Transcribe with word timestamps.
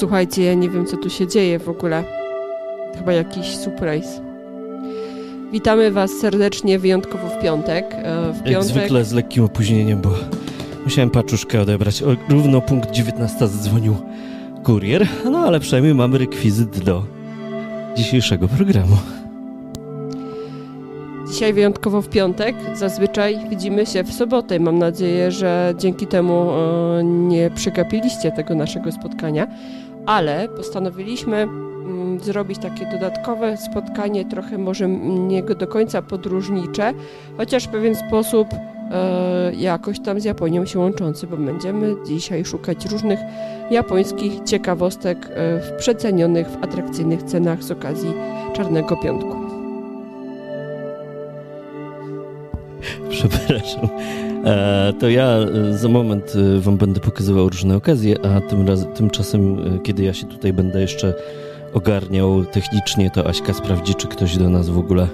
Słuchajcie, 0.00 0.44
ja 0.44 0.54
nie 0.54 0.70
wiem, 0.70 0.86
co 0.86 0.96
tu 0.96 1.10
się 1.10 1.26
dzieje 1.26 1.58
w 1.58 1.68
ogóle. 1.68 2.04
Chyba 2.98 3.12
jakiś 3.12 3.56
surprise. 3.56 4.20
Witamy 5.52 5.90
Was 5.90 6.10
serdecznie, 6.10 6.78
wyjątkowo 6.78 7.28
w 7.28 7.42
piątek. 7.42 7.84
E, 7.92 8.32
w 8.32 8.36
piątek... 8.36 8.52
Jak 8.52 8.64
zwykle 8.64 9.04
z 9.04 9.12
lekkim 9.12 9.44
opóźnieniem, 9.44 10.00
bo 10.00 10.10
musiałem 10.84 11.10
paczuszkę 11.10 11.60
odebrać. 11.60 12.02
O, 12.02 12.06
równo 12.28 12.60
punkt 12.60 12.90
19 12.90 13.38
zadzwonił 13.38 13.96
kurier, 14.64 15.06
no 15.30 15.38
ale 15.38 15.60
przynajmniej 15.60 15.94
mamy 15.94 16.18
rekwizyt 16.18 16.78
do 16.78 17.04
dzisiejszego 17.96 18.48
programu. 18.48 18.96
Dzisiaj 21.30 21.52
wyjątkowo 21.52 22.02
w 22.02 22.08
piątek. 22.08 22.56
Zazwyczaj 22.74 23.38
widzimy 23.50 23.86
się 23.86 24.04
w 24.04 24.12
sobotę. 24.12 24.60
Mam 24.60 24.78
nadzieję, 24.78 25.30
że 25.30 25.74
dzięki 25.78 26.06
temu 26.06 26.50
e, 26.50 27.04
nie 27.04 27.50
przegapiliście 27.50 28.32
tego 28.32 28.54
naszego 28.54 28.92
spotkania, 28.92 29.46
ale 30.10 30.48
postanowiliśmy 30.48 31.36
mm, 31.36 32.20
zrobić 32.20 32.58
takie 32.58 32.86
dodatkowe 32.86 33.56
spotkanie, 33.56 34.24
trochę 34.24 34.58
może 34.58 34.88
nie 34.88 35.42
do 35.42 35.66
końca 35.66 36.02
podróżnicze, 36.02 36.94
chociaż 37.36 37.64
w 37.64 37.68
pewien 37.68 37.94
sposób 37.94 38.48
e, 38.90 39.52
jakoś 39.54 40.00
tam 40.00 40.20
z 40.20 40.24
Japonią 40.24 40.66
się 40.66 40.78
łączący, 40.78 41.26
bo 41.26 41.36
będziemy 41.36 41.96
dzisiaj 42.06 42.44
szukać 42.44 42.86
różnych 42.86 43.18
japońskich 43.70 44.40
ciekawostek 44.44 45.28
e, 45.30 45.60
w 45.60 45.72
przecenionych, 45.78 46.48
w 46.48 46.64
atrakcyjnych 46.64 47.22
cenach 47.22 47.62
z 47.62 47.70
okazji 47.70 48.12
Czarnego 48.52 48.96
Piątku. 48.96 49.36
Przepraszam. 53.10 53.88
E, 54.44 54.92
to 55.00 55.08
ja 55.08 55.24
e, 55.24 55.78
za 55.78 55.88
moment 55.88 56.32
e, 56.36 56.60
wam 56.60 56.76
będę 56.76 57.00
pokazywał 57.00 57.48
różne 57.48 57.76
okazje, 57.76 58.16
a 58.24 58.40
tym 58.40 58.68
raz, 58.68 58.86
tymczasem, 58.94 59.56
kiedy 59.82 60.02
ja 60.02 60.14
się 60.14 60.26
tutaj 60.26 60.52
będę 60.52 60.80
jeszcze 60.80 61.14
ogarniał 61.72 62.44
technicznie, 62.44 63.10
to 63.10 63.26
Aśka 63.26 63.54
sprawdzi, 63.54 63.94
czy 63.94 64.08
ktoś 64.08 64.36
do 64.36 64.50
nas 64.50 64.68
w 64.68 64.78
ogóle 64.78 65.06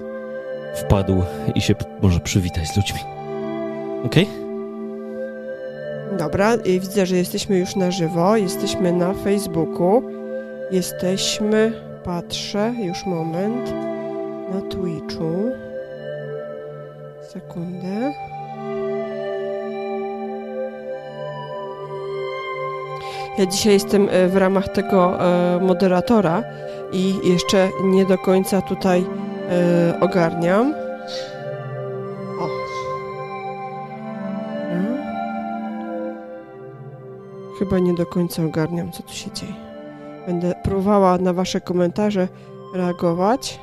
wpadł 0.75 1.23
i 1.55 1.61
się 1.61 1.75
może 2.03 2.21
przywitać 2.21 2.69
z 2.69 2.77
ludźmi. 2.77 3.01
Okay? 4.05 4.27
Dobra, 6.19 6.59
widzę, 6.59 7.07
że 7.07 7.17
jesteśmy 7.17 7.59
już 7.59 7.77
na 7.77 7.91
żywo, 7.91 8.37
jesteśmy 8.37 8.93
na 8.93 9.15
Facebooku, 9.15 10.03
jesteśmy, 10.71 11.73
patrzę, 12.05 12.75
już 12.83 13.07
moment, 13.07 13.73
na 14.53 14.61
Twitchu. 14.61 15.51
Sekundę. 17.33 18.13
Ja 23.39 23.47
dzisiaj 23.47 23.73
jestem 23.73 24.09
e, 24.11 24.29
w 24.29 24.37
ramach 24.37 24.69
tego 24.69 25.21
e, 25.21 25.61
moderatora 25.61 26.43
i 26.93 27.15
jeszcze 27.25 27.69
nie 27.85 28.05
do 28.07 28.19
końca 28.19 28.63
tutaj 28.63 29.05
e, 29.51 30.01
ogarniam. 30.01 30.75
O. 32.41 32.49
Hmm. 34.69 34.99
Chyba 37.59 37.79
nie 37.79 37.95
do 37.95 38.07
końca 38.07 38.43
ogarniam, 38.43 38.93
co 38.93 39.03
tu 39.03 39.13
się 39.13 39.31
dzieje. 39.31 39.55
Będę 40.27 40.55
próbowała 40.63 41.19
na 41.19 41.33
Wasze 41.33 41.61
komentarze 41.61 42.29
reagować. 42.75 43.61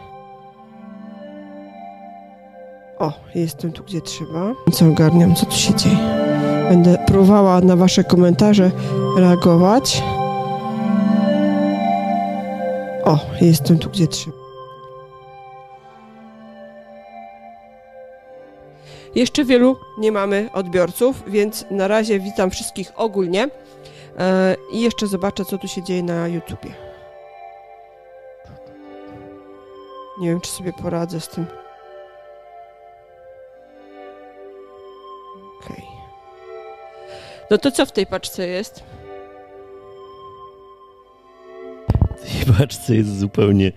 O, 2.99 3.13
jestem 3.35 3.71
tu, 3.71 3.83
gdzie 3.83 4.01
trzeba. 4.01 4.53
Co 4.71 4.85
ogarniam, 4.85 5.35
co 5.35 5.45
tu 5.45 5.55
się 5.55 5.73
dzieje. 5.73 6.52
Będę 6.69 6.97
próbowała 7.07 7.61
na 7.61 7.75
Wasze 7.75 8.03
komentarze 8.03 8.71
reagować. 9.17 10.03
O, 13.03 13.19
jestem 13.41 13.79
tu, 13.79 13.89
gdzie 13.89 14.07
trzeba. 14.07 14.37
Jeszcze 19.15 19.45
wielu 19.45 19.77
nie 19.97 20.11
mamy 20.11 20.49
odbiorców, 20.53 21.23
więc 21.27 21.65
na 21.71 21.87
razie 21.87 22.19
witam 22.19 22.49
wszystkich 22.51 22.91
ogólnie. 22.95 23.49
E, 24.19 24.55
I 24.71 24.81
jeszcze 24.81 25.07
zobaczę, 25.07 25.45
co 25.45 25.57
tu 25.57 25.67
się 25.67 25.83
dzieje 25.83 26.03
na 26.03 26.27
YouTubie. 26.27 26.73
Nie 30.19 30.29
wiem, 30.29 30.41
czy 30.41 30.51
sobie 30.51 30.73
poradzę 30.73 31.19
z 31.19 31.29
tym. 31.29 31.45
No 37.51 37.57
to 37.57 37.71
co 37.71 37.85
w 37.85 37.91
tej 37.91 38.05
paczce 38.05 38.47
jest? 38.47 38.83
W 42.17 42.45
tej 42.45 42.53
paczce 42.53 42.95
jest 42.95 43.19
zupełnie, 43.19 43.71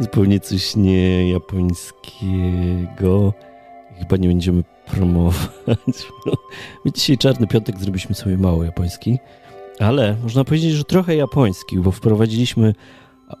zupełnie 0.00 0.40
coś 0.40 0.76
niejapońskiego. 0.76 3.32
Chyba 3.98 4.16
nie 4.16 4.28
będziemy 4.28 4.64
promować. 4.86 5.50
My 6.84 6.92
dzisiaj 6.92 7.18
czarny 7.18 7.46
piątek 7.46 7.78
zrobiliśmy 7.78 8.14
sobie 8.14 8.36
mało 8.36 8.64
japoński, 8.64 9.18
ale 9.78 10.16
można 10.22 10.44
powiedzieć, 10.44 10.72
że 10.72 10.84
trochę 10.84 11.16
japoński, 11.16 11.78
bo 11.78 11.90
wprowadziliśmy 11.90 12.74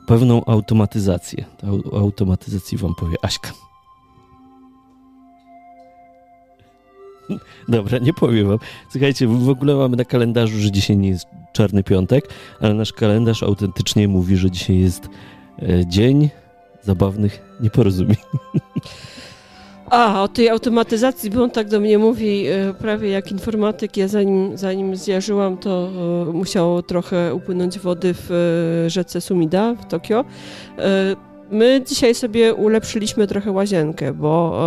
pewną 0.06 0.44
automatyzację. 0.44 1.44
O 1.92 1.98
automatyzacji 1.98 2.78
wam 2.78 2.94
powie 2.94 3.16
Aśka. 3.22 3.52
Dobra, 7.68 7.98
nie 7.98 8.12
powiem 8.12 8.48
wam. 8.48 8.58
Słuchajcie, 8.90 9.26
w 9.26 9.48
ogóle 9.48 9.74
mamy 9.74 9.96
na 9.96 10.04
kalendarzu, 10.04 10.58
że 10.58 10.70
dzisiaj 10.70 10.96
nie 10.96 11.08
jest 11.08 11.26
czarny 11.52 11.82
piątek, 11.82 12.28
ale 12.60 12.74
nasz 12.74 12.92
kalendarz 12.92 13.42
autentycznie 13.42 14.08
mówi, 14.08 14.36
że 14.36 14.50
dzisiaj 14.50 14.78
jest 14.78 15.08
e, 15.62 15.86
dzień 15.86 16.30
zabawnych 16.82 17.42
nieporozumień. 17.60 18.16
A, 19.90 20.22
o 20.22 20.28
tej 20.28 20.48
automatyzacji, 20.48 21.30
bo 21.30 21.42
on 21.42 21.50
tak 21.50 21.68
do 21.68 21.80
mnie 21.80 21.98
mówi 21.98 22.46
e, 22.46 22.74
prawie 22.74 23.10
jak 23.10 23.32
informatyk. 23.32 23.96
Ja 23.96 24.08
zanim, 24.08 24.58
zanim 24.58 24.96
zjarzyłam, 24.96 25.56
to 25.56 25.90
e, 26.28 26.32
musiało 26.32 26.82
trochę 26.82 27.34
upłynąć 27.34 27.78
wody 27.78 28.14
w 28.14 28.84
rzece 28.86 29.20
Sumida 29.20 29.74
w 29.74 29.86
Tokio. 29.86 30.24
My 31.50 31.82
dzisiaj 31.86 32.14
sobie 32.14 32.54
ulepszyliśmy 32.54 33.26
trochę 33.26 33.52
łazienkę, 33.52 34.14
bo 34.14 34.60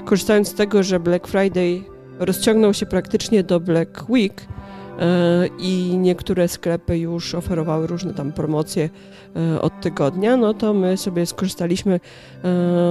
e, 0.00 0.04
korzystając 0.04 0.48
z 0.48 0.54
tego, 0.54 0.82
że 0.82 1.00
Black 1.00 1.26
Friday 1.28 1.82
rozciągnął 2.18 2.74
się 2.74 2.86
praktycznie 2.86 3.42
do 3.42 3.60
Black 3.60 4.10
Week 4.10 4.42
e, 4.98 5.46
i 5.58 5.98
niektóre 5.98 6.48
sklepy 6.48 6.98
już 6.98 7.34
oferowały 7.34 7.86
różne 7.86 8.14
tam 8.14 8.32
promocje 8.32 8.90
e, 9.36 9.60
od 9.60 9.80
tygodnia, 9.80 10.36
no 10.36 10.54
to 10.54 10.74
my 10.74 10.96
sobie 10.96 11.26
skorzystaliśmy 11.26 11.94
e, 11.94 12.00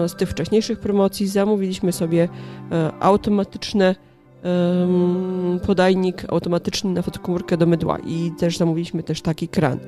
z 0.09 0.15
tych 0.15 0.29
wcześniejszych 0.29 0.79
promocji, 0.79 1.27
zamówiliśmy 1.27 1.91
sobie 1.91 2.29
e, 2.71 2.91
automatyczne 2.99 3.95
podajnik 5.65 6.25
automatyczny 6.29 6.91
na 6.91 7.01
fotokomórkę 7.01 7.57
do 7.57 7.65
mydła 7.65 7.97
i 7.99 8.31
też 8.39 8.57
zamówiliśmy 8.57 9.03
też 9.03 9.21
taki 9.21 9.47
kran. 9.47 9.79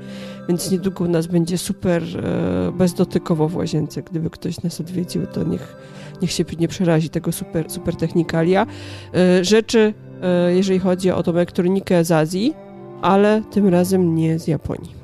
Więc 0.47 0.71
niedługo 0.71 1.03
u 1.03 1.07
nas 1.07 1.27
będzie 1.27 1.57
super 1.57 2.03
e, 2.03 2.71
bezdotykowo 2.71 3.47
w 3.47 3.55
łazience. 3.55 4.01
Gdyby 4.01 4.29
ktoś 4.29 4.63
nas 4.63 4.81
odwiedził, 4.81 5.27
to 5.27 5.43
niech, 5.43 5.75
niech 6.21 6.31
się 6.31 6.43
nie 6.59 6.67
przerazi 6.67 7.09
tego 7.09 7.31
super, 7.31 7.71
super 7.71 7.95
technikalia. 7.95 8.67
E, 9.13 9.43
rzeczy, 9.43 9.93
e, 10.21 10.55
jeżeli 10.55 10.79
chodzi 10.79 11.11
o 11.11 11.23
tą 11.23 11.31
elektronikę 11.31 12.03
z 12.03 12.11
Azji, 12.11 12.53
ale 13.01 13.41
tym 13.51 13.67
razem 13.67 14.15
nie 14.15 14.39
z 14.39 14.47
Japonii. 14.47 14.99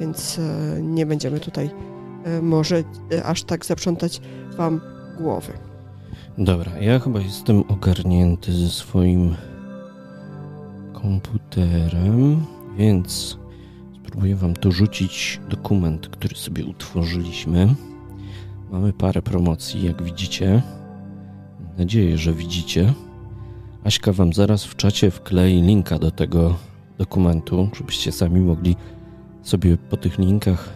Więc 0.00 0.40
nie 0.82 1.06
będziemy 1.06 1.40
tutaj 1.40 1.70
może 2.42 2.84
aż 3.24 3.42
tak 3.42 3.66
zaprzątać 3.66 4.20
Wam 4.56 4.80
głowy. 5.18 5.69
Dobra, 6.38 6.78
ja 6.78 6.98
chyba 6.98 7.20
jestem 7.20 7.64
ogarnięty 7.68 8.52
ze 8.52 8.68
swoim 8.68 9.34
komputerem, 10.92 12.44
więc 12.76 13.38
spróbuję 13.94 14.36
Wam 14.36 14.52
dorzucić 14.54 15.40
dokument, 15.48 16.08
który 16.08 16.36
sobie 16.36 16.64
utworzyliśmy. 16.64 17.74
Mamy 18.72 18.92
parę 18.92 19.22
promocji, 19.22 19.84
jak 19.84 20.02
widzicie. 20.02 20.62
Mam 21.60 21.76
nadzieję, 21.78 22.18
że 22.18 22.32
widzicie. 22.32 22.92
Aśka 23.84 24.12
Wam 24.12 24.32
zaraz 24.32 24.64
w 24.64 24.76
czacie 24.76 25.10
wklei 25.10 25.62
linka 25.62 25.98
do 25.98 26.10
tego 26.10 26.56
dokumentu, 26.98 27.68
żebyście 27.78 28.12
sami 28.12 28.40
mogli 28.40 28.76
sobie 29.42 29.76
po 29.76 29.96
tych 29.96 30.18
linkach 30.18 30.68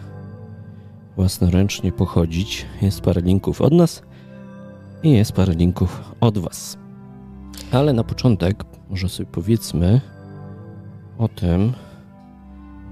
własnoręcznie 1.15 1.91
pochodzić. 1.91 2.65
Jest 2.81 3.01
parę 3.01 3.21
linków 3.21 3.61
od 3.61 3.73
nas 3.73 4.01
i 5.05 5.11
jest 5.11 5.31
parę 5.31 5.53
linków 5.53 6.01
od 6.21 6.37
Was. 6.37 6.77
Ale 7.71 7.93
na 7.93 8.03
początek 8.03 8.63
może 8.89 9.09
sobie 9.09 9.29
powiedzmy 9.31 10.01
o 11.17 11.27
tym, 11.27 11.73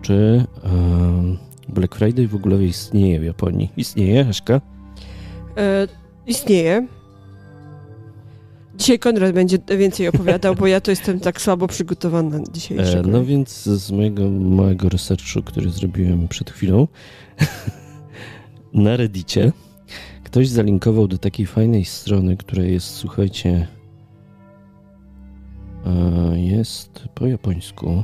czy 0.02 0.46
Black 1.70 1.96
Friday 1.96 2.28
w 2.28 2.36
ogóle 2.36 2.64
istnieje 2.64 3.20
w 3.20 3.24
Japonii. 3.24 3.72
Istnieje, 3.78 4.28
Aśka? 4.30 4.62
E, 5.58 5.88
istnieje. 6.28 6.88
Dzisiaj 8.76 9.00
Konrad 9.00 9.32
będzie 9.32 9.58
więcej 9.78 10.08
opowiadał, 10.08 10.56
bo 10.56 10.68
ja 10.68 10.82
to 10.82 10.92
jestem 10.92 11.20
tak 11.20 11.42
słabo 11.42 11.68
przygotowana 11.68 12.40
dzisiejszego. 12.52 13.10
E, 13.10 13.12
no 13.12 13.26
więc 13.26 13.64
z 13.64 13.92
mojego 13.92 14.30
małego 14.30 14.90
researchu, 14.90 15.44
który 15.44 15.70
zrobiłem 15.70 16.28
przed 16.28 16.52
chwilą, 16.52 16.88
na 18.74 18.98
Reddicie 18.98 19.52
ktoś 20.34 20.48
zalinkował 20.48 21.08
do 21.08 21.18
takiej 21.18 21.46
fajnej 21.46 21.86
strony, 21.86 22.38
która 22.38 22.64
jest, 22.64 22.88
słuchajcie, 22.88 23.68
e, 25.86 26.40
jest 26.40 27.06
po 27.16 27.28
japońsku, 27.28 28.04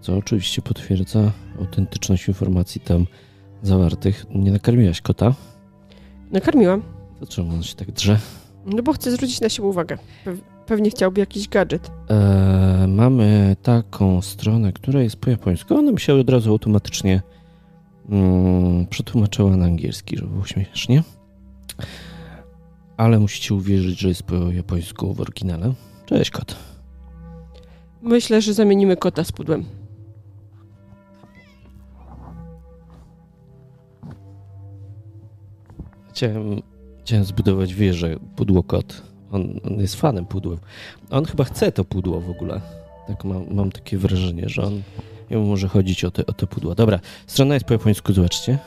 co 0.00 0.16
oczywiście 0.16 0.62
potwierdza 0.62 1.32
autentyczność 1.60 2.28
informacji 2.28 2.80
tam 2.80 3.06
zawartych. 3.62 4.26
Nie 4.34 4.52
nakarmiłaś 4.52 5.00
kota? 5.00 5.34
Nakarmiłam. 6.30 6.82
To 7.20 7.26
czemu 7.26 7.54
on 7.54 7.62
się 7.62 7.74
tak 7.74 7.92
drze? 7.92 8.18
No 8.66 8.82
bo 8.82 8.92
chcę 8.92 9.10
zwrócić 9.10 9.40
na 9.40 9.48
siebie 9.48 9.68
uwagę. 9.68 9.98
Pewnie 10.66 10.90
chciałby 10.90 11.20
jakiś 11.20 11.48
gadżet. 11.48 11.90
E, 12.10 12.86
mamy 12.88 13.56
taką 13.62 14.22
stronę, 14.22 14.72
która 14.72 15.02
jest 15.02 15.16
po 15.16 15.30
japońsku. 15.30 15.74
Ona 15.74 15.92
mi 15.92 16.00
się 16.00 16.14
od 16.14 16.30
razu 16.30 16.50
automatycznie 16.50 17.22
mm, 18.08 18.86
przetłumaczyła 18.86 19.56
na 19.56 19.64
angielski, 19.64 20.16
żeby 20.16 20.30
było 20.30 20.44
śmiesznie. 20.44 21.02
Ale 22.96 23.18
musicie 23.18 23.54
uwierzyć, 23.54 23.98
że 23.98 24.08
jest 24.08 24.22
po 24.22 24.34
japońsku 24.34 25.14
w 25.14 25.20
oryginale. 25.20 25.72
Cześć, 26.06 26.30
kot. 26.30 26.56
Myślę, 28.02 28.42
że 28.42 28.54
zamienimy 28.54 28.96
kota 28.96 29.24
z 29.24 29.32
pudłem. 29.32 29.64
Chciałem, 36.10 36.62
chciałem 37.00 37.24
zbudować 37.24 37.74
wieżę, 37.74 38.16
pudło 38.36 38.62
kot. 38.62 39.02
On, 39.32 39.60
on, 39.64 39.80
jest 39.80 39.94
fanem 39.94 40.26
pudłem. 40.26 40.58
On 41.10 41.24
chyba 41.24 41.44
chce 41.44 41.72
to 41.72 41.84
pudło 41.84 42.20
w 42.20 42.30
ogóle. 42.30 42.60
Tak 43.06 43.24
mam, 43.24 43.54
mam 43.54 43.72
takie 43.72 43.98
wrażenie, 43.98 44.48
że 44.48 44.62
on 44.62 44.82
jemu 45.34 45.46
może 45.46 45.68
chodzić 45.68 46.04
o 46.04 46.10
te, 46.10 46.26
o 46.26 46.32
te 46.32 46.46
pudła. 46.46 46.74
Dobra, 46.74 46.98
strona 47.26 47.54
jest 47.54 47.66
po 47.66 47.72
japońsku, 47.72 48.12
zobaczcie. 48.12 48.58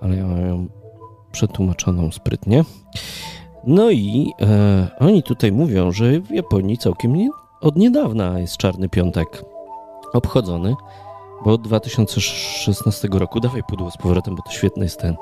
Ale 0.00 0.16
ja 0.16 0.26
mam 0.26 0.46
ją 0.46 0.68
przetłumaczoną 1.32 2.12
sprytnie. 2.12 2.64
No 3.64 3.90
i 3.90 4.32
e, 4.40 4.88
oni 5.00 5.22
tutaj 5.22 5.52
mówią, 5.52 5.92
że 5.92 6.20
w 6.20 6.30
Japonii 6.30 6.78
całkiem 6.78 7.16
nie, 7.16 7.30
od 7.60 7.76
niedawna 7.76 8.38
jest 8.38 8.56
Czarny 8.56 8.88
Piątek 8.88 9.44
obchodzony, 10.12 10.74
bo 11.44 11.52
od 11.52 11.62
2016 11.62 13.08
roku, 13.12 13.40
dawaj 13.40 13.62
pudło 13.62 13.90
z 13.90 13.96
powrotem, 13.96 14.36
bo 14.36 14.42
to 14.42 14.50
świetny 14.50 14.84
jest 14.84 15.00
ten, 15.00 15.16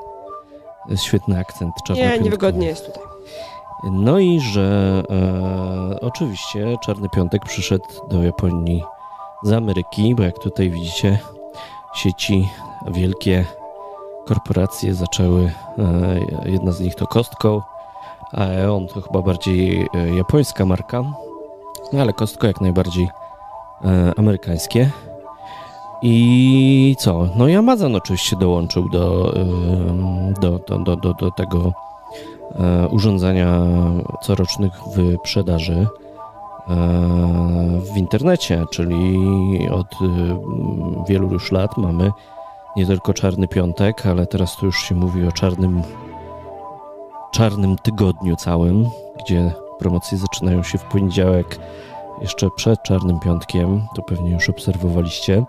jest 0.89 1.03
świetny 1.03 1.39
akcent 1.39 1.73
Czarny 1.87 2.03
Nie, 2.03 2.19
niewygodnie 2.19 2.67
jest 2.67 2.85
tutaj. 2.85 3.03
No 3.91 4.19
i 4.19 4.39
że 4.39 5.03
e, 5.09 5.99
oczywiście 6.01 6.77
Czarny 6.81 7.09
Piątek 7.09 7.45
przyszedł 7.45 7.85
do 8.09 8.23
Japonii 8.23 8.83
z 9.43 9.51
Ameryki, 9.51 10.15
bo 10.15 10.23
jak 10.23 10.39
tutaj 10.39 10.69
widzicie, 10.69 11.19
sieci 11.93 12.49
wielkie 12.87 13.45
korporacje 14.25 14.93
zaczęły, 14.93 15.51
e, 16.45 16.51
jedna 16.51 16.71
z 16.71 16.79
nich 16.79 16.95
to 16.95 17.07
Costco, 17.07 17.63
a 18.33 18.71
on 18.71 18.87
to 18.87 19.01
chyba 19.01 19.21
bardziej 19.21 19.87
e, 19.93 20.15
japońska 20.15 20.65
marka, 20.65 21.03
no 21.93 22.01
ale 22.01 22.13
Costco 22.13 22.47
jak 22.47 22.61
najbardziej 22.61 23.09
e, 23.85 24.13
amerykańskie. 24.17 24.91
I 26.01 26.95
co? 26.99 27.29
No 27.35 27.47
i 27.47 27.55
Amazon 27.55 27.95
oczywiście 27.95 28.35
dołączył 28.35 28.89
do, 28.89 29.33
do, 30.41 30.59
do, 30.59 30.95
do, 30.95 31.13
do, 31.13 31.31
tego 31.31 31.73
urządzenia 32.91 33.61
corocznych 34.21 34.71
wyprzedaży 34.95 35.87
w 37.93 37.97
internecie, 37.97 38.65
czyli 38.71 39.17
od 39.69 39.95
wielu 41.07 41.33
już 41.33 41.51
lat 41.51 41.77
mamy 41.77 42.11
nie 42.75 42.85
tylko 42.85 43.13
Czarny 43.13 43.47
Piątek, 43.47 44.05
ale 44.05 44.27
teraz 44.27 44.55
tu 44.55 44.65
już 44.65 44.77
się 44.77 44.95
mówi 44.95 45.27
o 45.27 45.31
czarnym, 45.31 45.81
czarnym 47.31 47.75
tygodniu 47.77 48.35
całym, 48.35 48.89
gdzie 49.19 49.51
promocje 49.79 50.17
zaczynają 50.17 50.63
się 50.63 50.77
w 50.77 50.83
poniedziałek, 50.83 51.59
jeszcze 52.21 52.49
przed 52.55 52.83
Czarnym 52.83 53.19
Piątkiem, 53.19 53.87
to 53.95 54.01
pewnie 54.01 54.31
już 54.31 54.49
obserwowaliście. 54.49 55.43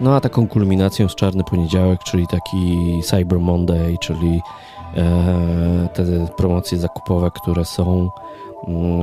No 0.00 0.16
a 0.16 0.20
taką 0.20 0.48
kulminacją 0.48 1.04
jest 1.04 1.16
Czarny 1.16 1.44
Poniedziałek, 1.44 2.04
czyli 2.04 2.26
taki 2.26 3.00
Cyber 3.04 3.40
Monday, 3.40 3.96
czyli 4.00 4.42
e, 4.96 5.88
te 5.94 6.04
promocje 6.36 6.78
zakupowe, 6.78 7.30
które 7.30 7.64
są 7.64 8.10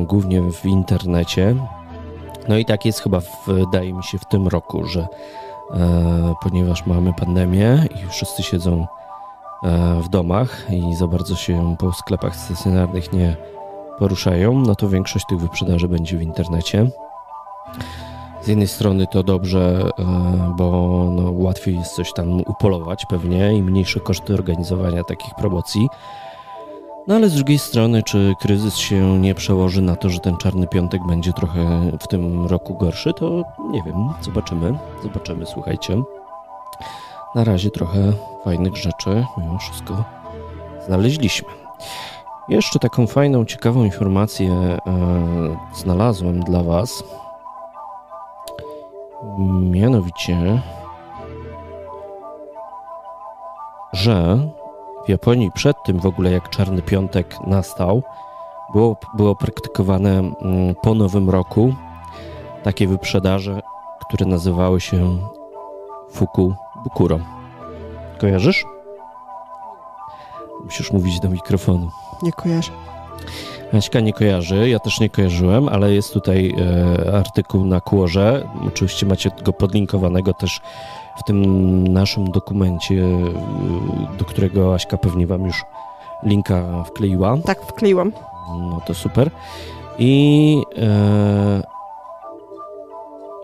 głównie 0.03 0.41
w 0.41 0.65
internecie. 0.65 1.55
No 2.49 2.57
i 2.57 2.65
tak 2.65 2.85
jest 2.85 2.99
chyba, 2.99 3.21
wydaje 3.47 3.93
mi 3.93 4.03
się, 4.03 4.17
w 4.17 4.25
tym 4.25 4.47
roku, 4.47 4.85
że 4.85 5.07
E, 5.71 6.35
ponieważ 6.41 6.85
mamy 6.85 7.13
pandemię 7.13 7.87
i 7.95 8.09
wszyscy 8.09 8.43
siedzą 8.43 8.87
e, 9.63 10.01
w 10.01 10.09
domach 10.09 10.67
i 10.69 10.95
za 10.95 11.07
bardzo 11.07 11.35
się 11.35 11.75
po 11.79 11.93
sklepach 11.93 12.35
stacjonarnych 12.35 13.13
nie 13.13 13.35
poruszają, 13.99 14.59
no 14.59 14.75
to 14.75 14.89
większość 14.89 15.25
tych 15.25 15.39
wyprzedaży 15.39 15.87
będzie 15.87 16.17
w 16.17 16.21
internecie. 16.21 16.89
Z 18.41 18.47
jednej 18.47 18.67
strony 18.67 19.07
to 19.07 19.23
dobrze, 19.23 19.89
e, 19.99 20.53
bo 20.57 20.71
no, 21.11 21.31
łatwiej 21.31 21.75
jest 21.75 21.95
coś 21.95 22.13
tam 22.13 22.41
upolować 22.41 23.05
pewnie 23.05 23.53
i 23.53 23.63
mniejsze 23.63 23.99
koszty 23.99 24.33
organizowania 24.33 25.03
takich 25.03 25.35
promocji. 25.35 25.87
No 27.07 27.15
ale 27.15 27.29
z 27.29 27.35
drugiej 27.35 27.59
strony, 27.59 28.03
czy 28.03 28.33
kryzys 28.39 28.77
się 28.77 29.19
nie 29.19 29.35
przełoży 29.35 29.81
na 29.81 29.95
to, 29.95 30.09
że 30.09 30.19
ten 30.19 30.37
czarny 30.37 30.67
piątek 30.67 31.01
będzie 31.07 31.33
trochę 31.33 31.91
w 31.99 32.07
tym 32.07 32.45
roku 32.45 32.77
gorszy, 32.77 33.13
to 33.13 33.43
nie 33.71 33.83
wiem, 33.83 34.09
zobaczymy. 34.21 34.77
Zobaczymy, 35.03 35.45
słuchajcie. 35.45 36.01
Na 37.35 37.43
razie 37.43 37.71
trochę 37.71 38.13
fajnych 38.43 38.75
rzeczy 38.75 39.25
mimo 39.37 39.57
wszystko 39.59 40.03
znaleźliśmy. 40.85 41.49
Jeszcze 42.49 42.79
taką 42.79 43.07
fajną, 43.07 43.45
ciekawą 43.45 43.83
informację 43.83 44.51
e, 44.51 44.77
znalazłem 45.75 46.39
dla 46.39 46.63
Was. 46.63 47.03
Mianowicie, 49.59 50.61
że 53.93 54.39
w 55.05 55.09
Japonii 55.09 55.51
przed 55.51 55.83
tym 55.83 55.99
w 55.99 56.05
ogóle, 56.05 56.31
jak 56.31 56.49
Czarny 56.49 56.81
Piątek 56.81 57.35
nastał, 57.47 58.03
było, 58.73 58.97
było 59.13 59.35
praktykowane 59.35 60.19
mm, 60.19 60.75
po 60.81 60.93
Nowym 60.93 61.29
Roku 61.29 61.73
takie 62.63 62.87
wyprzedaże, 62.87 63.61
które 64.07 64.25
nazywały 64.25 64.81
się 64.81 65.17
Fuku 66.11 66.53
Bukuro. 66.83 67.19
Kojarzysz? 68.19 68.65
Musisz 70.63 70.91
mówić 70.91 71.19
do 71.19 71.29
mikrofonu. 71.29 71.89
Nie 72.23 72.31
kojarzę. 72.31 72.71
Maćka 73.73 73.99
nie 73.99 74.13
kojarzy, 74.13 74.69
ja 74.69 74.79
też 74.79 74.99
nie 74.99 75.09
kojarzyłem, 75.09 75.69
ale 75.69 75.93
jest 75.93 76.13
tutaj 76.13 76.55
e, 77.07 77.17
artykuł 77.17 77.65
na 77.65 77.81
Kłorze. 77.81 78.49
Oczywiście 78.67 79.05
macie 79.05 79.31
go 79.43 79.53
podlinkowanego 79.53 80.33
też 80.33 80.61
w 81.17 81.23
tym 81.23 81.87
naszym 81.87 82.31
dokumencie, 82.31 82.93
y, 82.93 84.17
do 84.17 84.25
którego 84.25 84.73
Aśka 84.73 84.97
pewnie 84.97 85.27
Wam 85.27 85.45
już 85.45 85.63
linka 86.23 86.83
wkleiła. 86.83 87.37
Tak, 87.45 87.61
wkleiłam. 87.61 88.11
No 88.59 88.81
to 88.85 88.93
super. 88.93 89.31
I, 89.99 90.61
e, 90.77 91.63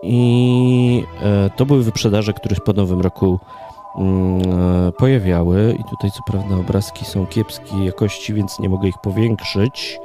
i 0.02 1.04
e, 1.22 1.50
to 1.50 1.66
były 1.66 1.82
wyprzedaże, 1.82 2.32
które 2.32 2.56
po 2.56 2.72
nowym 2.72 3.00
roku 3.00 3.38
mm, 3.98 4.42
e, 4.88 4.92
pojawiały. 4.92 5.76
I 5.80 5.84
tutaj 5.84 6.10
co 6.10 6.22
prawda 6.26 6.56
obrazki 6.56 7.04
są 7.04 7.26
kiepskiej 7.26 7.84
jakości, 7.84 8.34
więc 8.34 8.58
nie 8.58 8.68
mogę 8.68 8.88
ich 8.88 8.98
powiększyć, 8.98 9.98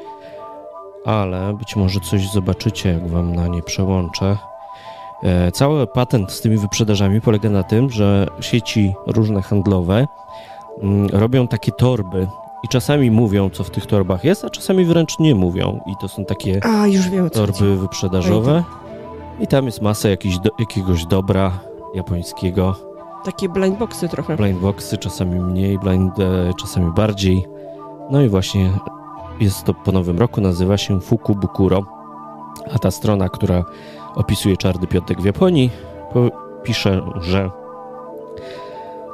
ale 1.05 1.53
być 1.53 1.75
może 1.75 1.99
coś 1.99 2.31
zobaczycie, 2.31 2.89
jak 2.89 3.07
Wam 3.07 3.35
na 3.35 3.47
nie 3.47 3.63
przełączę. 3.63 4.37
E, 5.23 5.51
cały 5.51 5.87
patent 5.87 6.31
z 6.31 6.41
tymi 6.41 6.57
wyprzedażami 6.57 7.21
polega 7.21 7.49
na 7.49 7.63
tym, 7.63 7.89
że 7.89 8.27
sieci 8.39 8.93
różne 9.07 9.41
handlowe 9.41 10.07
mm, 10.81 11.07
robią 11.07 11.47
takie 11.47 11.71
torby 11.71 12.27
i 12.63 12.67
czasami 12.67 13.11
mówią, 13.11 13.49
co 13.49 13.63
w 13.63 13.69
tych 13.69 13.85
torbach 13.85 14.23
jest, 14.23 14.45
a 14.45 14.49
czasami 14.49 14.85
wręcz 14.85 15.19
nie 15.19 15.35
mówią. 15.35 15.79
I 15.85 15.93
to 16.01 16.07
są 16.07 16.25
takie 16.25 16.65
a, 16.65 16.87
już 16.87 17.09
wiem, 17.09 17.29
torby 17.29 17.77
wyprzedażowe. 17.77 18.63
I 19.39 19.47
tam 19.47 19.65
jest 19.65 19.81
masa 19.81 20.09
jakiś 20.09 20.39
do, 20.39 20.49
jakiegoś 20.59 21.05
dobra 21.05 21.51
japońskiego. 21.95 22.75
Takie 23.25 23.49
blindboxy 23.49 24.09
trochę. 24.09 24.35
Blindboxy, 24.35 24.97
czasami 24.97 25.39
mniej, 25.39 25.79
blind, 25.79 26.19
e, 26.19 26.51
czasami 26.59 26.91
bardziej. 26.93 27.45
No 28.11 28.21
i 28.21 28.29
właśnie 28.29 28.71
jest 29.39 29.63
to 29.63 29.73
po 29.73 29.91
nowym 29.91 30.19
roku, 30.19 30.41
nazywa 30.41 30.77
się 30.77 31.01
Fukubukuro. 31.01 31.85
A 32.75 32.79
ta 32.79 32.91
strona, 32.91 33.29
która 33.29 33.63
opisuje 34.17 34.57
Czarny 34.57 34.87
Piątek 34.87 35.21
w 35.21 35.25
Japonii, 35.25 35.71
pisze, 36.63 37.01
że 37.21 37.49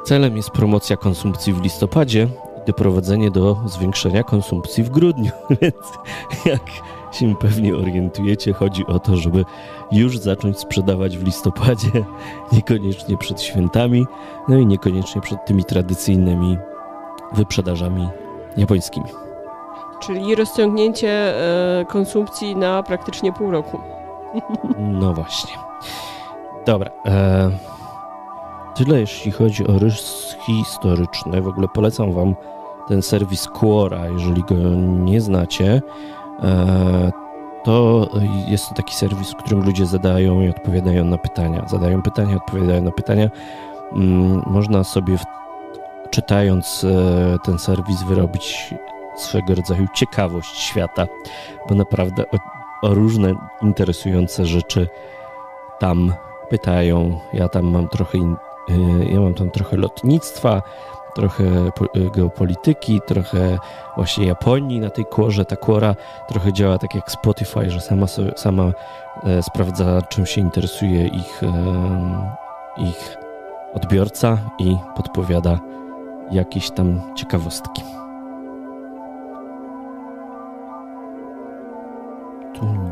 celem 0.04 0.36
jest 0.36 0.50
promocja 0.50 0.96
konsumpcji 0.96 1.52
w 1.52 1.62
listopadzie. 1.62 2.28
doprowadzenie 2.66 3.30
do 3.30 3.56
zwiększenia 3.66 4.22
konsumpcji 4.22 4.84
w 4.84 4.90
grudniu. 4.90 5.30
Więc 5.60 5.74
jak 6.44 6.62
się 7.12 7.36
pewnie 7.36 7.76
orientujecie, 7.76 8.52
chodzi 8.52 8.86
o 8.86 8.98
to, 8.98 9.16
żeby 9.16 9.44
już 9.92 10.18
zacząć 10.18 10.58
sprzedawać 10.58 11.18
w 11.18 11.24
listopadzie, 11.24 11.90
niekoniecznie 12.52 13.18
przed 13.18 13.42
świętami, 13.42 14.06
no 14.48 14.58
i 14.58 14.66
niekoniecznie 14.66 15.20
przed 15.20 15.46
tymi 15.46 15.64
tradycyjnymi 15.64 16.58
wyprzedażami 17.32 18.08
japońskimi. 18.56 19.06
Czyli 20.00 20.34
rozciągnięcie 20.34 21.10
e, 21.80 21.84
konsumpcji 21.84 22.56
na 22.56 22.82
praktycznie 22.82 23.32
pół 23.32 23.50
roku. 23.50 23.80
No 24.78 25.14
właśnie. 25.14 25.54
Dobra. 26.66 26.90
E, 27.06 27.50
tyle 28.74 29.00
jeśli 29.00 29.32
chodzi 29.32 29.66
o 29.66 29.78
rys 29.78 30.36
historyczny. 30.40 31.42
W 31.42 31.48
ogóle 31.48 31.68
polecam 31.68 32.12
Wam 32.12 32.34
ten 32.88 33.02
serwis 33.02 33.48
Quora, 33.48 34.06
jeżeli 34.06 34.42
go 34.42 34.54
nie 34.84 35.20
znacie. 35.20 35.82
E, 36.42 37.12
to 37.64 38.08
jest 38.48 38.68
to 38.68 38.74
taki 38.74 38.94
serwis, 38.94 39.32
w 39.32 39.36
którym 39.36 39.64
ludzie 39.64 39.86
zadają 39.86 40.40
i 40.40 40.48
odpowiadają 40.48 41.04
na 41.04 41.18
pytania. 41.18 41.64
Zadają 41.68 42.02
pytania, 42.02 42.36
odpowiadają 42.36 42.82
na 42.82 42.90
pytania. 42.90 43.30
Mm, 43.92 44.42
można 44.46 44.84
sobie 44.84 45.16
czytając 46.10 46.84
e, 46.84 47.38
ten 47.44 47.58
serwis 47.58 48.02
wyrobić 48.02 48.74
swego 49.16 49.54
rodzaju 49.54 49.86
ciekawość 49.94 50.58
świata, 50.58 51.06
bo 51.68 51.74
naprawdę 51.74 52.24
różne 52.88 53.34
interesujące 53.62 54.46
rzeczy 54.46 54.88
tam 55.78 56.14
pytają. 56.50 57.20
Ja 57.32 57.48
tam 57.48 57.64
mam 57.64 57.88
trochę, 57.88 58.18
e, 58.18 59.04
ja 59.12 59.20
mam 59.20 59.34
tam 59.34 59.50
trochę 59.50 59.76
lotnictwa, 59.76 60.62
trochę 61.14 61.44
geopolityki, 62.14 63.00
trochę 63.06 63.58
właśnie 63.96 64.26
Japonii 64.26 64.80
na 64.80 64.90
tej 64.90 65.04
kłorze. 65.04 65.44
Ta 65.44 65.56
kłora 65.56 65.96
trochę 66.28 66.52
działa 66.52 66.78
tak 66.78 66.94
jak 66.94 67.10
Spotify, 67.10 67.70
że 67.70 67.80
sama, 67.80 68.06
sama 68.36 68.72
e, 69.24 69.42
sprawdza, 69.42 70.02
czym 70.02 70.26
się 70.26 70.40
interesuje 70.40 71.06
ich, 71.06 71.42
e, 71.42 71.52
ich 72.76 73.16
odbiorca 73.74 74.38
i 74.58 74.76
podpowiada 74.96 75.58
jakieś 76.30 76.70
tam 76.70 77.00
ciekawostki. 77.14 78.03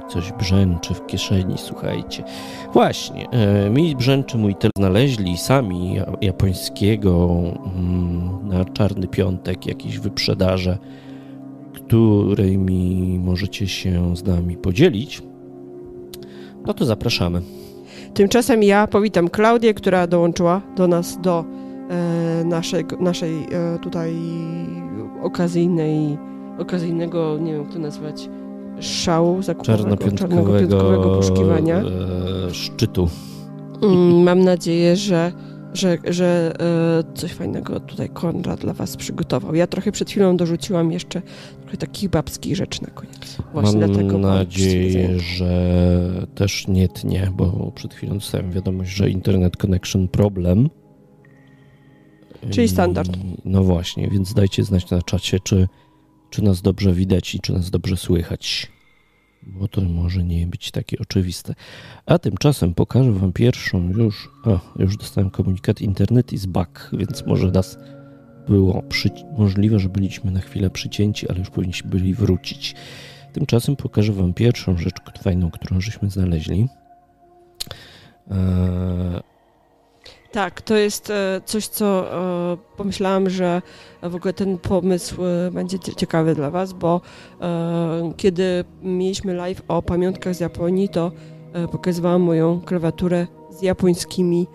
Coś 0.09 0.33
brzęczy 0.33 0.95
w 0.95 1.07
kieszeni, 1.07 1.55
słuchajcie. 1.59 2.25
Właśnie, 2.73 3.31
e, 3.31 3.71
mi 3.71 3.97
brzęczy 3.97 4.39
mój 4.39 4.55
tel. 4.55 4.71
Znaleźli 4.77 5.39
sami 5.39 5.97
japońskiego 6.21 7.41
mm, 7.77 8.49
na 8.49 8.65
czarny 8.65 9.09
piątek 9.09 9.67
jakieś 9.67 9.99
wyprzedaże, 9.99 10.79
którymi 11.75 13.21
możecie 13.25 13.69
się 13.69 14.17
z 14.17 14.25
nami 14.25 14.57
podzielić. 14.57 15.23
No 16.67 16.75
to 16.75 16.85
zapraszamy. 16.85 17.43
Tymczasem 18.15 18.63
ja 18.63 18.87
powitam 18.87 19.29
Klaudię, 19.29 19.75
która 19.75 20.07
dołączyła 20.07 20.61
do 20.77 20.89
nas 20.89 21.21
do 21.21 21.45
e, 21.91 22.45
naszej, 22.45 22.85
naszej 23.01 23.35
e, 23.35 23.79
tutaj 23.79 24.15
okazyjnej, 25.23 26.19
okazyjnego, 26.59 27.39
nie 27.39 27.53
wiem 27.53 27.63
jak 27.63 27.73
to 27.73 27.79
nazwać, 27.79 28.29
szału 28.83 29.43
zakupowego, 29.43 29.97
czarnopiątkowego 30.17 31.17
poszukiwania. 31.17 31.77
E, 31.77 32.55
szczytu. 32.55 33.09
Mm, 33.83 34.23
mam 34.23 34.41
nadzieję, 34.45 34.97
że, 34.97 35.33
że, 35.75 35.99
że 36.05 36.53
e, 37.11 37.15
coś 37.15 37.33
fajnego 37.33 37.81
tutaj 37.81 38.09
Konrad 38.09 38.61
dla 38.61 38.73
Was 38.73 38.97
przygotował. 38.97 39.55
Ja 39.55 39.67
trochę 39.67 39.93
przed 39.93 40.11
chwilą 40.11 40.37
dorzuciłam 40.37 40.93
jeszcze 40.93 41.23
trochę 41.61 41.77
takich 41.77 42.11
babskich 42.11 42.57
rzeczy 42.57 42.83
na 42.83 42.91
koniec. 42.91 43.39
Właśnie 43.53 43.81
mam 43.81 43.91
dlatego 43.91 44.19
nadzieję, 44.19 45.19
że 45.21 46.27
też 46.35 46.69
nie 46.69 46.89
tnie, 46.89 47.33
bo 47.37 47.73
przed 47.75 47.95
chwilą 47.95 48.15
dostałem 48.15 48.53
wiadomość, 48.53 48.91
że 48.91 49.11
Internet 49.11 49.57
Connection 49.57 50.09
problem. 50.09 50.69
Czyli 52.51 52.69
standard. 52.69 53.11
No 53.45 53.65
właśnie, 53.65 54.09
więc 54.09 54.35
dajcie 54.35 54.65
znać 54.65 54.91
na 54.91 55.03
czacie, 55.03 55.41
czy 55.41 55.69
czy 56.33 56.43
nas 56.43 56.63
dobrze 56.63 56.93
widać 56.93 57.35
i 57.35 57.41
czy 57.41 57.53
nas 57.53 57.71
dobrze 57.71 57.97
słychać. 57.97 58.73
Bo 59.43 59.69
to 59.69 59.81
może 59.81 60.25
nie 60.25 60.47
być 60.47 60.71
takie 60.71 60.99
oczywiste. 60.99 61.55
A 62.07 62.19
tymczasem 62.19 62.75
pokażę 62.75 63.13
Wam 63.13 63.33
pierwszą 63.33 63.89
już. 63.89 64.31
O, 64.45 64.61
już 64.79 64.97
dostałem 64.97 65.31
komunikat: 65.31 65.81
Internet 65.81 66.33
is 66.33 66.47
back, 66.47 66.91
więc 66.93 67.27
może 67.27 67.51
nas 67.51 67.79
było 68.49 68.83
przy, 68.83 69.11
możliwe, 69.39 69.79
że 69.79 69.89
byliśmy 69.89 70.31
na 70.31 70.41
chwilę 70.41 70.71
przycięci, 70.71 71.29
ale 71.29 71.39
już 71.39 71.51
powinniśmy 71.51 71.91
byli 71.91 72.15
wrócić. 72.15 72.75
Tymczasem 73.33 73.77
pokażę 73.77 74.13
Wam 74.13 74.35
pierwszą 74.35 74.77
rzecz 74.79 74.97
fajną, 75.23 75.51
którą 75.51 75.81
żeśmy 75.81 76.11
znaleźli. 76.11 76.69
Eee, 78.31 79.32
tak, 80.33 80.63
to 80.63 80.77
jest 80.77 81.11
e, 81.11 81.41
coś, 81.45 81.67
co 81.67 82.15
e, 82.53 82.57
pomyślałam, 82.77 83.31
że 83.31 83.63
w 84.03 84.15
ogóle 84.15 84.33
ten 84.33 84.59
pomysł 84.59 85.25
e, 85.25 85.51
będzie 85.51 85.79
ciekawy 85.79 86.35
dla 86.35 86.51
Was, 86.51 86.73
bo 86.73 87.01
kiedy 88.17 88.65
mieliśmy 88.83 89.35
live 89.35 89.63
o 89.69 89.83
pamiątkach 89.83 90.35
z 90.35 90.41
Japonii, 90.41 90.89
to 90.89 91.13
pokazywałam 91.73 92.23
moją 92.23 92.61
klawiaturę 92.61 93.27
z 93.51 93.63
japońskimi, 93.63 94.47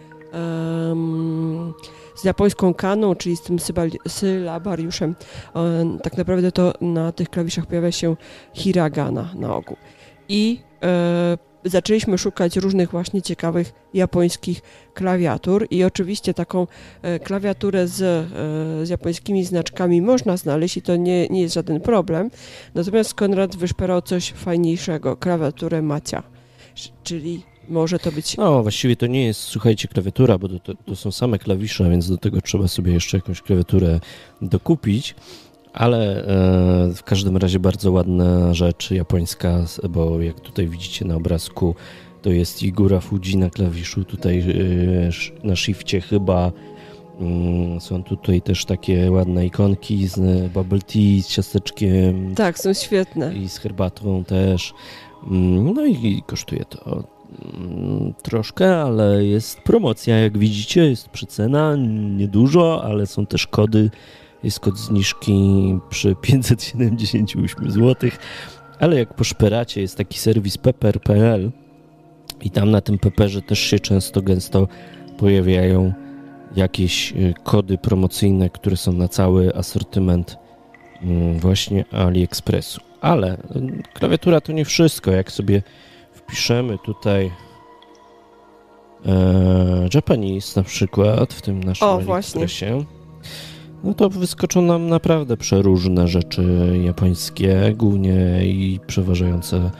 z 2.16 2.24
japońską 2.24 2.74
kaną, 2.74 3.16
czyli 3.16 3.38
z 3.38 3.42
tym 3.42 3.58
sylabariuszem. 4.08 5.16
Tak 6.04 6.18
naprawdę 6.18 6.52
to 6.52 6.74
na 6.82 7.12
tych 7.12 7.30
klawiszach 7.30 7.66
pojawia 7.66 7.92
się 7.92 8.16
hiragana 8.54 9.30
na 9.36 9.56
ogół. 9.56 9.78
I 10.30 10.60
zaczęliśmy 11.66 12.18
szukać 12.18 12.58
różnych 12.58 12.92
właśnie 12.92 13.22
ciekawych 13.22 13.74
japońskich 13.94 14.62
klawiatur 14.94 15.68
i 15.72 15.84
oczywiście 15.84 16.34
taką 16.34 16.68
e, 17.02 17.20
klawiaturę 17.20 17.88
z, 17.88 18.02
e, 18.02 18.86
z 18.86 18.90
japońskimi 18.90 19.46
znaczkami 19.46 20.02
można 20.02 20.38
znaleźć 20.38 20.78
i 20.78 20.82
to 20.82 20.96
nie, 20.96 21.28
nie 21.28 21.42
jest 21.42 21.56
żaden 21.56 21.82
problem. 21.82 22.30
Natomiast 22.76 23.14
Konrad 23.14 23.56
wyszperał 23.56 24.02
coś 24.02 24.32
fajniejszego, 24.32 25.18
klawiaturę 25.18 25.82
Macia, 25.82 26.24
czyli 27.04 27.44
może 27.70 28.00
to 28.00 28.12
być... 28.12 28.38
No, 28.38 28.62
właściwie 28.64 28.96
to 28.96 29.08
nie 29.08 29.26
jest, 29.26 29.40
słuchajcie, 29.40 29.88
klawiatura, 29.88 30.38
bo 30.38 30.48
to, 30.50 30.60
to, 30.60 30.74
to 30.74 30.96
są 30.96 31.12
same 31.12 31.40
klawisze, 31.40 31.90
więc 31.90 32.10
do 32.10 32.18
tego 32.18 32.42
trzeba 32.42 32.68
sobie 32.68 32.94
jeszcze 32.94 33.18
jakąś 33.18 33.42
klawiaturę 33.42 34.00
dokupić. 34.42 35.16
Ale 35.74 36.26
e, 36.90 36.94
w 36.94 37.04
każdym 37.04 37.38
razie 37.38 37.60
bardzo 37.60 37.92
ładna 37.92 38.54
rzecz 38.54 38.92
japońska, 38.92 39.66
bo 39.90 40.22
jak 40.22 40.40
tutaj 40.40 40.68
widzicie 40.68 41.06
na 41.06 41.16
obrazku, 41.16 41.76
to 42.22 42.30
jest 42.32 42.64
Igura 42.64 43.00
Fuji 43.00 43.38
na 43.38 43.50
klawiszu, 43.50 44.04
tutaj 44.04 44.40
e, 44.40 45.48
na 45.48 45.56
shifcie 45.56 46.02
chyba 46.02 46.52
mm, 47.20 47.82
są 47.82 48.04
tutaj 48.04 48.42
też 48.42 48.66
takie 48.66 49.12
ładne 49.12 49.46
ikonki 49.46 50.08
z 50.08 50.52
bubble 50.52 50.80
tea, 50.80 51.22
z 51.22 51.28
ciasteczkiem. 51.28 52.36
Tak, 52.36 52.60
są 52.60 52.74
świetne. 52.74 53.36
I 53.36 53.50
z 53.50 53.58
herbatą 53.58 54.24
też. 54.24 54.74
Mm, 55.32 55.74
no 55.74 55.86
i 55.86 56.24
kosztuje 56.26 56.66
to 56.66 57.04
mm, 57.54 58.14
troszkę, 58.24 58.82
ale 58.82 59.26
jest 59.26 59.62
promocja, 59.62 60.18
jak 60.18 60.38
widzicie, 60.38 60.90
jest 60.90 61.10
przycena, 61.10 61.76
niedużo, 62.18 62.84
ale 62.84 63.06
są 63.06 63.26
też 63.26 63.48
kody 63.48 63.90
jest 64.44 64.60
kod 64.60 64.78
zniżki 64.78 65.80
przy 65.90 66.16
578 66.22 67.72
zł, 67.72 68.10
ale 68.80 69.00
jak 69.00 69.14
poszperacie, 69.14 69.82
jest 69.82 69.98
taki 69.98 70.20
serwis 70.20 70.58
pepper.pl 70.58 71.52
i 72.42 72.52
tam 72.52 72.72
na 72.72 72.82
tym 72.82 73.00
pepperze 73.00 73.42
też 73.42 73.60
się 73.60 73.80
często, 73.80 74.22
gęsto 74.22 74.68
pojawiają 75.18 75.94
jakieś 76.56 77.12
y, 77.12 77.34
kody 77.44 77.78
promocyjne, 77.78 78.50
które 78.50 78.78
są 78.78 78.94
na 78.94 79.08
cały 79.08 79.56
asortyment 79.56 80.38
mm, 81.02 81.40
właśnie 81.40 81.86
AliExpressu. 81.92 82.82
Ale 83.02 83.34
y, 83.34 83.40
klawiatura 83.94 84.42
to 84.42 84.52
nie 84.52 84.66
wszystko. 84.66 85.12
Jak 85.12 85.32
sobie 85.32 85.62
wpiszemy 86.14 86.78
tutaj 86.86 87.32
e, 89.06 89.90
Japanese 89.94 90.60
na 90.60 90.64
przykład 90.64 91.34
w 91.34 91.42
tym 91.42 91.64
naszym 91.64 91.88
o, 91.88 91.94
AliExpressie, 91.94 92.66
właśnie 92.66 92.98
no 93.84 93.94
to 93.94 94.10
wyskoczą 94.10 94.62
nam 94.62 94.90
naprawdę 94.90 95.38
przeróżne 95.38 96.08
rzeczy 96.08 96.74
japońskie, 96.84 97.74
głównie 97.76 98.48
i 98.48 98.80
przeważające 98.88 99.72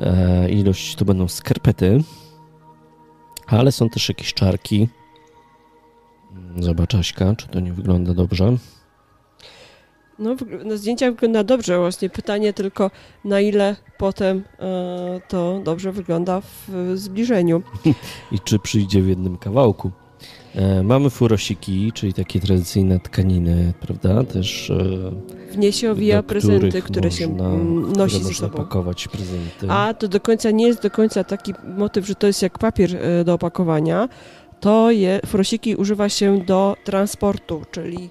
e, 0.00 0.50
ilość 0.50 0.96
to 0.96 1.04
będą 1.04 1.28
skarpety, 1.28 2.02
ale 3.46 3.72
są 3.72 3.88
też 3.88 4.08
jakieś 4.08 4.34
czarki. 4.34 4.88
Zobacz 6.58 6.94
Aśka, 6.94 7.34
czy 7.36 7.48
to 7.48 7.60
nie 7.60 7.72
wygląda 7.72 8.14
dobrze. 8.14 8.56
No, 10.18 10.36
na 10.64 10.76
zdjęciach 10.76 11.10
wygląda 11.10 11.44
dobrze, 11.44 11.78
właśnie 11.78 12.10
pytanie 12.10 12.52
tylko 12.52 12.90
na 13.24 13.40
ile 13.40 13.76
potem 13.98 14.42
e, 14.58 15.20
to 15.28 15.60
dobrze 15.64 15.92
wygląda 15.92 16.40
w 16.40 16.92
zbliżeniu. 16.94 17.62
I 18.32 18.40
czy 18.40 18.58
przyjdzie 18.58 19.02
w 19.02 19.08
jednym 19.08 19.38
kawałku. 19.38 19.90
E, 20.54 20.82
mamy 20.82 21.10
furosiki, 21.10 21.92
czyli 21.92 22.14
takie 22.14 22.40
tradycyjne 22.40 23.00
tkaniny, 23.00 23.72
prawda? 23.80 24.24
Też 24.24 24.70
e, 24.70 25.52
w 25.52 25.58
nie 25.58 25.72
się 25.72 25.90
owija 25.90 26.22
prezenty, 26.22 26.82
które 26.82 27.10
się 27.10 27.24
mm, 27.24 27.92
nosi 27.92 28.16
które 28.16 28.34
ze 28.34 28.40
sobą. 28.40 28.56
pakować 28.56 29.08
prezenty. 29.08 29.66
A 29.68 29.94
to 29.94 30.08
do 30.08 30.20
końca 30.20 30.50
nie 30.50 30.66
jest 30.66 30.82
do 30.82 30.90
końca 30.90 31.24
taki 31.24 31.54
motyw, 31.76 32.06
że 32.06 32.14
to 32.14 32.26
jest 32.26 32.42
jak 32.42 32.58
papier 32.58 32.96
e, 32.96 33.24
do 33.24 33.34
opakowania. 33.34 34.08
To 34.60 34.90
je, 34.90 35.20
furosiki 35.26 35.76
używa 35.76 36.08
się 36.08 36.38
do 36.38 36.76
transportu, 36.84 37.62
czyli 37.70 38.10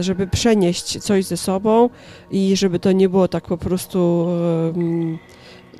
żeby 0.00 0.26
przenieść 0.26 0.98
coś 0.98 1.24
ze 1.24 1.36
sobą 1.36 1.90
i 2.30 2.56
żeby 2.56 2.78
to 2.78 2.92
nie 2.92 3.08
było 3.08 3.28
tak 3.28 3.44
po 3.44 3.58
prostu 3.58 4.26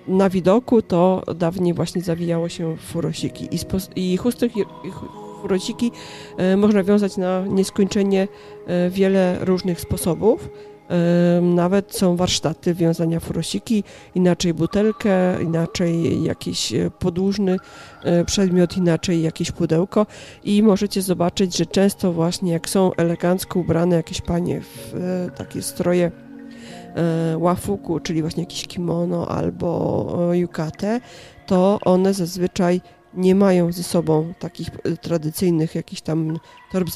na 0.09 0.31
widoku, 0.31 0.83
to 0.83 1.23
dawniej 1.37 1.75
właśnie 1.75 2.03
zawijało 2.03 2.49
się 2.49 2.77
w 2.77 2.81
furosiki. 2.81 3.49
I, 3.55 3.59
i 3.97 4.17
chusty 4.17 4.51
i 4.55 4.91
furosiki 5.47 5.93
można 6.57 6.83
wiązać 6.83 7.17
na 7.17 7.45
nieskończenie 7.47 8.29
wiele 8.91 9.39
różnych 9.41 9.81
sposobów. 9.81 10.49
Nawet 11.43 11.95
są 11.95 12.17
warsztaty 12.17 12.75
wiązania 12.75 13.21
furosiki, 13.21 13.85
inaczej 14.15 14.55
butelkę, 14.55 15.43
inaczej 15.43 16.23
jakiś 16.23 16.73
e, 16.73 16.91
podłużny 16.99 17.57
e, 18.05 18.25
przedmiot, 18.25 18.77
inaczej 18.77 19.23
jakieś 19.23 19.53
pudełko 19.53 20.07
i 20.45 20.63
możecie 20.63 21.03
zobaczyć, 21.03 21.57
że 21.57 21.67
często 21.67 22.13
właśnie 22.13 22.53
jak 22.53 22.69
są 22.69 22.95
elegancko 22.95 23.59
ubrane 23.59 23.97
jakieś 23.97 24.21
panie 24.21 24.61
w 24.61 24.95
e, 24.95 25.31
takie 25.31 25.63
stroje 25.63 26.11
łafuku, 27.37 28.01
czyli 28.01 28.21
właśnie 28.21 28.43
jakieś 28.43 28.67
kimono 28.67 29.29
albo 29.29 30.31
yukate, 30.33 31.01
to 31.47 31.79
one 31.85 32.15
zazwyczaj 32.15 32.81
nie 33.17 33.35
mają 33.35 33.73
ze 33.73 33.83
sobą 33.83 34.35
takich 34.39 34.69
e, 34.69 34.97
tradycyjnych 34.97 35.75
jakichś 35.75 36.01
tam 36.01 36.39
torb 36.73 36.89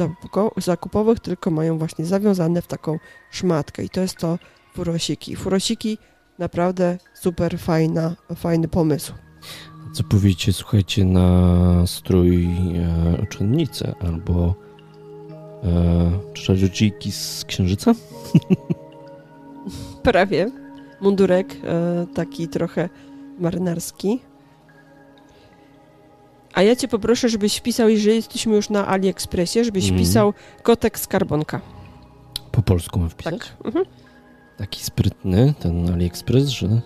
zakupowych, 0.56 1.20
tylko 1.20 1.50
mają 1.50 1.78
właśnie 1.78 2.04
zawiązane 2.04 2.62
w 2.62 2.66
taką 2.66 2.98
szmatkę 3.30 3.84
i 3.84 3.88
to 3.88 4.00
jest 4.00 4.16
to 4.16 4.38
furosiki. 4.74 5.36
Furosiki 5.36 5.98
naprawdę 6.38 6.98
super 7.14 7.58
fajna, 7.58 8.16
fajny 8.36 8.68
pomysł. 8.68 9.12
Co 9.92 10.04
powiecie, 10.04 10.52
słuchajcie, 10.52 11.04
na 11.04 11.86
strój 11.86 12.44
e, 12.44 13.22
uczennicy 13.22 13.94
albo 14.00 14.54
e, 15.64 16.32
czarodziejki 16.32 17.12
z 17.12 17.44
księżyca? 17.44 17.94
Prawie. 20.02 20.50
Mundurek 21.00 21.56
e, 21.64 22.06
taki 22.14 22.48
trochę 22.48 22.88
marynarski. 23.38 24.20
A 26.54 26.62
ja 26.62 26.76
cię 26.76 26.88
poproszę, 26.88 27.28
żebyś 27.28 27.56
wpisał, 27.56 27.88
jeżeli 27.88 28.16
jesteśmy 28.16 28.56
już 28.56 28.70
na 28.70 28.86
AliExpressie, 28.86 29.64
żebyś 29.64 29.88
mm. 29.88 29.98
wpisał 29.98 30.34
kotek 30.62 30.98
skarbonka. 30.98 31.60
Po 32.52 32.62
polsku 32.62 32.98
mam 32.98 33.10
wpisać? 33.10 33.38
Tak. 33.38 33.56
Mhm. 33.64 33.84
Taki 34.56 34.84
sprytny 34.84 35.54
ten 35.60 35.92
AliExpress, 35.92 36.48
że... 36.48 36.80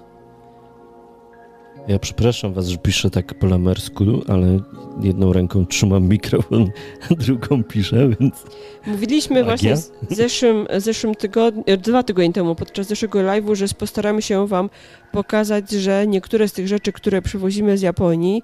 Ja 1.89 1.99
przepraszam 1.99 2.53
was, 2.53 2.69
że 2.69 2.79
piszę 2.79 3.11
tak 3.11 3.35
po 3.35 3.47
lamersku, 3.47 4.05
ale 4.29 4.59
jedną 5.03 5.33
ręką 5.33 5.67
trzymam 5.67 6.09
mikrofon, 6.09 6.71
a 7.11 7.15
drugą 7.15 7.65
piszę, 7.65 8.09
więc... 8.21 8.45
Mówiliśmy 8.87 9.45
Magia? 9.45 9.47
właśnie 9.47 9.77
w 10.11 10.15
zeszłym, 10.15 10.67
zeszłym 10.77 11.15
tygodniu, 11.15 11.63
e, 11.67 11.77
dwa 11.77 12.03
tygodnie 12.03 12.33
temu, 12.33 12.55
podczas 12.55 12.87
zeszłego 12.87 13.19
live'u, 13.19 13.55
że 13.55 13.67
postaramy 13.79 14.23
się 14.23 14.47
wam 14.47 14.71
pokazać, 15.13 15.71
że 15.71 16.07
niektóre 16.07 16.49
z 16.49 16.53
tych 16.53 16.69
rzeczy, 16.69 16.93
które 16.93 17.23
przywozimy 17.23 17.79
z 17.79 17.83
Japonii, 17.83 18.43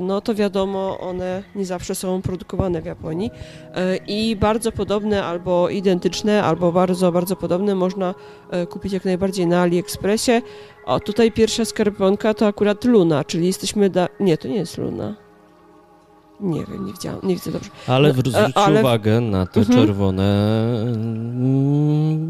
no 0.00 0.20
to 0.20 0.34
wiadomo, 0.34 0.98
one 1.00 1.42
nie 1.54 1.66
zawsze 1.66 1.94
są 1.94 2.22
produkowane 2.22 2.82
w 2.82 2.84
Japonii 2.84 3.30
e, 3.74 3.96
i 3.96 4.36
bardzo 4.36 4.72
podobne 4.72 5.24
albo 5.24 5.68
identyczne, 5.68 6.42
albo 6.42 6.72
bardzo, 6.72 7.12
bardzo 7.12 7.36
podobne 7.36 7.74
można 7.74 8.14
e, 8.50 8.66
kupić 8.66 8.92
jak 8.92 9.04
najbardziej 9.04 9.46
na 9.46 9.60
AliExpressie. 9.60 10.42
O, 10.86 11.00
tutaj 11.00 11.32
pierwsza 11.32 11.64
skarbonka 11.64 12.34
to 12.34 12.46
akurat 12.46 12.84
Luna, 12.84 13.24
czyli 13.24 13.46
jesteśmy 13.46 13.90
da... 13.90 14.08
Nie, 14.20 14.38
to 14.38 14.48
nie 14.48 14.56
jest 14.56 14.78
Luna. 14.78 15.14
Nie 16.40 16.64
wiem, 16.66 16.86
nie 16.86 16.92
widziałam, 16.92 17.20
nie 17.22 17.34
widzę 17.34 17.52
dobrze. 17.52 17.70
Ale 17.86 18.08
no, 18.08 18.14
zwróćcie 18.14 18.52
ale... 18.54 18.80
uwagę 18.80 19.20
na 19.20 19.46
te 19.46 19.60
mhm. 19.60 19.78
czerwone 19.78 20.24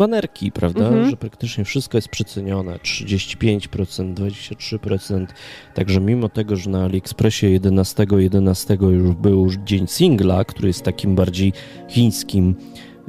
banerki, 0.03 0.53
prawda? 0.53 0.88
Mhm. 0.88 1.11
Że 1.11 1.17
praktycznie 1.17 1.65
wszystko 1.65 1.99
jest 1.99 2.09
przecenione. 2.09 2.73
35%, 2.77 4.15
23%. 4.15 5.27
Także 5.75 6.01
mimo 6.01 6.29
tego, 6.29 6.57
że 6.57 6.71
na 6.71 6.85
AliExpressie 6.85 7.47
11.11 7.61 8.33
11 8.33 8.79
już 8.81 9.15
był 9.15 9.51
dzień 9.65 9.87
singla, 9.87 10.45
który 10.45 10.69
jest 10.69 10.83
takim 10.83 11.15
bardziej 11.15 11.53
chińskim 11.88 12.55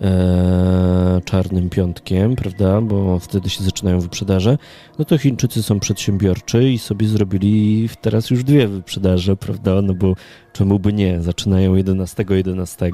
e, 0.02 1.22
czarnym 1.26 1.70
piątkiem, 1.70 2.36
prawda, 2.36 2.82
bo 2.82 3.20
wtedy 3.20 3.50
się 3.50 3.64
zaczynają 3.64 4.00
wyprzedaże, 4.00 4.58
no 5.00 5.06
to 5.06 5.18
Chińczycy 5.18 5.64
są 5.64 5.80
przedsiębiorczy 5.80 6.70
i 6.70 6.80
sobie 6.80 7.08
zrobili 7.08 7.90
teraz 8.02 8.30
już 8.30 8.44
dwie 8.44 8.68
wyprzedaże, 8.68 9.36
prawda, 9.36 9.82
no 9.82 9.94
bo 9.94 10.16
czemu 10.54 10.80
by 10.80 10.94
nie, 10.94 11.22
zaczynają 11.22 11.76
11.11, 11.76 12.36
11, 12.36 12.92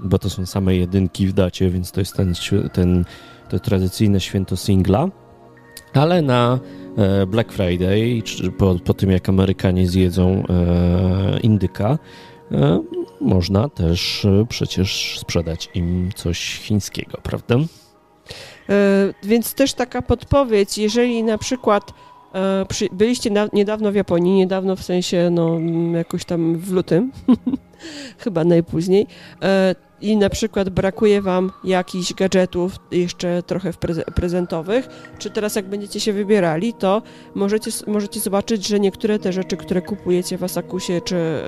bo 0.00 0.18
to 0.18 0.30
są 0.30 0.46
same 0.46 0.76
jedynki 0.76 1.26
w 1.26 1.32
dacie, 1.32 1.70
więc 1.70 1.92
to 1.92 2.00
jest 2.00 2.16
ten, 2.16 2.34
ten 2.72 3.04
to 3.48 3.58
tradycyjne 3.58 4.20
święto 4.20 4.56
singla, 4.56 5.08
ale 5.94 6.22
na 6.22 6.58
e, 6.96 7.26
Black 7.26 7.52
Friday, 7.52 8.22
po, 8.58 8.76
po 8.84 8.94
tym 8.94 9.10
jak 9.10 9.28
Amerykanie 9.28 9.86
zjedzą 9.86 10.42
e, 10.48 11.40
indyka, 11.40 11.98
E, 12.52 12.82
można 13.20 13.68
też 13.68 14.26
przecież 14.48 15.18
sprzedać 15.20 15.70
im 15.74 16.10
coś 16.14 16.60
chińskiego, 16.60 17.18
prawda? 17.22 17.56
Więc 19.22 19.54
też 19.54 19.74
taka 19.74 20.02
podpowiedź, 20.02 20.78
jeżeli 20.78 21.22
na 21.22 21.38
przykład 21.38 21.92
byliście 22.92 23.30
niedawno 23.52 23.92
w 23.92 23.94
Japonii, 23.94 24.36
niedawno 24.36 24.76
w 24.76 24.82
sensie 24.82 25.30
no, 25.32 25.58
jakoś 25.94 26.24
tam 26.24 26.56
w 26.56 26.72
lutym, 26.72 27.12
chyba 28.24 28.44
najpóźniej, 28.44 29.06
i 30.00 30.16
na 30.16 30.30
przykład 30.30 30.68
brakuje 30.68 31.22
Wam 31.22 31.52
jakichś 31.64 32.14
gadżetów 32.14 32.72
jeszcze 32.90 33.42
trochę 33.42 33.70
prezentowych, 34.14 34.88
czy 35.18 35.30
teraz 35.30 35.56
jak 35.56 35.68
będziecie 35.68 36.00
się 36.00 36.12
wybierali, 36.12 36.74
to 36.74 37.02
możecie, 37.34 37.70
możecie 37.86 38.20
zobaczyć, 38.20 38.66
że 38.66 38.80
niektóre 38.80 39.18
te 39.18 39.32
rzeczy, 39.32 39.56
które 39.56 39.82
kupujecie 39.82 40.38
w 40.38 40.44
Asakusie 40.44 41.00
czy 41.04 41.16
e, 41.16 41.40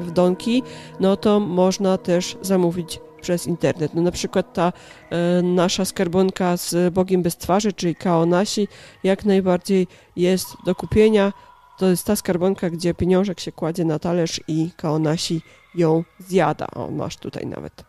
w 0.00 0.10
Donki, 0.14 0.62
no 1.00 1.16
to 1.16 1.40
można 1.40 1.98
też 1.98 2.36
zamówić 2.42 3.00
przez 3.20 3.46
internet. 3.46 3.94
No 3.94 4.02
na 4.02 4.10
przykład 4.10 4.52
ta 4.52 4.72
e, 5.10 5.42
nasza 5.42 5.84
skarbonka 5.84 6.56
z 6.56 6.94
Bogiem 6.94 7.22
bez 7.22 7.36
twarzy, 7.36 7.72
czyli 7.72 7.94
Kaonasi, 7.94 8.68
jak 9.04 9.24
najbardziej 9.24 9.86
jest 10.16 10.46
do 10.66 10.74
kupienia. 10.74 11.32
To 11.78 11.86
jest 11.86 12.06
ta 12.06 12.16
skarbonka, 12.16 12.70
gdzie 12.70 12.94
pieniążek 12.94 13.40
się 13.40 13.52
kładzie 13.52 13.84
na 13.84 13.98
talerz 13.98 14.40
i 14.48 14.70
Kaonasi 14.76 15.42
ją 15.74 16.04
zjada. 16.18 16.66
O, 16.74 16.90
masz 16.90 17.16
tutaj 17.16 17.46
nawet. 17.46 17.84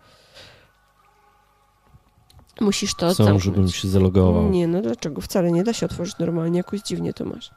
Musisz 2.62 2.94
to 2.96 3.06
Chcą, 3.14 3.24
zamknąć. 3.24 3.44
żebym 3.44 3.68
się 3.72 3.88
zalogował. 3.88 4.50
Nie, 4.50 4.68
no 4.68 4.82
dlaczego? 4.82 5.22
Wcale 5.22 5.52
nie 5.52 5.64
da 5.64 5.74
się 5.74 5.86
otworzyć 5.86 6.18
normalnie, 6.20 6.58
jakoś 6.58 6.82
dziwnie 6.82 7.14
to 7.14 7.26
masz. 7.26 7.52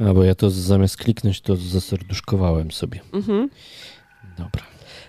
A, 0.00 0.14
bo 0.14 0.24
ja 0.24 0.34
to 0.34 0.50
zamiast 0.50 0.96
kliknąć, 0.96 1.40
to 1.40 1.56
zaserduszkowałem 1.56 2.70
sobie. 2.70 3.00
Mhm. 3.12 3.50
Dobra. 4.38 4.62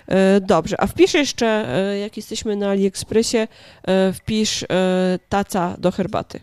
E, 0.08 0.42
dobrze, 0.42 0.82
a 0.82 0.88
wpisz 0.88 1.14
jeszcze, 1.14 1.46
e, 1.48 1.98
jak 1.98 2.18
jesteśmy 2.18 2.56
na 2.56 2.70
AliExpressie, 2.70 3.38
e, 3.84 4.14
wpisz 4.14 4.66
taca 5.30 5.76
do 5.78 5.92
herbaty. 5.92 6.40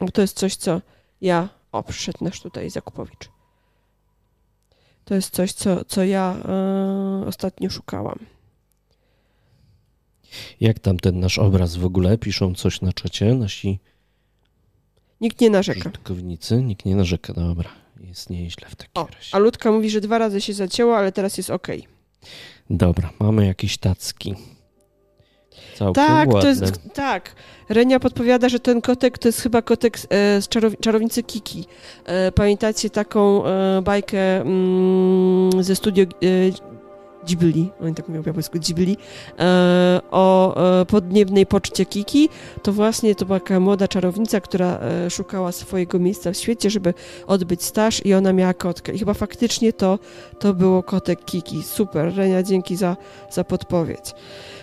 Bo 0.00 0.10
to 0.10 0.20
jest 0.20 0.36
coś, 0.36 0.56
co 0.56 0.80
ja... 1.20 1.48
O, 1.72 1.82
przyszedł 1.82 2.24
nasz 2.24 2.40
tutaj 2.40 2.70
zakupowicz. 2.70 3.28
To 5.08 5.14
jest 5.14 5.34
coś, 5.34 5.52
co, 5.52 5.84
co 5.84 6.04
ja 6.04 6.36
y, 7.22 7.26
ostatnio 7.26 7.70
szukałam. 7.70 8.18
Jak 10.60 10.78
tam 10.78 10.96
ten 10.96 11.20
nasz 11.20 11.38
obraz 11.38 11.76
w 11.76 11.84
ogóle? 11.84 12.18
Piszą 12.18 12.54
coś 12.54 12.80
na 12.80 12.92
czacie 12.92 13.34
nasi 13.34 13.78
Nikt 15.20 15.40
nie 15.40 15.50
narzeka. 15.50 15.80
Użytkownicy? 15.80 16.62
Nikt 16.62 16.84
nie 16.84 16.96
narzeka, 16.96 17.32
dobra. 17.32 17.70
Jest 18.00 18.30
nieźle 18.30 18.68
w 18.68 18.76
takim 18.76 19.02
o, 19.02 19.06
razie. 19.06 19.28
A 19.32 19.38
Ludka 19.38 19.72
mówi, 19.72 19.90
że 19.90 20.00
dwa 20.00 20.18
razy 20.18 20.40
się 20.40 20.54
zacięło, 20.54 20.96
ale 20.96 21.12
teraz 21.12 21.36
jest 21.36 21.50
ok. 21.50 21.68
Dobra, 22.70 23.12
mamy 23.20 23.46
jakieś 23.46 23.78
tacki. 23.78 24.34
Całkiem 25.78 26.04
tak, 26.04 26.28
ładne. 26.28 26.42
to 26.42 26.48
jest, 26.48 26.80
tak. 26.94 27.34
Renia 27.68 28.00
podpowiada, 28.00 28.48
że 28.48 28.60
ten 28.60 28.80
kotek 28.80 29.18
to 29.18 29.28
jest 29.28 29.40
chyba 29.40 29.62
kotek 29.62 29.98
e, 29.98 30.42
z 30.42 30.48
czarow 30.48 30.72
czarownicy 30.80 31.22
Kiki. 31.22 31.66
E, 32.04 32.32
pamiętacie 32.32 32.90
taką 32.90 33.46
e, 33.46 33.82
bajkę 33.82 34.40
mm, 34.40 35.62
ze 35.62 35.76
studio 35.76 36.04
Ghibli, 37.28 37.70
oni 37.80 37.94
tak 37.94 38.08
mówią 38.08 38.22
po 38.22 38.28
japońsku 38.28 38.58
Ghibli, 38.58 38.96
e, 39.38 40.00
o 40.10 40.56
e, 40.80 40.84
podniebnej 40.86 41.46
poczcie 41.46 41.86
Kiki, 41.86 42.28
to 42.62 42.72
właśnie 42.72 43.14
to 43.14 43.26
była 43.26 43.40
taka 43.40 43.60
młoda 43.60 43.88
czarownica, 43.88 44.40
która 44.40 44.78
e, 44.78 45.10
szukała 45.10 45.52
swojego 45.52 45.98
miejsca 45.98 46.32
w 46.32 46.36
świecie, 46.36 46.70
żeby 46.70 46.94
odbyć 47.26 47.62
staż 47.62 48.06
i 48.06 48.14
ona 48.14 48.32
miała 48.32 48.54
kotkę. 48.54 48.92
I 48.92 48.98
chyba 48.98 49.14
faktycznie 49.14 49.72
to, 49.72 49.98
to 50.38 50.54
było 50.54 50.82
kotek 50.82 51.24
Kiki. 51.24 51.62
Super, 51.62 52.16
Renia, 52.16 52.42
dzięki 52.42 52.76
za, 52.76 52.96
za 53.30 53.44
podpowiedź. 53.44 54.14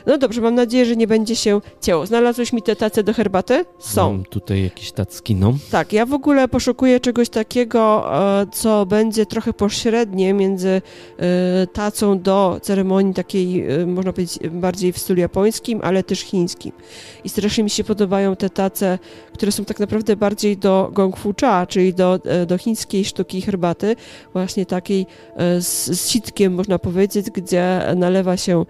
No 0.06 0.18
dobrze, 0.18 0.42
mam 0.42 0.56
nadzieję, 0.56 0.86
że 0.86 0.96
nie 0.96 1.08
będzie 1.08 1.36
się 1.36 1.62
ciało. 1.82 2.06
Znalazłeś 2.06 2.54
mi 2.54 2.62
te 2.62 2.76
tace 2.76 3.04
do 3.04 3.14
herbaty? 3.14 3.66
Są. 3.80 4.12
Mam 4.12 4.26
tutaj 4.26 4.64
jakieś 4.64 4.92
tacki, 4.92 5.36
no. 5.36 5.54
Tak, 5.72 5.94
ja 5.94 6.06
w 6.06 6.14
ogóle 6.14 6.48
poszukuję 6.48 7.00
czegoś 7.00 7.30
takiego, 7.30 8.12
e, 8.42 8.48
co 8.54 8.86
będzie 8.86 9.26
trochę 9.26 9.54
pośrednie 9.54 10.34
między 10.34 10.82
e, 11.18 11.68
tacą 11.68 12.20
do 12.20 12.60
ceremonii 12.62 13.14
takiej, 13.14 13.68
e, 13.82 13.86
można 13.86 14.14
powiedzieć, 14.14 14.40
bardziej 14.52 14.92
w 14.94 14.98
stylu 14.98 15.20
japońskim, 15.20 15.80
ale 15.84 16.04
też 16.04 16.20
chińskim. 16.20 16.72
I 17.24 17.30
strasznie 17.30 17.64
mi 17.64 17.70
się 17.70 17.84
podobają 17.84 18.36
te 18.36 18.50
tace, 18.50 19.00
które 19.34 19.52
są 19.52 19.66
tak 19.66 19.80
naprawdę 19.80 20.16
bardziej 20.16 20.58
do 20.58 20.90
gong 20.94 21.18
fu 21.18 21.34
cha, 21.42 21.66
czyli 21.66 21.94
do, 21.94 22.20
do 22.48 22.58
chińskiej 22.58 23.06
sztuki 23.06 23.42
herbaty, 23.42 23.96
właśnie 24.34 24.66
takiej 24.66 25.06
z, 25.60 25.86
z 25.86 26.10
sitkiem, 26.10 26.54
można 26.54 26.80
powiedzieć, 26.80 27.32
gdzie 27.32 27.82
nalewa 27.96 28.38
się 28.38 28.66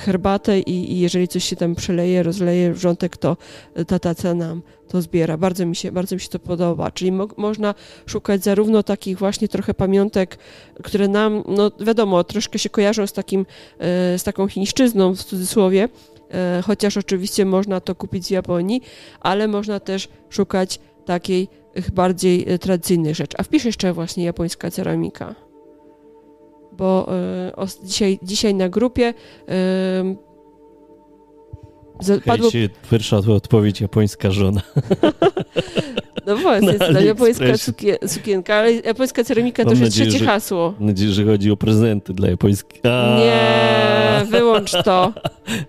herbatę 0.00 0.60
i, 0.68 0.92
i 0.92 1.00
jeżeli 1.00 1.28
coś 1.28 1.44
się 1.44 1.56
tam 1.56 1.74
przeleje, 1.74 2.22
rozleje 2.22 2.72
wrzątek, 2.72 3.16
to 3.16 3.36
ta 3.86 3.98
taca 3.98 4.34
nam 4.34 4.62
to 4.88 5.02
zbiera. 5.02 5.36
Bardzo 5.36 5.66
mi 5.66 5.76
się, 5.76 5.92
bardzo 5.92 6.14
mi 6.14 6.20
się 6.20 6.28
to 6.28 6.38
podoba. 6.38 6.90
Czyli 6.90 7.12
mo 7.12 7.28
można 7.36 7.74
szukać 8.06 8.44
zarówno 8.44 8.82
takich 8.82 9.18
właśnie 9.18 9.48
trochę 9.48 9.74
pamiątek, 9.74 10.38
które 10.82 11.08
nam, 11.08 11.44
no 11.48 11.70
wiadomo, 11.80 12.24
troszkę 12.24 12.58
się 12.58 12.70
kojarzą 12.70 13.06
z, 13.06 13.12
takim, 13.12 13.46
e, 13.78 14.18
z 14.18 14.22
taką 14.22 14.48
chińszczyzną 14.48 15.14
w 15.14 15.24
cudzysłowie, 15.24 15.88
e, 16.30 16.62
chociaż 16.66 16.96
oczywiście 16.96 17.44
można 17.44 17.80
to 17.80 17.94
kupić 17.94 18.26
w 18.26 18.30
Japonii, 18.30 18.82
ale 19.20 19.48
można 19.48 19.80
też 19.80 20.08
szukać 20.30 20.80
takiej 21.04 21.48
bardziej 21.92 22.44
e, 22.48 22.58
tradycyjnych 22.58 23.14
rzeczy. 23.14 23.36
A 23.38 23.42
wpisz 23.42 23.64
jeszcze 23.64 23.92
właśnie 23.92 24.24
japońska 24.24 24.70
ceramika. 24.70 25.34
Bo 26.72 27.08
dzisiaj, 27.84 28.18
dzisiaj 28.22 28.54
na 28.54 28.68
grupie 28.68 29.14
Padło... 32.24 32.50
Pierwsza 32.90 33.16
odpowiedź 33.16 33.80
japońska 33.80 34.30
żona. 34.30 34.60
No 36.28 36.36
właśnie, 36.36 36.74
to 36.74 37.00
japońska 37.00 37.44
sukienka, 38.06 38.54
ale 38.54 38.72
japońska 38.72 39.24
ceramika 39.24 39.64
to 39.64 39.70
już 39.70 39.80
jest 39.80 39.92
trzecie 39.92 40.18
że, 40.18 40.24
hasło. 40.24 40.74
Mam 40.78 40.88
nadzieję, 40.88 41.12
że 41.12 41.24
chodzi 41.24 41.50
o 41.50 41.56
prezenty 41.56 42.12
dla 42.12 42.28
japońskich. 42.28 42.84
Nie, 43.18 44.26
wyłącz 44.30 44.72
to. 44.84 45.12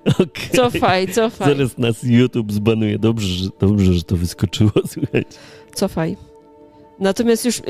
Okay. 0.10 0.50
Cofaj, 0.56 1.08
cofaj. 1.08 1.48
Zaraz 1.56 1.78
nas 1.78 2.04
YouTube 2.04 2.52
zbanuje. 2.52 3.00
Dobrze, 3.00 3.28
że, 3.28 3.50
dobrze, 3.60 3.94
że 3.94 4.04
to 4.04 4.16
wyskoczyło, 4.16 4.72
słuchajcie. 4.94 5.38
Cofaj. 5.74 6.18
Natomiast 7.00 7.46
już 7.46 7.60
y, 7.60 7.62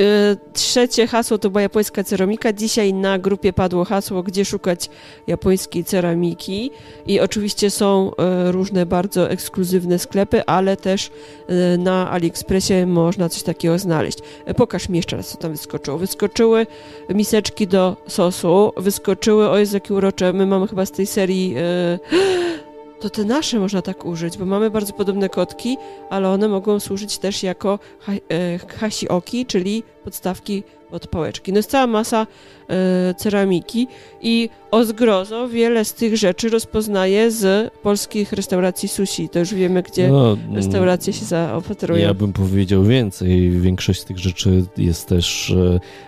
trzecie 0.53 1.07
hasło 1.07 1.37
to 1.37 1.49
była 1.49 1.61
japońska 1.61 2.03
ceramika. 2.03 2.53
Dzisiaj 2.53 2.93
na 2.93 3.19
grupie 3.19 3.53
padło 3.53 3.85
hasło, 3.85 4.23
gdzie 4.23 4.45
szukać 4.45 4.89
japońskiej 5.27 5.83
ceramiki. 5.83 6.71
I 7.07 7.19
oczywiście 7.19 7.69
są 7.69 8.11
y, 8.11 8.51
różne 8.51 8.85
bardzo 8.85 9.29
ekskluzywne 9.29 9.99
sklepy, 9.99 10.45
ale 10.45 10.77
też 10.77 11.07
y, 11.07 11.77
na 11.77 12.11
AliExpressie 12.11 12.85
można 12.85 13.29
coś 13.29 13.43
takiego 13.43 13.79
znaleźć. 13.79 14.19
Y, 14.49 14.53
pokaż 14.53 14.89
mi 14.89 14.97
jeszcze 14.97 15.17
raz, 15.17 15.27
co 15.27 15.37
tam 15.37 15.51
wyskoczyło. 15.51 15.97
Wyskoczyły 15.97 16.67
miseczki 17.09 17.67
do 17.67 17.97
sosu, 18.07 18.73
wyskoczyły, 18.77 19.49
o 19.49 19.57
jest 19.57 19.73
jakie 19.73 19.93
urocze, 19.93 20.33
my 20.33 20.45
mamy 20.45 20.67
chyba 20.67 20.85
z 20.85 20.91
tej 20.91 21.05
serii 21.05 21.55
y, 21.57 21.99
to 22.99 23.09
te 23.09 23.23
nasze 23.23 23.59
można 23.59 23.81
tak 23.81 24.05
użyć, 24.05 24.37
bo 24.37 24.45
mamy 24.45 24.69
bardzo 24.69 24.93
podobne 24.93 25.29
kotki, 25.29 25.77
ale 26.09 26.29
one 26.29 26.47
mogą 26.47 26.79
służyć 26.79 27.17
też 27.17 27.43
jako 27.43 27.79
ha 27.99 28.11
e, 28.13 28.57
hasioki, 28.57 29.45
czyli 29.45 29.83
podstawki 30.03 30.63
od 30.91 31.07
pałeczki. 31.07 31.51
No 31.51 31.57
jest 31.57 31.69
cała 31.69 31.87
masa 31.87 32.27
e, 32.69 33.13
ceramiki 33.13 33.87
i 34.21 34.49
o 34.71 34.85
zgrozo 34.85 35.49
wiele 35.49 35.85
z 35.85 35.93
tych 35.93 36.17
rzeczy 36.17 36.49
rozpoznaje 36.49 37.31
z 37.31 37.73
polskich 37.83 38.33
restauracji 38.33 38.89
sushi. 38.89 39.29
To 39.29 39.39
już 39.39 39.53
wiemy, 39.53 39.83
gdzie 39.83 40.07
no, 40.07 40.37
restauracje 40.53 41.13
się 41.13 41.25
zaopatrują. 41.25 42.07
Ja 42.07 42.13
bym 42.13 42.33
powiedział 42.33 42.83
więcej. 42.83 43.51
Większość 43.51 44.01
z 44.01 44.05
tych 44.05 44.17
rzeczy 44.17 44.65
jest 44.77 45.07
też 45.07 45.55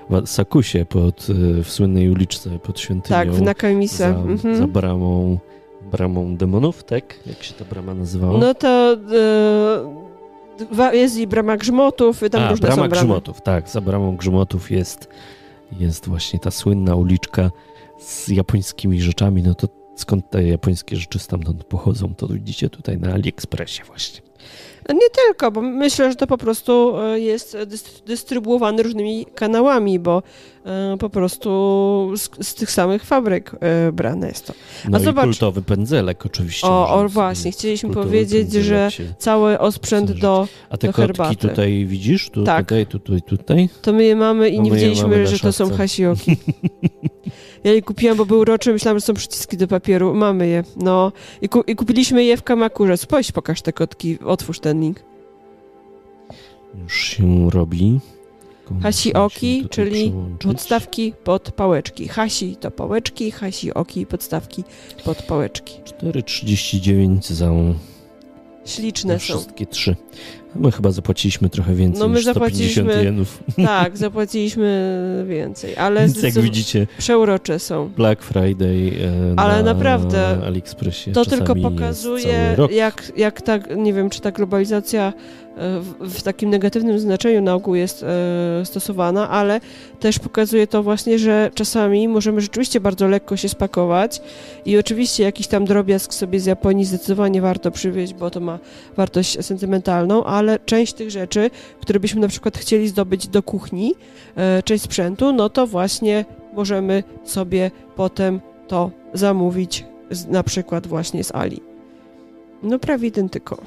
e, 0.10 0.22
w 0.22 0.30
Sakusie, 0.30 0.86
pod, 0.86 1.28
e, 1.60 1.64
w 1.64 1.70
słynnej 1.70 2.10
uliczce 2.10 2.50
pod 2.60 2.80
Świątynią. 2.80 3.20
Tak, 3.20 3.32
w 3.32 3.42
Nakamise. 3.42 3.98
Za, 3.98 4.08
mhm. 4.08 4.58
za 4.58 4.68
bramą 4.68 5.38
bramą 5.92 6.38
demonów, 6.38 6.84
tak? 6.84 7.20
Jak 7.26 7.44
się 7.44 7.54
ta 7.54 7.66
brama 7.66 7.94
nazywała? 7.94 8.40
No 8.40 8.54
to 8.54 8.98
e, 10.82 10.96
jest 10.98 11.18
i 11.18 11.28
brama 11.28 11.58
grzmotów, 11.58 12.22
tam 12.32 12.42
A, 12.44 12.50
różne 12.50 12.68
brama 12.68 12.84
są 12.84 12.90
bramy. 12.90 13.06
grzmotów, 13.06 13.42
tak. 13.42 13.70
Za 13.70 13.82
bramą 13.82 14.18
grzmotów 14.18 14.72
jest, 14.72 15.08
jest 15.80 16.08
właśnie 16.08 16.40
ta 16.40 16.52
słynna 16.52 16.96
uliczka 16.96 17.52
z 18.00 18.28
japońskimi 18.28 19.02
rzeczami. 19.02 19.44
No 19.44 19.56
to 19.56 19.68
skąd 19.96 20.30
te 20.30 20.44
japońskie 20.44 20.96
rzeczy 20.96 21.20
stamtąd 21.20 21.64
pochodzą, 21.64 22.16
to 22.16 22.28
widzicie 22.28 22.70
tutaj 22.70 22.98
na 22.98 23.14
AliExpressie 23.14 23.84
właśnie. 23.84 24.22
Nie 24.90 25.10
tylko, 25.26 25.52
bo 25.52 25.62
myślę, 25.62 26.10
że 26.10 26.16
to 26.16 26.28
po 26.28 26.38
prostu 26.38 26.98
e, 27.00 27.20
jest 27.20 27.58
dystrybuowane 28.06 28.84
różnymi 28.84 29.26
kanałami, 29.36 30.00
bo 30.00 30.24
po 31.00 31.10
prostu 31.10 31.50
z, 32.16 32.48
z 32.48 32.56
tych 32.56 32.72
samych 32.72 33.04
fabryk 33.04 33.56
e, 33.60 33.92
brane 33.92 34.28
jest 34.28 34.48
to. 34.48 34.54
A 34.86 34.90
no 34.90 35.00
zobacz, 35.00 35.26
i 35.26 35.28
kultowy 35.28 35.62
pędzelek 35.62 36.26
oczywiście. 36.26 36.68
O, 36.68 36.90
o 36.90 37.10
właśnie, 37.10 37.52
chcieliśmy 37.52 37.90
powiedzieć, 37.90 38.54
że 38.54 38.90
cały 39.18 39.60
osprzęt 39.60 40.12
do 40.12 40.48
A 40.70 40.78
te 40.78 40.88
do 40.88 40.94
kotki 40.94 41.08
herbaty. 41.08 41.36
tutaj 41.48 41.86
widzisz? 41.86 42.30
Tu, 42.30 42.44
tak. 42.44 42.66
Tutaj, 42.66 42.86
tutaj, 42.86 43.22
tutaj? 43.22 43.70
To 43.82 43.94
my 43.94 44.04
je 44.04 44.16
mamy 44.16 44.50
i 44.50 44.58
no 44.58 44.64
nie 44.64 44.72
wiedzieliśmy, 44.72 45.28
że 45.28 45.40
to 45.40 45.52
są 45.52 45.70
hasioki. 45.70 46.38
Ja 47.64 47.74
je 47.74 47.82
kupiłam, 47.82 48.18
bo 48.18 48.26
był 48.26 48.40
uroczy, 48.40 48.74
myślałam, 48.74 49.00
że 49.00 49.06
są 49.06 49.14
przyciski 49.14 49.58
do 49.58 49.68
papieru. 49.68 50.14
Mamy 50.16 50.48
je, 50.48 50.64
no. 50.76 51.12
I, 51.42 51.50
ku 51.50 51.62
i 51.62 51.76
kupiliśmy 51.76 52.24
je 52.24 52.38
w 52.38 52.44
Kamakurze. 52.44 52.98
Spójrz, 52.98 53.32
pokaż 53.32 53.62
te 53.62 53.74
kotki, 53.74 54.20
otwórz 54.26 54.60
ten 54.60 54.82
link. 54.82 55.04
Już 56.84 57.04
się 57.04 57.50
robi. 57.50 58.00
Hasi 58.84 59.14
oki, 59.14 59.68
czyli 59.70 60.14
podstawki 60.40 61.14
pod 61.24 61.52
pałeczki. 61.52 62.08
Hasi 62.08 62.56
to 62.56 62.72
pałeczki, 62.72 63.32
hasi 63.32 63.74
oki, 63.74 64.06
podstawki 64.06 64.64
pod 65.06 65.24
pałeczki. 65.24 65.80
4,39 66.02 67.34
za 67.34 67.52
Śliczne 68.66 69.20
są. 69.20 69.20
Wszystkie 69.20 69.66
trzy. 69.66 69.96
My 70.56 70.72
chyba 70.72 70.92
zapłaciliśmy 70.92 71.50
trochę 71.50 71.76
więcej 71.76 72.00
no 72.00 72.08
my 72.08 72.16
niż 72.16 72.26
150 72.26 72.90
jenów. 73.04 73.44
Tak, 73.66 73.98
zapłaciliśmy 73.98 75.26
więcej, 75.28 75.78
ale 75.78 76.02
Więc 76.02 76.24
jak 76.24 76.34
widzicie, 76.34 76.88
przeurocze 76.98 77.60
są. 77.60 77.90
Black 77.90 78.24
Friday 78.24 78.92
e, 79.36 79.40
ale 79.40 79.64
na 79.64 79.74
naprawdę 79.74 80.42
AliExpressie 80.46 81.12
to 81.12 81.26
tylko 81.26 81.56
pokazuje, 81.56 82.58
jak, 82.72 83.12
jak 83.18 83.42
ta, 83.42 83.58
nie 83.58 83.94
wiem, 83.94 84.10
czy 84.10 84.22
ta 84.22 84.32
globalizacja 84.32 85.14
w, 85.58 86.10
w, 86.10 86.24
takim 86.24 86.50
negatywnym 86.50 87.00
znaczeniu 87.00 87.42
na 87.42 87.54
ogół 87.54 87.76
jest 87.76 88.04
e, 88.04 88.66
stosowana, 88.66 89.30
ale 89.30 89.62
też 90.00 90.20
pokazuje 90.20 90.68
to 90.68 90.84
właśnie, 90.84 91.20
że 91.20 91.52
czasami 91.54 92.08
możemy 92.08 92.42
rzeczywiście 92.42 92.80
bardzo 92.80 93.08
lekko 93.08 93.38
się 93.38 93.50
spakować 93.50 94.22
i 94.66 94.78
oczywiście 94.78 95.24
jakiś 95.24 95.48
tam 95.48 95.66
drobiazg 95.66 96.14
sobie 96.14 96.40
z 96.40 96.46
Japonii 96.46 96.86
zdecydowanie 96.86 97.42
warto 97.42 97.72
przywieźć, 97.72 98.14
bo 98.14 98.30
to 98.32 98.40
ma 98.40 98.60
wartość 98.98 99.46
sentymentalną, 99.46 100.24
ale 100.24 100.41
część 100.66 100.94
tych 100.94 101.12
rzeczy, 101.12 101.50
które 101.82 102.00
byśmy 102.00 102.22
na 102.22 102.28
przykład 102.28 102.58
chcieli 102.58 102.88
zdobyć 102.88 103.28
do 103.28 103.44
kuchni, 103.44 103.94
e, 104.36 104.64
część 104.64 104.84
sprzętu, 104.84 105.34
no 105.34 105.50
to 105.50 105.68
właśnie 105.68 106.26
możemy 106.54 107.04
sobie 107.24 107.72
potem 107.96 108.42
to 108.68 108.92
zamówić 109.14 109.86
na 110.28 110.44
przykład 110.44 110.88
właśnie 110.88 111.24
z 111.24 111.36
Ali. 111.36 111.62
No 112.64 112.80
prawie 112.80 113.08
identyko. 113.08 113.58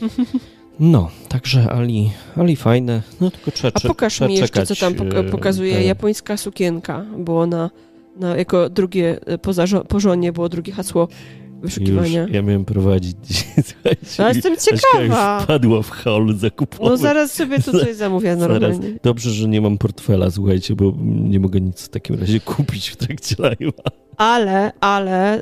No, 0.80 1.10
także 1.28 1.70
Ali, 1.72 2.10
Ali 2.36 2.56
fajne, 2.56 3.02
no 3.20 3.30
tylko 3.30 3.50
trzeba 3.50 3.72
A 3.74 3.88
pokaż 3.88 4.20
mi 4.20 4.34
jeszcze, 4.34 4.66
co 4.66 4.76
tam 4.76 4.94
e, 5.16 5.24
pokazuje. 5.24 5.74
Te... 5.74 5.84
Japońska 5.84 6.36
sukienka 6.36 7.04
było 7.18 7.46
na, 7.46 7.70
na 8.16 8.36
jako 8.36 8.70
drugie, 8.70 9.18
e, 9.26 9.38
po, 9.38 9.50
po 9.88 10.00
żonie 10.00 10.32
było 10.32 10.48
drugie 10.48 10.72
hasło 10.72 11.08
wyszukiwania. 11.62 12.22
Już 12.22 12.32
ja 12.32 12.42
miałem 12.42 12.64
prowadzić 12.64 13.16
dzisiaj. 13.22 13.64
No, 14.18 14.28
jestem 14.28 14.56
ciekawa. 14.56 15.46
już 15.62 15.86
w 15.86 15.90
hall 15.90 16.34
zakupowy. 16.36 16.90
No 16.90 16.96
zaraz 16.96 17.32
sobie 17.32 17.62
tu 17.62 17.72
coś 17.72 17.96
zamówię 17.96 18.36
normalnie. 18.36 18.74
Zaraz. 18.74 19.00
Dobrze, 19.02 19.30
że 19.30 19.48
nie 19.48 19.60
mam 19.60 19.78
portfela, 19.78 20.30
słuchajcie, 20.30 20.74
bo 20.74 20.92
nie 21.04 21.40
mogę 21.40 21.60
nic 21.60 21.82
w 21.82 21.88
takim 21.88 22.20
razie 22.20 22.40
kupić 22.40 22.88
w 22.88 22.96
trakcie 22.96 23.36
live'a. 23.36 23.90
Ale, 24.16 24.72
ale 24.80 25.40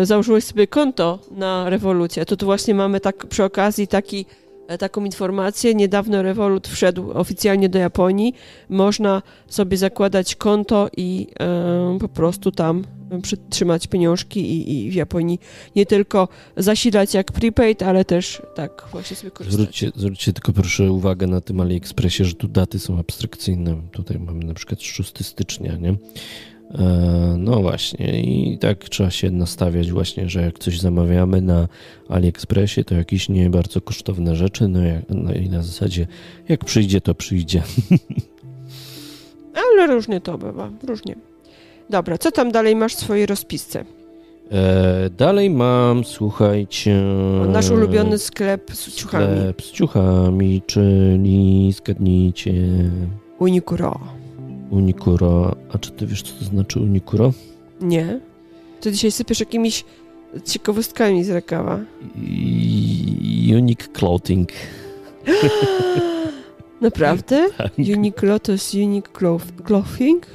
yy, 0.00 0.06
założyłeś 0.06 0.44
sobie 0.44 0.66
konto 0.66 1.18
na 1.30 1.70
rewolucję. 1.70 2.24
To 2.24 2.36
tu 2.36 2.46
właśnie 2.46 2.74
mamy 2.74 3.00
tak 3.00 3.26
przy 3.26 3.44
okazji 3.44 3.88
taki 3.88 4.26
taką 4.78 5.04
informację. 5.04 5.74
Niedawno 5.74 6.22
Revolut 6.22 6.68
wszedł 6.68 7.10
oficjalnie 7.10 7.68
do 7.68 7.78
Japonii. 7.78 8.34
Można 8.68 9.22
sobie 9.48 9.76
zakładać 9.76 10.34
konto 10.34 10.88
i 10.96 11.26
e, 11.40 11.98
po 12.00 12.08
prostu 12.08 12.52
tam 12.52 12.84
przytrzymać 13.22 13.86
pieniążki 13.86 14.40
i, 14.40 14.86
i, 14.86 14.90
w 14.90 14.94
Japonii 14.94 15.40
nie 15.76 15.86
tylko 15.86 16.28
zasilać 16.56 17.14
jak 17.14 17.32
prepaid, 17.32 17.82
ale 17.82 18.04
też 18.04 18.42
tak 18.54 18.88
właśnie 18.92 19.16
sobie 19.16 19.30
korzystać. 19.30 19.60
Zwróćcie, 19.60 19.90
zwróćcie 19.94 20.32
tylko 20.32 20.52
proszę 20.52 20.92
uwagę 20.92 21.26
na 21.26 21.40
tym 21.40 21.60
AliExpressie, 21.60 22.24
że 22.24 22.34
tu 22.34 22.48
daty 22.48 22.78
są 22.78 22.98
abstrakcyjne. 22.98 23.76
Tutaj 23.92 24.18
mamy 24.18 24.44
na 24.44 24.54
przykład 24.54 24.82
6 24.82 25.26
stycznia, 25.26 25.76
nie? 25.76 25.96
E, 26.74 27.34
no 27.38 27.60
właśnie, 27.62 28.22
i 28.22 28.58
tak 28.58 28.88
trzeba 28.88 29.10
się 29.10 29.30
nastawiać 29.30 29.92
właśnie, 29.92 30.28
że 30.28 30.42
jak 30.42 30.58
coś 30.58 30.80
zamawiamy 30.80 31.42
na 31.42 31.68
AliExpressie, 32.08 32.84
to 32.84 32.94
jakieś 32.94 33.28
nie 33.28 33.50
bardzo 33.50 33.80
kosztowne 33.80 34.36
rzeczy, 34.36 34.68
no, 34.68 34.82
jak, 34.82 35.04
no 35.08 35.32
i 35.32 35.48
na 35.48 35.62
zasadzie 35.62 36.06
jak 36.48 36.64
przyjdzie, 36.64 37.00
to 37.00 37.14
przyjdzie. 37.14 37.62
Ale 39.76 39.86
różnie 39.86 40.20
to 40.20 40.38
bywa, 40.38 40.70
różnie. 40.86 41.16
Dobra, 41.90 42.18
co 42.18 42.32
tam 42.32 42.52
dalej 42.52 42.76
masz 42.76 42.94
w 42.94 42.98
swojej 42.98 43.26
rozpisce? 43.26 43.84
E, 44.52 45.10
dalej 45.10 45.50
mam, 45.50 46.04
słuchajcie... 46.04 47.02
nasz 47.48 47.70
ulubiony 47.70 48.18
sklep 48.18 48.70
z 48.72 48.94
ciuchami. 48.94 49.26
Sklep 49.38 49.62
z 49.62 49.72
ciuchami, 49.72 50.62
czyli 50.66 51.72
zgadnijcie... 51.72 52.52
Unikuro. 53.38 54.00
Unikuro. 54.70 55.56
A 55.72 55.78
czy 55.78 55.90
ty 55.90 56.06
wiesz, 56.06 56.22
co 56.22 56.38
to 56.38 56.44
znaczy 56.44 56.80
Unikuro? 56.80 57.32
Nie. 57.80 58.20
Ty 58.80 58.92
dzisiaj 58.92 59.12
sypiesz 59.12 59.40
jakimiś 59.40 59.84
ciekawostkami 60.44 61.24
z 61.24 61.30
rękawa. 61.30 61.78
Unique 63.56 63.92
Clothing. 63.92 64.48
Naprawdę? 66.80 67.48
tak. 67.58 67.72
Uniqlo 67.78 68.38
to 68.38 68.52
jest 68.52 68.74
Unique 68.74 69.12
Clothing? 69.64 70.26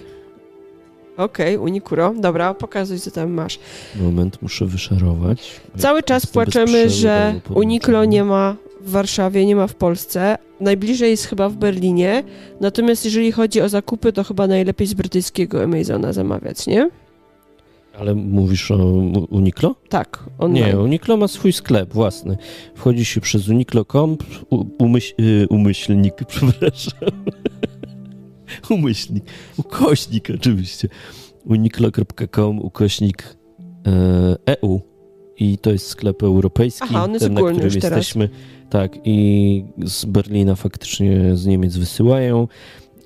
Okej, 1.17 1.55
okay, 1.55 1.59
Unikuro. 1.59 2.13
Dobra, 2.17 2.53
pokazuj, 2.53 2.99
co 2.99 3.11
tam 3.11 3.31
masz. 3.31 3.59
Moment, 3.95 4.41
muszę 4.41 4.65
wyszarować. 4.65 5.61
Cały 5.77 6.03
czas 6.03 6.25
płaczemy, 6.25 6.89
że 6.89 7.39
Uniklo 7.53 8.05
nie 8.05 8.23
ma 8.23 8.55
w 8.83 8.91
Warszawie, 8.91 9.45
nie 9.45 9.55
ma 9.55 9.67
w 9.67 9.75
Polsce. 9.75 10.37
Najbliżej 10.59 11.09
jest 11.09 11.25
chyba 11.25 11.49
w 11.49 11.55
Berlinie. 11.55 12.23
Natomiast 12.61 13.05
jeżeli 13.05 13.31
chodzi 13.31 13.61
o 13.61 13.69
zakupy, 13.69 14.13
to 14.13 14.23
chyba 14.23 14.47
najlepiej 14.47 14.87
z 14.87 14.93
brytyjskiego 14.93 15.63
Amazona 15.63 16.13
zamawiać, 16.13 16.67
nie? 16.67 16.89
Ale 17.99 18.15
mówisz 18.15 18.71
o 18.71 18.77
Uniqlo? 19.29 19.75
Tak. 19.89 20.23
Online. 20.39 20.65
Nie, 20.65 20.79
Uniqlo 20.79 21.17
ma 21.17 21.27
swój 21.27 21.53
sklep 21.53 21.93
własny. 21.93 22.37
Wchodzi 22.75 23.05
się 23.05 23.21
przez 23.21 23.49
uniqlo.com, 23.49 24.17
umyśl, 24.79 25.13
y, 25.21 25.47
umyślnik, 25.49 26.13
przepraszam. 26.27 27.09
umyślnik, 28.69 29.23
ukośnik 29.57 30.27
oczywiście. 30.35 30.87
uniqlo.com, 31.45 32.59
ukośnik 32.59 33.37
EU 34.45 34.75
e 34.75 34.90
i 35.41 35.57
to 35.57 35.71
jest 35.71 35.87
sklep 35.87 36.23
europejski, 36.23 36.87
Aha, 36.89 37.03
on 37.03 37.13
jest 37.13 37.25
ten, 37.25 37.33
na 37.33 37.41
którym 37.41 37.71
jesteśmy. 37.75 38.29
Tak, 38.69 38.91
i 39.03 39.63
z 39.77 40.05
Berlina 40.05 40.55
faktycznie 40.55 41.35
z 41.35 41.45
Niemiec 41.45 41.77
wysyłają, 41.77 42.47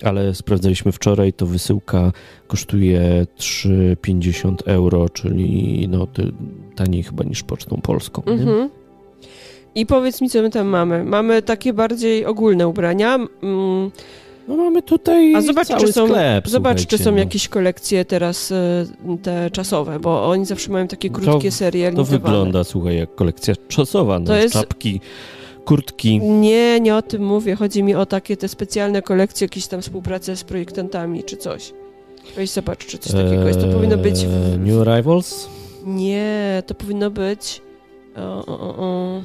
ale 0.04 0.36
sprawdzaliśmy 0.36 0.92
wczoraj, 0.92 1.34
to 1.34 1.46
wysyłka 1.46 2.12
kosztuje 2.48 3.28
3,50 3.38 4.56
euro, 4.66 5.10
czyli 5.10 5.88
no, 5.90 6.08
taniej 6.76 7.04
chyba 7.04 7.24
niż 7.24 7.44
pocztą 7.44 7.82
polską. 7.82 8.24
Mhm. 8.26 8.70
I 9.76 9.86
powiedz 9.86 10.22
mi, 10.22 10.30
co 10.30 10.42
my 10.42 10.50
tam 10.50 10.68
mamy. 10.68 11.04
Mamy 11.04 11.42
takie 11.42 11.74
bardziej 11.74 12.26
ogólne 12.26 12.68
ubrania. 12.68 13.16
Mm. 13.16 13.92
No 14.48 14.58
mamy 14.58 14.82
tutaj 14.82 15.36
A 15.36 15.42
zobacz, 15.42 15.68
czy 15.68 15.94
są, 15.94 16.08
sklep, 16.08 16.48
zobacz, 16.48 16.86
czy 16.86 16.98
są 16.98 17.12
no. 17.12 17.18
jakieś 17.18 17.48
kolekcje 17.48 18.06
teraz 18.06 18.52
e, 18.52 18.86
te 19.22 19.52
czasowe, 19.52 20.00
bo 20.00 20.30
oni 20.30 20.46
zawsze 20.46 20.72
mają 20.72 20.88
takie 20.88 21.10
krótkie 21.10 21.50
to, 21.50 21.56
serie 21.56 21.92
To 21.92 22.04
wygląda, 22.04 22.64
słuchaj, 22.64 22.98
jak 22.98 23.16
kolekcja 23.16 23.54
czasowa. 23.68 24.20
No, 24.20 24.26
to 24.26 24.36
jest 24.36 24.54
czapki, 24.54 25.02
kurtki. 25.66 26.20
Nie, 26.20 26.80
nie 26.80 26.96
o 26.96 27.02
tym 27.02 27.26
mówię. 27.26 27.56
Chodzi 27.56 27.84
mi 27.84 27.96
o 27.96 28.06
takie 28.06 28.38
te 28.38 28.48
specjalne 28.48 29.02
kolekcje, 29.02 29.46
jakieś 29.46 29.68
tam 29.68 29.82
współpracę 29.82 30.36
z 30.36 30.44
projektantami 30.44 31.24
czy 31.24 31.38
coś. 31.38 31.74
Weź 32.36 32.50
zobacz, 32.50 32.86
czy 32.86 32.98
coś 32.98 33.12
takiego 33.12 33.48
jest. 33.48 33.60
To 33.60 33.68
powinno 33.68 33.98
być... 33.98 34.16
W... 34.16 34.54
Eee, 34.54 34.60
New 34.60 34.88
Arrivals? 34.88 35.50
Nie, 35.86 36.64
to 36.66 36.76
powinno 36.76 37.12
być... 37.12 37.62
O, 38.16 38.46
o, 38.46 38.78
o. 38.78 39.22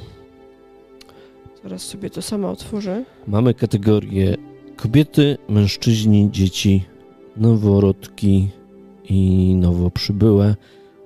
Zaraz 1.63 1.83
sobie 1.83 2.11
to 2.11 2.23
sama 2.23 2.51
otworzę. 2.51 3.05
Mamy 3.27 3.55
kategorię 3.55 4.37
kobiety, 4.83 5.39
mężczyźni, 5.49 6.29
dzieci, 6.31 6.85
noworodki 7.37 8.49
i 9.09 9.55
nowo 9.55 9.91
przybyłe 9.91 10.55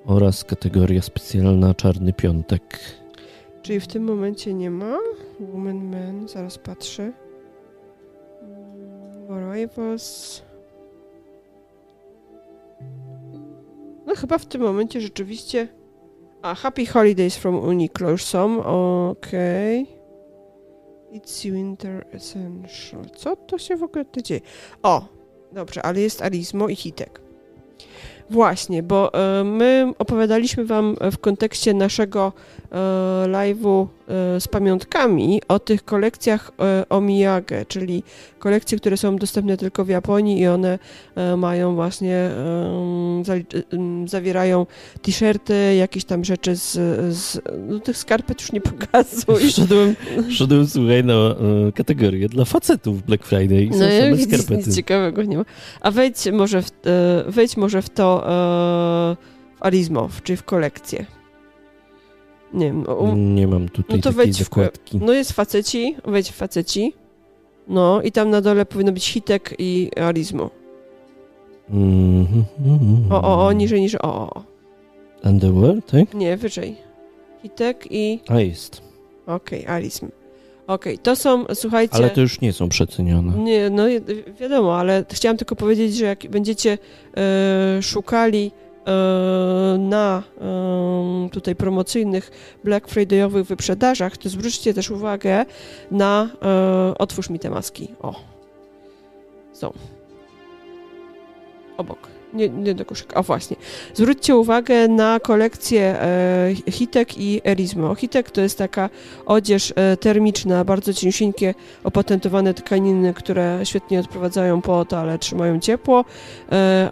oraz 0.06 0.44
kategoria 0.44 1.02
specjalna 1.02 1.74
Czarny 1.74 2.12
Piątek. 2.12 2.80
Czyli 3.62 3.80
w 3.80 3.86
tym 3.86 4.04
momencie 4.04 4.54
nie 4.54 4.70
ma? 4.70 4.98
Woman, 5.40 5.90
man, 5.90 6.28
zaraz 6.28 6.58
patrzę. 6.58 7.12
Arrivals. 9.30 10.42
No 14.06 14.14
chyba 14.14 14.38
w 14.38 14.46
tym 14.46 14.62
momencie 14.62 15.00
rzeczywiście... 15.00 15.68
A, 16.42 16.54
Happy 16.54 16.86
Holidays 16.86 17.36
from 17.36 17.58
Uniqlo 17.58 18.10
już 18.10 18.24
są, 18.24 18.64
okej. 19.10 19.82
Okay. 19.82 20.03
It's 21.14 21.52
Winter 21.52 22.06
Essential. 22.12 23.04
Co 23.16 23.36
to 23.36 23.58
się 23.58 23.76
w 23.76 23.82
ogóle 23.82 24.04
dzieje? 24.22 24.40
O, 24.82 25.04
dobrze, 25.52 25.82
ale 25.82 26.00
jest 26.00 26.22
Arizmo 26.22 26.68
i 26.68 26.76
Hitek. 26.76 27.20
Właśnie, 28.30 28.82
bo 28.82 29.14
e, 29.14 29.44
my 29.44 29.92
opowiadaliśmy 29.98 30.64
Wam 30.64 30.96
w 31.12 31.18
kontekście 31.18 31.74
naszego 31.74 32.32
e, 32.72 32.76
live'u 33.28 33.86
z 34.38 34.48
pamiątkami 34.48 35.42
o 35.48 35.58
tych 35.58 35.84
kolekcjach 35.84 36.50
Omiyage, 36.88 37.64
czyli 37.68 38.02
kolekcje, 38.38 38.78
które 38.78 38.96
są 38.96 39.16
dostępne 39.16 39.56
tylko 39.56 39.84
w 39.84 39.88
Japonii 39.88 40.40
i 40.40 40.46
one 40.46 40.78
mają 41.36 41.74
właśnie, 41.74 42.30
zawierają 44.06 44.66
t-shirty, 45.02 45.74
jakieś 45.74 46.04
tam 46.04 46.24
rzeczy 46.24 46.56
z, 46.56 46.72
z 47.16 47.40
no 47.68 47.78
tych 47.78 47.96
skarpet 47.96 48.40
już 48.40 48.52
nie 48.52 48.60
pokazuj. 48.60 49.46
Wszedłem, 49.50 49.96
wszedłem 50.30 50.66
słuchaj, 50.66 51.04
na 51.04 51.14
kategorię 51.74 52.28
dla 52.28 52.44
facetów 52.44 53.02
Black 53.02 53.24
Friday 53.26 53.62
i 53.62 53.70
no, 53.70 53.76
są 53.76 53.84
same 54.00 54.18
skarpety. 54.18 54.56
Nic 54.56 54.76
ciekawego 54.76 55.22
nie 55.22 55.36
ma. 55.36 55.44
A 55.80 55.90
wejdź 55.90 56.30
może 56.32 56.62
w, 56.62 56.70
wejdź 57.26 57.56
może 57.56 57.82
w 57.82 57.90
to 57.90 58.24
w 59.56 59.66
Arizmow, 59.66 60.22
czyli 60.22 60.36
w 60.36 60.42
kolekcję. 60.42 61.06
Nie 62.52 62.66
wiem. 62.66 62.84
Um, 62.88 63.34
nie 63.34 63.46
mam 63.46 63.68
tutaj 63.68 63.96
no 63.96 64.02
to 64.02 64.12
takiej 64.12 64.32
zakładki. 64.32 64.98
No 64.98 65.12
jest 65.12 65.32
faceci, 65.32 65.96
wejdź 66.04 66.30
w 66.30 66.34
faceci. 66.34 66.94
No 67.68 68.02
i 68.02 68.12
tam 68.12 68.30
na 68.30 68.40
dole 68.40 68.66
powinno 68.66 68.92
być 68.92 69.08
Hitek 69.08 69.54
i 69.58 69.90
Arizmo. 70.00 70.50
Mm 71.70 72.24
-hmm. 72.24 72.42
O, 73.10 73.22
o, 73.22 73.46
o, 73.46 73.52
niżej, 73.52 73.80
niżej, 73.80 74.00
o, 74.00 74.30
o. 74.30 74.42
Underwear, 75.24 75.82
tak? 75.82 76.14
Nie, 76.14 76.36
wyżej. 76.36 76.76
Hitek 77.42 77.86
i... 77.90 78.20
A 78.28 78.40
jest. 78.40 78.82
Okej, 79.26 79.62
okay, 79.62 79.74
Arizm. 79.74 80.06
Okej, 80.66 80.94
okay, 80.94 80.98
to 80.98 81.16
są, 81.16 81.44
słuchajcie... 81.54 81.94
Ale 81.94 82.10
to 82.10 82.20
już 82.20 82.40
nie 82.40 82.52
są 82.52 82.68
przecenione. 82.68 83.38
Nie, 83.38 83.70
no 83.70 83.84
wiadomo, 84.40 84.78
ale 84.78 85.04
chciałam 85.10 85.36
tylko 85.36 85.56
powiedzieć, 85.56 85.96
że 85.96 86.04
jak 86.04 86.26
będziecie 86.30 86.78
e, 87.16 87.82
szukali 87.82 88.52
na 89.78 90.22
e, 90.40 91.28
tutaj 91.32 91.56
promocyjnych 91.56 92.30
Black 92.64 92.88
Friday'owych 92.88 93.44
wyprzedażach, 93.44 94.16
to 94.16 94.28
zwróćcie 94.28 94.74
też 94.74 94.90
uwagę 94.90 95.44
na 95.90 96.28
e, 96.42 96.98
otwórz 96.98 97.30
mi 97.30 97.38
te 97.38 97.50
maski. 97.50 97.88
O. 98.02 98.14
Są. 99.52 99.72
Obok 101.76 102.13
nie, 102.34 102.48
nie 102.48 102.74
do 102.74 102.84
koszyka. 102.84 103.20
O 103.20 103.22
właśnie. 103.22 103.56
Zwróćcie 103.94 104.36
uwagę 104.36 104.88
na 104.88 105.20
kolekcję 105.20 106.00
e, 106.00 106.54
Hitek 106.70 107.18
i 107.18 107.40
Erizmo. 107.44 107.94
Hitek 107.94 108.30
to 108.30 108.40
jest 108.40 108.58
taka 108.58 108.90
odzież 109.26 109.72
e, 109.76 109.96
termiczna, 109.96 110.64
bardzo 110.64 110.94
ciężkie, 110.94 111.54
opatentowane 111.84 112.54
tkaniny, 112.54 113.14
które 113.14 113.60
świetnie 113.64 114.00
odprowadzają 114.00 114.62
pot, 114.62 114.92
ale 114.92 115.18
trzymają 115.18 115.60
ciepło. 115.60 116.04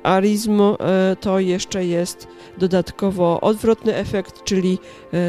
Arizmo 0.03 0.79
e, 0.81 1.17
to 1.17 1.41
jeszcze 1.41 1.87
jest 1.87 2.29
dodatkowo 2.59 3.41
odwrotny 3.41 3.95
efekt, 3.95 4.45
czyli 4.45 4.79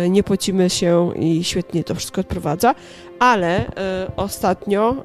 nie 0.10 0.24
pocimy 0.24 0.70
się 0.70 1.14
i 1.16 1.44
świetnie 1.44 1.84
to 1.84 1.96
wszystko 1.96 2.22
odprowadza. 2.22 2.76
Ale 3.20 3.72
ostatnio, 4.16 4.96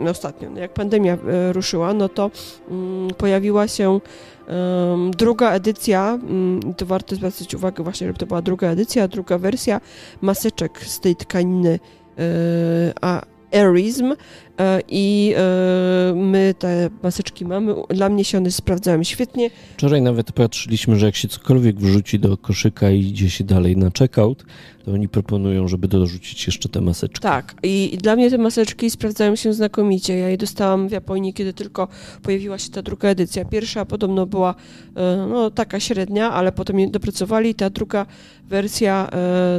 no 0.00 0.10
ostatnio, 0.10 0.50
no 0.50 0.60
jak 0.60 0.72
pandemia 0.72 1.18
ruszyła, 1.52 1.94
no 1.94 2.08
to 2.08 2.30
mm, 2.70 3.08
pojawiła 3.14 3.68
się 3.68 4.00
druga 5.16 5.52
edycja, 5.52 6.18
mm, 6.22 6.74
to 6.74 6.86
warto 6.86 7.16
zwracać 7.16 7.54
uwagę 7.54 7.84
właśnie, 7.84 8.06
żeby 8.06 8.18
to 8.18 8.26
była 8.26 8.42
druga 8.42 8.68
edycja, 8.68 9.08
druga 9.08 9.38
wersja 9.38 9.80
maseczek 10.20 10.80
z 10.84 11.00
tej 11.00 11.16
tkaniny 11.16 11.78
a 13.00 13.22
Airism 13.52 14.14
e, 14.58 14.80
i 14.88 15.34
e, 15.36 16.12
my 16.16 16.54
te 16.58 16.90
maseczki 17.02 17.44
mamy. 17.44 17.74
Dla 17.90 18.08
mnie 18.08 18.24
się 18.24 18.38
one 18.38 18.50
sprawdzają 18.50 19.04
świetnie. 19.04 19.50
Wczoraj 19.76 20.02
nawet 20.02 20.32
patrzyliśmy, 20.32 20.96
że 20.96 21.06
jak 21.06 21.16
się 21.16 21.28
cokolwiek 21.28 21.76
wrzuci 21.76 22.18
do 22.18 22.36
koszyka 22.36 22.90
i 22.90 23.00
idzie 23.00 23.30
się 23.30 23.44
dalej 23.44 23.76
na 23.76 23.90
checkout, 23.98 24.44
oni 24.94 25.08
proponują, 25.08 25.68
żeby 25.68 25.88
dorzucić 25.88 26.46
jeszcze 26.46 26.68
te 26.68 26.80
maseczki. 26.80 27.20
Tak, 27.20 27.54
i, 27.62 27.98
dla 28.02 28.16
mnie 28.16 28.30
te 28.30 28.38
maseczki 28.38 28.90
sprawdzają 28.90 29.36
się 29.36 29.52
znakomicie. 29.52 30.18
Ja 30.18 30.28
je 30.28 30.36
dostałam 30.36 30.88
w 30.88 30.92
Japonii, 30.92 31.34
kiedy 31.34 31.52
tylko 31.52 31.88
pojawiła 32.22 32.58
się 32.58 32.70
ta 32.70 32.82
druga 32.82 33.08
edycja. 33.08 33.44
Pierwsza 33.44 33.84
podobno 33.84 34.26
była 34.26 34.54
e, 34.96 35.26
no, 35.30 35.50
taka 35.50 35.80
średnia, 35.80 36.32
ale 36.32 36.52
potem 36.52 36.80
je 36.80 36.90
dopracowali. 36.90 37.54
Ta 37.54 37.70
druga 37.70 38.06
wersja, 38.48 39.10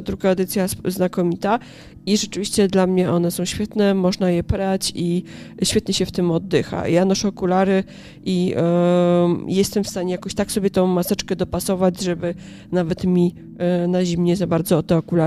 druga 0.04 0.30
edycja 0.30 0.68
znakomita 0.86 1.60
i 2.06 2.18
rzeczywiście 2.18 2.68
dla 2.68 2.88
mnie 2.88 3.12
one 3.12 3.32
są 3.32 3.46
świetne, 3.46 3.94
można 3.94 4.30
je 4.32 4.44
prać 4.44 4.92
i 4.96 5.24
świetnie 5.64 5.94
się 5.94 6.06
w 6.06 6.12
tym 6.12 6.32
oddycha. 6.32 6.88
Ja 6.88 7.06
noszę 7.06 7.28
okulary 7.28 7.84
i 8.26 8.46
yy, 8.46 9.54
jestem 9.54 9.84
w 9.84 9.90
stanie 9.90 10.12
jakoś 10.12 10.34
tak 10.34 10.52
sobie 10.52 10.70
tą 10.70 10.88
maseczkę 10.88 11.36
dopasować, 11.36 12.02
żeby 12.02 12.36
nawet 12.72 13.04
mi 13.04 13.36
yy, 13.82 13.88
na 13.88 14.06
zimnie 14.06 14.36
za 14.36 14.48
bardzo 14.48 14.84
te 14.84 14.98
okulary 14.98 15.19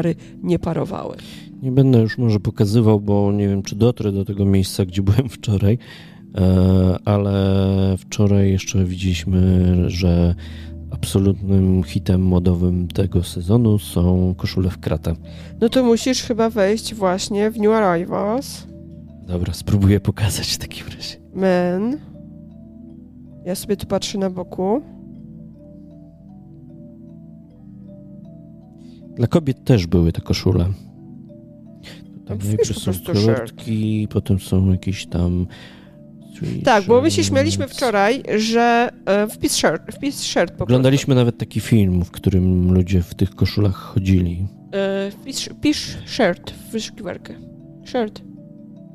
nie 0.43 0.59
parowały. 0.59 1.17
Nie 1.63 1.73
będę 1.73 2.01
już 2.01 2.19
może 2.19 2.41
pokazywał, 2.41 3.01
bo 3.01 3.33
nie 3.33 3.49
wiem, 3.49 3.63
czy 3.63 3.77
dotrę 3.77 4.13
do 4.13 4.25
tego 4.25 4.45
miejsca, 4.45 4.85
gdzie 4.85 5.03
byłem 5.13 5.29
wczoraj, 5.29 5.79
e, 6.35 6.97
ale 7.05 7.35
wczoraj 7.99 8.51
jeszcze 8.51 8.85
widzieliśmy, 8.85 9.75
że 9.91 10.35
absolutnym 10.91 11.83
hitem 11.83 12.23
modowym 12.23 12.89
tego 12.89 13.23
sezonu 13.23 13.79
są 13.79 14.35
koszule 14.37 14.71
w 14.71 14.79
kratę. 14.79 15.15
No 15.61 15.69
to 15.69 15.85
musisz 15.85 16.23
chyba 16.23 16.51
wejść 16.51 16.95
właśnie 16.95 17.51
w 17.51 17.59
New 17.59 17.71
Arrivals. 17.71 18.67
Dobra, 19.27 19.53
spróbuję 19.53 20.01
pokazać 20.01 20.47
w 20.47 20.59
takim 20.59 20.87
razie. 20.87 21.17
Men. 21.35 21.99
Ja 23.45 23.55
sobie 23.55 23.77
tu 23.77 23.87
patrzę 23.87 24.19
na 24.19 24.31
boku. 24.31 24.83
Dla 29.15 29.27
kobiet 29.27 29.65
też 29.65 29.87
były 29.87 30.13
te 30.13 30.21
koszule. 30.21 30.67
Tam 32.27 32.39
najpierw 32.45 32.79
są 32.79 32.93
kolorki, 33.07 34.09
potem 34.11 34.39
są 34.39 34.71
jakieś 34.71 35.07
tam 35.07 35.47
tak, 36.65 36.85
bo 36.85 37.01
my 37.01 37.11
się 37.11 37.25
śmialiśmy 37.25 37.69
wczoraj, 37.69 38.23
że 38.37 38.89
e, 39.07 39.27
wpis 39.27 39.57
shirt, 39.57 39.83
wpis 39.93 40.23
shirt 40.23 40.55
po 40.55 40.65
Oglądaliśmy 40.65 41.15
nawet 41.15 41.39
taki 41.39 41.61
film, 41.61 42.05
w 42.05 42.11
którym 42.11 42.73
ludzie 42.73 43.03
w 43.03 43.15
tych 43.15 43.35
koszulach 43.35 43.75
chodzili. 43.75 44.47
E, 44.73 45.11
wpis, 45.51 45.97
shirt 46.07 46.51
w 46.51 46.71
wyszukiwarkę. 46.71 47.35
Shirt. 47.85 48.23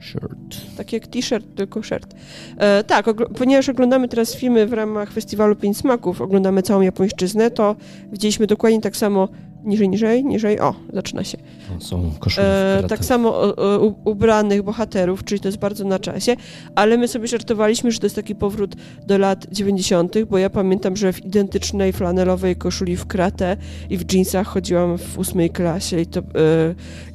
Shirt. 0.01 0.75
Tak 0.77 0.93
jak 0.93 1.07
t-shirt, 1.07 1.55
tylko 1.55 1.83
shirt. 1.83 2.13
E, 2.57 2.83
tak, 2.83 3.05
ponieważ 3.37 3.69
oglądamy 3.69 4.07
teraz 4.07 4.35
filmy 4.35 4.67
w 4.67 4.73
ramach 4.73 5.11
festiwalu 5.11 5.55
Pięć 5.55 5.77
Smaków, 5.77 6.21
oglądamy 6.21 6.61
całą 6.61 6.81
japońszczyznę, 6.81 7.51
to 7.51 7.75
widzieliśmy 8.11 8.47
dokładnie 8.47 8.81
tak 8.81 8.97
samo 8.97 9.29
niżej, 9.67 9.89
niżej, 9.89 10.25
niżej, 10.25 10.59
o, 10.59 10.75
zaczyna 10.93 11.23
się. 11.23 11.37
Są 11.79 12.11
koszule 12.19 12.79
e, 12.79 12.87
Tak 12.87 13.05
samo 13.05 13.53
u, 13.81 14.09
ubranych 14.09 14.63
bohaterów, 14.63 15.23
czyli 15.23 15.41
to 15.41 15.47
jest 15.47 15.57
bardzo 15.57 15.85
na 15.85 15.99
czasie, 15.99 16.35
ale 16.75 16.97
my 16.97 17.07
sobie 17.07 17.27
żartowaliśmy, 17.27 17.91
że 17.91 17.99
to 17.99 18.05
jest 18.05 18.15
taki 18.15 18.35
powrót 18.35 18.75
do 19.07 19.17
lat 19.17 19.47
90., 19.51 20.23
bo 20.29 20.37
ja 20.37 20.49
pamiętam, 20.49 20.95
że 20.95 21.13
w 21.13 21.25
identycznej 21.25 21.93
flanelowej 21.93 22.55
koszuli 22.55 22.97
w 22.97 23.05
kratę 23.05 23.57
i 23.89 23.97
w 23.97 24.13
jeansach 24.13 24.47
chodziłam 24.47 24.97
w 24.97 25.17
ósmej 25.19 25.49
klasie 25.49 25.99
i, 26.01 26.05
to, 26.05 26.19
e, 26.19 26.23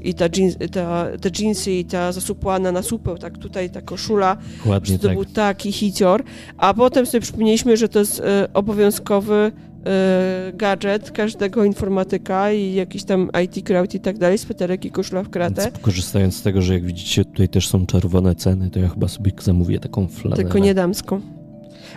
i 0.03 0.15
ta, 0.15 0.25
jeans, 0.37 0.57
ta, 0.73 1.07
te 1.21 1.31
jeansy 1.39 1.73
i 1.73 1.85
ta 1.85 2.13
zasupłana 2.13 2.73
na 2.73 2.83
supeł, 2.83 3.19
tak 3.19 3.39
tutaj 3.39 3.71
ta 3.71 3.83
koszula, 3.83 4.37
Ładnie, 4.67 4.99
to 4.99 5.09
tak. 5.09 5.17
był 5.17 5.25
taki 5.25 5.73
hicior, 5.73 6.23
a 6.57 6.75
potem 6.75 7.07
sobie 7.07 7.21
przypomnieliśmy, 7.21 7.77
że 7.77 7.89
to 7.89 7.99
jest 7.99 8.21
e, 8.21 8.49
obowiązkowy 8.55 9.53
gadżet 10.55 11.11
każdego 11.11 11.65
informatyka 11.65 12.53
i 12.53 12.75
jakiś 12.75 13.05
tam 13.05 13.31
IT 13.45 13.67
crowd 13.67 13.95
i 13.95 14.01
tak 14.01 14.19
dalej, 14.19 14.39
sweterek 14.39 14.85
i 14.85 14.91
koszula 14.91 15.23
w 15.23 15.31
kratę. 15.31 15.63
Więc 15.63 15.79
korzystając 15.79 16.37
z 16.37 16.43
tego, 16.43 16.63
że 16.63 16.75
jak 16.75 16.85
widzicie 16.85 17.25
tutaj 17.25 17.49
też 17.49 17.69
są 17.69 17.87
czerwone 17.87 18.35
ceny, 18.35 18.71
to 18.71 18.79
ja 18.79 18.89
chyba 18.89 19.09
sobie 19.09 19.33
zamówię 19.41 19.79
taką 19.79 20.09
flanelę. 20.09 20.43
Tylko 20.43 20.59
nie 20.59 20.75
damską. 20.75 21.21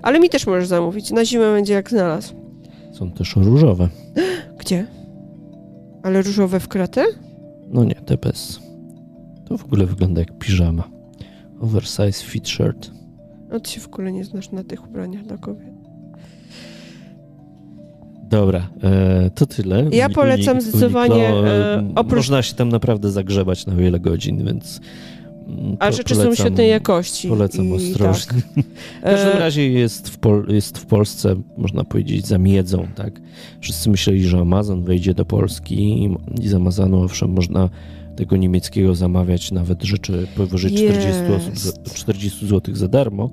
Ale 0.01 0.19
mi 0.19 0.29
też 0.29 0.47
możesz 0.47 0.67
zamówić. 0.67 1.11
Na 1.11 1.25
zimę 1.25 1.53
będzie 1.53 1.73
jak 1.73 1.89
znalazł. 1.89 2.33
Są 2.91 3.11
też 3.11 3.35
różowe. 3.35 3.89
Gdzie? 4.59 4.87
Ale 6.03 6.21
różowe 6.21 6.59
w 6.59 6.67
kratę? 6.67 7.03
No 7.67 7.83
nie, 7.83 7.95
te 7.95 8.17
bez. 8.17 8.59
To 9.45 9.57
w 9.57 9.65
ogóle 9.65 9.85
wygląda 9.85 10.21
jak 10.21 10.37
piżama. 10.37 10.83
Oversize 11.61 12.11
fit 12.11 12.49
shirt. 12.49 12.91
No 13.49 13.59
ty 13.59 13.69
się 13.69 13.81
w 13.81 13.87
ogóle 13.87 14.11
nie 14.11 14.23
znasz 14.23 14.51
na 14.51 14.63
tych 14.63 14.87
ubraniach 14.89 15.23
dla 15.23 15.37
kobiet. 15.37 15.73
Dobra, 18.29 18.67
e, 18.83 19.29
to 19.35 19.45
tyle. 19.45 19.89
Ja 19.91 20.09
polecam 20.09 20.61
zdecydowanie. 20.61 21.29
E, 21.29 21.91
oprócz... 21.95 22.15
Można 22.15 22.41
się 22.41 22.53
tam 22.53 22.69
naprawdę 22.69 23.11
zagrzebać 23.11 23.65
na 23.65 23.75
wiele 23.75 23.99
godzin, 23.99 24.45
więc. 24.45 24.81
Mm, 25.47 25.77
A 25.79 25.91
rzeczy 25.91 26.13
polecam, 26.13 26.35
są 26.35 26.43
świetnej 26.43 26.69
jakości. 26.69 27.27
Polecam 27.27 27.73
ostrożnie. 27.73 28.41
Tak. 28.55 28.65
W 29.01 29.03
każdym 29.03 29.37
e, 29.37 29.39
razie 29.39 29.69
jest 29.69 30.09
w, 30.09 30.17
Pol 30.17 30.45
jest 30.49 30.77
w 30.77 30.85
Polsce, 30.85 31.35
można 31.57 31.83
powiedzieć, 31.83 32.27
za 32.27 32.37
miedzą, 32.37 32.87
tak? 32.95 33.21
Wszyscy 33.59 33.89
myśleli, 33.89 34.23
że 34.23 34.39
Amazon 34.39 34.83
wejdzie 34.83 35.13
do 35.13 35.25
Polski 35.25 36.09
i 36.41 36.47
z 36.47 36.53
Amazonu 36.53 37.03
owszem 37.03 37.29
można 37.29 37.69
tego 38.15 38.37
niemieckiego 38.37 38.95
zamawiać 38.95 39.51
nawet 39.51 39.83
rzeczy 39.83 40.27
powyżej 40.35 40.71
40, 40.71 41.21
osób, 41.35 41.93
40 41.93 42.47
zł 42.47 42.75
za 42.75 42.87
darmo, 42.87 43.29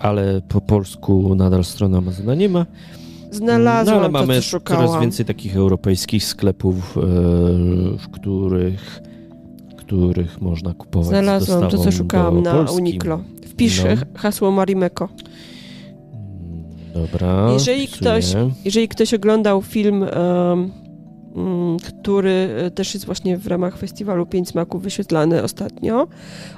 ale 0.00 0.42
po 0.48 0.60
polsku 0.60 1.34
nadal 1.34 1.64
strony 1.64 1.98
Amazona 1.98 2.34
nie 2.34 2.48
ma. 2.48 2.66
Znalazłam 3.34 3.96
no, 3.96 4.00
ale 4.00 4.08
mamy 4.08 4.40
to, 4.50 4.60
coraz 4.60 5.00
więcej 5.00 5.26
takich 5.26 5.56
europejskich 5.56 6.24
sklepów, 6.24 6.98
e, 6.98 7.00
w 7.98 8.08
których, 8.12 9.00
których 9.76 10.40
można 10.40 10.74
kupować 10.74 11.08
Znalazłam 11.08 11.70
to, 11.70 11.78
co 11.78 11.92
szukałam 11.92 12.42
na 12.42 12.60
Uniqlo. 12.60 13.20
Wpisz 13.46 13.84
no. 13.84 13.90
hasło 14.14 14.50
Marimeko. 14.50 15.08
Dobra. 16.94 17.52
Jeżeli 17.52 17.88
ktoś, 17.88 18.24
jeżeli 18.64 18.88
ktoś 18.88 19.14
oglądał 19.14 19.62
film, 19.62 20.02
um, 20.02 20.70
który 21.78 22.48
też 22.74 22.94
jest 22.94 23.06
właśnie 23.06 23.38
w 23.38 23.46
ramach 23.46 23.76
festiwalu 23.78 24.26
Pięć 24.26 24.48
Smaków 24.48 24.82
wyświetlany 24.82 25.42
ostatnio, 25.42 26.08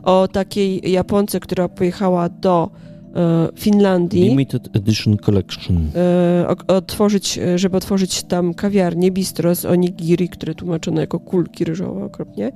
o 0.02 0.28
takiej 0.28 0.92
Japonce, 0.92 1.40
która 1.40 1.68
pojechała 1.68 2.28
do 2.28 2.70
E, 2.70 2.95
Finlandii. 3.56 4.28
Limited 4.28 4.76
Edition 4.76 5.16
Collection. 5.16 5.90
E, 5.94 6.46
otworzyć, 6.66 7.38
e, 7.38 7.58
żeby 7.58 7.76
otworzyć 7.76 8.22
tam 8.22 8.54
kawiarnię, 8.54 9.10
bistro 9.10 9.54
z 9.54 9.64
onigiri, 9.64 10.28
które 10.28 10.54
tłumaczono 10.54 11.00
jako 11.00 11.20
kulki 11.20 11.64
ryżowe 11.64 12.04
okropnie, 12.04 12.52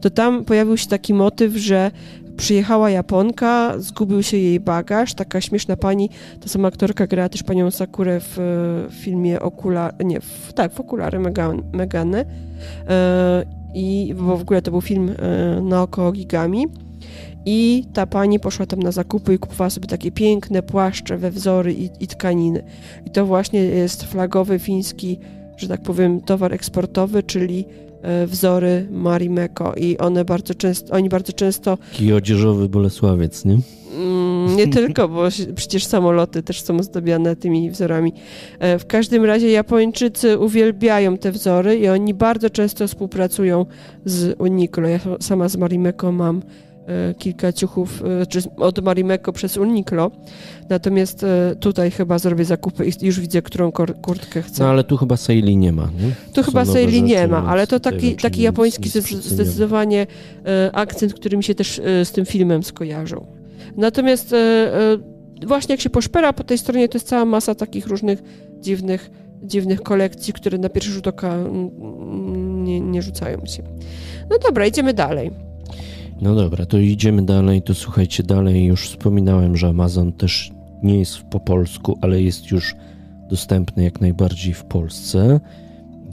to 0.00 0.10
tam 0.10 0.44
pojawił 0.44 0.76
się 0.76 0.86
taki 0.86 1.14
motyw, 1.14 1.56
że 1.56 1.90
przyjechała 2.36 2.90
Japonka, 2.90 3.74
zgubił 3.78 4.22
się 4.22 4.36
jej 4.36 4.60
bagaż, 4.60 5.14
taka 5.14 5.40
śmieszna 5.40 5.76
pani, 5.76 6.10
ta 6.40 6.48
sama 6.48 6.68
aktorka 6.68 7.06
grała 7.06 7.28
też 7.28 7.42
panią 7.42 7.70
Sakurę 7.70 8.20
w, 8.20 8.38
filmie 8.90 9.40
Okula, 9.40 9.92
nie, 10.04 10.20
w, 10.20 10.52
tak, 10.52 10.72
w 10.72 10.80
Okulary 10.80 11.18
Megan, 11.18 11.62
Megany 11.72 12.24
i 13.74 14.14
bo 14.18 14.36
w 14.36 14.40
ogóle 14.40 14.62
to 14.62 14.70
był 14.70 14.80
film 14.80 15.14
naokoło 15.62 16.12
gigami 16.12 16.66
i 17.46 17.84
ta 17.92 18.06
pani 18.06 18.40
poszła 18.40 18.66
tam 18.66 18.80
na 18.80 18.92
zakupy 18.92 19.34
i 19.34 19.38
kupowała 19.38 19.70
sobie 19.70 19.86
takie 19.86 20.12
piękne 20.12 20.62
płaszcze 20.62 21.18
we 21.18 21.30
wzory 21.30 21.74
i, 21.74 21.90
i 22.00 22.06
tkaniny. 22.06 22.64
I 23.06 23.10
to 23.10 23.26
właśnie 23.26 23.60
jest 23.60 24.04
flagowy 24.04 24.58
fiński, 24.58 25.18
że 25.56 25.68
tak 25.68 25.82
powiem, 25.82 26.20
towar 26.20 26.54
eksportowy, 26.54 27.22
czyli 27.22 27.64
e, 28.02 28.26
wzory 28.26 28.86
Marimeko 28.90 29.74
i 29.74 29.98
one 29.98 30.24
bardzo 30.24 30.54
często, 30.54 30.94
oni 30.94 31.08
bardzo 31.08 31.32
często... 31.32 31.78
Taki 31.92 32.12
odzieżowy 32.12 32.68
Bolesławiec, 32.68 33.44
nie? 33.44 33.58
Mm, 33.96 34.56
nie 34.56 34.68
tylko, 34.68 35.08
bo 35.08 35.22
przecież 35.54 35.84
samoloty 35.84 36.42
też 36.42 36.62
są 36.62 36.76
ozdabiane 36.76 37.36
tymi 37.36 37.70
wzorami. 37.70 38.12
E, 38.58 38.78
w 38.78 38.86
każdym 38.86 39.24
razie 39.24 39.50
Japończycy 39.50 40.38
uwielbiają 40.38 41.18
te 41.18 41.32
wzory 41.32 41.76
i 41.76 41.88
oni 41.88 42.14
bardzo 42.14 42.50
często 42.50 42.88
współpracują 42.88 43.66
z 44.04 44.40
Uniqlo. 44.40 44.88
Ja 44.88 44.98
sama 45.20 45.48
z 45.48 45.56
Marimeko 45.56 46.12
mam 46.12 46.42
kilka 47.18 47.52
ciuchów 47.52 48.02
e, 48.56 48.62
od 48.62 48.84
Marimeko 48.84 49.32
przez 49.32 49.56
Uniqlo. 49.56 50.10
Natomiast 50.68 51.24
e, 51.24 51.56
tutaj 51.60 51.90
chyba 51.90 52.18
zrobię 52.18 52.44
zakupy 52.44 52.86
i 52.86 53.06
już 53.06 53.20
widzę, 53.20 53.42
którą 53.42 53.72
kurtkę 54.02 54.42
chcę. 54.42 54.64
No 54.64 54.70
ale 54.70 54.84
tu 54.84 54.96
chyba 54.96 55.16
Seili 55.16 55.56
nie 55.56 55.72
ma, 55.72 55.82
nie? 55.82 56.32
Tu 56.32 56.42
chyba 56.42 56.64
Seili 56.64 57.02
nie 57.02 57.28
ma, 57.28 57.46
ale 57.46 57.66
to 57.66 57.80
taki, 57.80 58.16
taki 58.16 58.42
japoński 58.42 58.88
zdecydowanie 59.20 60.06
akcent, 60.72 61.14
który 61.14 61.36
mi 61.36 61.44
się 61.44 61.54
też 61.54 61.80
z 62.04 62.12
tym 62.12 62.26
filmem 62.26 62.62
skojarzył. 62.62 63.26
Natomiast 63.76 64.34
właśnie 65.46 65.72
jak 65.72 65.80
się 65.80 65.90
poszpera 65.90 66.32
po 66.32 66.44
tej 66.44 66.58
stronie, 66.58 66.88
to 66.88 66.96
jest 66.96 67.08
cała 67.08 67.24
masa 67.24 67.54
takich 67.54 67.86
różnych 67.86 68.22
dziwnych, 68.60 69.10
dziwnych 69.42 69.82
kolekcji, 69.82 70.32
które 70.32 70.58
na 70.58 70.68
pierwszy 70.68 70.90
rzut 70.90 71.06
oka 71.06 71.36
nie, 72.38 72.80
nie 72.80 73.02
rzucają 73.02 73.46
się. 73.46 73.62
No 74.30 74.38
dobra, 74.38 74.66
idziemy 74.66 74.94
dalej. 74.94 75.47
No 76.20 76.34
dobra, 76.34 76.66
to 76.66 76.78
idziemy 76.78 77.22
dalej. 77.22 77.62
To 77.62 77.74
słuchajcie, 77.74 78.22
dalej 78.22 78.64
już 78.64 78.88
wspominałem, 78.88 79.56
że 79.56 79.68
Amazon 79.68 80.12
też 80.12 80.52
nie 80.82 80.98
jest 80.98 81.22
po 81.22 81.40
polsku, 81.40 81.98
ale 82.00 82.22
jest 82.22 82.50
już 82.50 82.74
dostępny 83.30 83.84
jak 83.84 84.00
najbardziej 84.00 84.54
w 84.54 84.64
Polsce, 84.64 85.40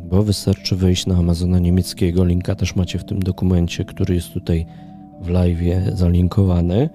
bo 0.10 0.24
wystarczy 0.24 0.76
wejść 0.76 1.06
na 1.06 1.16
Amazona 1.16 1.60
niemieckiego. 1.60 2.26
Linka 2.26 2.56
też 2.56 2.76
macie 2.76 3.00
w 3.00 3.04
tym 3.04 3.20
dokumencie, 3.20 3.86
który 3.86 4.16
jest 4.16 4.34
tutaj 4.34 4.66
w 5.22 5.30
live 5.30 5.60
zalinkowany. 5.94 6.90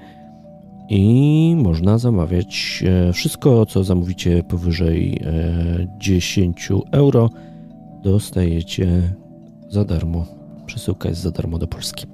I 0.89 1.55
można 1.57 1.99
zamawiać 1.99 2.83
e, 2.87 3.13
wszystko, 3.13 3.67
co 3.67 3.85
zamówicie 3.85 4.43
powyżej 4.43 5.21
10 5.99 6.71
e, 6.71 6.75
euro, 6.93 7.31
dostajecie 8.03 9.03
za 9.69 9.85
darmo. 9.85 10.27
Przesyłka 10.67 11.09
jest 11.09 11.21
za 11.21 11.31
darmo 11.31 11.59
do 11.59 11.67
Polski. 11.67 12.07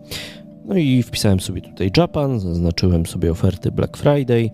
No 0.67 0.77
i 0.77 1.03
wpisałem 1.03 1.41
sobie 1.41 1.61
tutaj 1.61 1.91
Japan, 1.97 2.41
zaznaczyłem 2.41 3.07
sobie 3.07 3.31
oferty 3.31 3.73
Black 3.73 3.97
Friday. 3.97 4.51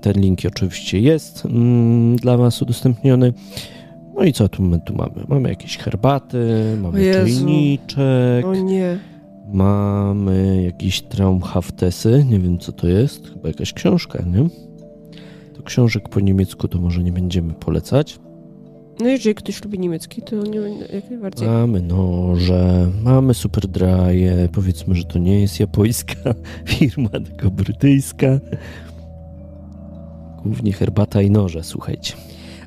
Ten 0.00 0.12
link 0.12 0.38
oczywiście 0.46 1.00
jest 1.00 1.44
mm, 1.44 2.16
dla 2.16 2.36
Was 2.36 2.62
udostępniony. 2.62 3.32
No 4.14 4.24
i 4.24 4.32
co 4.32 4.48
tu 4.48 4.62
my 4.62 4.80
tu 4.80 4.94
mamy? 4.94 5.24
Mamy 5.28 5.48
jakieś 5.48 5.78
herbaty, 5.78 6.76
mamy 6.82 7.12
czajniczek. 7.12 8.46
O 8.46 8.54
nie. 8.54 8.98
Mamy 9.52 10.62
jakieś 10.62 11.02
traumhaftesy. 11.02 12.24
Nie 12.30 12.38
wiem 12.38 12.58
co 12.58 12.72
to 12.72 12.88
jest. 12.88 13.28
Chyba 13.28 13.48
jakaś 13.48 13.72
książka, 13.72 14.24
nie? 14.26 14.48
To 15.54 15.62
książek 15.62 16.08
po 16.08 16.20
niemiecku 16.20 16.68
to 16.68 16.78
może 16.78 17.02
nie 17.02 17.12
będziemy 17.12 17.54
polecać. 17.54 18.18
No 19.00 19.08
jeżeli 19.08 19.34
ktoś 19.34 19.64
lubi 19.64 19.78
niemiecki, 19.78 20.22
to 20.22 20.36
nie, 20.36 20.58
jak 20.92 21.10
najbardziej. 21.10 21.48
Mamy 21.48 21.82
noże, 21.82 22.90
mamy 23.02 23.34
super 23.34 23.66
draje. 23.68 24.48
Powiedzmy, 24.52 24.94
że 24.94 25.04
to 25.04 25.18
nie 25.18 25.40
jest 25.40 25.60
japońska 25.60 26.14
firma, 26.66 27.08
tylko 27.08 27.50
brytyjska. 27.50 28.26
Głównie 30.42 30.72
herbata 30.72 31.22
i 31.22 31.30
noże, 31.30 31.64
słuchajcie. 31.64 32.14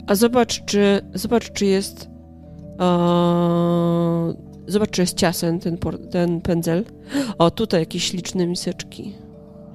A 0.08 0.16
zobacz, 0.16 0.66
czy, 0.66 1.02
zobacz, 1.14 1.52
czy 1.52 1.66
jest. 1.66 2.10
Uh, 2.80 4.36
zobacz, 4.68 4.90
czy 4.90 5.02
jest 5.02 5.18
ciasen 5.18 5.60
ten, 5.60 5.78
ten 6.12 6.42
pędzel. 6.42 6.86
O, 7.38 7.52
tutaj 7.52 7.80
jakieś 7.82 8.04
śliczne 8.04 8.48
miseczki. 8.48 9.14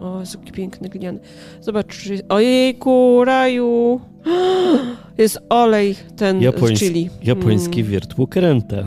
O, 0.01 0.21
jaki 0.21 0.53
piękny 0.53 0.89
gliniany. 0.89 1.19
Zobacz, 1.61 1.87
czy... 1.87 2.29
Ojejku, 2.29 3.25
raju! 3.25 4.01
Jest 5.19 5.39
olej 5.49 5.95
ten 6.17 6.43
Japońs... 6.43 6.79
z 6.79 6.81
chili. 6.81 7.11
Japoński 7.23 7.81
mm. 7.81 7.93
wiertło 7.93 8.27
kręta. 8.27 8.77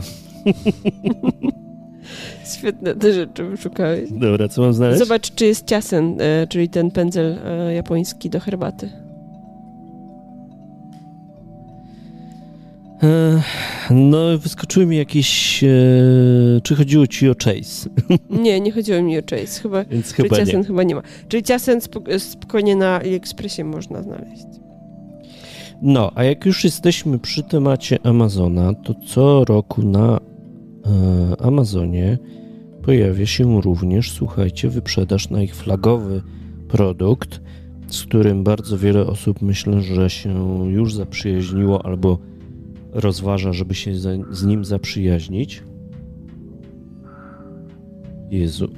Świetne 2.58 2.94
te 2.94 3.12
rzeczy 3.12 3.44
wyszukałeś. 3.44 4.10
Dobra, 4.12 4.48
co 4.48 4.62
mam 4.62 4.72
znaleźć? 4.74 4.98
Zobacz, 4.98 5.34
czy 5.34 5.46
jest 5.46 5.66
ciasen, 5.66 6.20
e, 6.20 6.46
czyli 6.46 6.68
ten 6.68 6.90
pędzel 6.90 7.38
e, 7.44 7.74
japoński 7.74 8.30
do 8.30 8.40
herbaty. 8.40 8.90
No, 13.90 14.38
wyskoczyły 14.38 14.86
mi 14.86 14.96
jakieś. 14.96 15.64
E, 15.64 15.68
czy 16.62 16.76
chodziło 16.76 17.06
ci 17.06 17.28
o 17.28 17.34
Chase? 17.44 17.90
Nie, 18.42 18.60
nie 18.60 18.72
chodziło 18.72 19.02
mi 19.02 19.18
o 19.18 19.22
Chase. 19.30 19.62
Chyba, 19.62 19.84
Więc 19.84 20.12
chyba 20.12 20.36
ciasen 20.36 20.60
nie. 20.60 20.66
chyba 20.66 20.82
nie 20.82 20.94
ma. 20.94 21.02
Czyli 21.28 21.42
ciasen 21.42 21.80
spokojnie 22.18 22.76
na 22.76 23.00
AliExpressie 23.00 23.64
można 23.64 24.02
znaleźć. 24.02 24.46
No, 25.82 26.10
a 26.14 26.24
jak 26.24 26.46
już 26.46 26.64
jesteśmy 26.64 27.18
przy 27.18 27.42
temacie 27.42 27.98
Amazona, 28.02 28.74
to 28.74 28.94
co 29.06 29.44
roku 29.44 29.82
na 29.82 30.20
e, 30.20 31.42
Amazonie 31.42 32.18
pojawia 32.82 33.26
się 33.26 33.60
również, 33.60 34.12
słuchajcie, 34.12 34.68
wyprzedaż 34.68 35.30
na 35.30 35.42
ich 35.42 35.54
flagowy 35.54 36.22
produkt, 36.68 37.40
z 37.88 38.02
którym 38.02 38.44
bardzo 38.44 38.78
wiele 38.78 39.06
osób 39.06 39.42
myślę, 39.42 39.80
że 39.80 40.10
się 40.10 40.64
już 40.68 40.94
zaprzyjaźniło 40.94 41.86
albo 41.86 42.18
rozważa, 42.92 43.52
żeby 43.52 43.74
się 43.74 43.94
z 44.30 44.44
nim 44.44 44.64
zaprzyjaźnić. 44.64 45.62
Jezu. 48.30 48.68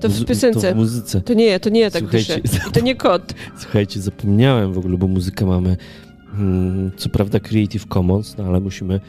To 0.00 0.08
w 0.08 0.24
piosence. 0.24 0.68
To 0.68 0.74
w 0.74 0.76
muzyce. 0.76 1.20
To 1.20 1.34
nie, 1.34 1.60
to 1.60 1.70
nie 1.70 1.80
ja 1.80 1.90
tak 1.90 2.02
Słuchajcie, 2.02 2.40
To 2.72 2.80
nie 2.80 2.96
kot. 3.06 3.34
Słuchajcie, 3.58 4.00
zapomniałem 4.00 4.72
w 4.72 4.78
ogóle, 4.78 4.98
bo 4.98 5.08
muzykę 5.08 5.46
mamy 5.46 5.76
hmm, 6.36 6.90
co 6.96 7.08
prawda 7.08 7.40
Creative 7.40 7.86
Commons, 7.86 8.36
no 8.36 8.44
ale 8.44 8.60
musimy 8.60 9.00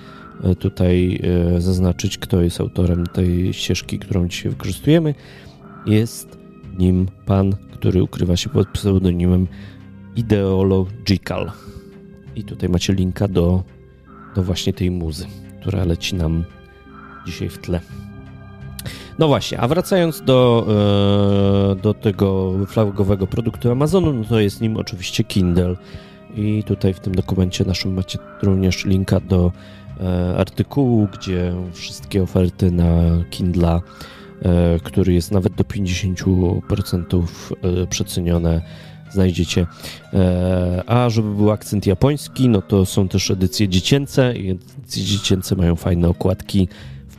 e, 0.43 0.55
tutaj 0.55 1.21
e, 1.55 1.61
zaznaczyć, 1.61 2.17
kto 2.17 2.41
jest 2.41 2.61
autorem 2.61 3.07
tej 3.07 3.53
ścieżki, 3.53 3.99
którą 3.99 4.27
dzisiaj 4.27 4.51
wykorzystujemy. 4.51 5.15
Jest 5.85 6.37
nim 6.77 7.07
pan, 7.25 7.55
który 7.73 8.03
ukrywa 8.03 8.37
się 8.37 8.49
pod 8.49 8.67
pseudonimem 8.67 9.47
Ideological. 10.15 11.51
I 12.35 12.43
tutaj 12.43 12.69
macie 12.69 12.93
linka 12.93 13.27
do 13.27 13.63
do 14.35 14.43
właśnie 14.43 14.73
tej 14.73 14.91
muzy, 14.91 15.25
która 15.61 15.85
leci 15.85 16.15
nam 16.15 16.43
dzisiaj 17.25 17.49
w 17.49 17.57
tle. 17.57 17.79
No 19.19 19.27
właśnie, 19.27 19.59
a 19.59 19.67
wracając 19.67 20.21
do, 20.21 20.67
e, 21.71 21.75
do 21.75 21.93
tego 21.93 22.53
flagowego 22.67 23.27
produktu 23.27 23.71
Amazonu, 23.71 24.13
no 24.13 24.23
to 24.23 24.39
jest 24.39 24.61
nim 24.61 24.77
oczywiście 24.77 25.23
Kindle. 25.23 25.75
I 26.35 26.63
tutaj 26.63 26.93
w 26.93 26.99
tym 26.99 27.15
dokumencie 27.15 27.65
naszym 27.65 27.93
macie 27.93 28.19
również 28.41 28.85
linka 28.85 29.19
do 29.19 29.51
e, 30.01 30.37
artykułu, 30.37 31.07
gdzie 31.13 31.53
wszystkie 31.73 32.23
oferty 32.23 32.71
na 32.71 32.91
Kindla, 33.29 33.81
e, 34.41 34.79
który 34.83 35.13
jest 35.13 35.31
nawet 35.31 35.53
do 35.53 35.63
50% 35.63 37.23
przecenione, 37.89 38.61
znajdziecie. 39.11 39.65
E, 40.13 40.83
a 40.87 41.09
żeby 41.09 41.35
był 41.35 41.51
akcent 41.51 41.87
japoński, 41.87 42.49
no 42.49 42.61
to 42.61 42.85
są 42.85 43.07
też 43.07 43.31
edycje 43.31 43.67
dziecięce 43.67 44.33
edycje 44.89 45.03
dziecięce 45.03 45.55
mają 45.55 45.75
fajne 45.75 46.07
okładki 46.09 46.67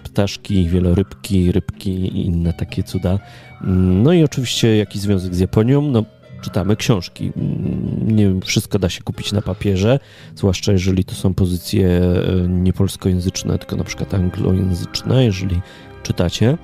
ptaszki, 0.04 0.68
wielorybki, 0.68 1.52
rybki 1.52 1.90
i 1.90 2.26
inne 2.26 2.52
takie 2.52 2.82
cuda. 2.82 3.18
Mm, 3.62 4.02
no 4.02 4.12
i 4.12 4.24
oczywiście 4.24 4.76
jakiś 4.76 5.02
związek 5.02 5.34
z 5.34 5.38
Japonią, 5.38 5.82
no 5.82 6.04
czytamy 6.42 6.76
książki. 6.76 7.32
Mm, 7.36 8.16
nie 8.16 8.24
wiem, 8.24 8.40
wszystko 8.40 8.78
da 8.78 8.88
się 8.88 9.02
kupić 9.02 9.32
na 9.32 9.42
papierze, 9.42 9.98
zwłaszcza 10.36 10.72
jeżeli 10.72 11.04
to 11.04 11.14
są 11.14 11.34
pozycje 11.34 11.88
e, 11.88 12.48
nie 12.48 12.72
polskojęzyczne, 12.72 13.58
tylko 13.58 13.76
na 13.76 13.84
przykład 13.84 14.14
anglojęzyczne, 14.14 15.24
jeżeli 15.24 15.60
czytacie. 16.02 16.58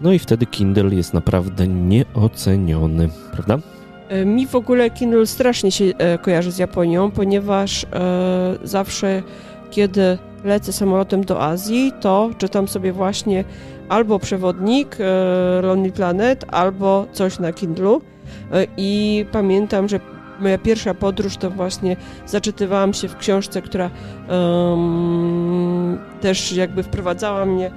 No 0.00 0.12
i 0.12 0.18
wtedy 0.18 0.46
Kindle 0.46 0.94
jest 0.94 1.14
naprawdę 1.14 1.68
nieoceniony, 1.68 3.08
prawda? 3.32 3.58
E, 4.10 4.24
mi 4.24 4.46
w 4.46 4.54
ogóle 4.54 4.90
Kindle 4.90 5.26
strasznie 5.26 5.72
się 5.72 5.84
e, 5.84 6.18
kojarzy 6.18 6.52
z 6.52 6.58
Japonią, 6.58 7.10
ponieważ 7.10 7.84
e, 7.84 7.88
zawsze, 8.62 9.22
kiedy 9.70 10.18
lecę 10.44 10.72
samolotem 10.72 11.24
do 11.24 11.42
Azji, 11.42 11.92
to 12.00 12.30
czytam 12.38 12.68
sobie 12.68 12.92
właśnie 12.92 13.44
albo 13.88 14.18
przewodnik 14.18 14.96
Lonely 15.62 15.92
Planet, 15.92 16.44
albo 16.48 17.06
coś 17.12 17.38
na 17.38 17.52
Kindlu. 17.52 18.02
I 18.76 19.24
pamiętam, 19.32 19.88
że 19.88 20.00
moja 20.40 20.58
pierwsza 20.58 20.94
podróż 20.94 21.36
to 21.36 21.50
właśnie 21.50 21.96
zaczytywałam 22.26 22.94
się 22.94 23.08
w 23.08 23.16
książce, 23.16 23.62
która 23.62 23.90
um, 24.28 25.98
też 26.20 26.52
jakby 26.52 26.82
wprowadzała 26.82 27.46
mnie 27.46 27.70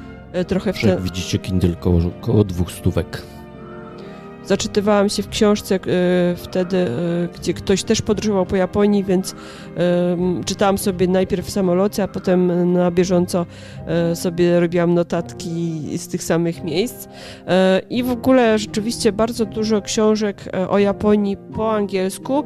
trochę 0.47 0.73
w 0.73 0.81
ten... 0.81 0.89
Jak 0.89 1.01
widzicie, 1.01 1.39
Kindle 1.39 1.75
koło, 1.75 1.99
koło 2.21 2.43
dwóch 2.43 2.71
stówek. 2.71 3.32
Zaczytywałam 4.45 5.09
się 5.09 5.23
w 5.23 5.29
książce 5.29 5.75
y, 5.75 5.79
wtedy, 6.35 6.77
y, 6.77 6.89
gdzie 7.39 7.53
ktoś 7.53 7.83
też 7.83 8.01
podróżował 8.01 8.45
po 8.45 8.55
Japonii, 8.55 9.03
więc 9.03 9.31
y, 9.31 9.35
czytałam 10.45 10.77
sobie 10.77 11.07
najpierw 11.07 11.45
w 11.45 11.51
samolocie, 11.51 12.03
a 12.03 12.07
potem 12.07 12.73
na 12.73 12.91
bieżąco 12.91 13.45
sobie 14.13 14.59
robiłam 14.59 14.93
notatki 14.93 15.81
z 15.97 16.07
tych 16.07 16.23
samych 16.23 16.63
miejsc. 16.63 17.07
I 17.89 18.03
w 18.03 18.11
ogóle 18.11 18.59
rzeczywiście 18.59 19.11
bardzo 19.11 19.45
dużo 19.45 19.81
książek 19.81 20.43
o 20.69 20.79
Japonii 20.79 21.37
po 21.37 21.73
angielsku, 21.73 22.43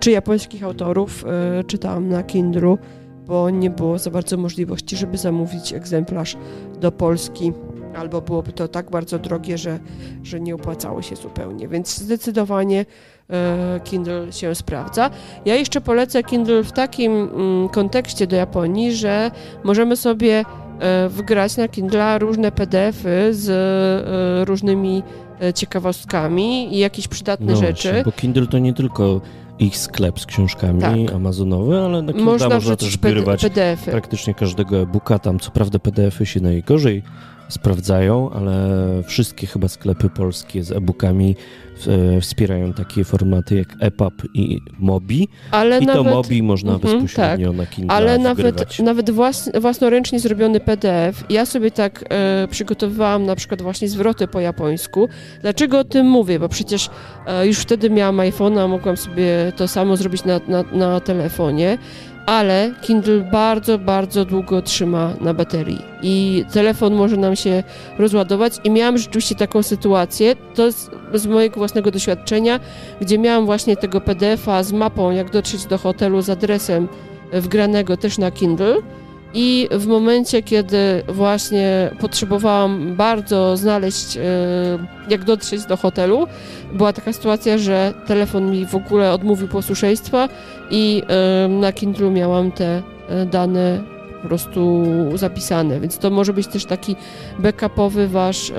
czy 0.00 0.10
japońskich 0.10 0.64
autorów 0.64 1.24
czytałam 1.66 2.08
na 2.08 2.22
Kindlu, 2.22 2.78
bo 3.26 3.50
nie 3.50 3.70
było 3.70 3.98
za 3.98 4.10
bardzo 4.10 4.36
możliwości, 4.36 4.96
żeby 4.96 5.18
zamówić 5.18 5.72
egzemplarz 5.72 6.36
do 6.80 6.92
Polski 6.92 7.52
albo 7.96 8.20
byłoby 8.20 8.52
to 8.52 8.68
tak 8.68 8.90
bardzo 8.90 9.18
drogie, 9.18 9.58
że, 9.58 9.78
że 10.22 10.40
nie 10.40 10.54
opłacało 10.54 11.02
się 11.02 11.16
zupełnie. 11.16 11.68
Więc 11.68 11.98
zdecydowanie 11.98 12.86
e, 13.30 13.80
Kindle 13.84 14.32
się 14.32 14.54
sprawdza. 14.54 15.10
Ja 15.44 15.54
jeszcze 15.54 15.80
polecę 15.80 16.22
Kindle 16.22 16.64
w 16.64 16.72
takim 16.72 17.12
mm, 17.12 17.68
kontekście 17.68 18.26
do 18.26 18.36
Japonii, 18.36 18.92
że 18.92 19.30
możemy 19.64 19.96
sobie 19.96 20.44
e, 20.80 21.08
wgrać 21.08 21.56
na 21.56 21.68
Kindle 21.68 22.18
różne 22.18 22.52
PDFy 22.52 23.28
z 23.34 23.48
e, 23.50 24.44
różnymi 24.44 25.02
ciekawostkami 25.54 26.74
i 26.74 26.78
jakieś 26.78 27.08
przydatne 27.08 27.52
no 27.52 27.58
rzeczy. 27.58 28.02
Bo 28.04 28.12
Kindle 28.12 28.46
to 28.46 28.58
nie 28.58 28.74
tylko 28.74 29.20
ich 29.60 29.78
sklep 29.78 30.20
z 30.20 30.26
książkami 30.26 30.80
tak. 30.80 31.14
amazonowy, 31.14 31.78
ale 31.78 32.02
na 32.02 32.12
można, 32.12 32.48
można 32.48 32.76
też 32.76 32.96
wgrywać 32.96 33.42
PDF-y. 33.42 33.90
praktycznie 33.90 34.34
każdego 34.34 34.76
e-booka. 34.76 35.18
Tam 35.18 35.38
co 35.38 35.50
prawda 35.50 35.78
PDF-y 35.78 36.26
się 36.26 36.40
najgorzej 36.40 37.02
sprawdzają, 37.50 38.30
ale 38.30 38.78
wszystkie 39.06 39.46
chyba 39.46 39.68
sklepy 39.68 40.10
polskie 40.10 40.64
z 40.64 40.72
e-bookami 40.72 41.36
e, 41.86 42.20
wspierają 42.20 42.72
takie 42.72 43.04
formaty 43.04 43.56
jak 43.56 43.68
EPUB 43.80 44.22
i 44.34 44.60
Mobi. 44.78 45.28
Ale 45.50 45.78
I 45.78 45.86
nawet, 45.86 46.04
to 46.04 46.10
Mobi 46.10 46.42
można 46.42 46.70
mm, 46.70 46.80
bezpośrednio 46.80 47.48
tak. 47.48 47.56
na 47.56 47.66
Kindle 47.66 47.96
Ale 47.96 48.18
nawet, 48.18 48.78
nawet 48.78 49.10
włas, 49.10 49.50
własnoręcznie 49.60 50.20
zrobiony 50.20 50.60
PDF, 50.60 51.24
ja 51.30 51.46
sobie 51.46 51.70
tak 51.70 52.04
e, 52.08 52.48
przygotowywałam 52.50 53.26
na 53.26 53.36
przykład 53.36 53.62
właśnie 53.62 53.88
zwroty 53.88 54.28
po 54.28 54.40
japońsku. 54.40 55.08
Dlaczego 55.42 55.78
o 55.78 55.84
tym 55.84 56.06
mówię? 56.06 56.38
Bo 56.38 56.48
przecież 56.48 56.90
e, 57.26 57.46
już 57.46 57.58
wtedy 57.58 57.90
miałam 57.90 58.16
iPhone'a, 58.16 58.68
mogłam 58.68 58.96
sobie 58.96 59.52
to 59.56 59.68
samo 59.68 59.96
zrobić 59.96 60.24
na, 60.24 60.40
na, 60.48 60.62
na 60.72 61.00
telefonie 61.00 61.78
ale 62.26 62.70
Kindle 62.82 63.20
bardzo, 63.20 63.78
bardzo 63.78 64.24
długo 64.24 64.62
trzyma 64.62 65.12
na 65.20 65.34
baterii. 65.34 65.82
I 66.02 66.44
telefon 66.52 66.94
może 66.94 67.16
nam 67.16 67.36
się 67.36 67.62
rozładować. 67.98 68.52
I 68.64 68.70
miałam 68.70 68.98
rzeczywiście 68.98 69.34
taką 69.34 69.62
sytuację, 69.62 70.36
to 70.54 70.72
z, 70.72 70.90
z 71.14 71.26
mojego 71.26 71.56
własnego 71.56 71.90
doświadczenia, 71.90 72.60
gdzie 73.00 73.18
miałam 73.18 73.46
właśnie 73.46 73.76
tego 73.76 74.00
PDF-a 74.00 74.62
z 74.62 74.72
mapą, 74.72 75.10
jak 75.10 75.30
dotrzeć 75.30 75.66
do 75.66 75.78
hotelu 75.78 76.22
z 76.22 76.30
adresem 76.30 76.88
wgranego 77.32 77.96
też 77.96 78.18
na 78.18 78.30
Kindle 78.30 78.76
i 79.34 79.68
w 79.70 79.86
momencie, 79.86 80.42
kiedy 80.42 81.02
właśnie 81.08 81.90
potrzebowałam 82.00 82.96
bardzo 82.96 83.56
znaleźć, 83.56 84.16
e, 84.16 84.20
jak 85.08 85.24
dotrzeć 85.24 85.64
do 85.66 85.76
hotelu, 85.76 86.26
była 86.72 86.92
taka 86.92 87.12
sytuacja, 87.12 87.58
że 87.58 87.94
telefon 88.06 88.50
mi 88.50 88.66
w 88.66 88.74
ogóle 88.74 89.12
odmówił 89.12 89.48
posłuszeństwa 89.48 90.28
i 90.70 91.02
e, 91.08 91.48
na 91.48 91.72
Kindle 91.72 92.10
miałam 92.10 92.52
te 92.52 92.82
e, 93.08 93.26
dane 93.26 93.80
po 94.22 94.28
prostu 94.28 94.84
zapisane, 95.14 95.80
więc 95.80 95.98
to 95.98 96.10
może 96.10 96.32
być 96.32 96.46
też 96.46 96.64
taki 96.64 96.96
backupowy 97.38 98.08
wasz 98.08 98.52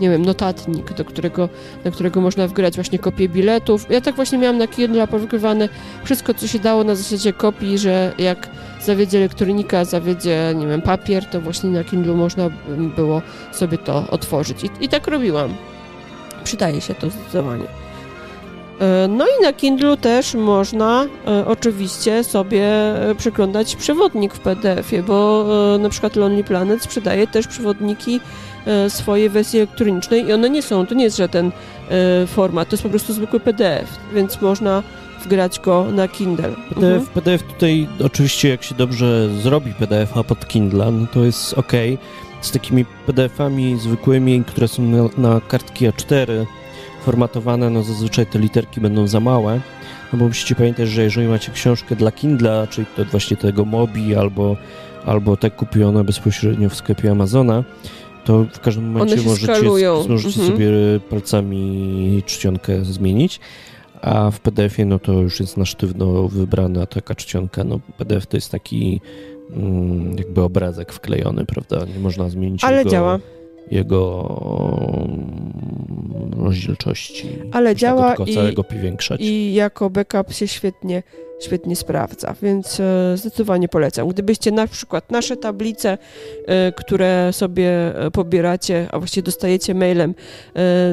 nie 0.00 0.10
wiem, 0.10 0.24
notatnik, 0.24 0.92
do 0.92 1.04
którego, 1.04 1.48
do 1.84 1.92
którego 1.92 2.20
można 2.20 2.48
wgrać 2.48 2.74
właśnie 2.74 2.98
kopię 2.98 3.28
biletów. 3.28 3.86
Ja 3.90 4.00
tak 4.00 4.14
właśnie 4.14 4.38
miałam 4.38 4.58
na 4.58 4.66
Kindle 4.66 5.08
powykrywane 5.08 5.68
wszystko, 6.04 6.34
co 6.34 6.46
się 6.46 6.58
dało 6.58 6.84
na 6.84 6.94
zasadzie 6.94 7.32
kopii, 7.32 7.78
że 7.78 8.12
jak 8.18 8.48
zawiedzie 8.86 9.18
elektronika, 9.18 9.84
zawiedzie, 9.84 10.54
nie 10.56 10.66
wiem, 10.66 10.82
papier, 10.82 11.24
to 11.24 11.40
właśnie 11.40 11.70
na 11.70 11.84
Kindle 11.84 12.14
można 12.14 12.50
było 12.96 13.22
sobie 13.52 13.78
to 13.78 14.04
otworzyć. 14.10 14.64
I, 14.64 14.70
i 14.84 14.88
tak 14.88 15.06
robiłam. 15.06 15.54
Przydaje 16.44 16.80
się 16.80 16.94
to 16.94 17.10
zdecydowanie. 17.10 17.66
E, 18.80 19.08
no 19.08 19.24
i 19.26 19.42
na 19.42 19.52
Kindle 19.52 19.96
też 19.96 20.34
można 20.34 21.06
e, 21.26 21.46
oczywiście 21.46 22.24
sobie 22.24 22.64
e, 22.64 23.14
przeglądać 23.14 23.76
przewodnik 23.76 24.34
w 24.34 24.40
PDF-ie, 24.40 25.02
bo 25.02 25.46
na 25.78 25.88
przykład 25.88 26.16
Lonely 26.16 26.44
Planet 26.44 26.82
sprzedaje 26.82 27.26
też 27.26 27.46
przewodniki 27.46 28.20
swojej 28.88 29.28
wersji 29.28 29.58
elektronicznej 29.58 30.26
i 30.26 30.32
one 30.32 30.50
nie 30.50 30.62
są, 30.62 30.86
to 30.86 30.94
nie 30.94 31.04
jest 31.04 31.16
żaden 31.16 31.50
format, 32.26 32.68
to 32.68 32.74
jest 32.74 32.82
po 32.82 32.88
prostu 32.88 33.12
zwykły 33.12 33.40
PDF, 33.40 33.98
więc 34.14 34.40
można 34.40 34.82
wgrać 35.26 35.60
go 35.60 35.86
na 35.92 36.08
Kindle. 36.08 36.54
PDF, 36.68 36.84
mhm. 36.84 37.06
PDF 37.06 37.42
tutaj 37.42 37.88
oczywiście 38.04 38.48
jak 38.48 38.62
się 38.62 38.74
dobrze 38.74 39.28
zrobi 39.42 39.74
PDF-a 39.74 40.24
pod 40.24 40.48
Kindle, 40.48 40.92
no 40.92 41.06
to 41.12 41.24
jest 41.24 41.54
ok. 41.54 41.72
Z 42.40 42.50
takimi 42.50 42.84
PDF-ami 42.84 43.78
zwykłymi, 43.78 44.44
które 44.46 44.68
są 44.68 44.82
na, 44.82 45.08
na 45.18 45.40
kartki 45.40 45.88
A4 45.88 46.46
formatowane, 47.04 47.70
no 47.70 47.82
zazwyczaj 47.82 48.26
te 48.26 48.38
literki 48.38 48.80
będą 48.80 49.06
za 49.06 49.20
małe. 49.20 49.60
No 50.12 50.18
bo 50.18 50.28
musicie 50.28 50.54
pamiętać, 50.54 50.88
że 50.88 51.02
jeżeli 51.02 51.28
macie 51.28 51.52
książkę 51.52 51.96
dla 51.96 52.12
Kindle, 52.12 52.66
czyli 52.70 52.86
to 52.96 53.04
właśnie 53.04 53.36
tego 53.36 53.64
Mobi 53.64 54.14
albo, 54.14 54.56
albo 55.06 55.36
te 55.36 55.50
kupione 55.50 56.04
bezpośrednio 56.04 56.68
w 56.68 56.74
sklepie 56.74 57.10
Amazona, 57.10 57.64
to 58.24 58.44
w 58.52 58.60
każdym 58.60 58.90
momencie 58.90 59.16
możecie, 59.16 59.62
możecie 60.08 60.40
mhm. 60.40 60.46
sobie 60.46 60.70
palcami 61.10 62.22
czcionkę 62.26 62.84
zmienić 62.84 63.40
a 64.06 64.30
w 64.30 64.40
PDF-ie 64.40 64.86
no 64.86 64.98
to 64.98 65.12
już 65.12 65.40
jest 65.40 65.56
na 65.56 65.64
sztywno 65.64 66.28
wybrana 66.28 66.86
taka 66.86 67.14
czcionka. 67.14 67.64
No 67.64 67.80
PDF 67.98 68.26
to 68.26 68.36
jest 68.36 68.50
taki 68.50 69.00
mm, 69.50 70.18
jakby 70.18 70.42
obrazek 70.42 70.92
wklejony, 70.92 71.44
prawda? 71.44 71.86
Nie 71.94 72.00
można 72.00 72.28
zmienić 72.28 72.64
Ale 72.64 72.78
jego, 72.78 72.90
działa. 72.90 73.18
Jego 73.70 75.02
mm, 75.04 76.44
rozdzielczości. 76.44 77.28
Ale 77.52 77.76
działa 77.76 78.14
i, 78.26 78.34
całego 78.34 78.64
powiększać. 78.64 79.20
i 79.20 79.54
jako 79.54 79.90
backup 79.90 80.32
się 80.32 80.48
świetnie 80.48 81.02
świetnie 81.40 81.76
sprawdza, 81.76 82.34
więc 82.42 82.80
e, 82.80 83.16
zdecydowanie 83.16 83.68
polecam. 83.68 84.08
Gdybyście 84.08 84.52
na 84.52 84.66
przykład 84.66 85.10
nasze 85.10 85.36
tablice, 85.36 85.98
e, 86.46 86.72
które 86.72 87.32
sobie 87.32 87.98
e, 87.98 88.10
pobieracie, 88.10 88.88
a 88.92 88.98
właściwie 88.98 89.24
dostajecie 89.24 89.74
mailem 89.74 90.14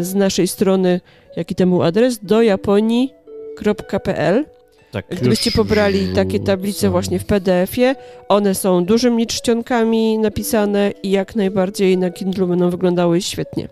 z 0.01 0.13
naszej 0.13 0.47
strony 0.47 1.01
jaki 1.35 1.55
temu 1.55 1.81
adres, 1.81 2.19
do 2.19 2.41
japonii.pl. 2.41 4.45
Tak, 4.93 5.05
Gdybyście 5.09 5.51
pobrali 5.51 6.07
takie 6.15 6.39
tablice 6.39 6.89
właśnie 6.89 7.19
w 7.19 7.25
PDF-ie, 7.25 7.95
one 8.29 8.55
są 8.55 8.85
dużymi 8.85 9.27
czcionkami 9.27 10.17
napisane 10.17 10.91
i 11.03 11.11
jak 11.11 11.35
najbardziej 11.35 11.97
na 11.97 12.09
Kindle 12.09 12.47
będą 12.47 12.69
wyglądały 12.69 13.21
świetnie. 13.21 13.69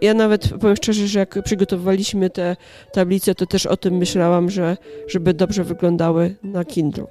ja 0.00 0.14
nawet 0.14 0.48
powiem 0.60 0.76
szczerze, 0.76 1.08
że 1.08 1.18
jak 1.18 1.38
przygotowywaliśmy 1.44 2.30
te 2.30 2.56
tablice, 2.92 3.34
to 3.34 3.46
też 3.46 3.66
o 3.66 3.76
tym 3.76 3.94
myślałam, 3.94 4.50
że 4.50 4.76
żeby 5.08 5.34
dobrze 5.34 5.64
wyglądały 5.64 6.34
na 6.42 6.64
Kindle. 6.64 7.06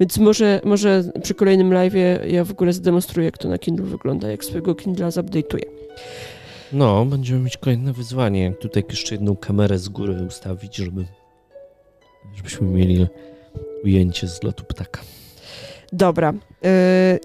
Więc 0.00 0.18
może, 0.18 0.60
może 0.64 1.04
przy 1.22 1.34
kolejnym 1.34 1.72
live 1.72 1.94
ja 2.26 2.44
w 2.44 2.50
ogóle 2.50 2.72
zdemonstruję, 2.72 3.24
jak 3.24 3.38
to 3.38 3.48
na 3.48 3.58
Kindle 3.58 3.86
wygląda, 3.86 4.30
jak 4.30 4.44
swojego 4.44 4.74
Kindla 4.74 5.08
zupdate'uję. 5.08 5.64
No, 6.72 7.04
będziemy 7.04 7.40
mieć 7.40 7.56
kolejne 7.56 7.92
wyzwanie. 7.92 8.52
Tutaj 8.60 8.84
jeszcze 8.90 9.14
jedną 9.14 9.36
kamerę 9.36 9.78
z 9.78 9.88
góry 9.88 10.12
ustawić, 10.28 10.76
żeby 10.76 11.04
żebyśmy 12.34 12.66
mieli 12.66 13.06
ujęcie 13.84 14.28
z 14.28 14.42
lotu 14.42 14.64
ptaka. 14.64 15.00
Dobra, 15.92 16.32
yy, 16.32 16.70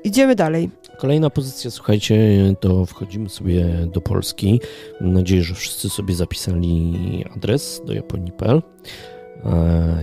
idziemy 0.03 0.35
dalej. 0.35 0.69
Kolejna 0.97 1.29
pozycja, 1.29 1.71
słuchajcie, 1.71 2.17
to 2.59 2.85
wchodzimy 2.85 3.29
sobie 3.29 3.65
do 3.93 4.01
Polski. 4.01 4.61
Mam 5.01 5.13
nadzieję, 5.13 5.43
że 5.43 5.55
wszyscy 5.55 5.89
sobie 5.89 6.15
zapisali 6.15 7.25
adres 7.35 7.81
do 7.85 7.93
japonii.pl. 7.93 8.61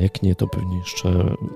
Jak 0.01 0.23
nie, 0.23 0.35
to 0.35 0.49
pewnie 0.49 0.79
jeszcze. 0.79 1.09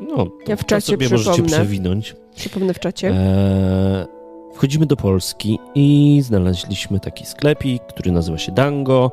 No, 0.09 0.26
ja 0.49 0.57
w 0.57 0.64
czacie 0.64 0.87
sobie 0.87 1.07
przypomnę. 1.07 1.30
możecie 1.30 1.43
przewinąć. 1.43 2.16
Przypomnę 2.37 2.74
w 2.74 2.80
czacie. 2.80 3.09
E, 3.09 4.07
Wchodzimy 4.55 4.87
do 4.87 4.97
Polski 4.97 5.59
i 5.74 6.20
znaleźliśmy 6.24 7.01
taki 7.01 7.26
sklepik, 7.26 7.82
który 7.82 8.12
nazywa 8.12 8.39
się 8.39 8.53
Dango, 8.53 9.12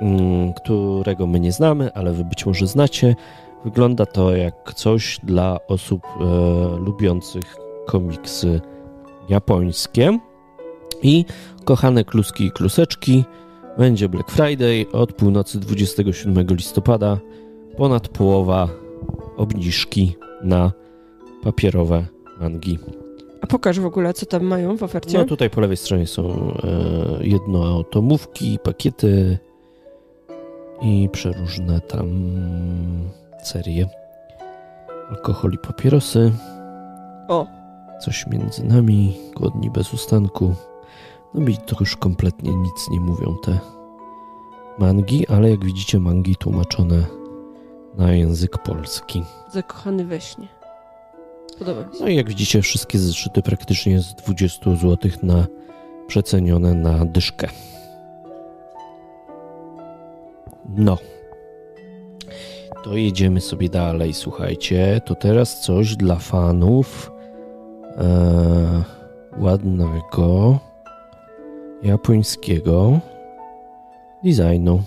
mm, 0.00 0.52
którego 0.52 1.26
my 1.26 1.40
nie 1.40 1.52
znamy, 1.52 1.92
ale 1.94 2.12
wy 2.12 2.24
być 2.24 2.46
może 2.46 2.66
znacie. 2.66 3.16
Wygląda 3.64 4.06
to 4.06 4.36
jak 4.36 4.74
coś 4.74 5.20
dla 5.22 5.58
osób 5.66 6.02
e, 6.06 6.24
lubiących 6.84 7.56
komiksy 7.86 8.60
japońskie. 9.28 10.18
I 11.02 11.24
kochane 11.64 12.04
kluski 12.04 12.44
i 12.44 12.50
kluseczki, 12.50 13.24
będzie 13.78 14.08
Black 14.08 14.30
Friday 14.30 14.86
od 14.92 15.12
północy 15.12 15.60
27 15.60 16.46
listopada. 16.50 17.18
Ponad 17.76 18.08
połowa 18.08 18.68
obniżki 19.36 20.16
na 20.42 20.72
papierowe 21.42 22.04
mangi. 22.40 22.78
A 23.40 23.46
pokaż 23.46 23.80
w 23.80 23.86
ogóle, 23.86 24.14
co 24.14 24.26
tam 24.26 24.44
mają 24.44 24.76
w 24.76 24.82
ofercie. 24.82 25.18
No 25.18 25.24
tutaj 25.24 25.50
po 25.50 25.60
lewej 25.60 25.76
stronie 25.76 26.06
są 26.06 26.24
e, 26.28 27.26
jednoautomówki, 27.26 28.58
pakiety 28.62 29.38
i 30.82 31.08
przeróżne 31.12 31.80
tam 31.80 32.08
serie. 33.48 33.88
Alkohol 35.10 35.52
i 35.52 35.58
papierosy. 35.58 36.32
O! 37.28 37.46
Coś 38.00 38.26
między 38.26 38.64
nami, 38.64 39.16
głodni 39.36 39.70
bez 39.70 39.94
ustanku. 39.94 40.54
No 41.34 41.40
mi 41.40 41.56
to 41.56 41.76
już 41.80 41.96
kompletnie 41.96 42.56
nic 42.56 42.88
nie 42.90 43.00
mówią 43.00 43.36
te 43.44 43.58
mangi, 44.78 45.28
ale 45.28 45.50
jak 45.50 45.64
widzicie 45.64 45.98
mangi 45.98 46.36
tłumaczone 46.36 47.04
na 47.96 48.12
język 48.12 48.58
polski. 48.58 49.22
Zakochany 49.52 50.04
we 50.04 50.20
śnie. 50.20 50.48
Podoba 51.58 51.80
mi 51.86 51.94
się. 51.94 52.04
No 52.04 52.08
i 52.08 52.16
jak 52.16 52.28
widzicie, 52.28 52.62
wszystkie 52.62 52.98
zeszyty 52.98 53.42
praktycznie 53.42 54.00
z 54.00 54.14
20 54.14 54.70
zł 54.76 55.10
na 55.22 55.46
przecenione 56.06 56.74
na 56.74 57.04
dyszkę. 57.04 57.48
No. 60.68 60.98
To 62.88 62.96
jedziemy 62.96 63.40
sobie 63.40 63.68
dalej, 63.68 64.14
słuchajcie. 64.14 65.00
To 65.04 65.14
teraz 65.14 65.60
coś 65.60 65.96
dla 65.96 66.16
fanów 66.16 67.12
e, 67.96 68.82
ładnego 69.38 70.58
japońskiego 71.82 73.00
designu. 74.24 74.82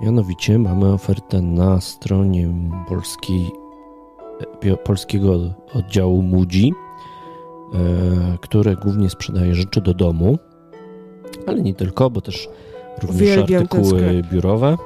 Mianowicie 0.00 0.58
mamy 0.58 0.92
ofertę 0.92 1.42
na 1.42 1.80
stronie 1.80 2.48
polskiej, 2.88 3.50
e, 4.62 4.76
polskiego 4.76 5.38
oddziału 5.74 6.22
Mudzi, 6.22 6.72
e, 7.74 8.38
które 8.40 8.76
głównie 8.76 9.10
sprzedaje 9.10 9.54
rzeczy 9.54 9.80
do 9.80 9.94
domu, 9.94 10.38
ale 11.46 11.62
nie 11.62 11.74
tylko, 11.74 12.10
bo 12.10 12.20
też 12.20 12.48
również 13.02 13.22
Uwielbiam 13.22 13.62
artykuły 13.62 14.22
biurowe. 14.32 14.76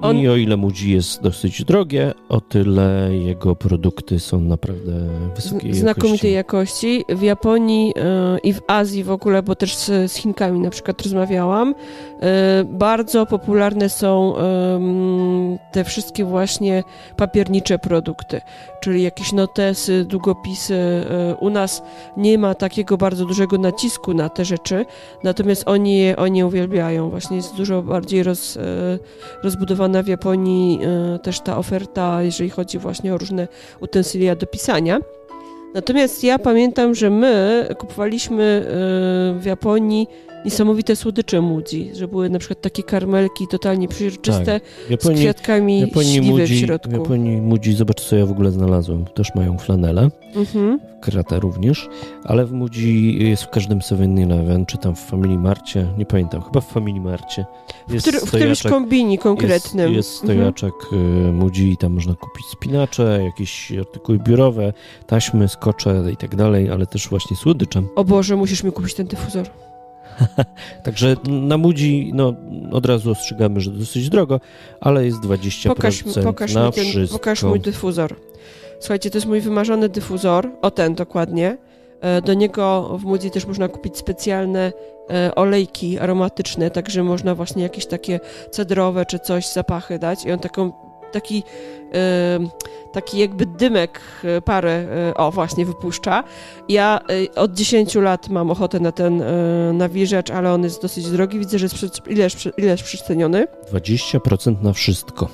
On- 0.00 0.16
I 0.18 0.28
o 0.28 0.36
ile 0.36 0.56
Mudzi 0.56 0.92
jest 0.92 1.22
dosyć 1.22 1.64
drogie, 1.64 2.14
o 2.28 2.40
tyle 2.40 3.08
jego 3.12 3.56
produkty 3.56 4.20
są 4.20 4.40
naprawdę 4.40 4.92
wysokiej 5.36 5.74
znakomitej 5.74 6.32
jakości. 6.32 7.02
jakości. 7.02 7.18
W 7.18 7.22
Japonii 7.22 7.92
e, 7.96 8.38
i 8.38 8.52
w 8.52 8.60
Azji 8.66 9.04
w 9.04 9.10
ogóle, 9.10 9.42
bo 9.42 9.54
też 9.54 9.76
z, 9.76 10.12
z 10.12 10.14
Chinkami 10.16 10.60
na 10.60 10.70
przykład 10.70 11.02
rozmawiałam, 11.02 11.74
e, 12.22 12.64
bardzo 12.64 13.26
popularne 13.26 13.88
są 13.88 14.36
em, 14.36 15.58
te 15.72 15.84
wszystkie 15.84 16.24
właśnie 16.24 16.82
papiernicze 17.16 17.78
produkty, 17.78 18.40
czyli 18.80 19.02
jakieś 19.02 19.32
notesy, 19.32 20.04
długopisy. 20.04 20.74
E, 20.74 21.34
u 21.40 21.50
nas 21.50 21.82
nie 22.16 22.38
ma 22.38 22.54
takiego 22.54 22.96
bardzo 22.96 23.24
dużego 23.24 23.58
nacisku 23.58 24.14
na 24.14 24.28
te 24.28 24.44
rzeczy, 24.44 24.86
natomiast 25.24 25.62
oni 25.68 25.98
je, 25.98 26.16
oni 26.16 26.38
je 26.38 26.46
uwielbiają. 26.46 27.10
Właśnie 27.10 27.36
jest 27.36 27.56
dużo 27.56 27.82
bardziej 27.82 28.22
roz, 28.22 28.56
e, 28.56 28.60
rozbudowana 29.84 30.02
w 30.02 30.06
Japonii 30.06 30.80
e, 31.14 31.18
też 31.18 31.40
ta 31.40 31.58
oferta, 31.58 32.22
jeżeli 32.22 32.50
chodzi 32.50 32.78
właśnie 32.78 33.14
o 33.14 33.18
różne 33.18 33.48
utensylia 33.80 34.36
do 34.36 34.46
pisania. 34.46 35.00
Natomiast 35.74 36.24
ja 36.24 36.38
pamiętam, 36.38 36.94
że 36.94 37.10
my 37.10 37.66
kupowaliśmy 37.78 38.42
e, 38.42 39.40
w 39.40 39.44
Japonii 39.44 40.08
niesamowite 40.44 40.96
słodycze 40.96 41.40
Mudzi, 41.40 41.90
że 41.94 42.08
były 42.08 42.30
na 42.30 42.38
przykład 42.38 42.60
takie 42.60 42.82
karmelki 42.82 43.46
totalnie 43.50 43.88
przeźroczyste 43.88 44.60
W 44.60 44.86
z 44.86 44.90
Japonii, 44.90 45.18
kwiatkami 45.18 45.78
w 45.84 45.86
Japonii, 45.88 46.12
śliwy 46.12 46.26
w 46.26 46.30
Mudzi, 46.40 46.54
w 46.54 46.58
środku. 46.58 46.90
Japonii 46.92 47.40
Mudzi, 47.40 47.72
zobacz 47.74 48.00
co 48.00 48.16
ja 48.16 48.26
w 48.26 48.30
ogóle 48.30 48.50
znalazłem. 48.50 49.04
Też 49.04 49.34
mają 49.34 49.58
flanelę, 49.58 50.10
Mhm. 50.36 50.80
kratę 51.00 51.40
również, 51.40 51.88
ale 52.24 52.46
w 52.46 52.52
Mudzi 52.52 53.18
jest 53.28 53.42
w 53.42 53.50
każdym 53.50 53.78
7-Eleven, 53.78 54.66
czy 54.66 54.78
tam 54.78 54.94
w 54.94 55.00
Family 55.00 55.38
Marcie, 55.38 55.86
nie 55.98 56.06
pamiętam, 56.06 56.42
chyba 56.42 56.60
w 56.60 56.66
Family 56.72 57.00
Marcie. 57.00 57.46
W, 57.88 58.00
który, 58.00 58.20
w 58.20 58.24
którymś 58.24 58.62
kombini 58.62 59.18
konkretnym. 59.18 59.92
Jest, 59.92 59.96
jest 60.22 60.22
Mhm. 60.30 60.52
stojaczek 60.52 60.74
y, 60.92 61.32
Mudzi 61.32 61.70
i 61.72 61.76
tam 61.76 61.92
można 61.92 62.14
kupić 62.14 62.46
spinacze, 62.46 63.20
jakieś 63.24 63.72
artykuły 63.72 64.18
biurowe, 64.18 64.72
taśmy, 65.06 65.48
skocze 65.48 66.02
i 66.12 66.16
tak 66.16 66.36
dalej, 66.36 66.70
ale 66.70 66.86
też 66.86 67.08
właśnie 67.08 67.36
słodycze. 67.36 67.82
O 67.96 68.04
Boże, 68.04 68.36
musisz 68.36 68.64
mi 68.64 68.72
kupić 68.72 68.94
ten 68.94 69.06
dyfuzor. 69.06 69.46
Także 70.84 71.16
na 71.28 71.58
Mudzi, 71.58 72.10
no 72.14 72.34
od 72.72 72.86
razu 72.86 73.10
ostrzegamy, 73.10 73.60
że 73.60 73.70
dosyć 73.70 74.08
drogo, 74.08 74.40
ale 74.80 75.06
jest 75.06 75.20
20% 75.20 75.68
Pokaż, 75.68 76.04
pokaż, 76.24 76.54
na 76.54 76.66
mi 76.66 76.72
ten, 76.72 76.84
wszystko. 76.84 77.18
pokaż 77.18 77.42
mój 77.42 77.60
dyfuzor. 77.60 78.16
Słuchajcie, 78.80 79.10
to 79.10 79.16
jest 79.18 79.26
mój 79.26 79.40
wymarzony 79.40 79.88
dyfuzor. 79.88 80.50
O 80.62 80.70
ten 80.70 80.94
dokładnie. 80.94 81.56
E, 82.00 82.22
Do 82.22 82.34
niego 82.34 82.96
w 82.98 83.04
Mudzi 83.04 83.30
też 83.30 83.46
można 83.46 83.68
kupić 83.68 83.96
specjalne 83.98 84.72
e, 85.10 85.34
olejki 85.34 85.98
aromatyczne, 85.98 86.70
także 86.70 87.02
można 87.02 87.34
właśnie 87.34 87.62
jakieś 87.62 87.86
takie 87.86 88.20
cedrowe 88.50 89.06
czy 89.06 89.18
coś 89.18 89.52
zapachy 89.52 89.98
dać 89.98 90.24
i 90.24 90.32
on 90.32 90.38
taką, 90.38 90.72
taki, 91.14 91.42
taki 92.94 93.18
jakby 93.18 93.46
dymek, 93.46 94.00
e, 94.24 94.40
parę, 94.40 94.86
e, 95.10 95.14
o 95.14 95.30
właśnie, 95.30 95.66
wypuszcza. 95.66 96.24
Ja 96.68 97.00
e, 97.00 97.34
od 97.34 97.52
10 97.52 97.94
lat 97.94 98.28
mam 98.28 98.50
ochotę 98.50 98.80
na 98.80 98.92
ten 98.92 99.22
nawilżacz, 99.78 100.30
ale 100.30 100.52
on 100.52 100.62
jest 100.62 100.82
dosyć 100.82 101.10
drogi. 101.10 101.38
Widzę, 101.38 101.58
że 101.58 101.64
jest 101.64 101.74
przy, 101.74 101.88
ileż, 102.06 102.48
ileż 102.56 102.82
przeceniony. 102.82 103.46
20% 103.72 104.62
na 104.62 104.72
wszystko. 104.72 105.28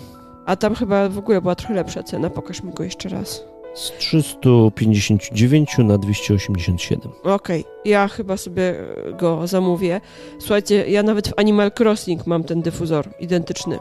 A 0.46 0.56
tam 0.56 0.74
chyba 0.74 1.08
w 1.08 1.18
ogóle 1.18 1.40
była 1.40 1.54
trochę 1.54 1.74
lepsza 1.74 2.02
cena. 2.02 2.30
Pokaż 2.30 2.62
mi 2.62 2.72
go 2.72 2.84
jeszcze 2.84 3.08
raz. 3.08 3.44
Z 3.74 3.92
359 3.98 5.78
na 5.78 5.98
287. 5.98 7.12
Okej, 7.24 7.64
ja 7.84 8.08
chyba 8.08 8.36
sobie 8.36 8.74
go 9.18 9.46
zamówię. 9.46 10.00
Słuchajcie, 10.38 10.90
ja 10.90 11.02
nawet 11.02 11.28
w 11.28 11.32
Animal 11.36 11.70
Crossing 11.78 12.26
mam 12.26 12.44
ten 12.44 12.62
dyfuzor 12.62 13.08
identyczny. 13.20 13.78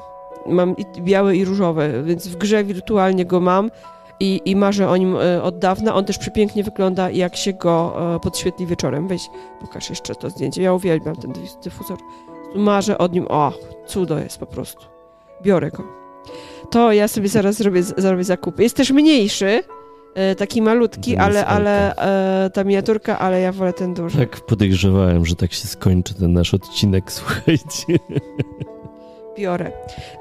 Mam 0.50 0.78
i 0.78 0.86
biały 1.02 1.36
i 1.38 1.46
różowy, 1.46 2.04
więc 2.06 2.28
w 2.28 2.36
grze 2.36 2.64
wirtualnie 2.64 3.26
go 3.26 3.40
mam 3.40 3.72
i, 4.20 4.42
i 4.46 4.56
marzę 4.56 4.90
o 4.90 4.98
nim 4.98 5.16
e, 5.18 5.44
od 5.44 5.60
dawna. 5.60 5.96
On 5.96 6.06
też 6.06 6.18
przepięknie 6.18 6.64
wygląda, 6.64 7.10
jak 7.10 7.36
się 7.36 7.54
go 7.54 7.96
e, 8.16 8.20
podświetli 8.20 8.66
wieczorem. 8.66 9.08
Weź, 9.08 9.22
pokaż 9.62 9.90
jeszcze 9.90 10.16
to 10.16 10.30
zdjęcie. 10.30 10.62
Ja 10.62 10.74
uwielbiam 10.74 11.16
ten 11.16 11.32
dy- 11.32 11.40
dyfuzor. 11.64 11.98
Marzę 12.56 12.98
o 12.98 13.08
nim. 13.08 13.26
O, 13.30 13.52
cudo 13.88 14.20
jest 14.20 14.38
po 14.38 14.46
prostu. 14.46 14.86
Biorę 15.44 15.72
go. 15.72 15.84
To 16.72 16.92
ja 16.94 17.08
sobie 17.08 17.28
zaraz 17.28 17.56
zrobię, 17.56 17.84
zrobię 17.84 18.24
zakupy. 18.24 18.64
Jest 18.64 18.76
też 18.76 18.92
mniejszy, 18.92 19.64
e, 20.16 20.36
taki 20.36 20.62
malutki, 20.62 21.18
ale, 21.18 21.46
ale 21.46 21.96
e, 22.46 22.50
ta 22.50 22.64
miniaturka, 22.64 23.20
ale 23.20 23.42
ja 23.42 23.52
wolę 23.52 23.74
ten 23.74 23.94
duży. 23.94 24.18
Tak 24.18 24.40
podejrzewałem, 24.40 25.26
że 25.26 25.36
tak 25.36 25.54
się 25.54 25.68
skończy 25.68 26.14
ten 26.14 26.34
nasz 26.34 26.54
odcinek, 26.54 27.12
słuchajcie. 27.22 27.86
Biorę. 29.40 29.72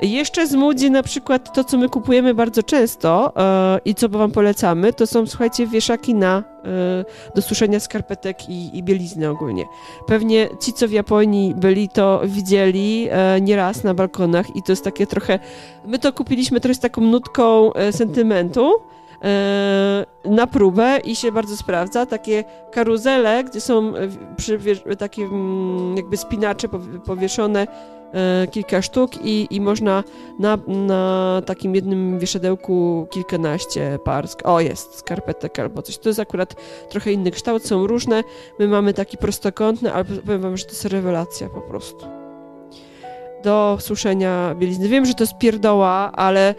Jeszcze 0.02 0.46
z 0.46 0.54
Moody 0.54 0.90
na 0.90 1.02
przykład 1.02 1.54
to, 1.54 1.64
co 1.64 1.78
my 1.78 1.88
kupujemy 1.88 2.34
bardzo 2.34 2.62
często 2.62 3.32
e, 3.36 3.80
i 3.84 3.94
co 3.94 4.08
wam 4.08 4.30
polecamy, 4.30 4.92
to 4.92 5.06
są, 5.06 5.26
słuchajcie, 5.26 5.66
wieszaki 5.66 6.14
na 6.14 6.38
e, 6.38 7.04
do 7.34 7.42
suszenia 7.42 7.80
skarpetek 7.80 8.48
i, 8.48 8.78
i 8.78 8.82
bielizny 8.82 9.30
ogólnie. 9.30 9.64
Pewnie 10.06 10.48
ci, 10.60 10.72
co 10.72 10.88
w 10.88 10.90
Japonii 10.90 11.54
byli, 11.54 11.88
to 11.88 12.20
widzieli 12.24 13.08
e, 13.10 13.40
nieraz 13.40 13.84
na 13.84 13.94
balkonach 13.94 14.56
i 14.56 14.62
to 14.62 14.72
jest 14.72 14.84
takie 14.84 15.06
trochę... 15.06 15.38
My 15.86 15.98
to 15.98 16.12
kupiliśmy 16.12 16.60
trochę 16.60 16.74
z 16.74 16.80
taką 16.80 17.00
nutką 17.00 17.70
sentymentu, 17.90 18.72
na 20.24 20.46
próbę 20.46 20.98
i 21.04 21.16
się 21.16 21.32
bardzo 21.32 21.56
sprawdza. 21.56 22.06
Takie 22.06 22.44
karuzele, 22.72 23.44
gdzie 23.44 23.60
są 23.60 23.92
takie 24.98 25.22
mm, 25.22 25.96
jakby 25.96 26.16
spinacze 26.16 26.68
powi- 26.68 27.00
powieszone 27.00 27.66
kilka 28.50 28.82
sztuk 28.82 29.10
i, 29.24 29.46
i 29.50 29.60
można 29.60 30.04
na, 30.38 30.58
na 30.66 31.42
takim 31.46 31.74
jednym 31.74 32.18
wieszadełku 32.18 33.06
kilkanaście 33.10 33.98
par. 34.04 34.26
O, 34.44 34.60
jest 34.60 34.98
skarpetek 34.98 35.58
albo 35.58 35.82
coś. 35.82 35.98
To 35.98 36.08
jest 36.08 36.20
akurat 36.20 36.54
trochę 36.88 37.12
inny 37.12 37.30
kształt, 37.30 37.66
są 37.66 37.86
różne. 37.86 38.24
My 38.58 38.68
mamy 38.68 38.94
taki 38.94 39.16
prostokątny, 39.16 39.92
ale 39.92 40.04
powiem 40.04 40.40
wam, 40.40 40.56
że 40.56 40.64
to 40.64 40.70
jest 40.70 40.84
rewelacja 40.84 41.48
po 41.48 41.60
prostu. 41.60 42.27
Do 43.44 43.76
suszenia 43.80 44.54
bielizny. 44.58 44.88
Wiem, 44.88 45.06
że 45.06 45.14
to 45.14 45.22
jest 45.24 45.38
pierdoła, 45.38 46.12
ale, 46.12 46.54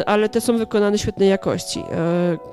y, 0.00 0.04
ale 0.06 0.28
te 0.28 0.40
są 0.40 0.58
wykonane 0.58 0.98
świetnej 0.98 1.28
jakości. 1.28 1.80
Y, 1.80 1.84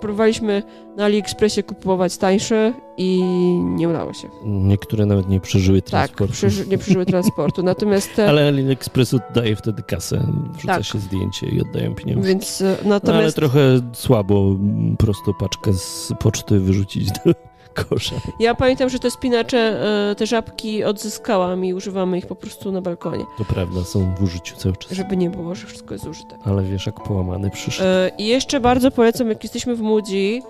próbowaliśmy 0.01 0.64
na 0.97 1.05
AliExpressie 1.05 1.64
kupować 1.64 2.18
tańsze 2.18 2.74
i 2.97 3.22
nie 3.64 3.89
udało 3.89 4.14
się. 4.14 4.28
Niektóre 4.45 5.05
nawet 5.05 5.30
nie 5.30 5.39
przeżyły 5.39 5.82
Tak, 5.82 5.89
transportu. 5.89 6.34
przeży, 6.34 6.68
nie 6.68 6.78
przeżyły 6.78 7.05
transportu. 7.05 7.64
Natomiast 7.74 8.16
te, 8.16 8.30
Ale 8.30 8.47
AliExpress 8.47 9.14
oddaje 9.14 9.55
wtedy 9.55 9.84
kasę, 9.84 10.28
wrzuca 10.57 10.76
Tak. 10.76 10.84
się 10.86 10.99
zdjęcie 10.99 11.47
i 11.47 11.61
oddają 11.61 11.95
pieniądze. 11.95 12.28
Więc 12.30 12.61
y, 12.61 12.64
No, 12.64 12.70
ale 12.80 12.89
natomiast 12.89 13.36
trochę 13.36 13.59
słabo 13.93 14.36
mm, 14.59 14.97
prosto 14.97 15.34
paczkę 15.34 15.74
z 15.74 16.14
poczty 16.20 16.59
wyrzucić 16.59 17.07
do 17.11 17.32
kosza. 17.74 18.15
ja 18.39 18.55
pamiętam, 18.55 18.89
że 18.89 18.99
te 18.99 19.11
spinacze, 19.11 19.80
y, 20.11 20.15
te 20.15 20.26
żabki 20.26 20.84
odzyskałam 20.84 21.65
i 21.65 21.74
używamy 21.74 22.17
ich 22.17 22.28
po 22.28 22.36
prostu 22.36 22.71
na 22.71 22.82
balkonie, 22.82 23.26
To 23.38 23.45
prawda, 23.45 23.84
są 23.84 24.15
w 24.15 24.24
użyciu 24.24 24.55
cały 24.55 24.76
czas. 24.78 24.91
żeby 24.91 25.17
nie 25.17 25.30
było, 25.30 25.55
że 25.55 25.67
wszystko 25.67 25.93
jest 25.93 26.03
zużyte. 26.05 26.38
Ale 26.45 26.63
wieszak 26.63 27.03
połamany 27.03 27.49
przyszedł. 27.49 27.89
Y, 27.89 28.11
I 28.17 28.28
jeszcze 28.28 28.59
bardzo 28.59 28.91
polecam, 28.91 29.30
jak 29.30 29.43
jesteśmy 29.43 29.76
w 29.76 29.82
Moody. 29.82 30.41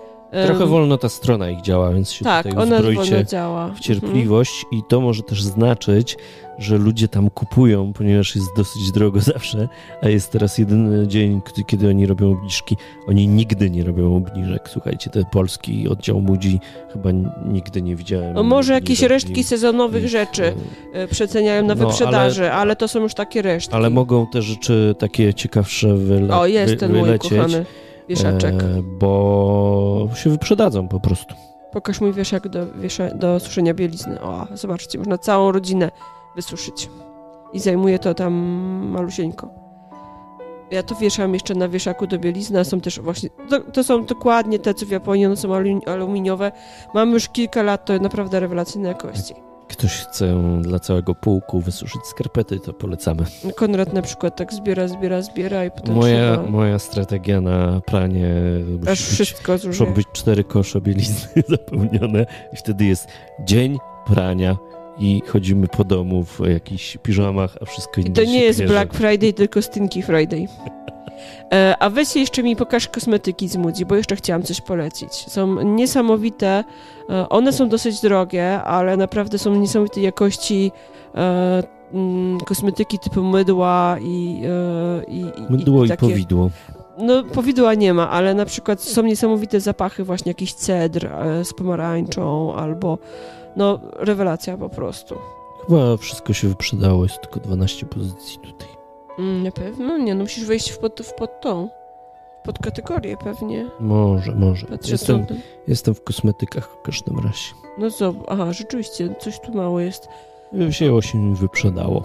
Trochę 0.46 0.66
wolno 0.66 0.98
ta 0.98 1.08
strona 1.08 1.50
ich 1.50 1.60
działa, 1.60 1.90
więc 1.92 2.12
się 2.12 2.24
Tak, 2.24 2.46
tutaj 2.46 2.62
ona 2.62 2.76
uzbroicie 2.76 3.24
działa. 3.26 3.68
w 3.70 3.80
cierpliwość 3.80 4.64
i 4.72 4.82
to 4.88 5.00
może 5.00 5.22
też 5.22 5.42
znaczyć, 5.42 6.16
że 6.58 6.78
ludzie 6.78 7.08
tam 7.08 7.30
kupują, 7.30 7.92
ponieważ 7.92 8.36
jest 8.36 8.48
dosyć 8.56 8.92
drogo 8.92 9.20
zawsze, 9.34 9.68
a 10.02 10.08
jest 10.08 10.32
teraz 10.32 10.58
jedyny 10.58 11.08
dzień, 11.08 11.40
kiedy 11.66 11.88
oni 11.88 12.06
robią 12.06 12.30
obniżki. 12.32 12.76
Oni 13.08 13.28
nigdy 13.28 13.70
nie 13.70 13.84
robią 13.84 14.16
obniżek. 14.16 14.68
Słuchajcie, 14.68 15.10
ten 15.10 15.24
polski 15.32 15.88
oddział 15.88 16.20
Mudzi 16.20 16.60
chyba 16.92 17.10
nigdy 17.46 17.82
nie 17.82 17.96
widziałem. 17.96 18.34
No 18.34 18.42
może 18.42 18.72
jakieś 18.72 19.02
resztki 19.02 19.44
sezonowych 19.44 20.04
i- 20.04 20.08
rzeczy 20.08 20.54
y, 21.04 21.08
przeceniają 21.08 21.66
na 21.66 21.74
No, 21.74 21.86
wyprzedaży, 21.86 22.52
ale, 22.52 22.76
to 22.76 22.88
są 22.88 23.00
już 23.00 23.14
takie 23.14 23.42
resztki. 23.42 23.74
Ale 23.76 23.90
mogą 23.90 24.26
te 24.26 24.42
rzeczy 24.42 24.94
takie 24.98 25.34
ciekawsze 25.34 25.94
wyle, 25.94 26.38
O, 26.38 26.46
jest 26.46 26.72
wy, 26.72 26.78
ten 26.78 26.92
mój 26.92 27.02
wylecieć, 27.02 27.30
kochany 27.30 27.64
wieszaczek. 28.08 28.54
e, 28.62 28.82
bo 28.98 30.08
się 30.14 30.30
wyprzedadzą 30.30 30.88
po 30.88 31.00
prostu. 31.00 31.34
Pokaż 31.72 32.00
mój 32.00 32.12
wieszak 32.12 32.48
do, 32.48 32.66
wiesza, 32.72 33.14
do 33.14 33.40
suszenia 33.40 33.74
bielizny. 33.74 34.20
O, 34.20 34.46
zobaczcie, 34.54 34.98
można 34.98 35.18
całą 35.18 35.52
rodzinę 35.52 35.90
wysuszyć. 36.36 36.90
I 37.52 37.60
zajmuje 37.60 37.98
to 37.98 38.14
tam 38.14 38.32
malusieńko. 38.90 39.48
Ja 40.70 40.82
to 40.82 40.94
wieszam 40.94 41.34
jeszcze 41.34 41.54
na 41.54 41.68
wieszaku 41.68 42.06
do 42.06 42.18
bielizny, 42.18 42.58
a 42.60 42.64
są 42.64 42.80
też 42.80 43.00
właśnie, 43.00 43.28
to, 43.50 43.60
to 43.60 43.84
są 43.84 44.04
dokładnie 44.04 44.58
te, 44.58 44.74
co 44.74 44.86
w 44.86 44.90
Japonii, 44.90 45.26
one 45.26 45.36
są 45.36 45.48
alu- 45.48 45.88
aluminiowe. 45.90 46.52
Mam 46.94 47.10
już 47.12 47.28
kilka 47.28 47.62
lat, 47.62 47.84
to 47.84 47.98
naprawdę 47.98 48.40
rewelacyjne 48.40 48.88
jakości. 48.88 49.34
ktoś 49.68 49.92
chce 49.92 50.42
dla 50.60 50.78
całego 50.78 51.14
pułku 51.14 51.60
wysuszyć 51.60 52.00
skarpety, 52.06 52.60
to 52.60 52.72
polecamy. 52.72 53.24
Konrad 53.56 53.92
na 53.92 54.02
przykład 54.02 54.36
tak 54.36 54.52
zbiera, 54.52 54.88
zbiera, 54.88 55.22
zbiera 55.22 55.64
i 55.64 55.70
potem 55.70 55.94
Moja, 55.94 56.42
moja 56.48 56.78
strategia 56.78 57.40
na 57.40 57.80
pranie 57.86 58.34
Aż 58.82 59.00
być, 59.02 59.08
wszystko 59.14 59.58
zużyje. 59.58 59.86
muszą 59.88 59.94
być 59.94 60.06
cztery 60.12 60.44
kosze 60.44 60.80
bielizny 60.80 61.42
zapełnione 61.48 62.26
i 62.52 62.56
wtedy 62.56 62.84
jest 62.84 63.08
dzień 63.44 63.78
prania 64.06 64.56
i 64.98 65.22
chodzimy 65.26 65.68
po 65.68 65.84
domu 65.84 66.24
w 66.24 66.40
jakichś 66.48 66.96
piżamach, 66.96 67.56
a 67.60 67.64
wszystko 67.64 68.00
inne 68.00 68.10
I 68.10 68.12
to 68.12 68.24
nie 68.24 68.44
jest 68.44 68.58
pierze. 68.58 68.72
Black 68.72 68.94
Friday, 68.94 69.32
tylko 69.32 69.62
Stinky 69.62 70.02
Friday. 70.02 70.46
E, 71.52 71.74
a 71.80 71.90
weź 71.90 72.16
jeszcze 72.16 72.42
mi 72.42 72.56
pokaż 72.56 72.88
kosmetyki 72.88 73.48
z 73.48 73.56
Moody, 73.56 73.86
bo 73.86 73.96
jeszcze 73.96 74.16
chciałam 74.16 74.42
coś 74.42 74.60
polecić. 74.60 75.12
Są 75.12 75.62
niesamowite, 75.62 76.64
e, 77.10 77.28
one 77.28 77.52
są 77.52 77.68
dosyć 77.68 78.00
drogie, 78.00 78.62
ale 78.62 78.96
naprawdę 78.96 79.38
są 79.38 79.54
niesamowitej 79.54 80.02
jakości 80.02 80.72
e, 81.14 81.62
mm, 81.92 82.40
kosmetyki 82.40 82.98
typu 82.98 83.22
mydła 83.22 83.96
i, 84.00 84.42
e, 84.44 85.04
i, 85.04 85.20
i 85.20 85.52
Mydło 85.52 85.84
i, 85.84 85.88
takie, 85.88 86.00
powidło. 86.00 86.50
No, 86.98 87.24
powidła 87.24 87.74
nie 87.74 87.94
ma, 87.94 88.10
ale 88.10 88.34
na 88.34 88.44
przykład 88.44 88.80
są 88.80 89.02
niesamowite 89.02 89.60
zapachy, 89.60 90.04
właśnie 90.04 90.30
jakiś 90.30 90.54
cedr 90.54 91.08
z 91.44 91.52
pomarańczą 91.52 92.54
albo, 92.54 92.98
no, 93.56 93.78
rewelacja 93.92 94.56
po 94.56 94.68
prostu. 94.68 95.14
Chyba 95.66 95.96
wszystko 95.96 96.32
się 96.32 96.48
wyprzedało, 96.48 97.02
jest 97.02 97.20
tylko 97.20 97.40
12 97.40 97.86
pozycji 97.86 98.38
tutaj. 98.38 98.68
Mm, 99.18 99.42
na 99.42 99.50
pewno 99.50 99.98
nie, 99.98 100.14
no 100.14 100.22
musisz 100.24 100.44
wejść 100.44 100.70
w 100.70 100.78
pod, 100.78 101.00
w 101.00 101.14
pod 101.14 101.40
tą, 101.40 101.68
pod 102.44 102.58
kategorię 102.58 103.16
pewnie. 103.16 103.66
Może, 103.80 104.32
może. 104.34 104.66
Patrzę, 104.66 104.92
Jestem, 104.92 105.26
co- 105.26 105.34
jestem 105.68 105.94
w 105.94 106.04
kosmetykach 106.04 106.68
w 106.70 106.82
każdym 106.82 107.18
razie. 107.18 107.54
No 107.78 107.90
co, 107.90 108.14
aha, 108.28 108.52
rzeczywiście, 108.52 109.14
coś 109.20 109.40
tu 109.40 109.52
mało 109.54 109.80
jest. 109.80 110.08
Wzięło 110.52 111.02
się 111.02 111.32
i 111.32 111.34
wyprzedało. 111.34 112.02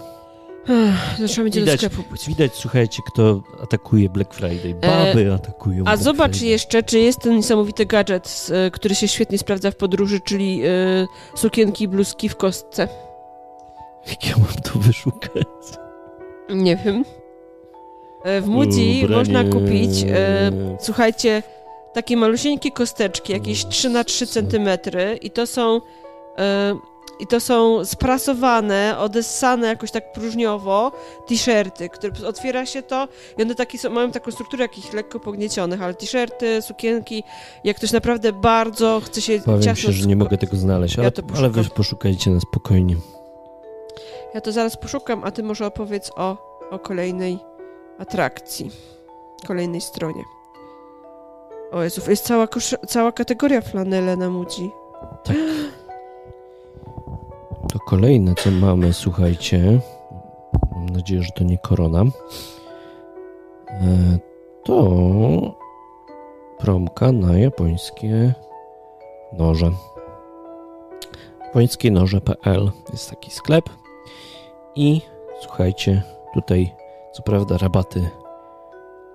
Trzeba 1.26 1.42
będzie 1.44 1.60
do 1.60 1.66
Widać- 1.66 1.76
sklepu 1.80 2.02
pójść. 2.02 2.28
Widać, 2.28 2.54
słuchajcie, 2.54 3.02
kto 3.06 3.42
atakuje 3.62 4.08
Black 4.08 4.34
Friday. 4.34 4.74
Baby 4.74 5.34
atakują 5.34 5.80
A 5.80 5.84
Black 5.84 6.02
zobacz 6.02 6.32
Friday. 6.32 6.48
jeszcze, 6.48 6.82
czy 6.82 6.98
jest 6.98 7.20
ten 7.20 7.36
niesamowity 7.36 7.86
gadżet, 7.86 8.46
e, 8.52 8.70
który 8.70 8.94
się 8.94 9.08
świetnie 9.08 9.38
sprawdza 9.38 9.70
w 9.70 9.76
podróży, 9.76 10.20
czyli 10.20 10.62
e, 10.64 10.68
sukienki 11.34 11.84
i 11.84 11.88
bluzki 11.88 12.28
w 12.28 12.36
kostce. 12.36 12.88
Jak 14.10 14.26
ja 14.26 14.34
mam 14.38 14.62
to 14.72 14.78
wyszukać? 14.78 15.46
Nie 16.50 16.76
wiem. 16.76 17.04
E, 18.24 18.40
W 18.40 18.46
Moody 18.48 19.08
można 19.08 19.44
kupić, 19.44 20.04
e, 20.08 20.50
słuchajcie, 20.80 21.42
takie 21.92 22.16
malusieńkie 22.16 22.70
kosteczki, 22.70 23.32
jakieś 23.32 23.66
3 23.66 23.90
na 23.90 24.04
3 24.04 24.26
cm 24.26 24.68
i 25.22 25.30
to 25.30 25.46
są 25.46 25.80
e, 26.38 26.74
i 27.20 27.26
to 27.26 27.40
są 27.40 27.84
sprasowane, 27.84 28.98
odessane 28.98 29.66
jakoś 29.66 29.90
tak 29.90 30.12
próżniowo 30.12 30.92
t-shirty, 31.26 31.88
które 31.88 32.28
otwiera 32.28 32.66
się 32.66 32.82
to 32.82 33.08
i 33.38 33.42
one 33.42 33.54
takie 33.54 33.78
są, 33.78 33.90
mają 33.90 34.12
taką 34.12 34.30
strukturę 34.30 34.62
jakichś 34.62 34.92
lekko 34.92 35.20
pogniecionych, 35.20 35.82
ale 35.82 35.94
t-shirty, 35.94 36.62
sukienki, 36.62 37.24
jak 37.64 37.76
ktoś 37.76 37.92
naprawdę 37.92 38.32
bardzo 38.32 39.00
chce 39.04 39.20
się 39.20 39.40
Powiem 39.40 39.62
ciasno 39.62 39.82
się, 39.82 39.92
że 39.92 40.06
nie 40.06 40.16
mogę 40.16 40.38
tego 40.38 40.56
znaleźć, 40.56 40.96
Ja 40.96 41.02
ale, 41.02 41.10
to 41.12 41.22
ale 41.36 41.50
wy 41.50 41.64
poszukajcie 41.64 42.30
na 42.30 42.40
spokojnie. 42.40 42.96
Ja 44.34 44.40
to 44.40 44.52
zaraz 44.52 44.76
poszukam, 44.76 45.24
a 45.24 45.30
ty 45.30 45.42
może 45.42 45.66
opowiedz 45.66 46.10
o, 46.16 46.36
o 46.70 46.78
kolejnej 46.78 47.38
atrakcji, 47.98 48.70
kolejnej 49.46 49.80
stronie. 49.80 50.24
O 51.72 51.82
Jezu, 51.82 52.10
jest 52.10 52.24
cała, 52.24 52.48
cała 52.88 53.12
kategoria 53.12 53.60
flanele 53.60 54.16
na 54.16 54.30
Muci. 54.30 54.70
Tak. 55.24 55.36
To 57.72 57.78
kolejne, 57.78 58.34
co 58.34 58.50
mamy, 58.50 58.92
słuchajcie. 58.92 59.80
Mam 60.74 60.86
nadzieję, 60.88 61.22
że 61.22 61.30
to 61.32 61.44
nie 61.44 61.58
korona. 61.58 62.04
E, 63.68 64.18
To 64.64 65.56
promka 66.58 67.12
na 67.12 67.38
japońskie 67.38 68.34
noże. 69.32 69.70
Japońskie 71.44 71.90
noże.pl 71.90 72.70
jest 72.92 73.10
taki 73.10 73.30
sklep. 73.30 73.64
I 74.74 75.00
słuchajcie, 75.40 76.02
tutaj 76.34 76.74
co 77.12 77.22
prawda 77.22 77.58
rabaty 77.58 78.10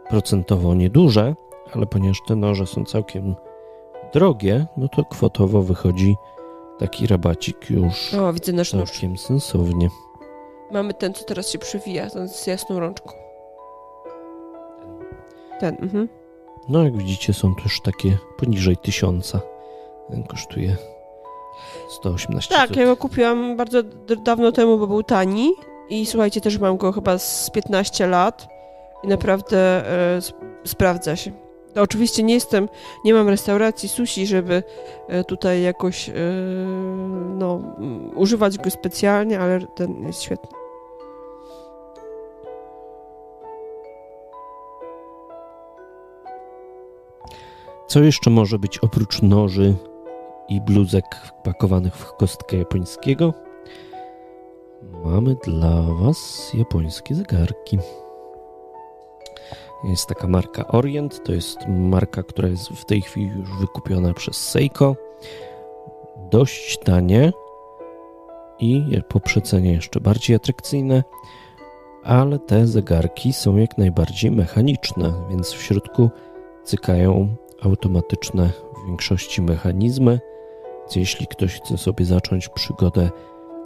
procentowo 0.10 0.74
nieduże, 0.74 1.36
ale 1.74 1.86
ponieważ 1.86 2.18
te 2.28 2.36
noże 2.36 2.66
są 2.66 2.86
całkiem 2.86 3.36
drogie, 4.14 4.66
no 4.78 4.88
to 4.88 5.06
kwotowo 5.06 5.62
wychodzi 5.62 6.16
taki 6.80 7.08
rabacik 7.08 7.70
już 7.70 8.14
O, 8.14 8.34
widzę 8.34 8.54
nasz 8.54 8.74
nóż. 8.74 8.92
całkiem 8.92 9.18
sensownie. 9.18 9.90
Mamy 10.72 10.94
ten, 10.94 11.14
co 11.14 11.24
teraz 11.26 11.50
się 11.50 11.60
przewija, 11.60 12.10
ten 12.10 12.30
z 12.30 12.48
jasną 12.48 12.80
rączką. 12.80 13.10
Ten, 15.60 15.76
mhm. 15.82 16.10
No 16.70 16.84
jak 16.84 16.98
widzicie 16.98 17.34
są 17.34 17.56
to 17.56 17.62
już 17.64 17.82
takie 17.82 18.18
poniżej 18.38 18.78
tysiąca. 18.78 19.40
Ten 20.10 20.24
kosztuje 20.24 20.76
118 21.90 22.56
Tak, 22.56 22.68
zł. 22.70 22.82
ja 22.82 22.88
go 22.90 22.98
kupiłam 22.98 23.58
bardzo 23.58 23.84
dawno 24.24 24.52
temu, 24.52 24.78
bo 24.78 24.88
był 24.88 25.04
tani. 25.04 25.52
I 25.90 26.06
słuchajcie, 26.06 26.42
też 26.42 26.58
mam 26.60 26.78
go 26.78 26.92
chyba 26.92 27.18
z 27.18 27.50
15 27.50 28.08
lat. 28.08 28.48
I 29.04 29.08
naprawdę 29.08 29.58
e, 30.16 30.18
sp- 30.28 30.40
sprawdza 30.66 31.16
się. 31.16 31.32
Oczywiście 31.76 32.24
nie 32.24 32.34
jestem, 32.34 32.70
nie 33.06 33.14
mam 33.14 33.30
restauracji 33.30 33.90
sushi, 33.90 34.28
żeby 34.28 34.64
e, 35.08 35.24
tutaj 35.24 35.62
jakoś 35.62 36.10
e, 36.10 36.14
no, 37.36 37.62
mm, 37.78 38.18
używać 38.18 38.58
go 38.58 38.70
specjalnie, 38.70 39.40
ale 39.40 39.68
ten 39.76 40.08
jest 40.08 40.22
świetny. 40.22 40.50
Co 47.88 48.00
jeszcze 48.00 48.30
może 48.30 48.60
być 48.60 48.78
oprócz 48.80 49.22
noży 49.22 49.76
i 50.50 50.62
bluzek 50.62 51.06
wpakowanych 51.16 51.96
w 51.96 52.14
kostkę 52.14 52.58
japońskiego? 52.58 53.34
Mamy 55.06 55.36
dla 55.44 55.82
Was 55.82 56.52
japońskie 56.54 57.16
zegarki. 57.16 57.78
Jest 59.90 60.08
taka 60.08 60.28
marka 60.28 60.68
Orient, 60.68 61.24
to 61.24 61.34
jest 61.34 61.58
marka, 61.68 62.24
która 62.24 62.50
jest 62.50 62.70
w 62.70 62.86
tej 62.86 63.02
chwili 63.02 63.28
już 63.28 63.50
wykupiona 63.60 64.14
przez 64.14 64.36
Seiko. 64.38 64.96
Dość 66.32 66.78
tanie 66.78 67.34
i 68.60 69.02
po 69.08 69.20
przecenie 69.20 69.74
jeszcze 69.74 70.00
bardziej 70.00 70.36
atrakcyjne, 70.36 71.04
ale 72.04 72.40
te 72.40 72.68
zegarki 72.68 73.34
są 73.34 73.58
jak 73.58 73.78
najbardziej 73.78 74.32
mechaniczne, 74.32 75.14
więc 75.30 75.52
w 75.52 75.62
środku 75.62 76.10
cykają 76.64 77.36
automatyczne 77.62 78.50
w 78.84 78.88
większości 78.88 79.42
mechanizmy. 79.42 80.20
Więc 80.80 80.96
jeśli 80.96 81.28
ktoś 81.28 81.62
chce 81.62 81.78
sobie 81.78 82.06
zacząć 82.06 82.50
przygodę 82.50 83.10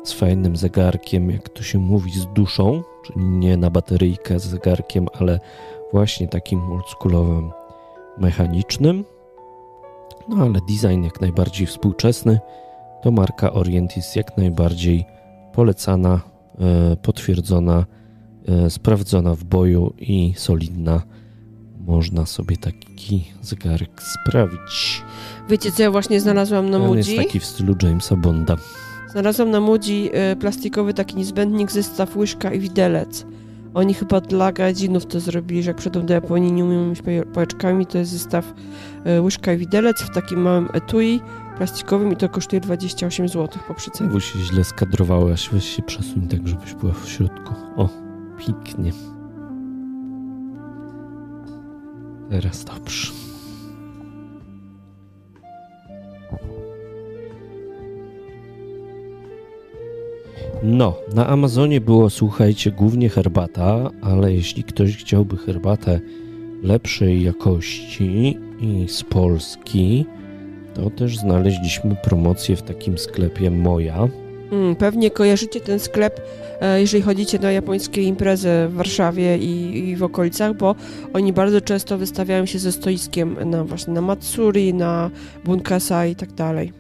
z 0.04 0.14
fajnym 0.14 0.56
zegarkiem, 0.56 1.32
jak 1.32 1.50
to 1.50 1.64
się 1.64 1.80
mówi, 1.80 2.12
z 2.12 2.28
duszą, 2.28 2.84
czyli 3.06 3.26
nie 3.26 3.58
na 3.58 3.70
bateryjkę 3.70 4.40
z 4.40 4.44
zegarkiem, 4.44 5.08
ale 5.14 5.40
właśnie 5.92 6.28
takim 6.28 6.72
oldschoolowym, 6.72 7.52
mechanicznym, 8.18 9.06
no 10.30 10.44
ale 10.44 10.60
design 10.70 11.04
jak 11.04 11.22
najbardziej 11.22 11.68
współczesny, 11.68 12.40
to 13.02 13.12
marka 13.12 13.54
Orient 13.54 13.98
jest 13.98 14.16
jak 14.16 14.38
najbardziej 14.38 15.06
polecana, 15.54 16.22
e, 16.60 16.96
potwierdzona, 16.96 17.86
e, 18.48 18.70
sprawdzona 18.70 19.36
w 19.36 19.44
boju 19.44 19.94
i 19.98 20.34
solidna 20.38 21.02
można 21.88 22.26
sobie 22.26 22.58
taki 22.58 23.32
zegarek 23.42 24.02
sprawić. 24.04 25.04
Wiecie, 25.50 25.72
co 25.72 25.84
ja 25.84 25.92
właśnie 25.92 26.22
znalazłam 26.22 26.70
na 26.70 26.78
On 26.78 26.98
jest 26.98 27.16
taki 27.16 27.40
w 27.40 27.46
stylu 27.46 27.76
Jamesa 27.84 28.16
Bonda. 28.16 28.56
Znalazłam 29.12 29.52
na 29.52 29.60
Moody 29.60 30.12
e, 30.12 30.36
plastikowy 30.36 30.94
taki 30.94 31.16
niezbędnik, 31.16 31.72
zestaw 31.72 32.16
łyżka 32.18 32.54
i 32.54 32.60
widelec. 32.60 33.26
Oni 33.74 33.94
chyba 33.94 34.22
dla 34.22 34.52
gadzinów 34.52 35.06
to 35.06 35.20
zrobili, 35.20 35.64
że 35.64 35.70
jak 35.70 35.78
przyjdą 35.78 36.06
do 36.06 36.14
Japonii 36.14 36.52
nie 36.52 36.66
umieją 36.66 36.86
mieć 36.86 37.02
pałeczkami, 37.34 37.86
to 37.86 37.98
jest 37.98 38.12
zestaw 38.12 38.54
e, 39.06 39.22
łyżka 39.22 39.54
i 39.54 39.58
widelec 39.58 40.02
w 40.02 40.14
takim 40.14 40.42
małym 40.42 40.70
etui 40.74 41.22
plastikowym 41.58 42.14
i 42.14 42.16
to 42.16 42.30
kosztuje 42.30 42.60
28 42.60 43.30
zł 43.30 43.48
po 43.68 43.74
przycenie. 43.74 44.10
Znowu 44.10 44.20
się 44.20 44.40
źle 44.40 44.64
skadrowałaś, 44.64 45.50
weź 45.52 45.66
się 45.76 45.82
przesuń 45.82 46.28
tak, 46.28 46.48
żebyś 46.48 46.74
była 46.74 46.94
w 46.94 47.10
środku. 47.10 47.54
O, 47.76 47.90
pięknie. 48.38 48.92
Teraz 52.30 52.66
dobrze. 52.66 53.29
No, 60.64 60.96
na 61.16 61.28
Amazonie 61.28 61.82
było, 61.82 62.10
słuchajcie, 62.10 62.72
głównie 62.72 63.10
herbata, 63.10 63.92
ale 64.02 64.34
jeśli 64.34 64.64
ktoś 64.64 64.98
chciałby 64.98 65.38
herbatę 65.38 66.00
lepszej 66.64 67.24
jakości 67.24 68.38
i 68.62 68.86
z 68.88 69.04
Polski, 69.04 70.06
to 70.74 70.90
też 70.90 71.18
znaleźliśmy 71.18 71.96
promocję 72.04 72.56
w 72.56 72.62
takim 72.62 72.98
sklepie 72.98 73.52
Moja. 73.52 74.08
Mm, 74.52 74.76
pewnie 74.76 75.12
kojarzycie 75.12 75.62
ten 75.62 75.80
sklep, 75.80 76.22
e, 76.62 76.82
jeżeli 76.82 77.04
chodzicie 77.04 77.40
na 77.40 77.52
japońskie 77.52 78.02
imprezy 78.02 78.50
w 78.70 78.74
Warszawie 78.74 79.38
i, 79.38 79.78
i, 79.90 79.96
w 79.96 80.04
okolicach, 80.04 80.54
bo 80.54 80.76
oni 81.14 81.34
bardzo 81.34 81.62
często 81.62 81.98
wystawiają 81.98 82.46
się 82.46 82.60
ze 82.60 82.72
stoiskiem 82.72 83.50
na 83.50 83.64
właśnie 83.64 83.94
na 83.94 84.02
Matsuri, 84.02 84.74
na 84.74 85.10
Bunkasa 85.46 86.06
i 86.06 86.16
tak 86.16 86.32
dalej. 86.32 86.79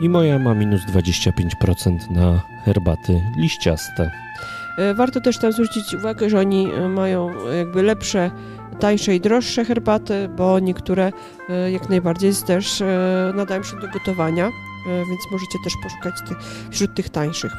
I 0.00 0.08
moja 0.08 0.38
ma 0.38 0.54
minus 0.54 0.82
25% 0.86 2.10
na 2.10 2.42
herbaty 2.64 3.20
liściaste. 3.36 4.10
E, 4.78 4.94
warto 4.94 5.20
też 5.20 5.38
tam 5.38 5.52
zwrócić 5.52 5.94
uwagę, 5.94 6.30
że 6.30 6.38
oni 6.38 6.72
e, 6.72 6.88
mają 6.88 7.30
jakby 7.56 7.82
lepsze, 7.82 8.30
tańsze 8.80 9.14
i 9.14 9.20
droższe 9.20 9.64
herbaty, 9.64 10.28
bo 10.36 10.58
niektóre 10.58 11.12
jak 11.72 11.88
najbardziej 11.88 12.32
też 12.46 12.82
nadają 13.34 13.62
się 13.62 13.76
do 13.80 13.88
gotowania 13.88 14.50
E, 14.86 15.06
więc 15.06 15.30
możecie 15.30 15.58
też 15.58 15.72
poszukać 15.82 16.14
ty, 16.28 16.34
wśród 16.70 16.94
tych 16.94 17.08
tańszych. 17.08 17.52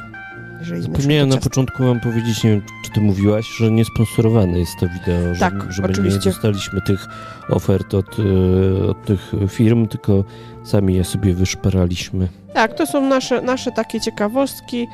Zapomniałem 0.78 1.28
na 1.28 1.36
początku 1.36 1.84
wam 1.84 2.00
powiedzieć, 2.00 2.44
nie 2.44 2.50
wiem, 2.50 2.62
czy 2.84 2.90
ty 2.90 3.00
mówiłaś, 3.00 3.46
że 3.58 3.70
niesponsorowane 3.70 4.58
jest 4.58 4.72
to 4.80 4.88
wideo, 4.88 5.34
że, 5.34 5.40
tak, 5.40 5.72
żeby 5.72 5.88
oczywiście. 5.88 6.18
nie 6.18 6.24
dostaliśmy 6.24 6.80
tych 6.80 7.06
ofert 7.48 7.94
od, 7.94 8.16
e, 8.18 8.86
od 8.86 9.04
tych 9.04 9.32
firm, 9.48 9.86
tylko 9.86 10.24
sami 10.64 10.94
je 10.94 11.04
sobie 11.04 11.34
wyszperaliśmy. 11.34 12.28
Tak, 12.54 12.74
to 12.74 12.86
są 12.86 13.08
nasze, 13.08 13.42
nasze 13.42 13.72
takie 13.72 14.00
ciekawostki 14.00 14.86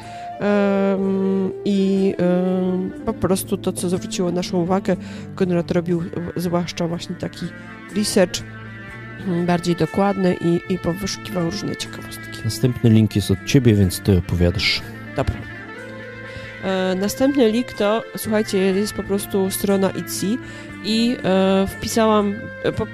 i 1.64 2.14
um, 2.18 2.90
po 3.06 3.12
prostu 3.12 3.56
to, 3.56 3.72
co 3.72 3.88
zwróciło 3.88 4.32
naszą 4.32 4.58
uwagę. 4.62 4.96
Konrad 5.34 5.70
robił 5.70 6.02
zwłaszcza 6.36 6.88
właśnie 6.88 7.14
taki 7.14 7.46
research 7.96 8.42
Mhm, 9.22 9.46
bardziej 9.46 9.76
dokładny 9.76 10.36
i, 10.40 10.74
i 10.74 10.78
powyszukiwał 10.78 11.44
różne 11.50 11.76
ciekawostki. 11.76 12.38
Następny 12.44 12.90
link 12.90 13.16
jest 13.16 13.30
od 13.30 13.44
ciebie, 13.46 13.74
więc 13.74 14.00
ty 14.00 14.18
opowiadasz. 14.18 14.82
Dobra. 15.16 15.51
E, 16.62 16.94
następny 16.94 17.48
link 17.50 17.72
to, 17.72 18.02
słuchajcie, 18.16 18.58
jest 18.58 18.94
po 18.94 19.02
prostu 19.02 19.50
strona 19.50 19.90
Etsy 19.90 20.26
i 20.84 21.16
e, 21.24 21.66
wpisałam, 21.66 22.34
e, 22.62 22.72
po, 22.72 22.86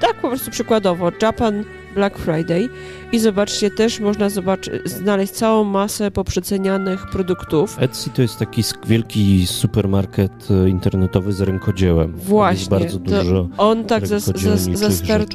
tak 0.00 0.14
po 0.14 0.28
prostu 0.28 0.50
przykładowo, 0.50 1.12
Japan 1.22 1.64
Black 1.94 2.18
Friday 2.18 2.68
i 3.12 3.18
zobaczcie, 3.18 3.70
też 3.70 4.00
można 4.00 4.28
zobaczyć, 4.28 4.74
znaleźć 4.84 5.32
całą 5.32 5.64
masę 5.64 6.10
poprzecenianych 6.10 7.06
produktów. 7.12 7.76
Etsy 7.80 8.10
to 8.10 8.22
jest 8.22 8.38
taki 8.38 8.62
wielki 8.86 9.46
supermarket 9.46 10.48
e, 10.50 10.68
internetowy 10.68 11.32
z 11.32 11.40
rękodziełem. 11.40 12.12
Właśnie. 12.16 12.58
Jest 12.58 12.70
bardzo 12.70 12.98
dużo 12.98 13.48
On 13.58 13.84
tak 13.84 14.06
zas, 14.06 14.30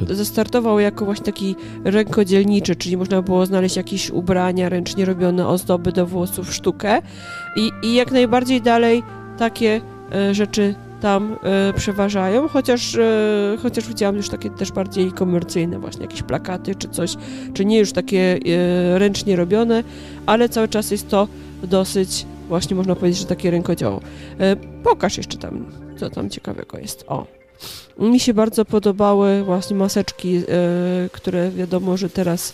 zastartował 0.10 0.80
jako 0.80 1.06
właśnie 1.06 1.26
taki 1.26 1.56
rękodzielniczy, 1.84 2.76
czyli 2.76 2.98
można 2.98 3.22
było 3.22 3.46
znaleźć 3.46 3.76
jakieś 3.76 4.10
ubrania 4.10 4.70
ręcznie 4.70 5.06
robione, 5.06 5.48
ozdoby 5.48 5.92
do 5.92 6.06
włosów, 6.06 6.54
sztukę 6.54 7.02
i, 7.56 7.72
i 7.84 7.96
jak 7.96 8.12
najbardziej 8.12 8.62
dalej 8.62 9.04
takie 9.38 9.82
e, 10.12 10.34
rzeczy 10.34 10.76
tam 11.02 11.38
e, 11.44 11.74
przeważają, 11.74 12.48
chociaż, 12.48 12.96
e, 12.96 13.58
chociaż 13.62 13.88
widziałam 13.88 14.16
już 14.16 14.30
takie 14.30 14.50
też 14.50 14.72
bardziej 14.72 15.12
komercyjne, 15.12 15.80
właśnie 15.80 16.02
jakieś 16.02 16.24
plakaty 16.24 16.76
czy 16.76 16.90
coś, 16.90 17.16
czy 17.54 17.66
nie 17.66 17.80
już 17.80 17.92
takie 17.92 18.40
e, 18.46 19.00
ręcznie 19.00 19.36
robione, 19.36 19.84
ale 20.26 20.50
cały 20.50 20.68
czas 20.68 20.92
jest 20.92 21.10
to 21.10 21.28
dosyć, 21.64 22.26
właśnie 22.48 22.76
można 22.76 22.96
powiedzieć, 22.96 23.20
że 23.20 23.26
takie 23.26 23.52
rękodzieło. 23.52 24.02
Pokaż 24.84 25.18
jeszcze 25.18 25.38
tam, 25.38 25.66
co 25.98 26.10
tam 26.10 26.30
ciekawego 26.30 26.78
jest. 26.78 27.06
O. 27.08 27.26
Mi 28.00 28.20
się 28.20 28.34
bardzo 28.34 28.66
podobały 28.66 29.44
właśnie 29.44 29.76
maseczki, 29.76 30.42
które 31.12 31.52
wiadomo, 31.52 31.98
że 31.98 32.10
teraz 32.10 32.54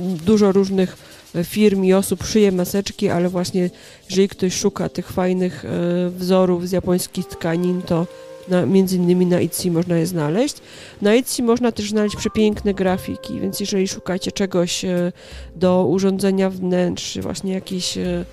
dużo 0.00 0.52
różnych 0.52 1.09
firm 1.44 1.84
i 1.84 1.92
osób 1.92 2.24
szyje 2.24 2.52
maseczki, 2.52 3.08
ale 3.08 3.28
właśnie 3.28 3.70
jeżeli 4.08 4.28
ktoś 4.28 4.54
szuka 4.54 4.88
tych 4.88 5.12
fajnych 5.12 5.64
e, 5.64 5.68
wzorów 6.10 6.68
z 6.68 6.72
japońskich 6.72 7.26
tkanin, 7.26 7.82
to 7.82 8.06
na, 8.48 8.66
między 8.66 8.96
innymi 8.96 9.26
na 9.26 9.40
Etsy 9.40 9.70
można 9.70 9.96
je 9.96 10.06
znaleźć. 10.06 10.56
Na 11.02 11.14
Etsy 11.14 11.42
można 11.42 11.72
też 11.72 11.90
znaleźć 11.90 12.16
przepiękne 12.16 12.74
grafiki, 12.74 13.40
więc 13.40 13.60
jeżeli 13.60 13.88
szukacie 13.88 14.32
czegoś 14.32 14.84
e, 14.84 15.12
do 15.56 15.86
urządzenia 15.86 16.50
wnętrz, 16.50 17.18
właśnie 17.18 17.52
jakieś 17.52 17.98
e, 17.98 18.24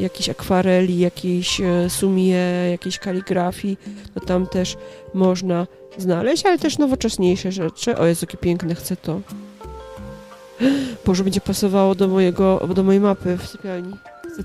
jakiejś 0.00 0.28
akwareli, 0.28 0.98
jakiejś 0.98 1.60
sumie, 1.88 2.36
jakiejś 2.70 2.98
kaligrafii, 2.98 3.78
to 4.14 4.20
tam 4.20 4.46
też 4.46 4.76
można 5.14 5.66
znaleźć, 5.98 6.46
ale 6.46 6.58
też 6.58 6.78
nowocześniejsze 6.78 7.52
rzeczy. 7.52 7.98
O 7.98 8.06
jest 8.06 8.22
jakie 8.22 8.36
piękne, 8.36 8.74
chcę 8.74 8.96
to. 8.96 9.20
Boże, 11.06 11.24
będzie 11.24 11.40
pasowało 11.40 11.94
do 11.94 12.08
mojego, 12.08 12.68
do 12.74 12.82
mojej 12.82 13.00
mapy 13.00 13.38
w 13.38 13.46
sypialni. 13.46 13.96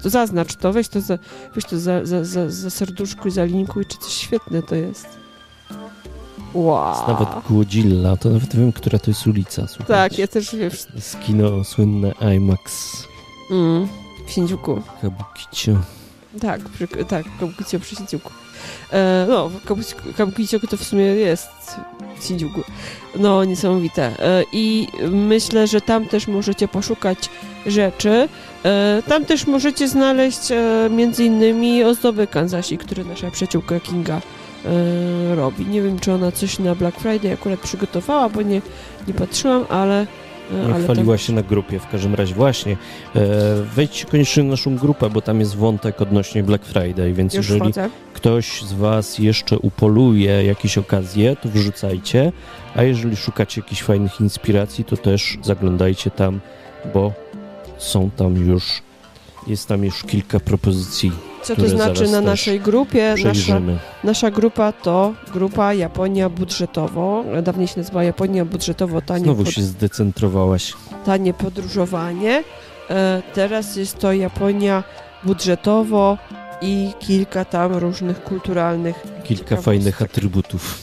To 0.04 0.10
zaznacz 0.10 0.56
to, 0.56 0.74
weź 0.74 0.88
to 0.88 1.02
za, 1.02 1.18
weź 1.56 1.66
to 1.66 1.80
za, 1.80 2.06
za, 2.06 2.26
za, 2.26 2.50
za 2.50 2.70
serduszkuj, 2.70 3.32
zalinkuj, 3.32 3.86
czy 3.86 3.98
coś 3.98 4.14
świetne 4.14 4.64
to 4.64 4.76
jest. 4.76 5.08
Wow. 6.54 6.90
Jest 6.90 7.08
nawet 7.08 7.30
Głodzilla, 7.50 8.18
to 8.18 8.30
nawet 8.30 8.56
wiem, 8.56 8.72
która 8.72 9.00
to 9.00 9.12
jest 9.12 9.28
ulica. 9.28 9.68
Słuchajcie. 9.68 9.94
Tak, 9.94 10.20
ja 10.20 10.28
też 10.28 10.56
wiem. 10.56 10.72
Z 11.00 11.16
kino 11.16 11.64
słynne 11.64 12.14
IMAX. 12.36 12.94
Mm, 13.52 13.88
w 14.28 14.32
Shinjuku. 14.32 14.82
Kabukicio. 15.02 15.78
Tak, 16.42 16.62
przy, 16.70 16.88
tak, 16.88 17.26
Kabukicio 17.40 17.80
przy 17.80 17.96
Shinjuku. 17.96 18.32
E, 18.94 19.26
no, 19.30 19.52
Kabukicio 20.18 20.60
to 20.60 20.78
w 20.78 20.84
sumie 20.84 21.06
jest 21.06 21.50
Shinjuku. 22.22 22.62
No, 23.16 23.44
niesamowite. 23.44 24.04
E, 24.04 24.44
I 24.52 24.88
myślę, 25.12 25.68
że 25.68 25.82
tam 25.82 26.06
też 26.06 26.28
możecie 26.28 26.68
poszukać 26.68 27.30
rzeczy. 27.66 28.30
E, 28.66 29.04
tam 29.08 29.26
też 29.26 29.48
możecie 29.48 29.88
znaleźć 29.88 30.52
e, 30.52 30.90
między 30.90 31.26
innymi 31.26 31.84
ozdoby 31.84 32.28
Kanzasi, 32.28 32.78
które 32.78 33.04
nasza 33.04 33.32
przyjaciółka 33.32 33.80
Kinga 33.80 34.22
robi. 35.36 35.66
Nie 35.66 35.82
wiem, 35.82 36.00
czy 36.00 36.14
ona 36.14 36.32
coś 36.32 36.60
na 36.60 36.76
Black 36.76 37.00
Friday 37.00 37.34
akurat 37.34 37.60
przygotowała, 37.60 38.30
bo 38.30 38.42
nie, 38.42 38.62
nie 39.08 39.14
patrzyłam, 39.14 39.66
ale 39.70 40.08
ale 40.66 40.84
chwaliła 40.84 41.16
tam... 41.16 41.18
się 41.18 41.34
na 41.34 41.44
grupie, 41.44 41.80
w 41.80 41.88
każdym 41.88 42.16
razie 42.16 42.36
właśnie. 42.36 42.78
E, 43.16 43.20
wejdźcie 43.76 44.06
koniecznie 44.06 44.44
na 44.44 44.50
naszą 44.50 44.78
grupę, 44.78 45.10
bo 45.10 45.22
tam 45.22 45.40
jest 45.40 45.56
wątek 45.56 46.02
odnośnie 46.02 46.44
Black 46.44 46.66
Friday, 46.66 47.14
więc 47.14 47.34
Już 47.34 47.50
jeżeli 47.50 47.74
ktoś 48.14 48.62
z 48.62 48.74
Was 48.74 49.20
jeszcze 49.20 49.60
upoluje 49.60 50.44
jakieś 50.44 50.78
okazje, 50.78 51.36
to 51.36 51.50
wrzucajcie, 51.50 52.32
a 52.76 52.84
jeżeli 52.84 53.16
szukacie 53.16 53.62
jakichś 53.62 53.82
fajnych 53.82 54.22
inspiracji, 54.22 54.86
to 54.86 54.98
też 54.98 55.38
zaglądajcie 55.42 56.12
tam, 56.12 56.40
bo 56.94 57.14
są 57.78 58.10
tam 58.10 58.36
już, 58.36 58.82
jest 59.48 59.68
tam 59.68 59.84
już 59.84 60.04
kilka 60.04 60.40
propozycji 60.40 61.12
co 61.44 61.56
to 61.56 61.70
znaczy 61.70 62.08
na 62.08 62.22
naszej 62.22 62.60
grupie? 62.60 63.16
Nasza, 63.24 63.62
nasza, 64.04 64.32
grupa 64.32 64.72
to 64.72 65.14
grupa 65.34 65.74
Japonia 65.74 66.30
budżetowo. 66.30 67.24
Dawniej 67.44 67.68
się 67.68 67.74
nazywała 67.78 68.04
Japonia 68.04 68.46
budżetowo 68.46 69.02
tanie. 69.02 69.24
Znowu 69.24 69.44
pod... 69.44 69.54
się 69.54 69.62
zdecentrowałaś. 69.62 70.74
Tanie 71.06 71.34
podróżowanie. 71.34 72.44
E, 72.90 73.22
teraz 73.34 73.76
jest 73.76 74.00
to 74.00 74.14
Japonia 74.14 74.84
budżetowo 75.24 76.18
i 76.62 76.92
kilka 77.00 77.46
tam 77.46 77.74
różnych 77.74 78.24
kulturalnych. 78.24 79.04
Kilka 79.24 79.58
fajnych 79.58 80.02
atrybutów. 80.02 80.80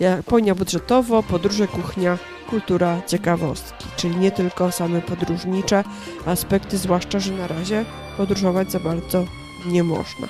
Japonia 0.00 0.54
budżetowo, 0.54 1.22
podróże, 1.22 1.68
kuchnia, 1.68 2.18
kultura, 2.44 3.02
ciekawostki, 3.06 3.84
czyli 3.96 4.16
nie 4.16 4.30
tylko 4.30 4.72
same 4.72 5.00
podróżnicze 5.02 5.84
aspekty, 6.26 6.78
zwłaszcza, 6.78 7.20
że 7.20 7.32
na 7.32 7.46
razie 7.46 7.84
podróżować 8.16 8.72
za 8.72 8.80
bardzo 8.80 9.24
nie 9.66 9.84
można. 9.84 10.28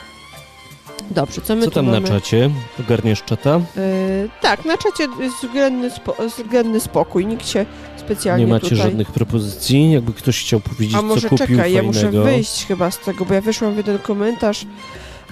Dobrze, 1.10 1.40
co 1.40 1.56
my 1.56 1.64
co 1.64 1.70
tam 1.70 1.86
mamy? 1.86 2.00
na 2.00 2.08
czacie? 2.08 2.50
Ogarniesz 2.80 3.22
czata? 3.22 3.60
Yy, 3.76 4.28
tak, 4.40 4.64
na 4.64 4.76
czacie 4.78 5.08
jest 5.20 5.36
względny, 5.36 5.90
spo, 5.90 6.14
względny 6.28 6.80
spokój, 6.80 7.26
nikt 7.26 7.48
się 7.48 7.66
specjalnie 7.96 8.44
Nie 8.44 8.50
macie 8.52 8.68
tutaj... 8.68 8.84
żadnych 8.84 9.10
propozycji? 9.12 9.92
Jakby 9.92 10.12
ktoś 10.12 10.40
chciał 10.40 10.60
powiedzieć, 10.60 10.96
A 10.96 11.02
może 11.02 11.20
co 11.20 11.28
kupił 11.28 11.46
czekaj, 11.46 11.72
fajnego? 11.72 11.98
ja 11.98 12.06
muszę 12.06 12.22
wyjść 12.22 12.66
chyba 12.66 12.90
z 12.90 12.98
tego, 12.98 13.24
bo 13.24 13.34
ja 13.34 13.40
wyszłam 13.40 13.74
w 13.74 13.76
jeden 13.76 13.98
komentarz, 13.98 14.66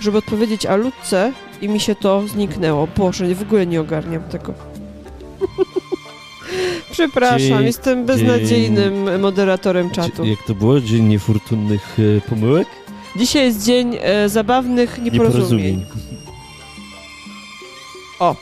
żeby 0.01 0.19
odpowiedzieć 0.19 0.67
Alutce 0.67 1.33
i 1.61 1.69
mi 1.69 1.81
się 1.81 1.95
to 1.95 2.29
zniknęło. 2.29 2.89
Boże, 2.97 3.35
w 3.35 3.43
ogóle 3.43 3.67
nie 3.67 3.81
ogarniam 3.81 4.23
tego. 4.23 4.55
Przepraszam, 6.93 7.39
dzień, 7.39 7.65
jestem 7.65 8.07
beznadziejnym 8.07 9.07
dzień, 9.07 9.19
moderatorem 9.19 9.91
czatu. 9.91 10.25
Jak 10.25 10.43
to 10.43 10.55
było? 10.55 10.81
Dzień 10.81 11.05
niefortunnych 11.05 11.97
e, 12.17 12.21
pomyłek? 12.21 12.69
Dzisiaj 13.17 13.45
jest 13.45 13.65
dzień 13.65 13.97
e, 14.01 14.29
zabawnych 14.29 14.99
nieporozumień. 15.03 15.77
nieporozumień. 15.77 15.87
O, 18.21 18.37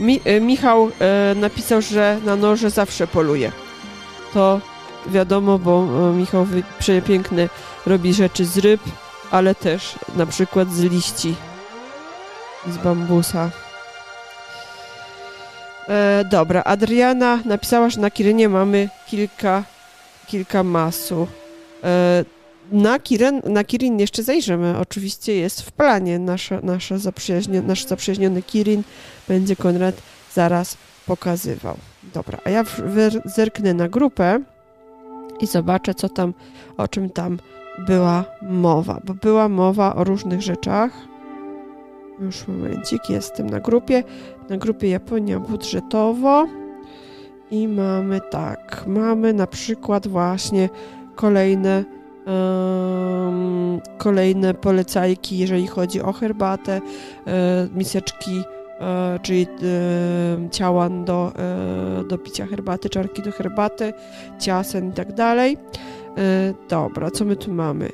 Mi, 0.00 0.20
e, 0.24 0.40
Michał 0.40 0.90
e, 1.00 1.34
napisał, 1.34 1.82
że 1.82 2.18
na 2.24 2.36
noże 2.36 2.70
zawsze 2.70 3.06
poluje. 3.06 3.52
To 4.34 4.60
wiadomo, 5.06 5.58
bo 5.58 5.84
e, 6.10 6.12
Michał 6.16 6.46
przepiękny 6.78 7.48
robi 7.86 8.14
rzeczy 8.14 8.44
z 8.44 8.58
ryb, 8.58 8.80
ale 9.30 9.54
też 9.54 9.98
na 10.16 10.26
przykład 10.26 10.72
z 10.72 10.82
liści, 10.82 11.34
z 12.68 12.76
bambusa. 12.76 13.50
E, 15.88 16.24
dobra, 16.30 16.62
Adriana 16.64 17.40
napisała, 17.44 17.90
że 17.90 18.00
na 18.00 18.10
Kirynie 18.10 18.48
mamy 18.48 18.88
kilka, 19.06 19.64
kilka 20.26 20.62
masu. 20.62 21.26
E, 21.84 22.24
na, 22.72 22.98
Kiren, 22.98 23.42
na 23.44 23.64
Kirin 23.64 23.98
jeszcze 23.98 24.22
zajrzymy. 24.22 24.78
Oczywiście 24.78 25.34
jest 25.34 25.62
w 25.62 25.72
planie 25.72 26.18
nasza, 26.18 26.60
nasza 26.62 26.94
nasz 27.66 27.84
zaprzyjaźniony 27.84 28.42
Kirin 28.42 28.82
będzie 29.28 29.56
Konrad 29.56 29.94
zaraz 30.32 30.76
pokazywał. 31.06 31.76
Dobra, 32.14 32.38
a 32.44 32.50
ja 32.50 32.64
zerknę 33.24 33.74
na 33.74 33.88
grupę 33.88 34.40
i 35.40 35.46
zobaczę, 35.46 35.94
co 35.94 36.08
tam, 36.08 36.34
o 36.76 36.88
czym 36.88 37.10
tam 37.10 37.38
była 37.78 38.24
mowa, 38.42 39.00
bo 39.04 39.14
była 39.14 39.48
mowa 39.48 39.94
o 39.94 40.04
różnych 40.04 40.42
rzeczach. 40.42 41.13
Już 42.20 42.48
momencik, 42.48 43.10
jestem 43.10 43.50
na 43.50 43.60
grupie. 43.60 44.04
Na 44.48 44.56
grupie 44.56 44.88
Japonia 44.88 45.40
budżetowo. 45.40 46.46
I 47.50 47.68
mamy 47.68 48.20
tak, 48.30 48.84
mamy 48.86 49.32
na 49.32 49.46
przykład 49.46 50.06
właśnie 50.06 50.68
kolejne 51.14 51.84
um, 52.26 53.80
kolejne 53.98 54.54
polecajki, 54.54 55.38
jeżeli 55.38 55.66
chodzi 55.66 56.02
o 56.02 56.12
herbatę, 56.12 56.80
e, 57.26 57.68
miseczki, 57.74 58.42
e, 58.80 59.18
czyli 59.22 59.42
e, 59.42 60.50
ciałan 60.50 61.04
do, 61.04 61.32
e, 61.36 62.04
do 62.04 62.18
picia 62.18 62.46
herbaty, 62.46 62.90
czarki 62.90 63.22
do 63.22 63.32
herbaty, 63.32 63.92
ciasen 64.38 64.88
i 64.88 64.92
tak 64.92 65.12
dalej. 65.12 65.56
Dobra, 66.68 67.10
co 67.10 67.24
my 67.24 67.36
tu 67.36 67.52
mamy? 67.52 67.88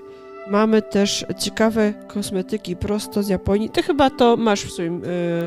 Mamy 0.50 0.82
też 0.82 1.26
ciekawe 1.38 1.94
kosmetyki 2.06 2.76
prosto 2.76 3.22
z 3.22 3.28
Japonii. 3.28 3.70
Ty 3.70 3.82
chyba 3.82 4.10
to 4.10 4.36
masz 4.36 4.64
w 4.64 4.72
swoim, 4.72 5.02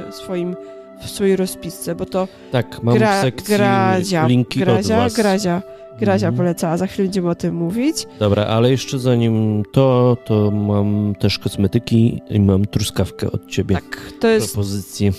e, 0.08 0.12
swoim 0.12 0.56
w 1.02 1.10
swojej 1.10 1.36
rozpisce, 1.36 1.96
bo 1.96 2.06
to 2.06 2.28
tak, 2.52 2.84
mam 2.84 2.98
gra, 2.98 3.20
w 3.20 3.22
sekcji 3.22 3.56
grazia, 3.56 4.28
linki 4.28 4.60
grazia, 4.60 4.98
od 4.98 5.04
was. 5.04 5.14
grazia, 5.14 5.62
grazia 6.00 6.28
mhm. 6.28 6.38
polecała, 6.38 6.78
za 6.78 6.88
chwilę 6.88 7.06
będziemy 7.06 7.30
o 7.30 7.36
tym 7.36 7.56
mówić. 7.56 8.08
Dobra, 8.20 8.46
ale 8.46 8.72
jeszcze 8.72 9.00
zanim 9.00 9.64
to, 9.72 10.18
to 10.26 10.52
mam 10.52 11.16
też 11.20 11.40
kosmetyki 11.40 12.22
i 12.30 12.40
mam 12.40 12.66
truskawkę 12.66 13.32
od 13.32 13.48
ciebie. 13.48 13.76
Tak, 13.76 14.14
to 14.20 14.28
jest... 14.28 14.54
Propozycję. 14.54 15.12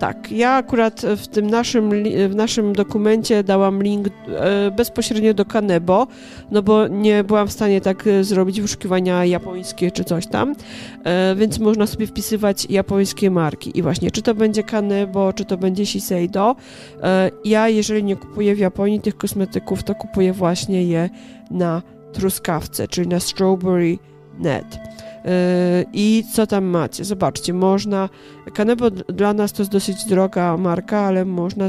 Tak, 0.00 0.32
ja 0.32 0.50
akurat 0.50 1.02
w 1.16 1.28
tym 1.28 1.50
naszym, 1.50 1.90
w 2.28 2.34
naszym 2.34 2.72
dokumencie 2.72 3.44
dałam 3.44 3.82
link 3.82 4.08
e, 4.08 4.70
bezpośrednio 4.70 5.34
do 5.34 5.44
Kanebo, 5.44 6.06
no 6.50 6.62
bo 6.62 6.88
nie 6.88 7.24
byłam 7.24 7.48
w 7.48 7.52
stanie 7.52 7.80
tak 7.80 8.06
e, 8.06 8.24
zrobić 8.24 8.60
wyszukiwania 8.60 9.24
japońskie 9.24 9.90
czy 9.90 10.04
coś 10.04 10.26
tam, 10.26 10.54
e, 11.04 11.34
więc 11.36 11.58
można 11.58 11.86
sobie 11.86 12.06
wpisywać 12.06 12.66
japońskie 12.70 13.30
marki 13.30 13.78
i 13.78 13.82
właśnie, 13.82 14.10
czy 14.10 14.22
to 14.22 14.34
będzie 14.34 14.62
Kanebo, 14.62 15.32
czy 15.32 15.44
to 15.44 15.56
będzie 15.56 15.86
Shiseido. 15.86 16.56
Ja, 17.44 17.68
jeżeli 17.68 18.04
nie 18.04 18.16
kupuję 18.16 18.54
w 18.54 18.58
Japonii 18.58 19.00
tych 19.00 19.16
kosmetyków, 19.16 19.82
to 19.82 19.94
kupuję 19.94 20.32
właśnie 20.32 20.84
je 20.84 21.10
na 21.50 21.82
truskawce, 22.12 22.88
czyli 22.88 23.08
na 23.08 23.20
Strawberry 23.20 23.98
Net. 24.38 24.78
I 25.92 26.24
co 26.32 26.46
tam 26.46 26.64
macie? 26.64 27.04
Zobaczcie, 27.04 27.52
można. 27.52 28.08
Kanebo 28.54 28.90
dla 28.90 29.32
nas 29.32 29.52
to 29.52 29.62
jest 29.62 29.72
dosyć 29.72 30.04
droga 30.04 30.56
marka, 30.56 30.98
ale 30.98 31.24
można 31.24 31.66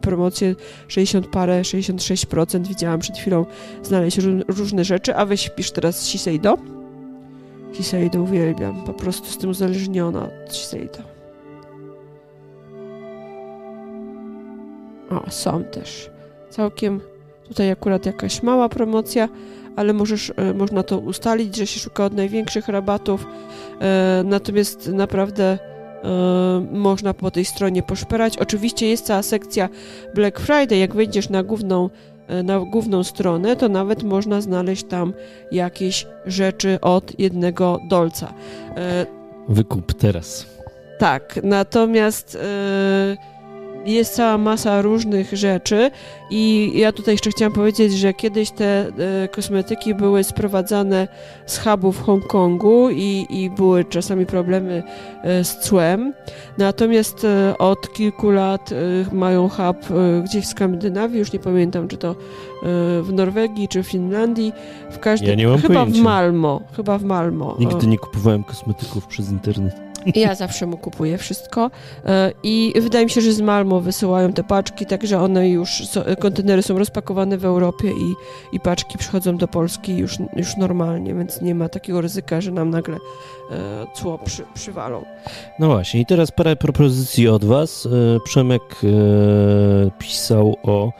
promocję 0.00 0.54
60 0.88 1.26
parę, 1.26 1.62
66% 1.62 2.66
widziałam 2.66 3.00
przed 3.00 3.18
chwilą 3.18 3.46
znaleźć 3.82 4.18
różne 4.48 4.84
rzeczy, 4.84 5.16
a 5.16 5.26
weź 5.26 5.48
pisz 5.48 5.70
teraz 5.70 6.02
Shiseido. 6.02 6.58
Shiseido 7.72 8.22
uwielbiam, 8.22 8.84
po 8.84 8.92
prostu 8.92 9.26
jestem 9.26 9.50
uzależniona 9.50 10.24
od 10.24 10.54
Shiseido. 10.54 10.98
O, 15.10 15.30
są 15.30 15.64
też. 15.64 16.10
Całkiem 16.50 17.00
tutaj 17.48 17.70
akurat 17.70 18.06
jakaś 18.06 18.42
mała 18.42 18.68
promocja 18.68 19.28
ale 19.76 19.92
możesz, 19.92 20.32
e, 20.36 20.54
można 20.54 20.82
to 20.82 20.98
ustalić, 20.98 21.56
że 21.56 21.66
się 21.66 21.80
szuka 21.80 22.04
od 22.04 22.14
największych 22.14 22.68
rabatów, 22.68 23.26
e, 23.80 24.22
natomiast 24.24 24.88
naprawdę 24.88 25.44
e, 26.04 26.66
można 26.72 27.14
po 27.14 27.30
tej 27.30 27.44
stronie 27.44 27.82
poszperać. 27.82 28.38
Oczywiście 28.38 28.88
jest 28.88 29.06
cała 29.06 29.22
sekcja 29.22 29.68
Black 30.14 30.40
Friday, 30.40 30.78
jak 30.78 30.94
wejdziesz 30.94 31.28
na 31.28 31.42
główną 31.42 31.90
na 32.44 32.60
główną 32.60 33.04
stronę, 33.04 33.56
to 33.56 33.68
nawet 33.68 34.02
można 34.02 34.40
znaleźć 34.40 34.84
tam 34.84 35.12
jakieś 35.52 36.06
rzeczy 36.26 36.78
od 36.80 37.18
jednego 37.18 37.78
dolca. 37.88 38.32
Wykup 39.48 39.94
teraz. 39.94 40.46
Tak, 40.98 41.40
natomiast 41.42 42.38
jest 43.86 44.14
cała 44.14 44.38
masa 44.38 44.82
różnych 44.82 45.32
rzeczy 45.32 45.90
i 46.30 46.72
ja 46.74 46.92
tutaj 46.92 47.14
jeszcze 47.14 47.30
chciałam 47.30 47.52
powiedzieć, 47.52 47.92
że 47.92 48.14
kiedyś 48.14 48.50
te 48.50 48.86
e, 49.24 49.28
kosmetyki 49.28 49.94
były 49.94 50.24
sprowadzane 50.24 51.08
z 51.46 51.58
hubów 51.58 51.98
w 51.98 52.02
Hongkongu 52.02 52.90
i, 52.90 53.26
i 53.30 53.50
były 53.50 53.84
czasami 53.84 54.26
problemy 54.26 54.82
e, 55.22 55.44
z 55.44 55.58
cłem. 55.58 56.12
Natomiast 56.58 57.24
e, 57.24 57.58
od 57.58 57.92
kilku 57.92 58.30
lat 58.30 58.70
mają 59.12 59.48
hub 59.48 59.76
gdzieś 60.24 60.44
w 60.44 60.48
Skandynawii, 60.48 61.18
już 61.18 61.32
nie 61.32 61.38
pamiętam, 61.38 61.88
czy 61.88 61.96
to 61.96 62.16
w 63.02 63.08
Norwegii, 63.12 63.68
czy 63.68 63.82
w 63.82 63.86
Finlandii. 63.86 64.52
W 64.90 64.98
każdym, 64.98 65.28
ja 65.28 65.34
nie 65.34 65.46
mam 65.46 65.58
chyba 65.58 65.74
pojęcia. 65.74 66.00
w 66.00 66.04
Malmo, 66.04 66.60
chyba 66.76 66.98
w 66.98 67.04
Malmo. 67.04 67.56
Nigdy 67.58 67.86
nie 67.86 67.98
kupowałem 67.98 68.44
kosmetyków 68.44 69.06
przez 69.06 69.30
internet. 69.30 69.89
Ja 70.14 70.34
zawsze 70.34 70.66
mu 70.66 70.76
kupuję 70.76 71.18
wszystko 71.18 71.70
e, 72.04 72.32
i 72.42 72.72
wydaje 72.80 73.04
mi 73.04 73.10
się, 73.10 73.20
że 73.20 73.32
z 73.32 73.40
Malmo 73.40 73.80
wysyłają 73.80 74.32
te 74.32 74.44
paczki, 74.44 74.86
także 74.86 75.20
one 75.20 75.48
już, 75.48 75.82
kontenery 76.18 76.62
są 76.62 76.78
rozpakowane 76.78 77.38
w 77.38 77.44
Europie 77.44 77.88
i, 77.88 78.14
i 78.56 78.60
paczki 78.60 78.98
przychodzą 78.98 79.36
do 79.36 79.48
Polski 79.48 79.96
już, 79.96 80.18
już 80.36 80.56
normalnie, 80.56 81.14
więc 81.14 81.40
nie 81.40 81.54
ma 81.54 81.68
takiego 81.68 82.00
ryzyka, 82.00 82.40
że 82.40 82.50
nam 82.50 82.70
nagle 82.70 82.96
e, 82.96 83.86
cło 83.94 84.18
przy, 84.18 84.44
przywalą. 84.54 85.04
No 85.58 85.66
właśnie 85.66 86.00
i 86.00 86.06
teraz 86.06 86.30
parę 86.30 86.56
propozycji 86.56 87.28
od 87.28 87.44
Was. 87.44 87.86
E, 87.86 88.20
Przemek 88.24 88.62
pisał 89.98 90.56
o 90.62 90.92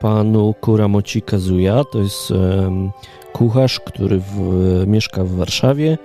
panu 0.00 0.54
Kuramoci 0.60 1.22
Kazuya, 1.22 1.84
to 1.92 1.98
jest 1.98 2.32
kucharz, 3.32 3.80
który 3.80 4.18
w, 4.18 4.84
mieszka 4.86 5.24
w 5.24 5.30
Warszawie 5.30 5.98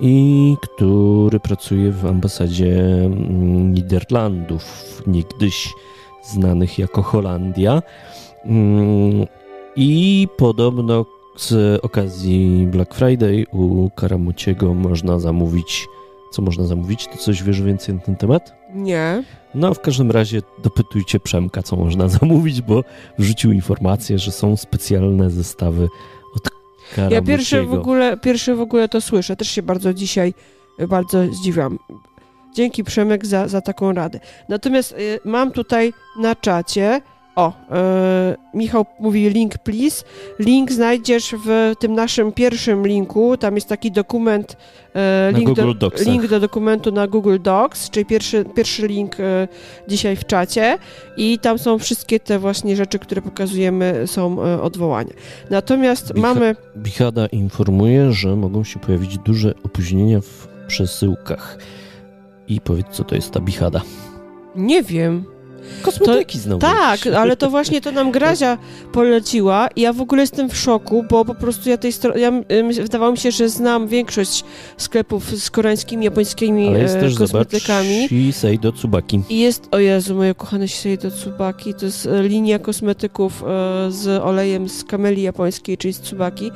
i 0.00 0.56
który 0.62 1.40
pracuje 1.40 1.92
w 1.92 2.06
ambasadzie 2.06 2.80
mm, 3.04 3.74
Niderlandów, 3.74 5.02
niegdyś 5.06 5.74
znanych 6.22 6.78
jako 6.78 7.02
Holandia. 7.02 7.82
Mm, 8.44 9.26
I 9.76 10.28
podobno 10.36 11.06
z 11.36 11.80
okazji 11.84 12.68
Black 12.70 12.94
Friday 12.94 13.44
u 13.52 13.90
Karamuciego 13.90 14.74
można 14.74 15.18
zamówić. 15.18 15.86
Co 16.32 16.42
można 16.42 16.64
zamówić? 16.64 17.06
Ty 17.06 17.18
coś 17.18 17.42
wiesz 17.42 17.62
więcej 17.62 17.94
na 17.94 18.00
ten 18.00 18.16
temat? 18.16 18.54
Nie. 18.74 19.24
No, 19.54 19.74
w 19.74 19.80
każdym 19.80 20.10
razie 20.10 20.42
dopytujcie 20.62 21.20
Przemka, 21.20 21.62
co 21.62 21.76
można 21.76 22.08
zamówić, 22.18 22.62
bo 22.62 22.84
wrzucił 23.18 23.52
informację, 23.52 24.18
że 24.18 24.32
są 24.32 24.56
specjalne 24.56 25.30
zestawy 25.30 25.88
ja 27.10 27.22
pierwsze 27.22 27.62
w, 27.62 27.74
ogóle, 27.74 28.16
pierwsze 28.16 28.54
w 28.54 28.60
ogóle 28.60 28.88
to 28.88 29.00
słyszę. 29.00 29.36
Też 29.36 29.50
się 29.50 29.62
bardzo 29.62 29.94
dzisiaj 29.94 30.34
e, 30.78 30.86
bardzo 30.86 31.32
zdziwiłam. 31.32 31.78
Dzięki 32.54 32.84
Przemek 32.84 33.26
za, 33.26 33.48
za 33.48 33.60
taką 33.60 33.92
radę. 33.92 34.20
Natomiast 34.48 34.92
y, 34.92 35.20
mam 35.24 35.50
tutaj 35.50 35.92
na 36.18 36.34
czacie 36.34 37.00
o, 37.36 37.52
e, 37.70 38.36
Michał 38.54 38.86
mówi 39.00 39.30
link 39.30 39.58
please. 39.58 40.04
Link 40.38 40.72
znajdziesz 40.72 41.34
w 41.44 41.72
tym 41.78 41.94
naszym 41.94 42.32
pierwszym 42.32 42.86
linku. 42.86 43.36
Tam 43.36 43.54
jest 43.54 43.68
taki 43.68 43.92
dokument, 43.92 44.56
e, 44.94 45.32
link, 45.34 45.56
do, 45.56 45.90
link 46.06 46.26
do 46.26 46.40
dokumentu 46.40 46.92
na 46.92 47.06
Google 47.06 47.36
Docs, 47.42 47.90
czyli 47.90 48.06
pierwszy, 48.06 48.44
pierwszy 48.54 48.86
link 48.86 49.20
e, 49.20 49.48
dzisiaj 49.88 50.16
w 50.16 50.24
czacie. 50.24 50.78
I 51.16 51.38
tam 51.38 51.58
są 51.58 51.78
wszystkie 51.78 52.20
te 52.20 52.38
właśnie 52.38 52.76
rzeczy, 52.76 52.98
które 52.98 53.22
pokazujemy, 53.22 54.06
są 54.06 54.38
odwołania. 54.62 55.12
Natomiast 55.50 56.12
Bicha 56.12 56.34
mamy. 56.34 56.56
Bichada 56.76 57.26
informuje, 57.26 58.12
że 58.12 58.36
mogą 58.36 58.64
się 58.64 58.80
pojawić 58.80 59.18
duże 59.18 59.54
opóźnienia 59.64 60.20
w 60.20 60.48
przesyłkach. 60.66 61.58
I 62.48 62.60
powiedz, 62.60 62.86
co 62.90 63.04
to 63.04 63.14
jest 63.14 63.30
ta 63.30 63.40
bichada. 63.40 63.80
Nie 64.56 64.82
wiem. 64.82 65.33
Kosmetyki 65.82 66.38
to, 66.38 66.44
znowu. 66.44 66.60
Tak, 66.60 67.06
ale 67.06 67.36
to 67.36 67.50
właśnie 67.50 67.80
to 67.80 67.92
nam 67.92 68.10
Grazia 68.10 68.58
poleciła 68.92 69.68
i 69.76 69.80
ja 69.80 69.92
w 69.92 70.00
ogóle 70.00 70.22
jestem 70.22 70.48
w 70.48 70.56
szoku, 70.56 71.04
bo 71.10 71.24
po 71.24 71.34
prostu 71.34 71.70
ja 71.70 71.76
tej 71.76 71.92
strony, 71.92 72.20
ja, 72.20 72.32
wydawało 72.80 73.12
mi 73.12 73.18
się, 73.18 73.30
że 73.30 73.48
znam 73.48 73.88
większość 73.88 74.44
sklepów 74.76 75.30
z 75.30 75.50
koreańskimi, 75.50 76.04
japońskimi 76.04 76.68
ale 76.68 76.78
jest 76.78 76.96
e, 76.96 77.00
też, 77.00 77.14
kosmetykami. 77.14 78.08
Shisei 78.08 78.58
do 78.58 78.72
Tsubaki. 78.72 79.20
I 79.28 79.40
jest, 79.40 79.68
o 79.70 79.78
Jezu, 79.78 80.14
moje 80.14 80.34
kochane 80.34 80.68
Shisei 80.68 80.98
do 80.98 81.10
Tsubaki, 81.10 81.74
to 81.74 81.86
jest 81.86 82.06
e, 82.06 82.22
linia 82.22 82.58
kosmetyków 82.58 83.42
e, 83.42 83.46
z 83.90 84.22
olejem 84.22 84.68
z 84.68 84.84
kameli 84.84 85.22
japońskiej, 85.22 85.78
czyli 85.78 85.94
z 85.94 86.00
Tsubaki. 86.00 86.50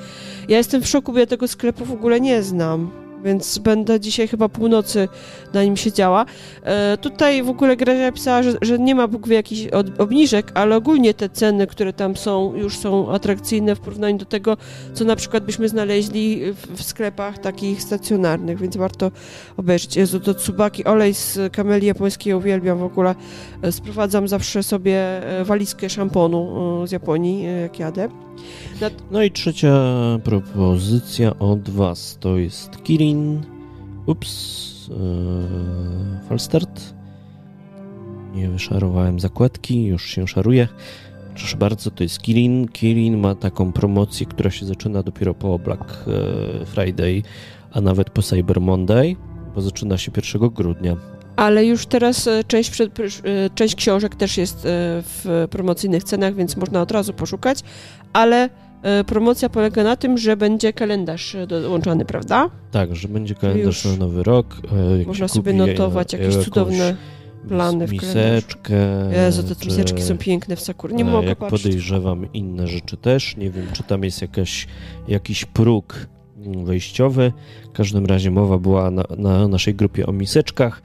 Ja 0.49 0.59
jestem 0.59 0.83
w 0.83 0.89
szoku, 0.89 1.13
bo 1.13 1.19
ja 1.19 1.27
tego 1.27 1.49
sklepu 1.49 1.85
w 1.85 1.93
ogóle 1.93 2.21
nie 2.21 2.43
znam. 2.43 3.08
Więc 3.25 3.59
będę 3.59 4.01
dzisiaj 4.01 4.29
chyba 4.29 4.49
północy 4.49 5.09
na 5.53 5.65
nim 5.65 5.77
siedziała. 5.77 6.27
E, 6.63 6.97
tutaj 6.97 7.43
w 7.43 7.49
ogóle 7.49 7.77
Grezia 7.77 8.13
pisała, 8.13 8.43
że, 8.43 8.53
że 8.63 8.79
nie 8.79 8.95
ma 8.95 9.09
Bóg 9.09 9.29
wie 9.29 9.35
jakichś 9.35 9.67
od, 9.73 10.01
obniżek, 10.01 10.53
ale 10.55 10.77
ogólnie 10.77 11.15
te 11.15 11.29
ceny, 11.29 11.67
które 11.67 11.93
tam 11.93 12.17
są, 12.17 12.55
już 12.55 12.79
są 12.79 13.13
atrakcyjne 13.13 13.75
w 13.75 13.81
porównaniu 13.81 14.19
do 14.19 14.25
tego, 14.25 14.57
co 14.95 15.05
na 15.05 15.17
przykład 15.17 15.45
byśmy 15.45 15.69
znaleźli 15.69 16.53
w, 16.53 16.77
w 16.77 16.83
sklepach 16.83 17.39
takich 17.39 17.83
stacjonarnych, 17.83 18.59
więc 18.61 18.77
warto 18.77 19.11
obejrzeć. 19.57 19.97
Jezu, 19.97 20.21
to 20.21 20.35
Tsubaki, 20.35 20.85
olej 20.85 21.15
z 21.15 21.53
kamelii 21.53 21.89
japońskiej 21.89 22.35
uwielbiam 22.35 22.79
w 22.79 22.83
ogóle. 22.83 23.15
E, 23.63 23.73
sprowadzam 23.73 24.29
zawsze 24.29 24.63
sobie 24.63 24.99
e, 25.41 25.45
walizkę 25.45 25.91
szamponu 25.91 26.83
e, 26.83 26.87
z 26.87 26.93
Japonii, 26.93 27.47
e, 27.47 27.51
jak 27.51 27.79
jadę. 27.79 28.28
No 29.11 29.23
i 29.23 29.31
trzecia 29.31 29.75
propozycja 30.25 31.39
od 31.39 31.71
Was 31.71 32.19
to 32.21 32.37
jest 32.37 32.83
Kirin. 32.83 33.43
Ups, 34.07 34.89
yy, 34.89 36.29
Falstart. 36.29 36.95
Nie 38.35 38.49
wyszarowałem 38.49 39.21
zakładki, 39.21 39.85
już 39.85 40.07
się 40.07 40.29
szaruje. 40.29 40.69
Proszę 41.35 41.57
bardzo, 41.57 41.91
to 41.91 42.03
jest 42.03 42.23
Kirin. 42.23 42.69
Kirin 42.69 43.19
ma 43.19 43.35
taką 43.35 43.73
promocję, 43.73 44.27
która 44.27 44.51
się 44.51 44.67
zaczyna 44.67 45.03
dopiero 45.03 45.35
po 45.35 45.59
Black 45.59 46.05
e, 46.07 46.67
Friday, 46.67 47.23
a 47.73 47.81
nawet 47.81 48.11
po 48.11 48.23
Cyber 48.23 48.61
Monday, 48.61 49.17
bo 49.55 49.61
zaczyna 49.61 49.99
się 49.99 50.13
1 50.35 50.51
grudnia. 50.51 50.97
Ale 51.39 51.67
już 51.67 51.87
teraz 51.87 52.27
e, 52.27 52.45
część, 52.45 52.81
e, 52.81 52.87
część 53.55 53.75
książek 53.75 54.15
też 54.15 54.37
jest 54.37 54.57
e, 54.57 54.61
w 55.03 55.47
promocyjnych 55.51 56.05
cenach, 56.05 56.35
więc 56.35 56.57
można 56.57 56.83
od 56.83 56.91
razu 56.91 57.13
poszukać, 57.13 57.59
ale 58.13 58.51
promocja 59.07 59.49
polega 59.49 59.85
na 59.85 59.97
tym, 59.97 60.19
że 60.19 60.37
będzie 60.37 60.73
kalendarz 60.73 61.37
dołączony, 61.49 62.05
prawda? 62.05 62.51
Tak, 62.71 62.97
że 62.97 63.09
będzie 63.09 63.35
kalendarz 63.35 63.85
na 63.85 63.97
nowy 63.97 64.23
rok. 64.23 64.57
Można 65.07 65.29
sobie 65.29 65.53
notować 65.53 66.13
jakieś 66.13 66.37
cudowne 66.37 66.97
plany 67.49 67.87
w 67.87 67.93
miseczkę. 67.93 68.75
Jezu, 69.13 69.55
te 69.55 69.67
miseczki 69.67 70.03
są 70.03 70.19
piękne 70.19 70.57
w 70.57 70.61
Sakura. 70.61 70.97
Nie 70.97 71.05
mogę 71.05 71.29
Jak 71.29 71.39
patrzeć. 71.39 71.63
podejrzewam 71.63 72.33
inne 72.33 72.67
rzeczy 72.67 72.97
też. 72.97 73.37
Nie 73.37 73.51
wiem, 73.51 73.67
czy 73.73 73.83
tam 73.83 74.05
jest 74.05 74.23
jakaś, 74.23 74.67
jakiś 75.09 75.45
próg 75.45 76.07
wejściowy. 76.65 77.33
W 77.69 77.73
każdym 77.73 78.07
razie 78.07 78.31
mowa 78.31 78.59
była 78.59 78.91
na, 78.91 79.05
na 79.17 79.49
naszej 79.49 79.75
grupie 79.75 80.07
o 80.07 80.13
miseczkach. 80.13 80.83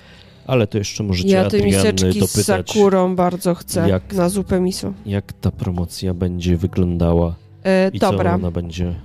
Ale 0.47 0.67
to 0.67 0.77
jeszcze 0.77 1.03
możecie 1.03 1.29
Ja 1.29 1.49
tej 1.49 1.63
miseczki 1.63 2.19
dopytać, 2.19 2.29
z 2.29 2.45
sakurą 2.45 3.15
bardzo 3.15 3.55
chcę 3.55 3.89
jak, 3.89 4.13
na 4.13 4.29
zupę 4.29 4.59
miso. 4.59 4.93
Jak 5.05 5.33
ta 5.33 5.51
promocja 5.51 6.13
będzie 6.13 6.57
wyglądała 6.57 7.35
e, 7.63 7.89
i 7.93 7.99
dobra. 7.99 8.29
co 8.29 8.35
ona 8.35 8.51
będzie 8.51 8.95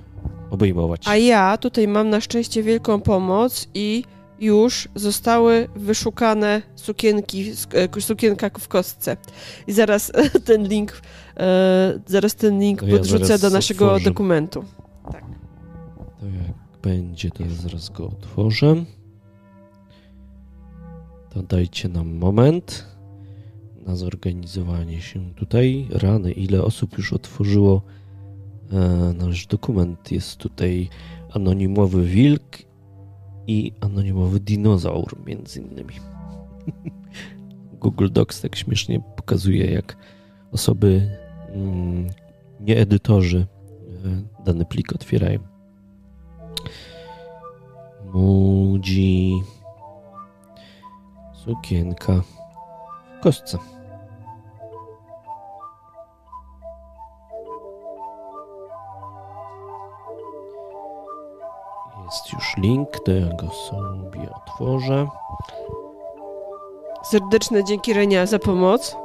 obejmować. 0.49 1.01
A 1.07 1.15
ja 1.15 1.57
tutaj 1.57 1.87
mam 1.87 2.09
na 2.09 2.21
szczęście 2.21 2.63
wielką 2.63 3.01
pomoc 3.01 3.67
i 3.73 4.03
już 4.39 4.89
zostały 4.95 5.67
wyszukane 5.75 6.61
sukienki, 6.75 7.51
e, 7.73 8.01
sukienka 8.01 8.49
w 8.59 8.67
kostce. 8.67 9.17
I 9.67 9.73
zaraz 9.73 10.11
ten 10.45 10.67
link, 10.67 11.01
e, 11.37 11.99
zaraz 12.05 12.35
ten 12.35 12.59
link 12.59 12.81
ja 12.81 12.97
podrzucę 12.97 13.39
do 13.39 13.49
naszego 13.49 13.85
otworzę. 13.85 14.05
dokumentu. 14.05 14.63
Tak. 15.11 15.23
To 16.19 16.25
jak 16.25 16.55
będzie, 16.81 17.31
to 17.31 17.43
ja 17.43 17.49
zaraz 17.49 17.89
go 17.89 18.07
otworzę. 18.07 18.75
To 21.29 21.43
dajcie 21.43 21.89
nam 21.89 22.15
moment 22.15 22.85
na 23.85 23.95
zorganizowanie 23.95 25.01
się 25.01 25.33
tutaj. 25.35 25.87
Rany, 25.91 26.31
ile 26.31 26.63
osób 26.63 26.97
już 26.97 27.13
otworzyło 27.13 27.81
e, 28.71 28.77
nasz 29.13 29.47
dokument. 29.47 30.11
Jest 30.11 30.35
tutaj 30.35 30.89
anonimowy 31.33 32.03
wilk 32.03 32.57
i 33.47 33.71
anonimowy 33.81 34.39
dinozaur, 34.39 35.25
między 35.25 35.61
innymi. 35.61 35.93
Google 37.81 38.09
Docs 38.11 38.41
tak 38.41 38.55
śmiesznie 38.55 39.01
pokazuje, 39.15 39.71
jak 39.71 39.97
osoby, 40.51 41.09
mm, 41.53 42.07
nie 42.59 42.77
edytorzy, 42.77 43.47
e, 44.05 44.43
dany 44.45 44.65
plik 44.65 44.93
otwierają. 44.93 45.39
Mudzi. 48.13 49.33
Sukienka 51.49 52.13
w 52.13 53.23
kostce. 53.23 53.57
Jest 62.05 62.33
już 62.33 62.57
link, 62.57 62.99
to 62.99 63.11
ja 63.11 63.33
go 63.35 63.49
sobie 63.49 64.29
otworzę. 64.35 65.07
Serdeczne 67.03 67.63
dzięki 67.63 67.93
Renia 67.93 68.25
za 68.25 68.39
pomoc. 68.39 68.95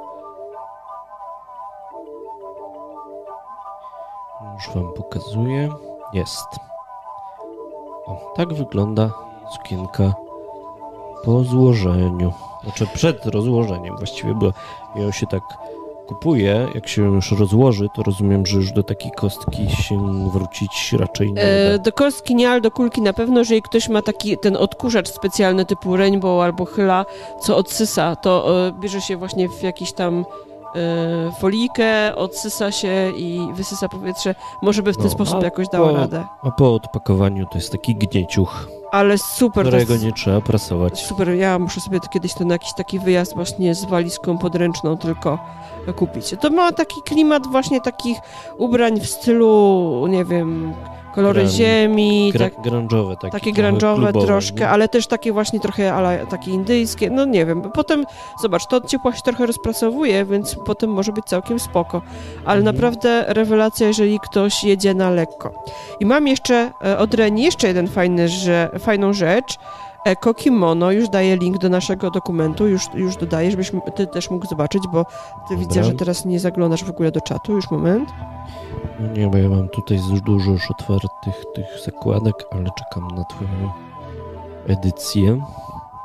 Już 4.55 4.75
wam 4.75 4.93
pokazuję. 4.93 5.69
Jest. 6.13 6.49
O, 8.07 8.33
tak 8.37 8.55
wygląda 8.55 9.11
sukienka 9.51 10.24
po 11.25 11.45
złożeniu. 11.45 12.33
Znaczy 12.65 12.87
przed 12.95 13.27
rozłożeniem 13.27 13.97
właściwie, 13.97 14.35
bo 14.35 14.53
ją 14.97 15.11
się 15.11 15.27
tak 15.27 15.43
kupuje, 16.07 16.69
jak 16.75 16.89
się 16.89 17.03
już 17.03 17.33
rozłoży, 17.33 17.89
to 17.95 18.03
rozumiem, 18.03 18.47
że 18.47 18.57
już 18.57 18.73
do 18.73 18.83
takiej 18.83 19.11
kostki 19.11 19.71
się 19.71 20.29
wrócić 20.33 20.93
raczej 20.93 21.33
nie 21.33 21.43
e, 21.43 21.79
Do 21.79 21.93
kostki 21.93 22.35
nie, 22.35 22.51
ale 22.51 22.61
do 22.61 22.71
kulki 22.71 23.03
na 23.03 23.13
pewno, 23.13 23.39
jeżeli 23.39 23.63
ktoś 23.63 23.89
ma 23.89 24.03
taki 24.03 24.39
ten 24.39 24.57
odkurzacz 24.57 25.09
specjalny 25.09 25.65
typu 25.65 25.97
Rainbow 25.97 26.43
albo 26.43 26.65
Chyla, 26.65 27.07
co 27.41 27.57
odsysa, 27.57 28.17
to 28.17 28.67
e, 28.67 28.73
bierze 28.73 29.01
się 29.01 29.17
właśnie 29.17 29.49
w 29.49 29.63
jakiś 29.63 29.93
tam 29.93 30.25
e, 30.75 31.33
folikę, 31.41 32.17
odsysa 32.17 32.73
się 32.73 33.13
i 33.17 33.49
wysysa 33.55 33.89
powietrze. 33.89 34.35
Może 34.63 34.83
by 34.83 34.93
w 34.93 34.97
ten 34.97 35.07
no, 35.07 35.11
sposób 35.11 35.43
jakoś 35.43 35.69
dało 35.69 35.93
radę. 35.93 36.25
A 36.43 36.51
po 36.51 36.75
odpakowaniu 36.75 37.47
to 37.47 37.59
jest 37.59 37.73
taki 37.73 37.95
gnieciuch 37.95 38.69
ale 38.95 39.19
super. 39.19 39.67
Którego 39.67 39.93
jest, 39.93 40.05
nie 40.05 40.13
trzeba 40.13 40.41
prasować. 40.41 41.07
Super, 41.07 41.29
ja 41.29 41.59
muszę 41.59 41.81
sobie 41.81 42.01
to 42.01 42.09
kiedyś 42.09 42.35
to 42.35 42.45
na 42.45 42.55
jakiś 42.55 42.75
taki 42.77 42.99
wyjazd 42.99 43.35
właśnie 43.35 43.75
z 43.75 43.85
walizką 43.85 44.39
podręczną 44.39 44.99
tylko 44.99 45.39
kupić. 45.97 46.35
To 46.41 46.51
ma 46.51 46.73
taki 46.73 47.03
klimat 47.03 47.47
właśnie 47.47 47.81
takich 47.81 48.19
ubrań 48.59 49.01
w 49.01 49.07
stylu, 49.07 50.07
nie 50.09 50.25
wiem, 50.25 50.75
kolory 51.15 51.41
Gran, 51.41 51.53
ziemi. 51.53 52.33
Gra, 52.33 52.51
tak, 52.51 52.59
grunge'owe 52.59 53.17
takie. 53.17 53.33
Takie 53.33 53.53
grunge'owe 53.53 54.25
troszkę, 54.27 54.61
nie? 54.61 54.69
ale 54.69 54.89
też 54.89 55.07
takie 55.07 55.33
właśnie 55.33 55.61
trochę 55.61 55.95
ale 55.95 56.27
takie 56.27 56.51
indyjskie, 56.51 57.11
no 57.11 57.25
nie 57.25 57.47
wiem. 57.47 57.63
Potem, 57.63 58.05
zobacz, 58.43 58.67
to 58.67 58.81
ciepło 58.81 59.13
się 59.13 59.23
trochę 59.23 59.47
rozpracowuje, 59.47 60.25
więc 60.25 60.57
potem 60.67 60.91
może 60.91 61.13
być 61.13 61.25
całkiem 61.25 61.59
spoko. 61.59 62.03
Ale 62.45 62.59
mhm. 62.59 62.77
naprawdę 62.77 63.25
rewelacja, 63.29 63.87
jeżeli 63.87 64.21
ktoś 64.21 64.65
jedzie 64.65 64.95
na 64.95 65.11
lekko. 65.11 65.65
I 66.01 66.07
mam 66.07 66.29
jeszcze 66.29 66.71
e, 66.85 66.99
od 66.99 67.15
Reni 67.15 67.43
jeszcze 67.43 67.69
jeden 67.69 67.89
fajny, 67.89 68.29
że, 68.29 68.71
fajną 68.79 69.13
rzecz. 69.13 69.59
Eko 70.05 70.35
Kimono, 70.35 70.93
już 70.93 71.09
daję 71.09 71.37
link 71.37 71.59
do 71.59 71.69
naszego 71.69 72.11
dokumentu, 72.11 72.67
już, 72.67 72.83
już 72.95 73.17
dodaję, 73.17 73.51
żebyś 73.51 73.73
ty 73.97 74.07
też 74.07 74.31
mógł 74.31 74.47
zobaczyć, 74.47 74.83
bo 74.93 75.05
ty 75.05 75.11
Dobra. 75.51 75.57
widzę, 75.57 75.85
że 75.85 75.93
teraz 75.93 76.25
nie 76.25 76.41
zaglądasz 76.41 76.85
w 76.85 76.91
ogóle 76.91 77.13
do 77.13 77.21
czatu, 77.21 77.53
już 77.53 77.71
moment. 77.71 78.09
No 79.01 79.13
nie, 79.13 79.27
bo 79.29 79.39
ja 79.39 79.49
mam 79.49 79.69
tutaj 79.69 79.99
dużo 80.25 80.51
już 80.51 80.71
otwartych 80.71 81.45
tych 81.55 81.67
zakładek, 81.85 82.35
ale 82.51 82.65
czekam 82.79 83.09
na 83.09 83.25
twoją 83.25 83.73
edycję. 84.69 85.41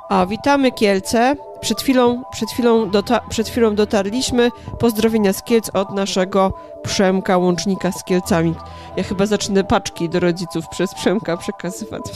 A, 0.10 0.26
witamy 0.26 0.72
Kielce. 0.72 1.36
Przed 1.62 1.82
chwilą, 1.82 2.24
przed, 2.32 2.50
chwilą 2.50 2.92
przed 3.30 3.50
chwilą 3.50 3.76
dotarliśmy. 3.76 4.52
Pozdrowienia 4.80 5.34
z 5.34 5.44
Kielc 5.44 5.70
od 5.74 5.92
naszego 5.92 6.54
Przemka, 6.84 7.38
łącznika 7.38 7.92
z 7.92 8.04
Kielcami. 8.04 8.56
Ja 8.98 9.04
chyba 9.04 9.26
zacznę 9.26 9.64
paczki 9.64 10.10
do 10.10 10.20
rodziców 10.20 10.68
przez 10.68 10.94
Przemka 10.94 11.38
przekazywać. 11.38 12.02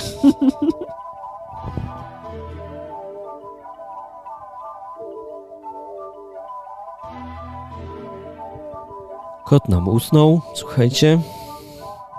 Kot 9.53 9.69
nam 9.69 9.88
usnął, 9.88 10.41
słuchajcie. 10.53 11.19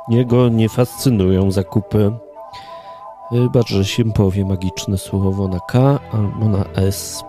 Jego 0.09 0.49
nie 0.49 0.69
fascynują 0.69 1.51
zakupy. 1.51 2.13
Chyba, 3.31 3.61
że 3.67 3.85
się 3.85 4.05
powie 4.05 4.45
magiczne 4.45 4.99
słowo 4.99 5.49
na 5.49 5.61
K 5.61 5.99
albo 6.13 6.49
na 6.49 6.65
S. 6.75 7.25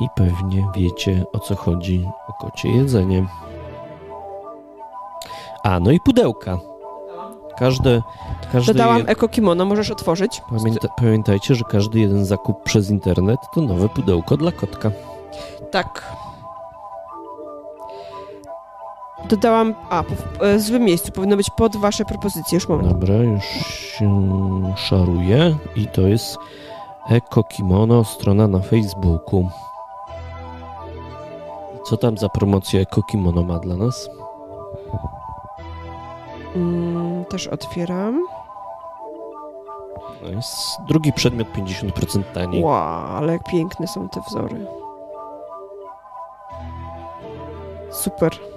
I 0.00 0.06
pewnie 0.14 0.66
wiecie 0.76 1.24
o 1.32 1.38
co 1.38 1.56
chodzi 1.56 2.08
o 2.28 2.32
kocie 2.32 2.68
jedzenie. 2.68 3.26
A, 5.62 5.80
no 5.80 5.90
i 5.90 6.00
pudełka. 6.00 6.58
Każde. 7.58 8.02
każde 8.52 8.72
Dodałam 8.72 9.02
eko 9.06 9.28
kimono, 9.28 9.64
możesz 9.64 9.90
otworzyć. 9.90 10.42
Pamięta, 10.50 10.88
pamiętajcie, 10.96 11.54
że 11.54 11.64
każdy 11.64 12.00
jeden 12.00 12.24
zakup 12.24 12.62
przez 12.62 12.90
internet 12.90 13.40
to 13.54 13.60
nowe 13.60 13.88
pudełko 13.88 14.36
dla 14.36 14.52
kotka. 14.52 14.90
Tak. 15.70 16.21
Dodałam, 19.28 19.74
a, 19.90 20.02
w 20.02 20.42
e, 20.42 20.60
złym 20.60 20.84
miejscu, 20.84 21.12
powinno 21.12 21.36
być 21.36 21.50
pod 21.50 21.76
wasze 21.76 22.04
propozycje, 22.04 22.56
już 22.56 22.68
moment. 22.68 22.88
Dobra, 22.88 23.14
już 23.14 23.44
się 23.44 24.32
szaruje 24.76 25.56
i 25.76 25.86
to 25.86 26.00
jest 26.00 26.38
Eko 27.08 27.44
Kimono, 27.44 28.04
strona 28.04 28.48
na 28.48 28.58
Facebooku. 28.58 29.48
Co 31.84 31.96
tam 31.96 32.18
za 32.18 32.28
promocja 32.28 32.80
Eko 32.80 33.02
Kimono 33.02 33.42
ma 33.42 33.58
dla 33.58 33.76
nas? 33.76 34.08
Mm, 36.56 37.24
też 37.24 37.46
otwieram. 37.46 38.22
No 40.22 40.40
drugi 40.88 41.12
przedmiot 41.12 41.48
50% 41.48 42.22
taniej. 42.34 42.62
Wow, 42.62 43.16
ale 43.16 43.32
jak 43.32 43.42
piękne 43.44 43.86
są 43.86 44.08
te 44.08 44.20
wzory. 44.20 44.66
Super. 47.90 48.51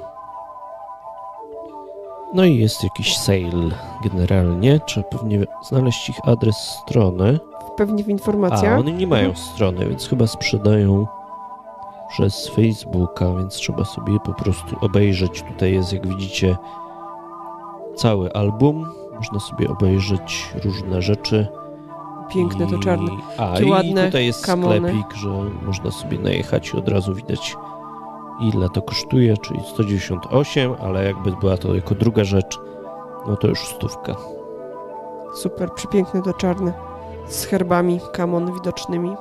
No 2.34 2.44
i 2.46 2.58
jest 2.58 2.84
jakiś 2.84 3.18
sale 3.18 3.70
generalnie. 4.04 4.80
Trzeba 4.86 5.08
pewnie 5.10 5.40
znaleźć 5.64 6.10
ich 6.10 6.16
adres 6.28 6.56
strony. 6.58 7.40
Pewnie 7.78 8.04
w 8.04 8.08
A, 8.08 8.12
informacjach. 8.12 8.80
oni 8.80 8.94
nie 8.94 9.08
mają 9.08 9.36
strony, 9.36 9.90
więc 9.90 10.08
chyba 10.08 10.28
sprzedają 10.28 11.08
przez 12.10 12.48
Facebooka, 12.50 13.34
więc 13.38 13.54
trzeba 13.56 13.86
sobie 13.86 14.20
po 14.20 14.34
prostu 14.34 14.76
obejrzeć. 14.82 15.42
Tutaj 15.44 15.74
jest, 15.74 15.94
jak 15.94 16.08
widzicie, 16.08 16.58
cały 17.96 18.34
album. 18.34 18.86
Można 19.16 19.40
sobie 19.40 19.70
obejrzeć 19.70 20.50
różne 20.64 21.02
rzeczy. 21.02 21.48
Piękne 22.30 22.68
to 22.68 22.76
I- 22.76 22.80
czarne. 22.80 23.12
A, 23.38 23.60
i 23.60 23.66
ładne 23.70 24.06
tutaj 24.06 24.26
jest 24.26 24.46
kamony. 24.46 24.90
sklepik, 24.90 25.14
że 25.18 25.30
można 25.66 25.92
sobie 25.92 26.20
najechać 26.20 26.70
i 26.74 26.78
od 26.78 26.90
razu 26.90 27.14
widać 27.16 27.58
ile 28.42 28.70
to 28.70 28.82
kosztuje, 28.82 29.38
czyli 29.38 29.60
198, 29.74 30.76
ale 30.82 31.06
jakby 31.06 31.32
była 31.32 31.58
to 31.58 31.76
jako 31.76 31.96
druga 31.96 32.24
rzecz, 32.24 32.60
no 33.28 33.38
to 33.38 33.48
już 33.48 33.60
stówka. 33.60 34.16
Super, 35.36 35.70
przepiękne 35.74 36.22
to 36.22 36.34
czarne. 36.34 36.74
Z 37.28 37.46
herbami 37.46 38.00
kamon 38.14 38.54
widocznymi. 38.54 39.16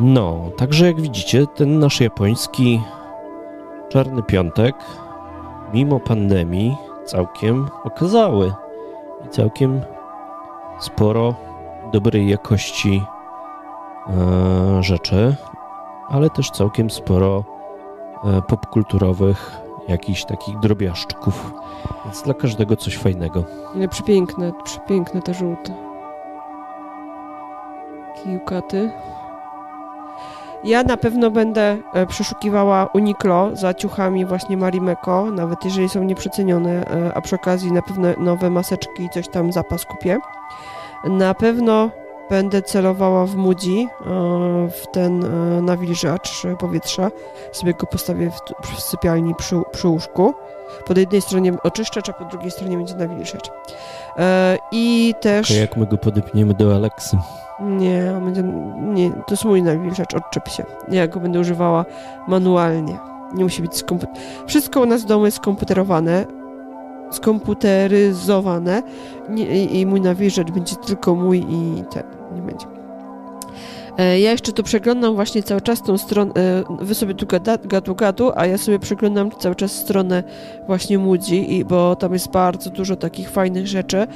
No, 0.00 0.50
także 0.56 0.86
jak 0.86 1.00
widzicie, 1.00 1.46
ten 1.46 1.78
nasz 1.78 2.00
japoński 2.00 2.82
czarny 3.88 4.22
piątek, 4.22 4.74
mimo 5.74 6.00
pandemii, 6.00 6.76
całkiem 7.04 7.68
okazały 7.84 8.52
i 9.26 9.28
całkiem 9.28 9.80
sporo 10.78 11.34
dobrej 11.92 12.28
jakości 12.28 13.02
e, 14.06 14.82
rzeczy, 14.82 15.36
ale 16.08 16.30
też 16.30 16.50
całkiem 16.50 16.90
sporo 16.90 17.44
e, 18.24 18.42
popkulturowych 18.42 19.60
jakichś 19.88 20.24
takich 20.24 20.58
drobiażdżków. 20.58 21.52
Więc 22.04 22.22
dla 22.22 22.34
każdego 22.34 22.76
coś 22.76 22.96
fajnego. 22.96 23.44
Ale 23.74 23.88
przepiękne, 23.88 24.52
przepiękne 24.64 25.22
te 25.22 25.34
żółte. 25.34 25.74
Kijukaty. 28.24 28.90
Ja 30.64 30.82
na 30.82 30.96
pewno 30.96 31.30
będę 31.30 31.78
e, 31.94 32.06
przeszukiwała 32.06 32.86
Uniqlo 32.86 33.56
za 33.56 33.74
ciuchami 33.74 34.24
właśnie 34.24 34.56
Marimeko, 34.56 35.30
nawet 35.30 35.64
jeżeli 35.64 35.88
są 35.88 36.04
nieprzecenione, 36.04 36.70
e, 36.70 37.14
a 37.14 37.20
przy 37.20 37.34
okazji 37.34 37.72
na 37.72 37.82
pewno 37.82 38.08
nowe 38.18 38.50
maseczki 38.50 39.04
i 39.04 39.10
coś 39.10 39.28
tam 39.28 39.52
zapas 39.52 39.84
kupię. 39.84 40.18
Na 41.04 41.34
pewno 41.34 41.90
będę 42.30 42.62
celowała 42.62 43.26
w 43.26 43.36
Mudzi, 43.36 43.88
e, 44.00 44.04
w 44.68 44.86
ten 44.92 45.24
nawilżacz 45.64 46.42
powietrza. 46.58 47.10
Sobie 47.52 47.74
go 47.74 47.86
postawię 47.86 48.30
w, 48.62 48.80
sypialni 48.80 49.34
przy, 49.34 49.60
przy 49.72 49.88
łóżku. 49.88 50.34
Po 50.86 50.94
jednej 50.96 51.22
stronie 51.22 51.52
oczyszczacz, 51.62 52.08
a 52.08 52.12
po 52.12 52.24
drugiej 52.24 52.50
stronie 52.50 52.76
będzie 52.76 52.94
nawilżacz. 52.94 53.50
I 54.72 55.14
też... 55.20 55.48
Tylko 55.48 55.60
jak 55.60 55.76
my 55.76 55.86
go 55.86 55.98
podepniemy 55.98 56.54
do 56.54 56.74
Aleksy. 56.74 57.18
Nie, 57.60 58.12
on 58.16 58.24
będzie, 58.24 58.42
nie, 58.80 59.10
to 59.10 59.24
jest 59.30 59.44
mój 59.44 59.62
nawilżacz, 59.62 60.14
odczep 60.14 60.48
się. 60.48 60.64
Ja 60.88 61.08
go 61.08 61.20
będę 61.20 61.40
używała 61.40 61.84
manualnie. 62.28 62.98
Nie 63.34 63.44
musi 63.44 63.62
być 63.62 63.76
skomputer... 63.76 64.14
Wszystko 64.46 64.80
u 64.80 64.86
nas 64.86 65.02
w 65.02 65.06
domu 65.06 65.24
jest 65.24 65.36
skomputerowane, 65.36 66.26
skomputeryzowane 67.10 68.82
nie, 69.28 69.64
i, 69.64 69.80
i 69.80 69.86
mój 69.86 70.00
nawilżacz 70.00 70.50
będzie 70.50 70.76
tylko 70.76 71.14
mój 71.14 71.46
i 71.48 71.84
ten, 71.90 72.02
nie 72.34 72.42
będzie. 72.42 72.77
E, 73.98 74.20
Ja 74.20 74.30
jeszcze 74.30 74.52
tu 74.52 74.62
przeglądam 74.62 75.14
właśnie 75.14 75.42
cały 75.42 75.60
czas 75.60 75.82
tą 75.82 75.98
stronę, 75.98 76.32
e, 76.34 76.64
wy 76.80 76.94
sobie 76.94 77.14
tu 77.14 77.26
gadu 77.64 77.94
gadu, 77.94 78.30
a 78.36 78.46
ja 78.46 78.58
sobie 78.58 78.78
przeglądam 78.78 79.30
cały 79.30 79.54
czas 79.54 79.72
stronę 79.72 80.24
właśnie 80.66 80.98
Moody, 80.98 81.36
i, 81.36 81.64
bo 81.64 81.96
tam 81.96 82.12
jest 82.12 82.30
bardzo 82.30 82.70
dużo 82.70 82.96
takich 82.96 83.30
fajnych 83.30 83.66
rzeczy. 83.66 84.06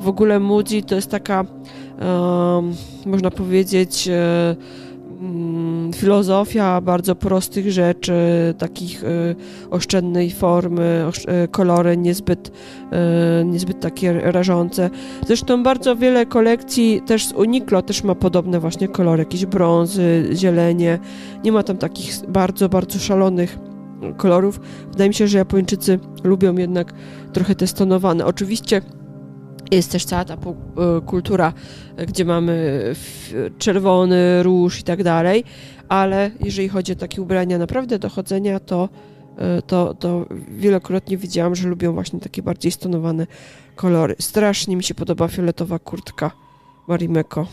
W 0.00 0.08
ogóle 0.08 0.40
Moody 0.40 0.82
to 0.82 0.94
jest 0.94 1.10
taka, 1.10 1.40
em, 1.40 2.74
można 3.06 3.30
powiedzieć, 3.30 4.08
mm, 4.08 4.56
filozofia 5.94 6.80
bardzo 6.80 7.14
prostych 7.14 7.72
rzeczy, 7.72 8.14
takich 8.58 9.04
e, 9.04 9.08
oszczędnej 9.70 10.30
formy, 10.30 11.04
e, 11.26 11.48
kolory 11.48 11.96
niezbyt, 11.96 12.52
e, 12.92 13.44
niezbyt 13.44 13.80
takie 13.80 14.12
rażące. 14.12 14.90
Zresztą 15.26 15.62
bardzo 15.62 15.96
wiele 15.96 16.26
kolekcji 16.26 17.02
też 17.06 17.26
z 17.26 17.32
Uniqlo 17.32 17.82
też 17.82 18.04
ma 18.04 18.14
podobne 18.14 18.60
właśnie 18.60 18.88
kolory, 18.88 19.22
jakieś 19.22 19.46
brązy, 19.46 20.28
zielenie. 20.32 20.98
Nie 21.44 21.52
ma 21.52 21.62
tam 21.62 21.76
takich 21.76 22.14
bardzo, 22.28 22.68
bardzo 22.68 22.98
szalonych 22.98 23.58
kolorów. 24.16 24.60
Wydaje 24.90 25.10
mi 25.10 25.14
się, 25.14 25.28
że 25.28 25.38
Japończycy 25.38 25.98
lubią 26.24 26.56
jednak 26.56 26.92
trochę 27.32 27.54
te 27.54 27.66
stonowane. 27.66 28.26
Oczywiście 28.26 28.82
jest 29.76 29.92
też 29.92 30.04
cała 30.04 30.24
ta 30.24 30.34
e, 30.34 30.38
kultura, 31.06 31.52
e, 31.96 32.06
gdzie 32.06 32.24
mamy 32.24 32.84
czerwony, 33.58 34.42
róż 34.42 34.80
i 34.80 34.82
tak 34.82 35.02
dalej, 35.02 35.44
ale 35.88 36.30
jeżeli 36.40 36.68
chodzi 36.68 36.92
o 36.92 36.96
takie 36.96 37.22
ubrania 37.22 37.58
naprawdę 37.58 37.98
do 37.98 38.08
chodzenia, 38.08 38.60
to, 38.60 38.88
e, 39.38 39.62
to, 39.62 39.94
to 39.94 40.26
wielokrotnie 40.48 41.16
widziałam, 41.16 41.54
że 41.54 41.68
lubią 41.68 41.92
właśnie 41.92 42.20
takie 42.20 42.42
bardziej 42.42 42.72
stonowane 42.72 43.26
kolory. 43.74 44.16
Strasznie 44.18 44.76
mi 44.76 44.84
się 44.84 44.94
podoba 44.94 45.28
fioletowa 45.28 45.78
kurtka 45.78 46.30
Marimeko. 46.88 47.46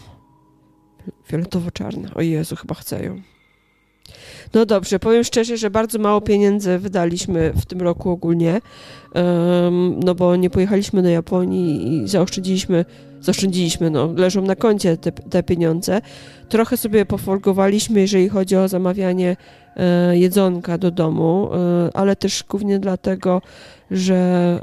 Fioletowo-czarna. 1.24 2.14
O 2.16 2.22
Jezu, 2.22 2.56
chyba 2.56 2.76
chcę 2.76 3.04
ją. 3.04 3.22
No 4.54 4.66
dobrze, 4.66 5.00
powiem 5.00 5.24
szczerze, 5.24 5.58
że 5.58 5.70
bardzo 5.70 6.00
mało 6.00 6.22
pieniędzy 6.22 6.80
wydaliśmy 6.80 7.54
w 7.56 7.66
tym 7.66 7.82
roku 7.82 8.10
ogólnie, 8.10 8.62
em, 9.14 10.00
no 10.00 10.16
bo 10.16 10.36
nie 10.36 10.50
pojechaliśmy 10.50 11.02
do 11.02 11.10
Japonii 11.10 11.94
i 11.94 12.08
zaoszczędziliśmy, 12.08 12.86
zaoszczędziliśmy, 13.22 13.90
no 13.90 14.14
leżą 14.18 14.42
na 14.42 14.56
koncie 14.56 14.98
te, 14.98 15.12
te 15.12 15.44
pieniądze. 15.44 16.02
Trochę 16.50 16.78
sobie 16.78 17.06
pofolgowaliśmy, 17.06 18.00
jeżeli 18.00 18.30
chodzi 18.30 18.56
o 18.56 18.68
zamawianie 18.68 19.38
e, 19.76 20.18
jedzonka 20.18 20.78
do 20.78 20.92
domu, 20.92 21.50
e, 21.54 21.90
ale 21.94 22.16
też 22.16 22.44
głównie 22.50 22.80
dlatego, 22.80 23.42
że 23.92 24.60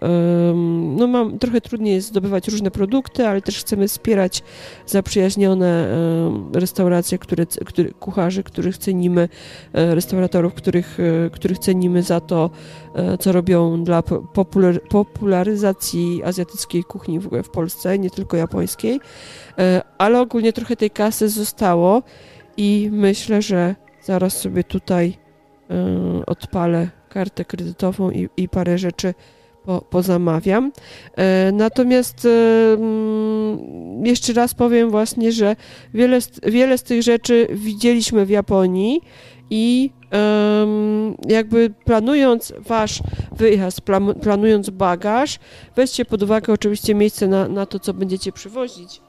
no 0.97 1.07
mam, 1.07 1.39
trochę 1.39 1.61
trudniej 1.61 1.95
jest 1.95 2.09
zdobywać 2.09 2.49
różne 2.49 2.71
produkty, 2.71 3.29
ale 3.29 3.43
też 3.43 3.59
chcemy 3.59 3.89
wspierać 3.89 4.43
zaprzyjaźnione 4.87 5.89
restauracje, 6.53 7.19
które, 7.19 7.47
które, 7.47 7.89
kucharzy, 7.91 8.43
których 8.43 8.79
cenimy, 8.79 9.29
e, 9.73 9.95
restauratorów, 9.95 10.55
których, 10.55 10.99
e, 11.01 11.31
których 11.31 11.59
cenimy 11.59 12.03
za 12.03 12.21
to, 12.21 12.51
e, 12.95 13.19
co 13.19 13.33
robią 13.33 13.85
dla 13.85 14.03
po- 14.03 14.21
popular, 14.21 14.83
popularyzacji 14.83 16.23
azjatyckiej 16.25 16.85
kuchni 16.85 17.21
w 17.21 17.27
ogóle 17.27 17.43
w 17.43 17.51
Polsce, 17.51 17.99
nie 17.99 18.11
tylko 18.11 18.37
japońskiej, 18.37 19.01
ale 19.99 20.21
ogólnie 20.21 20.53
trochę 20.53 20.77
tej 20.77 20.91
kasy 20.91 21.29
zostało 21.29 22.03
i 22.57 22.89
myślę, 22.93 23.43
że 23.43 23.75
zaraz 24.03 24.41
sobie 24.41 24.65
tutaj 24.65 25.19
odpalę 26.27 26.89
kartę 27.09 27.45
kredytową 27.45 28.11
i, 28.11 28.29
i 28.37 28.49
parę 28.49 28.79
rzeczy 28.79 29.15
po, 29.65 29.81
pozamawiam. 29.81 30.73
E, 31.17 31.53
Natomiast 31.53 32.25
e, 32.25 32.73
mm, 32.73 34.07
jeszcze 34.07 34.33
raz 34.33 34.55
powiem 34.55 34.91
właśnie, 34.91 35.33
że 35.33 35.57
wiele 35.95 36.19
wiele 36.47 36.79
z 36.79 36.83
tych 36.83 37.03
rzeczy 37.03 37.47
widzieliśmy 37.51 38.27
w 38.27 38.31
Japonii 38.31 39.01
i 39.51 39.91
jakby 41.29 41.71
planując 41.85 42.53
wasz 42.59 43.03
wyjazd, 43.33 43.81
plan, 43.81 44.15
planując 44.15 44.71
bagaż, 44.71 45.39
weźcie 45.77 46.05
pod 46.05 46.23
uwagę 46.23 46.53
oczywiście 46.53 46.95
miejsce 46.95 47.29
na, 47.29 47.49
na 47.49 47.67
to, 47.67 47.79
co 47.79 47.95
będziecie 47.95 48.33
przywozić 48.33 49.01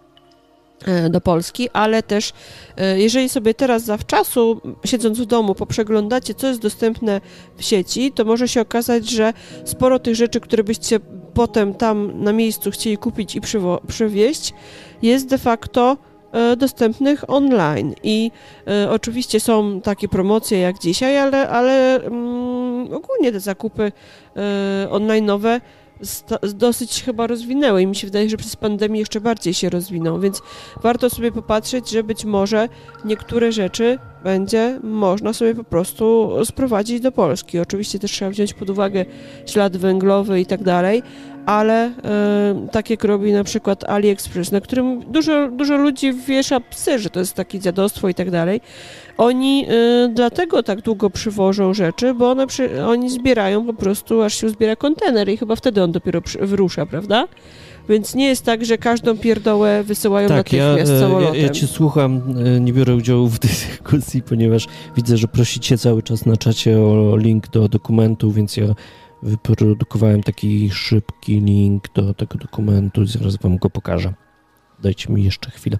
do 1.09 1.21
Polski, 1.21 1.69
ale 1.73 2.03
też 2.03 2.33
e, 2.77 2.99
jeżeli 2.99 3.29
sobie 3.29 3.53
teraz 3.53 3.83
zawczasu, 3.83 4.61
siedząc 4.85 5.19
w 5.19 5.25
domu, 5.25 5.55
poprzeglądacie, 5.55 6.33
co 6.33 6.47
jest 6.47 6.61
dostępne 6.61 7.21
w 7.57 7.63
sieci, 7.63 8.11
to 8.11 8.25
może 8.25 8.47
się 8.47 8.61
okazać, 8.61 9.09
że 9.09 9.33
sporo 9.65 9.99
tych 9.99 10.15
rzeczy, 10.15 10.39
które 10.39 10.63
byście 10.63 10.99
potem 11.33 11.73
tam 11.73 12.23
na 12.23 12.33
miejscu 12.33 12.71
chcieli 12.71 12.97
kupić 12.97 13.35
i 13.35 13.41
przywieźć, 13.87 14.53
jest 15.01 15.27
de 15.27 15.37
facto 15.37 15.97
e, 16.31 16.55
dostępnych 16.55 17.29
online. 17.29 17.95
I 18.03 18.31
e, 18.67 18.89
oczywiście 18.91 19.39
są 19.39 19.81
takie 19.81 20.07
promocje 20.07 20.59
jak 20.59 20.79
dzisiaj, 20.79 21.17
ale, 21.17 21.49
ale 21.49 22.03
mm, 22.03 22.93
ogólnie 22.93 23.31
te 23.31 23.39
zakupy 23.39 23.91
e, 24.35 24.87
online'owe 24.91 25.61
dosyć 26.53 27.03
chyba 27.03 27.27
rozwinęły 27.27 27.81
i 27.81 27.87
mi 27.87 27.95
się 27.95 28.07
wydaje, 28.07 28.29
że 28.29 28.37
przez 28.37 28.55
pandemię 28.55 28.99
jeszcze 28.99 29.21
bardziej 29.21 29.53
się 29.53 29.69
rozwiną, 29.69 30.19
więc 30.19 30.41
warto 30.83 31.09
sobie 31.09 31.31
popatrzeć, 31.31 31.89
że 31.89 32.03
być 32.03 32.25
może 32.25 32.69
niektóre 33.05 33.51
rzeczy 33.51 33.99
będzie 34.23 34.79
można 34.83 35.33
sobie 35.33 35.55
po 35.55 35.63
prostu 35.63 36.31
sprowadzić 36.45 37.01
do 37.01 37.11
Polski. 37.11 37.59
Oczywiście 37.59 37.99
też 37.99 38.11
trzeba 38.11 38.31
wziąć 38.31 38.53
pod 38.53 38.69
uwagę 38.69 39.05
ślad 39.45 39.77
węglowy 39.77 40.39
i 40.39 40.45
tak 40.45 40.63
dalej, 40.63 41.03
ale 41.45 41.85
e, 41.85 42.67
tak 42.71 42.89
jak 42.89 43.03
robi 43.03 43.33
na 43.33 43.43
przykład 43.43 43.83
AliExpress, 43.83 44.51
na 44.51 44.61
którym 44.61 45.11
dużo, 45.11 45.51
dużo 45.51 45.77
ludzi 45.77 46.13
wiesza 46.13 46.59
psy, 46.59 46.99
że 46.99 47.09
to 47.09 47.19
jest 47.19 47.33
takie 47.33 47.59
dziadostwo 47.59 48.09
i 48.09 48.13
tak 48.13 48.31
dalej, 48.31 48.61
oni 49.17 49.65
y, 50.05 50.09
dlatego 50.13 50.63
tak 50.63 50.81
długo 50.81 51.09
przywożą 51.09 51.73
rzeczy, 51.73 52.13
bo 52.13 52.31
one 52.31 52.47
przy, 52.47 52.85
oni 52.85 53.09
zbierają 53.09 53.65
po 53.65 53.73
prostu, 53.73 54.21
aż 54.21 54.33
się 54.33 54.49
zbiera 54.49 54.75
kontener 54.75 55.29
i 55.29 55.37
chyba 55.37 55.55
wtedy 55.55 55.83
on 55.83 55.91
dopiero 55.91 56.21
przy, 56.21 56.37
wyrusza, 56.37 56.85
prawda? 56.85 57.27
Więc 57.89 58.15
nie 58.15 58.27
jest 58.27 58.45
tak, 58.45 58.65
że 58.65 58.77
każdą 58.77 59.17
pierdołę 59.17 59.83
wysyłają 59.83 60.27
tak, 60.27 60.37
natychmiast 60.37 60.91
ja, 60.91 60.99
samolotem. 60.99 61.35
Ja, 61.35 61.41
ja 61.41 61.49
cię 61.49 61.67
słucham, 61.67 62.21
nie 62.59 62.73
biorę 62.73 62.95
udziału 62.95 63.27
w 63.27 63.39
dyskusji, 63.47 64.21
ponieważ 64.21 64.67
widzę, 64.95 65.17
że 65.17 65.27
prosicie 65.27 65.77
cały 65.77 66.03
czas 66.03 66.25
na 66.25 66.37
czacie 66.37 66.79
o 66.79 67.17
link 67.17 67.47
do 67.47 67.67
dokumentu, 67.67 68.31
więc 68.31 68.57
ja 68.57 68.65
wyprodukowałem 69.23 70.23
taki 70.23 70.69
szybki 70.71 71.41
link 71.41 71.93
do 71.93 72.13
tego 72.13 72.37
dokumentu 72.37 73.03
i 73.03 73.07
zaraz 73.07 73.37
wam 73.37 73.57
go 73.57 73.69
pokażę. 73.69 74.13
Dajcie 74.79 75.13
mi 75.13 75.23
jeszcze 75.23 75.51
chwilę. 75.51 75.77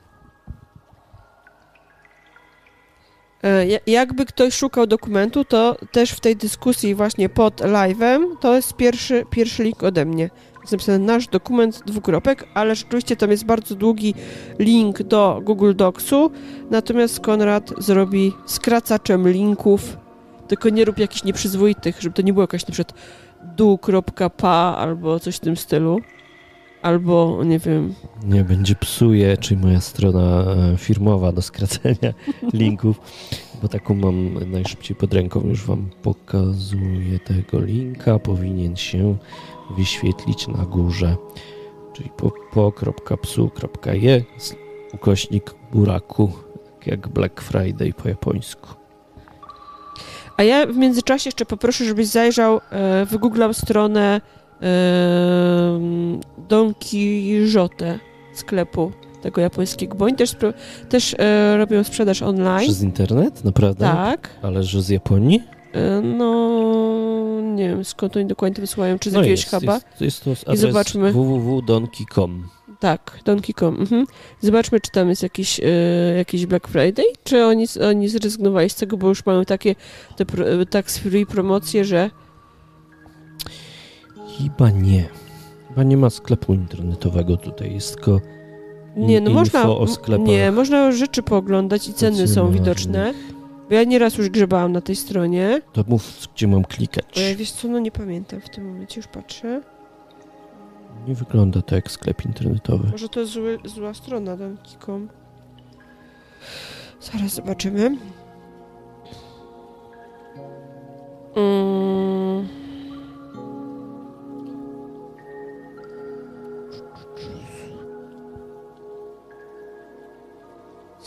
Jakby 3.87 4.25
ktoś 4.25 4.53
szukał 4.53 4.87
dokumentu, 4.87 5.45
to 5.45 5.77
też 5.91 6.11
w 6.11 6.19
tej 6.19 6.35
dyskusji 6.35 6.95
właśnie 6.95 7.29
pod 7.29 7.61
live'em 7.61 8.23
to 8.39 8.55
jest 8.55 8.73
pierwszy, 8.73 9.25
pierwszy 9.29 9.63
link 9.63 9.83
ode 9.83 10.05
mnie. 10.05 10.29
Jest 10.61 10.71
napisany 10.71 10.99
nasz 10.99 11.27
dokument, 11.27 11.83
dwukropek, 11.85 12.47
ale 12.53 12.75
rzeczywiście 12.75 13.15
tam 13.15 13.31
jest 13.31 13.45
bardzo 13.45 13.75
długi 13.75 14.13
link 14.59 15.03
do 15.03 15.41
Google 15.43 15.73
Docsu, 15.75 16.31
natomiast 16.69 17.19
Konrad 17.19 17.73
zrobi 17.77 18.33
skracaczem 18.45 19.29
linków, 19.29 19.97
tylko 20.47 20.69
nie 20.69 20.85
rób 20.85 20.97
jakichś 20.97 21.23
nieprzyzwoitych, 21.23 22.01
żeby 22.01 22.15
to 22.15 22.21
nie 22.21 22.33
było 22.33 22.43
jakaś 22.43 22.67
na 22.67 22.71
przykład 22.71 22.93
du.pa 23.43 24.75
albo 24.77 25.19
coś 25.19 25.35
w 25.35 25.39
tym 25.39 25.57
stylu. 25.57 25.99
Albo, 26.81 27.43
nie 27.43 27.59
wiem. 27.59 27.93
Nie, 28.23 28.43
będzie 28.43 28.75
psuje, 28.75 29.37
czyli 29.37 29.61
moja 29.61 29.81
strona 29.81 30.43
e, 30.73 30.77
firmowa 30.77 31.31
do 31.31 31.41
skracenia 31.41 32.13
linków, 32.53 33.01
bo 33.61 33.67
taką 33.67 33.95
mam 33.95 34.33
najszybciej 34.51 34.95
pod 34.95 35.13
ręką. 35.13 35.41
Już 35.41 35.65
Wam 35.65 35.89
pokazuję 36.01 37.19
tego 37.19 37.59
linka. 37.59 38.19
Powinien 38.19 38.75
się 38.75 39.17
wyświetlić 39.77 40.47
na 40.47 40.65
górze, 40.65 41.15
czyli 41.93 42.09
po.psu.je 42.53 44.23
ukośnik 44.93 45.55
buraku, 45.71 46.31
jak 46.85 47.07
Black 47.07 47.41
Friday 47.41 47.93
po 47.93 48.09
japońsku. 48.09 48.69
A 50.37 50.43
ja 50.43 50.67
w 50.67 50.77
międzyczasie 50.77 51.27
jeszcze 51.27 51.45
poproszę, 51.45 51.85
żebyś 51.85 52.07
zajrzał, 52.07 52.61
e, 52.69 53.05
wygooglał 53.05 53.53
stronę 53.53 54.21
Don 56.49 56.73
Quixote 56.73 57.99
sklepu 58.33 58.91
tego 59.21 59.41
japońskiego, 59.41 59.95
bo 59.95 60.05
oni 60.05 60.15
też, 60.15 60.35
też 60.89 61.15
e, 61.19 61.57
robią 61.57 61.83
sprzedaż 61.83 62.21
online. 62.21 62.67
Przez 62.67 62.81
internet? 62.81 63.43
Naprawdę? 63.43 63.85
Tak. 63.85 64.29
Ale 64.41 64.63
że 64.63 64.81
z 64.81 64.89
Japonii? 64.89 65.43
E, 65.73 66.01
no, 66.01 67.41
nie 67.41 67.69
wiem 67.69 67.85
skąd 67.85 68.17
oni 68.17 68.25
dokładnie 68.25 68.61
wysyłają, 68.61 68.99
czy 68.99 69.09
z 69.09 69.13
no 69.13 69.19
jakiegoś 69.19 69.39
jest, 69.39 69.55
huba. 69.55 69.79
Jest, 69.99 70.25
jest 70.25 70.45
to 70.45 70.53
I 70.53 70.57
zobaczmy. 70.57 71.11
www.donkey.com. 71.11 72.47
Tak, 72.79 73.19
Donkey.com. 73.25 73.75
Mhm. 73.79 74.05
Zobaczmy, 74.41 74.79
czy 74.79 74.91
tam 74.91 75.09
jest 75.09 75.23
jakiś, 75.23 75.59
e, 75.59 75.63
jakiś 76.17 76.45
Black 76.45 76.67
Friday, 76.67 77.05
czy 77.23 77.45
oni, 77.45 77.65
oni 77.89 78.09
zrezygnowali 78.09 78.69
z 78.69 78.75
tego, 78.75 78.97
bo 78.97 79.07
już 79.07 79.25
mają 79.25 79.45
takie 79.45 79.75
te 80.15 80.25
tax 80.65 80.97
free 80.97 81.25
promocje, 81.25 81.85
że 81.85 82.09
Chyba 84.37 84.69
nie. 84.69 85.05
Chyba 85.67 85.83
nie 85.83 85.97
ma 85.97 86.09
sklepu 86.09 86.53
internetowego 86.53 87.37
tutaj, 87.37 87.73
jest 87.73 87.95
tylko 87.95 88.21
nie, 88.97 89.21
no 89.21 89.31
można. 89.31 89.65
Nie, 90.19 90.51
można 90.51 90.91
rzeczy 90.91 91.23
pooglądać 91.23 91.87
i 91.87 91.93
ceny 91.93 92.27
są 92.27 92.51
widoczne. 92.51 93.13
Bo 93.69 93.75
ja 93.75 93.83
nieraz 93.83 94.17
już 94.17 94.29
grzebałam 94.29 94.71
na 94.71 94.81
tej 94.81 94.95
stronie. 94.95 95.61
To 95.73 95.83
mów, 95.87 96.27
gdzie 96.35 96.47
mam 96.47 96.63
klikać. 96.63 97.05
Ja, 97.17 97.35
wiesz 97.35 97.51
co, 97.51 97.67
no 97.67 97.79
nie 97.79 97.91
pamiętam 97.91 98.41
w 98.41 98.49
tym 98.49 98.71
momencie, 98.71 98.99
już 98.99 99.07
patrzę. 99.07 99.61
Nie 101.07 101.15
wygląda 101.15 101.61
to 101.61 101.75
jak 101.75 101.91
sklep 101.91 102.25
internetowy. 102.25 102.87
Może 102.91 103.09
to 103.09 103.25
zły, 103.25 103.59
zła 103.65 103.93
strona 103.93 104.37
Donkey.com. 104.37 105.09
Zaraz 107.01 107.33
zobaczymy. 107.33 107.97
Mm. 111.35 112.06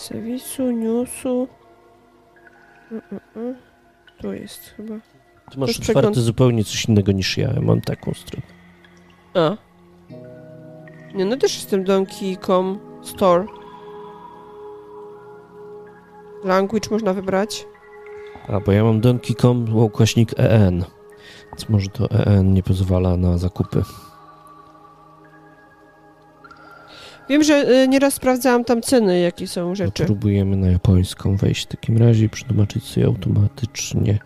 Serwisu, 0.01 0.71
newsu. 0.71 1.49
Mm, 2.91 3.03
mm, 3.13 3.21
mm. 3.37 3.55
Tu 4.21 4.33
jest 4.33 4.61
chyba. 4.77 4.95
Ty 5.51 5.59
masz 5.59 5.71
otwarte 5.71 5.83
przegląd... 5.83 6.17
zupełnie 6.17 6.65
coś 6.65 6.85
innego 6.85 7.13
niż 7.13 7.39
ja. 7.39 7.53
Ja 7.55 7.61
mam 7.61 7.81
taką 7.81 8.15
stronę. 8.15 8.47
A. 9.35 9.57
Nie, 11.15 11.25
no 11.25 11.37
też 11.37 11.55
jestem 11.55 11.85
Donkey.com 11.85 12.79
Store. 13.03 13.47
Language 16.45 16.91
można 16.91 17.15
wybrać. 17.15 17.67
A, 18.49 18.61
bo 18.61 18.73
ja 18.73 18.85
mam 18.85 19.01
Donkey.com 19.01 19.77
ukośnik 19.77 20.31
EN. 20.37 20.85
Więc 21.51 21.69
może 21.69 21.89
to 21.89 22.11
EN 22.11 22.55
nie 22.55 22.63
pozwala 22.63 23.17
na 23.17 23.39
zakupy. 23.39 23.83
Wiem, 27.31 27.43
że 27.43 27.83
y, 27.83 27.89
nieraz 27.89 28.15
sprawdzałam 28.15 28.65
tam 28.65 28.83
ceny, 28.83 29.21
jakie 29.21 29.47
są 29.47 29.75
rzeczy. 29.75 30.03
No, 30.03 30.07
próbujemy 30.07 30.57
na 30.57 30.71
japońską 30.71 31.37
wejść 31.37 31.65
w 31.65 31.69
takim 31.69 31.99
razie 31.99 32.25
i 32.25 32.29
przetłumaczyć 32.29 32.85
sobie 32.85 33.07
automatycznie. 33.07 34.19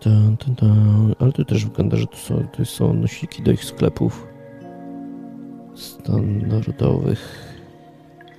Dun, 0.00 0.36
dun, 0.36 0.54
dun. 0.54 1.14
Ale 1.18 1.32
to 1.32 1.44
też 1.44 1.64
wygląda, 1.64 1.96
że 1.96 2.06
to 2.06 2.16
są, 2.16 2.48
to 2.48 2.64
są 2.64 2.94
nosiki 2.94 3.42
do 3.42 3.52
ich 3.52 3.64
sklepów 3.64 4.26
standardowych. 5.74 7.54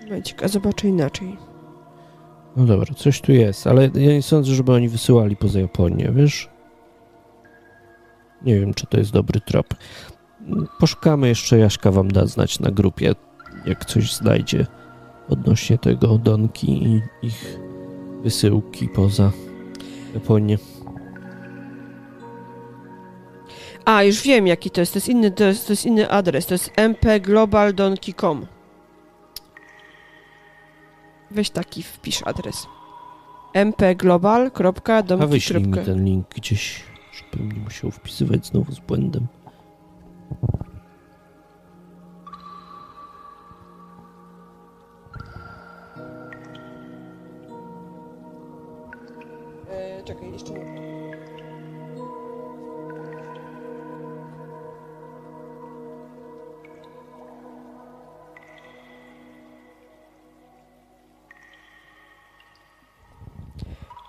Momencik, 0.04 0.44
a 0.44 0.48
zobaczę 0.48 0.88
inaczej. 0.88 1.38
No 2.56 2.66
dobra, 2.66 2.94
coś 2.96 3.22
tu 3.22 3.32
jest, 3.32 3.68
ale 3.68 3.90
ja 3.94 4.14
nie 4.14 4.22
sądzę, 4.22 4.52
żeby 4.52 4.72
oni 4.74 4.90
wysyłali 4.90 5.36
poza 5.36 5.60
Japonię, 5.60 6.12
wiesz? 6.16 6.50
Nie 8.42 8.60
wiem, 8.60 8.74
czy 8.74 8.88
to 8.88 8.98
jest 8.98 9.12
dobry 9.12 9.42
trop. 9.42 9.68
Poszukamy 10.80 11.28
jeszcze, 11.28 11.60
Jaśka 11.60 11.92
wam 11.92 12.12
da 12.12 12.26
znać 12.26 12.60
na 12.60 12.72
grupie, 12.72 13.16
jak 13.66 13.86
coś 13.86 14.14
znajdzie 14.14 14.66
odnośnie 15.30 15.78
tego 15.78 16.18
Donki 16.18 16.84
i 16.84 17.02
ich 17.22 17.60
wysyłki 18.24 18.88
poza 18.88 19.32
Japonię. 20.14 20.58
A, 23.86 24.04
już 24.04 24.22
wiem 24.22 24.48
jaki 24.48 24.70
to 24.72 24.82
jest. 24.82 24.94
To 24.94 24.98
jest 24.98 25.10
inny, 25.10 25.32
to 25.32 25.44
jest, 25.44 25.68
to 25.68 25.74
jest 25.74 25.86
inny 25.86 26.10
adres. 26.10 26.46
To 26.46 26.54
jest 26.54 26.72
mpglobaldonki.com. 26.78 28.46
Weź 31.32 31.50
taki 31.50 31.84
wpisz 31.84 32.24
adres. 32.26 32.68
mpglobal.donki.com 33.54 35.22
A 35.22 35.28
wyślij 35.28 35.64
mi 35.68 35.74
ten 35.74 36.06
link 36.06 36.28
gdzieś, 36.36 36.84
żebym 37.12 37.52
nie 37.52 37.60
musiał 37.60 37.92
wpisywać 37.92 38.46
znowu 38.46 38.72
z 38.72 38.80
błędem. 38.80 39.28
E, 49.70 50.04
czekaj, 50.04 50.32
jeszcze. 50.32 50.54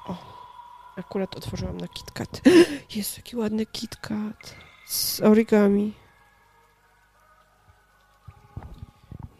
O, 0.06 0.16
akurat 0.96 1.36
otworzyłam 1.36 1.76
na 1.76 1.88
KitKat. 1.88 2.40
Jest 2.96 3.16
jaki 3.16 3.36
ładny 3.36 3.66
KitKat 3.66 4.54
z 4.86 5.20
origami. 5.20 5.92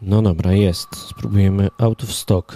No 0.01 0.21
dobra, 0.21 0.53
jest. 0.53 0.87
Spróbujemy 0.95 1.67
out 1.77 2.03
of 2.03 2.11
stock. 2.11 2.55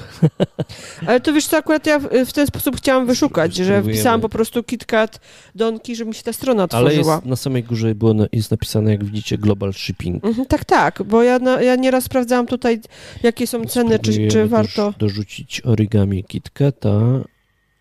Ale 1.07 1.21
to 1.21 1.33
wiesz 1.33 1.47
co, 1.47 1.57
akurat 1.57 1.85
ja 1.85 1.99
w, 1.99 2.33
ten 2.33 2.47
sposób 2.47 2.77
chciałam 2.77 3.05
wyszukać, 3.05 3.55
że 3.55 3.83
wpisałam 3.83 4.21
po 4.21 4.29
prostu 4.29 4.63
KitKat 4.63 5.19
Donki, 5.55 5.95
żeby 5.95 6.09
mi 6.09 6.15
się 6.15 6.23
ta 6.23 6.33
strona 6.33 6.67
Ale 6.71 6.83
otworzyła. 6.83 7.15
jest 7.15 7.25
na 7.25 7.35
samej 7.35 7.63
górze 7.63 7.95
było, 7.95 8.13
jest 8.31 8.51
napisane, 8.51 8.91
jak 8.91 9.03
widzicie, 9.03 9.37
global 9.37 9.73
shipping. 9.73 10.25
Mhm, 10.25 10.45
tak, 10.45 10.65
tak, 10.65 11.03
bo 11.05 11.23
ja, 11.23 11.39
na, 11.39 11.61
ja 11.61 11.75
nieraz 11.75 12.03
sprawdzałam 12.03 12.47
tutaj, 12.47 12.81
jakie 13.23 13.47
są 13.47 13.65
ceny, 13.65 13.99
czy, 13.99 14.27
czy 14.27 14.47
warto... 14.47 14.85
Dorz, 14.85 14.97
dorzucić 14.97 15.61
origami 15.65 16.23
KitKata. 16.23 16.99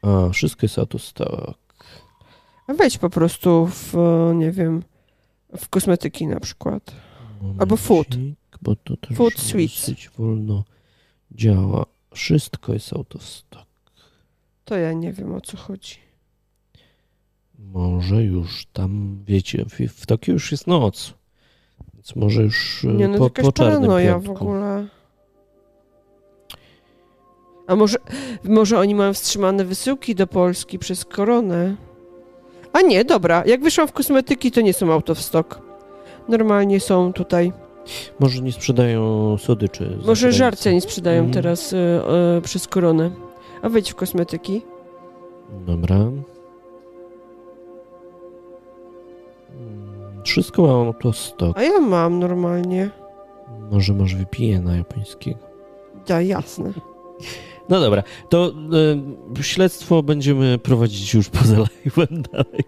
A, 0.02 0.28
wszystko 0.28 0.60
jest 0.62 0.78
out 0.78 0.94
of 0.94 1.02
stock. 1.02 1.58
Wejdź 2.68 2.98
po 2.98 3.10
prostu 3.10 3.66
w, 3.66 3.94
nie 4.34 4.50
wiem, 4.50 4.82
w 5.58 5.68
kosmetyki 5.68 6.26
na 6.26 6.40
przykład. 6.40 6.94
Albo 7.58 7.76
food. 7.76 8.06
Bo 8.62 8.76
to 8.76 8.96
też 8.96 9.16
Food 9.16 9.34
dosyć 9.34 10.10
wolno 10.18 10.64
działa. 11.32 11.86
Wszystko 12.14 12.72
jest 12.72 12.92
out 12.92 13.16
of 13.16 13.22
stock. 13.22 13.66
To 14.64 14.76
ja 14.76 14.92
nie 14.92 15.12
wiem, 15.12 15.34
o 15.34 15.40
co 15.40 15.56
chodzi. 15.56 15.94
Może 17.58 18.22
już 18.22 18.66
tam, 18.72 19.18
wiecie, 19.26 19.64
w, 19.64 20.00
w 20.00 20.06
Tokio 20.06 20.32
już 20.32 20.52
jest 20.52 20.66
noc. 20.66 21.14
Więc 21.94 22.16
może 22.16 22.42
już 22.42 22.84
e, 22.84 22.88
Nie, 22.88 23.08
no 23.08 23.18
po, 23.18 23.30
po 23.30 23.52
czarnym 23.52 23.80
paranoja 23.80 24.18
w 24.18 24.24
piątku. 24.24 24.44
ogóle. 24.44 24.86
A 27.66 27.76
może, 27.76 27.98
może 28.44 28.78
oni 28.78 28.94
mają 28.94 29.14
wstrzymane 29.14 29.64
wysyłki 29.64 30.14
do 30.14 30.26
Polski 30.26 30.78
przez 30.78 31.04
koronę? 31.04 31.76
A 32.72 32.80
nie, 32.80 33.04
dobra. 33.04 33.42
Jak 33.46 33.62
wyszłam 33.62 33.88
w 33.88 33.92
kosmetyki, 33.92 34.50
to 34.50 34.60
nie 34.60 34.72
są 34.72 34.92
out 34.92 35.10
of 35.10 35.18
stock. 35.20 35.58
Normalnie 36.28 36.80
są 36.80 37.12
tutaj. 37.12 37.52
Może 38.20 38.42
nie 38.42 38.52
sprzedają 38.52 39.36
słodyczy. 39.38 39.98
Może 40.06 40.32
żarcia 40.32 40.72
nie 40.72 40.80
sprzedają 40.80 41.18
Mhm. 41.24 41.32
teraz 41.34 41.72
y, 41.72 41.76
y, 42.38 42.42
przez 42.42 42.68
koronę. 42.68 43.10
A 43.62 43.68
wejdź 43.68 43.90
w 43.90 43.94
kosmetyki. 43.94 44.62
Dobra. 45.66 45.96
Mm, 45.96 46.22
Wszystko 50.24 50.62
mam 50.62 50.70
out 50.86 51.06
of 51.06 51.16
stock. 51.16 51.58
A 51.58 51.62
ja 51.62 51.80
mam 51.80 52.18
normalnie. 52.18 52.90
Może 53.70 53.92
może 53.92 54.16
wypiję 54.16 54.60
na 54.60 54.76
japońskiego. 54.76 55.38
Da, 56.06 56.22
jasne. 56.22 56.72
No 57.68 57.80
dobra, 57.80 58.02
to 58.28 58.52
y, 59.38 59.42
śledztwo 59.42 60.02
będziemy 60.02 60.58
prowadzić 60.58 61.14
już 61.14 61.28
poza 61.28 61.56
live'em 61.86 62.22
dalej. 62.32 62.64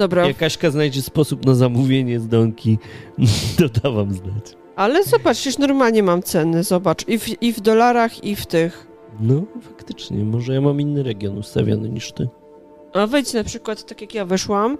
Dobra, 0.00 0.26
Jak 0.26 0.36
Kaśka 0.36 0.70
znajdzie 0.70 1.02
sposób 1.02 1.46
na 1.46 1.54
zamówienie 1.54 2.20
z 2.20 2.28
Donki, 2.28 2.78
to 3.58 3.68
da 3.68 3.90
wam 3.90 4.12
znać. 4.14 4.56
ale 4.76 5.04
zobacz, 5.04 5.36
przecież 5.36 5.58
normalnie 5.58 6.02
mam 6.02 6.22
ceny, 6.22 6.62
zobacz. 6.62 7.08
I 7.08 7.18
w, 7.18 7.42
I 7.42 7.52
w 7.52 7.60
dolarach, 7.60 8.24
i 8.24 8.36
w 8.36 8.46
tych. 8.46 8.86
No, 9.20 9.42
faktycznie, 9.62 10.24
może 10.24 10.54
ja 10.54 10.60
mam 10.60 10.80
inny 10.80 11.02
region 11.02 11.38
ustawiony 11.38 11.88
niż 11.88 12.12
ty. 12.12 12.28
A 12.92 13.06
wejdź 13.06 13.32
na 13.34 13.44
przykład, 13.44 13.84
tak 13.86 14.00
jak 14.00 14.14
ja 14.14 14.24
weszłam, 14.24 14.78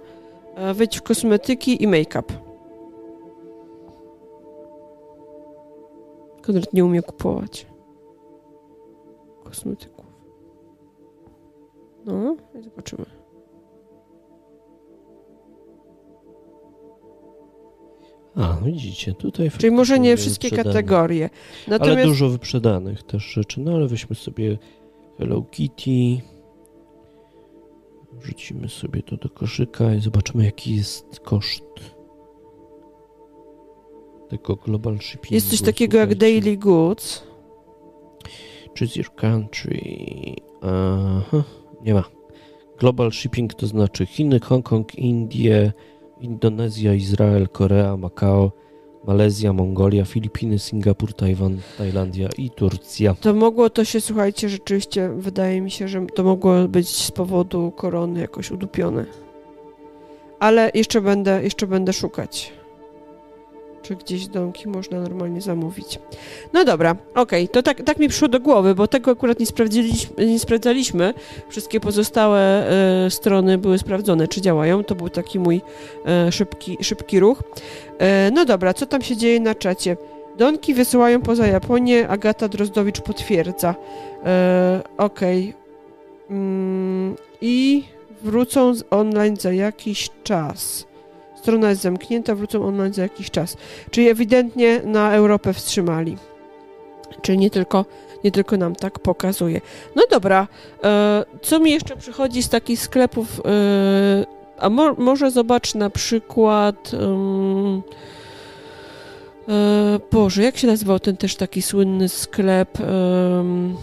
e, 0.55 0.73
wejdź 0.73 0.97
w 0.97 1.01
kosmetyki 1.01 1.83
i 1.83 1.87
make-up. 1.87 2.33
Konrad 6.41 6.73
nie 6.73 6.85
umie 6.85 7.01
kupować 7.01 7.67
kosmetyków. 9.43 10.05
No, 12.05 12.35
i 12.59 12.63
zobaczymy. 12.63 13.20
A, 18.35 18.57
no 18.61 18.65
widzicie, 18.65 19.13
tutaj 19.13 19.51
Czyli 19.57 19.71
może 19.71 19.99
nie 19.99 20.17
wszystkie 20.17 20.49
wyprzedane. 20.49 20.73
kategorie. 20.73 21.29
Ale 21.67 21.79
Natomiast 21.79 22.03
dużo 22.09 22.29
wyprzedanych 22.29 23.03
też 23.03 23.23
rzeczy. 23.23 23.61
No 23.61 23.73
ale 23.75 23.87
weźmy 23.87 24.15
sobie 24.15 24.57
Hello 25.17 25.41
Kitty. 25.41 26.21
Wrzucimy 28.13 28.69
sobie 28.69 29.03
to 29.03 29.17
do 29.17 29.29
koszyka 29.29 29.93
i 29.95 29.99
zobaczymy 30.01 30.45
jaki 30.45 30.75
jest 30.75 31.19
koszt 31.19 31.63
tego 34.29 34.55
global 34.55 34.99
shippingu. 34.99 35.35
jest 35.35 35.49
coś 35.49 35.61
takiego 35.61 35.97
jak 35.97 36.15
daily 36.15 36.57
goods. 36.57 37.23
Choose 38.79 38.99
your 38.99 39.15
country. 39.15 39.81
Aha, 40.61 41.43
nie 41.83 41.93
ma. 41.93 42.03
Global 42.79 43.11
shipping 43.11 43.53
to 43.53 43.67
znaczy 43.67 44.05
Chiny, 44.05 44.39
Hongkong, 44.39 44.95
Indie, 44.95 45.73
Indonezja, 46.21 46.93
Izrael, 46.93 47.47
Korea, 47.47 47.97
Makao, 47.97 48.51
Malezja, 49.07 49.53
Mongolia, 49.53 50.05
Filipiny, 50.05 50.59
Singapur, 50.59 51.13
Tajwan, 51.13 51.57
Tajlandia 51.77 52.29
i 52.37 52.49
Turcja. 52.49 53.13
To 53.13 53.33
mogło 53.33 53.69
to 53.69 53.85
się, 53.85 54.01
słuchajcie, 54.01 54.49
rzeczywiście 54.49 55.09
wydaje 55.09 55.61
mi 55.61 55.71
się, 55.71 55.87
że 55.87 56.05
to 56.05 56.23
mogło 56.23 56.67
być 56.67 56.89
z 56.89 57.11
powodu 57.11 57.71
korony 57.71 58.19
jakoś 58.19 58.51
udupione. 58.51 59.05
Ale 60.39 60.71
jeszcze 60.73 61.01
będę, 61.01 61.43
jeszcze 61.43 61.67
będę 61.67 61.93
szukać. 61.93 62.53
Czy 63.81 63.95
gdzieś 63.95 64.27
domki 64.27 64.69
można 64.69 64.99
normalnie 64.99 65.41
zamówić. 65.41 65.99
No 66.53 66.65
dobra, 66.65 66.95
okej, 67.15 67.49
to 67.49 67.63
tak, 67.63 67.83
tak 67.83 67.99
mi 67.99 68.09
przyszło 68.09 68.27
do 68.27 68.39
głowy, 68.39 68.75
bo 68.75 68.87
tego 68.87 69.11
akurat 69.11 69.39
nie 69.39 69.45
sprawdziliśmy, 69.45 70.25
nie 70.25 70.39
sprawdzaliśmy. 70.39 71.13
Wszystkie 71.49 71.79
pozostałe 71.79 72.69
e, 73.05 73.09
strony 73.09 73.57
były 73.57 73.77
sprawdzone, 73.77 74.27
czy 74.27 74.41
działają. 74.41 74.83
To 74.83 74.95
był 74.95 75.09
taki 75.09 75.39
mój 75.39 75.61
e, 76.05 76.31
szybki, 76.31 76.77
szybki 76.81 77.19
ruch. 77.19 77.43
E, 77.99 78.31
no 78.31 78.45
dobra, 78.45 78.73
co 78.73 78.85
tam 78.85 79.01
się 79.01 79.17
dzieje 79.17 79.39
na 79.39 79.55
czacie? 79.55 79.97
Donki 80.37 80.73
wysyłają 80.73 81.21
poza 81.21 81.47
Japonię, 81.47 82.07
Agata 82.07 82.47
Drozdowicz 82.47 83.01
potwierdza. 83.01 83.75
E, 84.25 84.81
Okej. 84.97 85.53
Mm, 86.29 87.15
I 87.41 87.83
wrócą 88.21 88.73
online 88.89 89.37
za 89.37 89.53
jakiś 89.53 90.09
czas. 90.23 90.90
Strona 91.41 91.69
jest 91.69 91.81
zamknięta, 91.81 92.35
wrócą 92.35 92.65
online 92.65 92.93
za 92.93 93.01
jakiś 93.01 93.31
czas. 93.31 93.57
Czyli 93.91 94.09
ewidentnie 94.09 94.81
na 94.85 95.13
Europę 95.13 95.53
wstrzymali. 95.53 96.17
Czyli 97.21 97.37
nie 97.37 97.49
tylko, 97.49 97.85
nie 98.23 98.31
tylko 98.31 98.57
nam 98.57 98.75
tak 98.75 98.99
pokazuje. 98.99 99.61
No 99.95 100.03
dobra, 100.11 100.47
e, 100.83 101.25
co 101.41 101.59
mi 101.59 101.71
jeszcze 101.71 101.97
przychodzi 101.97 102.43
z 102.43 102.49
takich 102.49 102.79
sklepów? 102.79 103.41
E, 103.45 103.51
a 104.57 104.69
mo, 104.69 104.93
może 104.97 105.31
zobacz 105.31 105.75
na 105.75 105.89
przykład. 105.89 106.91
E, 106.93 107.81
Boże, 110.11 110.43
jak 110.43 110.57
się 110.57 110.67
nazywał 110.67 110.99
ten 110.99 111.17
też 111.17 111.35
taki 111.35 111.61
słynny 111.61 112.09
sklep? 112.09 112.77
Um, 112.79 113.77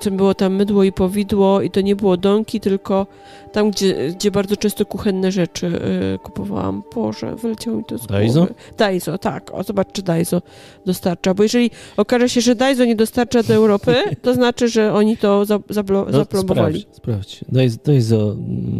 co 0.00 0.10
było 0.10 0.34
tam 0.34 0.54
mydło 0.54 0.84
i 0.84 0.92
powidło 0.92 1.62
i 1.62 1.70
to 1.70 1.80
nie 1.80 1.96
było 1.96 2.16
donki, 2.16 2.60
tylko 2.60 3.06
tam, 3.52 3.70
gdzie, 3.70 4.10
gdzie 4.12 4.30
bardzo 4.30 4.56
często 4.56 4.86
kuchenne 4.86 5.32
rzeczy 5.32 5.66
e, 5.66 6.18
kupowałam. 6.18 6.82
Boże, 6.94 7.36
wyleciało 7.36 7.76
mi 7.76 7.84
to 7.84 7.98
z 7.98 8.06
głowy. 8.06 8.12
Daiso? 8.12 8.46
Daiso, 8.78 9.18
tak. 9.18 9.54
O, 9.54 9.62
zobacz, 9.62 9.92
czy 9.92 10.02
Daiso 10.02 10.42
dostarcza. 10.86 11.34
Bo 11.34 11.42
jeżeli 11.42 11.70
okaże 11.96 12.28
się, 12.28 12.40
że 12.40 12.54
Daiso 12.54 12.84
nie 12.84 12.96
dostarcza 12.96 13.42
do 13.42 13.54
Europy, 13.54 13.94
to 14.22 14.34
znaczy, 14.34 14.68
że 14.68 14.94
oni 14.94 15.16
to 15.16 15.44
za, 15.44 15.58
zablo, 15.70 16.06
No, 16.12 16.24
sprawdź, 16.40 16.86
sprawdź. 16.92 17.44
Daj 17.84 18.00
za, 18.00 18.16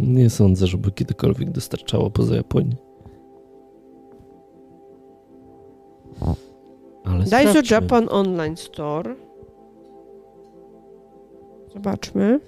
nie 0.01 0.29
sądzę, 0.29 0.67
żeby 0.67 0.91
kiedykolwiek 0.91 1.51
dostarczało 1.51 2.09
poza 2.09 2.35
Japonię. 2.35 2.75
Ale 7.03 7.25
Daiso. 7.25 7.59
Japan 7.71 8.07
Online 8.11 8.57
Store. 8.57 9.15
Zobaczmy. 11.73 12.39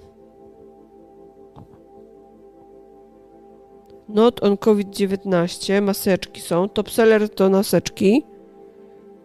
Not 4.08 4.42
on 4.42 4.56
COVID-19. 4.56 5.82
Maseczki 5.82 6.40
są. 6.40 6.68
Top 6.68 6.90
seller 6.90 7.28
to 7.28 7.50
maseczki. 7.50 8.22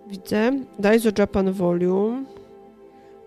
Widzę. 0.08 0.52
Daiso 0.80 1.10
Japan 1.18 1.52
Volume. 1.52 2.26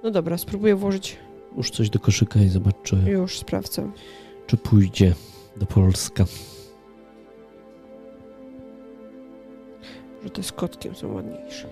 No 0.02 0.10
dobra, 0.10 0.38
spróbuję 0.38 0.76
włożyć. 0.76 1.16
Już 1.56 1.70
coś 1.70 1.90
do 1.90 1.98
koszyka 1.98 2.40
i 2.40 2.48
zobacz, 2.48 2.74
czy, 2.82 2.96
Już 3.06 3.38
sprawdzę. 3.38 3.90
czy 4.46 4.56
pójdzie 4.56 5.14
do 5.56 5.66
Polska. 5.66 6.24
Że 10.24 10.30
te 10.30 10.42
z 10.42 10.52
kotkiem 10.52 10.94
są 10.94 11.14
ładniejsze. 11.14 11.68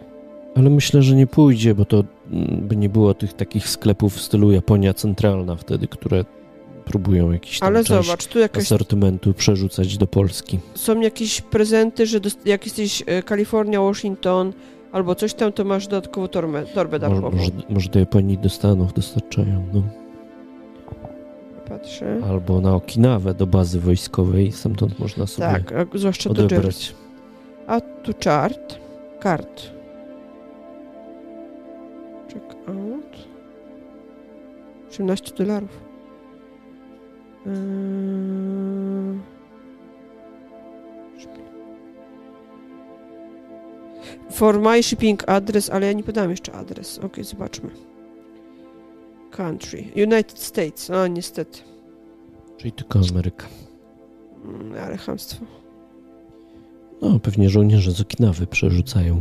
Ale 0.56 0.70
myślę, 0.70 1.02
że 1.02 1.16
nie 1.16 1.26
pójdzie, 1.26 1.74
bo 1.74 1.84
to 1.84 2.04
by 2.62 2.76
nie 2.76 2.88
było 2.88 3.14
tych 3.14 3.32
takich 3.32 3.68
sklepów 3.68 4.14
w 4.14 4.20
stylu 4.20 4.52
Japonia 4.52 4.94
Centralna 4.94 5.56
wtedy, 5.56 5.88
które 5.88 6.24
próbują 6.84 7.32
jakiś 7.32 7.58
tam 7.58 7.66
Ale 7.68 7.82
zobacz, 7.82 8.26
tu 8.26 8.38
jakaś, 8.38 8.64
asortymentu 8.64 9.34
przerzucać 9.34 9.98
do 9.98 10.06
Polski. 10.06 10.58
są 10.74 11.00
jakieś 11.00 11.40
prezenty, 11.40 12.06
że 12.06 12.20
dost, 12.20 12.46
jak 12.46 12.64
jesteś 12.66 13.02
e, 13.06 13.22
Kalifornia, 13.22 13.80
Washington 13.80 14.52
albo 14.92 15.14
coś 15.14 15.34
tam, 15.34 15.52
to 15.52 15.64
masz 15.64 15.86
dodatkową 15.86 16.28
torbę, 16.28 16.64
torbę 16.74 16.98
darmową. 16.98 17.36
może, 17.36 17.50
może 17.68 17.88
do 17.88 17.98
Japonii 17.98 18.38
do 18.38 18.48
Stanów 18.48 18.92
dostarczają, 18.92 19.66
no. 19.72 19.82
Patrzę. 21.68 22.20
Albo 22.28 22.60
na 22.60 22.74
Okinawę 22.74 23.34
do 23.34 23.46
bazy 23.46 23.80
wojskowej, 23.80 24.52
stamtąd 24.52 24.98
można 24.98 25.26
sobie 25.26 25.48
Tak, 25.48 25.72
zwłaszcza 25.94 26.30
do 26.32 26.44
odebrać. 26.44 26.64
Jersey. 26.64 26.94
A 27.66 27.80
tu 27.80 28.12
chart. 28.24 28.78
Kart. 29.20 29.62
18 34.98 35.34
dolarów. 35.34 35.80
Yy... 37.46 37.52
For 44.30 44.60
my 44.60 44.82
shipping 44.82 45.28
address, 45.28 45.70
ale 45.70 45.86
ja 45.86 45.92
nie 45.92 46.02
podałam 46.02 46.30
jeszcze 46.30 46.52
adres. 46.52 46.98
Ok, 46.98 47.16
zobaczmy. 47.20 47.70
Country. 49.30 49.84
United 49.96 50.38
States. 50.38 50.90
A, 50.90 51.06
niestety. 51.06 51.58
Czyli 52.56 52.72
tylko 52.72 53.00
Ameryka. 53.10 53.46
Mm, 54.44 54.84
ale 54.84 54.96
chamstwo. 54.96 55.44
No, 57.02 57.18
pewnie 57.18 57.48
żołnierze 57.48 57.92
z 57.92 58.00
Okinawy 58.00 58.46
przerzucają. 58.46 59.20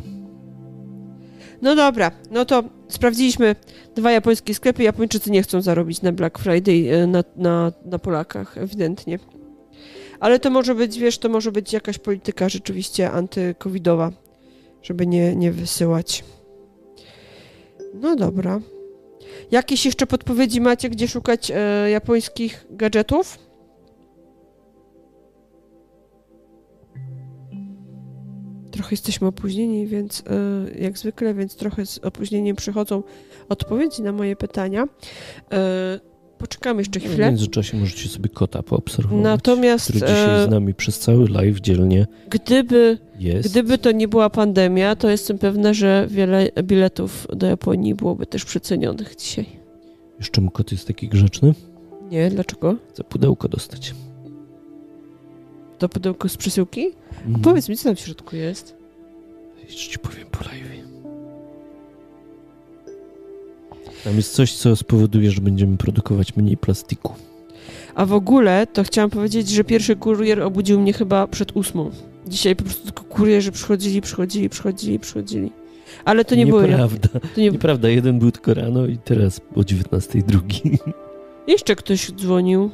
No 1.62 1.76
dobra, 1.76 2.12
no 2.32 2.46
to 2.46 2.64
sprawdziliśmy 2.88 3.56
dwa 3.96 4.12
japońskie 4.12 4.54
sklepy. 4.54 4.84
Japończycy 4.84 5.32
nie 5.32 5.44
chcą 5.44 5.62
zarobić 5.62 6.02
na 6.02 6.12
Black 6.12 6.40
Friday 6.40 6.96
e, 6.96 7.08
na, 7.08 7.24
na, 7.36 7.72
na 7.86 8.00
Polakach, 8.00 8.58
ewidentnie. 8.58 9.20
Ale 10.20 10.40
to 10.40 10.50
może 10.50 10.76
być, 10.76 11.00
wiesz, 11.00 11.18
to 11.18 11.30
może 11.30 11.52
być 11.52 11.74
jakaś 11.74 11.98
polityka 11.98 12.50
rzeczywiście 12.50 13.12
antykowidowa, 13.12 14.12
żeby 14.84 15.08
nie, 15.08 15.36
nie 15.36 15.52
wysyłać. 15.52 16.24
No 17.94 18.16
dobra. 18.16 18.60
Jakieś 19.52 19.86
jeszcze 19.86 20.08
podpowiedzi 20.08 20.62
macie, 20.62 20.90
gdzie 20.90 21.08
szukać 21.08 21.52
e, 21.52 21.90
japońskich 21.90 22.66
gadżetów? 22.70 23.47
Trochę 28.78 28.94
jesteśmy 28.94 29.28
opóźnieni, 29.28 29.88
więc 29.88 30.24
e, 30.76 30.80
jak 30.80 30.98
zwykle, 30.98 31.34
więc 31.34 31.56
trochę 31.56 31.86
z 31.86 31.98
opóźnieniem 31.98 32.56
przychodzą 32.56 33.04
odpowiedzi 33.50 34.02
na 34.02 34.12
moje 34.12 34.36
pytania. 34.36 34.88
E, 35.52 36.00
poczekamy 36.38 36.82
jeszcze 36.82 37.00
chwilę. 37.00 37.16
W 37.16 37.20
międzyczasie 37.20 37.78
możecie 37.78 38.10
sobie 38.10 38.30
kota 38.30 38.64
poobserwować. 38.64 39.24
Natomiast 39.24 39.90
który 39.90 40.00
dzisiaj 40.00 40.44
e, 40.44 40.48
z 40.48 40.50
nami 40.50 40.74
przez 40.74 41.00
cały 41.00 41.28
live 41.28 41.60
dzielnie 41.60 42.08
gdyby, 42.30 42.98
jest. 43.20 43.50
gdyby 43.50 43.78
to 43.78 43.92
nie 43.92 44.08
była 44.08 44.30
pandemia, 44.30 44.96
to 44.96 45.10
jestem 45.10 45.38
pewna, 45.38 45.74
że 45.74 46.08
wiele 46.10 46.50
biletów 46.64 47.28
do 47.36 47.48
Japonii 47.48 47.96
byłoby 47.96 48.26
też 48.26 48.46
przecenionych 48.46 49.16
dzisiaj. 49.16 49.46
Już 50.20 50.32
czemu 50.32 50.52
kot 50.52 50.72
jest 50.72 50.88
taki 50.88 51.08
grzeczny? 51.08 51.54
Nie, 52.12 52.30
dlaczego? 52.30 52.76
Chcę 52.90 53.04
pudełko 53.04 53.50
dostać. 53.50 53.94
To 55.78 55.90
pudełko 55.90 56.30
z 56.30 56.38
przesyłki? 56.38 56.92
Mhm. 57.26 57.42
Powiedz 57.42 57.70
mi, 57.70 57.78
co 57.78 57.84
tam 57.84 57.96
w 57.96 58.00
środku 58.00 58.36
jest. 58.36 58.76
Jeszcze 59.64 59.92
ci 59.92 60.00
powiem 60.00 60.28
po 60.32 60.44
live. 60.44 60.68
Tam 64.04 64.16
jest 64.16 64.34
coś, 64.34 64.54
co 64.54 64.76
spowoduje, 64.76 65.32
że 65.32 65.42
będziemy 65.42 65.78
produkować 65.78 66.36
mniej 66.36 66.58
plastiku. 66.58 67.14
A 67.96 68.06
w 68.06 68.14
ogóle 68.14 68.68
to 68.68 68.84
chciałam 68.84 69.10
powiedzieć, 69.10 69.50
że 69.50 69.64
pierwszy 69.64 69.96
kurier 69.96 70.42
obudził 70.42 70.80
mnie 70.80 70.94
chyba 70.94 71.28
przed 71.28 71.58
ósmą. 71.58 71.92
Dzisiaj 72.28 72.56
po 72.56 72.64
prostu 72.64 72.84
tylko 72.86 73.04
kurierzy 73.04 73.52
przychodzili, 73.52 74.02
przychodzili, 74.02 74.50
przychodzili, 74.50 75.00
przychodzili. 75.00 75.52
Ale 76.06 76.26
to 76.26 76.36
nie 76.36 76.46
było. 76.46 76.62
Nieprawda. 76.62 77.08
To 77.08 77.42
nie... 77.42 77.50
Nieprawda, 77.50 77.90
jeden 77.90 78.20
był 78.20 78.32
tylko 78.32 78.54
rano 78.54 78.86
i 78.86 78.98
teraz 78.98 79.42
o 79.56 79.64
19 79.64 80.20
drugi. 80.28 80.62
Jeszcze 81.48 81.76
ktoś 81.76 82.12
dzwonił. 82.12 82.72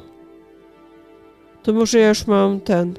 To 1.64 1.72
może 1.72 1.98
ja 1.98 2.08
już 2.08 2.26
mam 2.26 2.60
ten. 2.60 2.94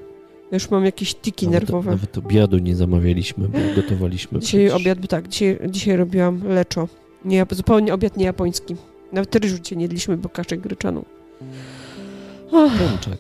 Ja 0.52 0.56
już 0.56 0.70
mam 0.70 0.86
jakieś 0.86 1.16
tiki 1.16 1.46
Nawet, 1.46 1.62
nerwowe. 1.62 1.92
nawet 1.92 2.18
obiadu 2.18 2.58
nie 2.58 2.76
zamawialiśmy, 2.76 3.48
bo 3.48 3.58
gotowaliśmy. 3.76 4.40
Dzisiaj 4.40 4.66
przecież. 4.68 4.82
obiad, 4.82 5.08
tak, 5.10 5.28
dzisiaj, 5.28 5.60
dzisiaj 5.70 5.98
robiłam 5.98 6.42
leczo. 6.48 6.88
Nie, 7.26 7.46
zupełnie 7.52 7.94
obiad 7.94 8.18
nie 8.18 8.26
japoński. 8.26 8.76
Nawet 9.12 9.36
ryżu 9.36 9.60
dzisiaj 9.60 9.78
nie 9.78 9.84
jedliśmy, 9.84 10.18
bo 10.18 10.30
kaszę 10.30 10.58
gryczaną. 10.58 11.06
Och, 12.52 12.72
Pączak. 12.72 13.20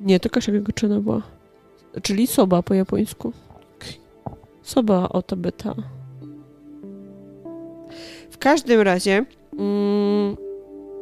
nie, 0.00 0.20
to 0.20 0.30
kasza 0.30 0.52
gryczana 0.52 1.00
była. 1.00 1.22
Czyli 2.02 2.26
soba 2.26 2.62
po 2.62 2.74
japońsku. 2.74 3.32
Soba 4.62 5.08
otabeta. 5.08 5.74
W 8.30 8.38
każdym 8.38 8.80
razie 8.80 9.24
mm, 9.58 10.36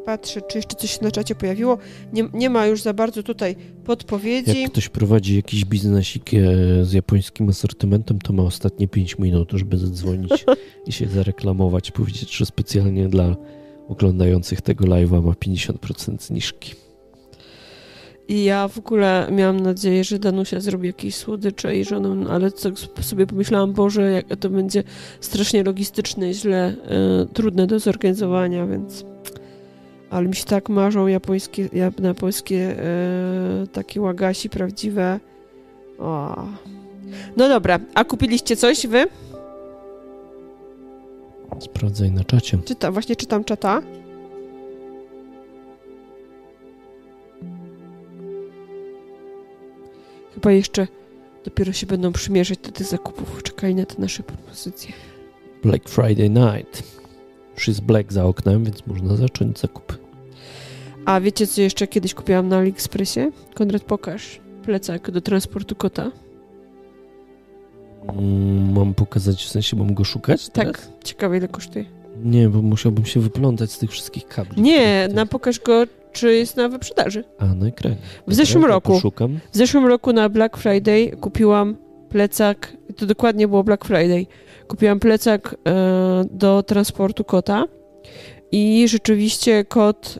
patrzę, 0.00 0.40
czy 0.40 0.58
jeszcze 0.58 0.76
coś 0.76 0.90
się 0.90 1.04
na 1.04 1.10
czacie 1.10 1.34
pojawiło. 1.34 1.78
Nie, 2.12 2.28
nie 2.34 2.50
ma 2.50 2.66
już 2.66 2.82
za 2.82 2.94
bardzo 2.94 3.22
tutaj 3.22 3.56
podpowiedzi. 3.84 4.62
Jak 4.62 4.72
ktoś 4.72 4.88
prowadzi 4.88 5.36
jakiś 5.36 5.64
biznesik 5.64 6.34
e, 6.34 6.38
z 6.84 6.92
japońskim 6.92 7.48
asortymentem, 7.48 8.18
to 8.18 8.32
ma 8.32 8.42
ostatnie 8.42 8.88
5 8.88 9.18
minut, 9.18 9.52
żeby 9.52 9.78
zadzwonić 9.78 10.44
i 10.86 10.92
się 10.92 11.06
zareklamować, 11.06 11.90
powiedzieć, 11.90 12.36
że 12.36 12.46
specjalnie 12.46 13.08
dla 13.08 13.36
oglądających 13.88 14.60
tego 14.60 14.84
live'a 14.84 15.22
ma 15.22 15.32
50% 15.32 16.22
zniżki. 16.22 16.74
I 18.30 18.44
ja 18.44 18.68
w 18.68 18.78
ogóle 18.78 19.28
miałam 19.32 19.60
nadzieję, 19.60 20.04
że 20.04 20.18
Danusia 20.18 20.60
zrobi 20.60 20.86
jakieś 20.86 21.14
słodycze 21.14 21.76
i 21.76 21.84
żonę, 21.84 22.08
no 22.08 22.30
ale 22.30 22.50
tak 22.50 22.74
sobie 23.00 23.26
pomyślałam, 23.26 23.72
Boże, 23.72 24.10
jak 24.10 24.36
to 24.40 24.50
będzie 24.50 24.82
strasznie 25.20 25.64
logistyczne 25.64 26.30
i 26.30 26.34
źle, 26.34 26.64
e, 26.66 27.26
trudne 27.32 27.66
do 27.66 27.78
zorganizowania, 27.78 28.66
więc... 28.66 29.04
Ale 30.10 30.28
mi 30.28 30.36
się 30.36 30.44
tak 30.44 30.68
marzą 30.68 31.06
japońskie, 31.06 31.68
japońskie 32.02 32.76
e, 32.78 33.66
takie 33.72 34.00
łagasi 34.00 34.50
prawdziwe. 34.50 35.20
O. 35.98 36.36
No 37.36 37.48
dobra, 37.48 37.78
a 37.94 38.04
kupiliście 38.04 38.56
coś 38.56 38.86
wy? 38.86 39.06
Sprawdzaj 41.60 42.10
na 42.12 42.24
czacie. 42.24 42.58
Czyta, 42.64 42.90
właśnie 42.92 43.16
czytam 43.16 43.44
czata. 43.44 43.82
Chyba 50.34 50.52
jeszcze 50.52 50.86
dopiero 51.44 51.72
się 51.72 51.86
będą 51.86 52.12
przymierzać 52.12 52.58
do 52.58 52.72
tych 52.72 52.86
zakupów. 52.86 53.42
Czekaj 53.42 53.74
na 53.74 53.86
te 53.86 54.00
nasze 54.02 54.22
propozycje. 54.22 54.92
Black 55.62 55.88
Friday 55.88 56.30
night. 56.30 56.99
Już 57.60 57.68
jest 57.68 57.80
black 57.80 58.12
za 58.12 58.24
oknem, 58.24 58.64
więc 58.64 58.86
można 58.86 59.16
zacząć 59.16 59.58
zakupy. 59.58 59.94
A 61.04 61.20
wiecie, 61.20 61.46
co 61.46 61.60
jeszcze 61.60 61.86
kiedyś 61.86 62.14
kupiłam 62.14 62.48
na 62.48 62.56
AliExpressie? 62.56 63.20
Konrad, 63.54 63.82
pokaż. 63.82 64.40
Plecak 64.62 65.10
do 65.10 65.20
transportu 65.20 65.74
kota. 65.74 66.10
Mm, 68.08 68.72
mam 68.72 68.94
pokazać, 68.94 69.44
w 69.44 69.48
sensie 69.48 69.76
mam 69.76 69.94
go 69.94 70.04
szukać? 70.04 70.48
Tak. 70.48 70.66
Teraz? 70.66 70.92
Ciekawe, 71.04 71.36
ile 71.36 71.48
kosztuje. 71.48 71.84
Nie, 72.24 72.48
bo 72.48 72.62
musiałbym 72.62 73.04
się 73.04 73.20
wyplątać 73.20 73.72
z 73.72 73.78
tych 73.78 73.90
wszystkich 73.90 74.26
kabli. 74.28 74.62
Nie, 74.62 75.08
na 75.14 75.26
pokaż 75.26 75.60
go, 75.60 75.84
czy 76.12 76.34
jest 76.34 76.56
na 76.56 76.68
wyprzedaży. 76.68 77.24
A, 77.38 77.46
na 77.46 77.66
ekranie. 77.66 77.96
W 78.26 78.34
zeszłym 78.34 78.62
Dobra, 78.62 78.74
roku. 78.74 78.92
Poszukam. 78.92 79.38
W 79.52 79.56
zeszłym 79.56 79.86
roku 79.86 80.12
na 80.12 80.28
Black 80.28 80.56
Friday 80.56 81.16
kupiłam 81.20 81.76
plecak, 82.08 82.76
to 82.96 83.06
dokładnie 83.06 83.48
było 83.48 83.64
Black 83.64 83.84
Friday. 83.84 84.26
Kupiłam 84.70 85.00
plecak 85.00 85.54
e, 85.54 86.24
do 86.30 86.62
transportu 86.62 87.24
kota 87.24 87.64
i 88.52 88.88
rzeczywiście 88.88 89.64
kot 89.64 90.18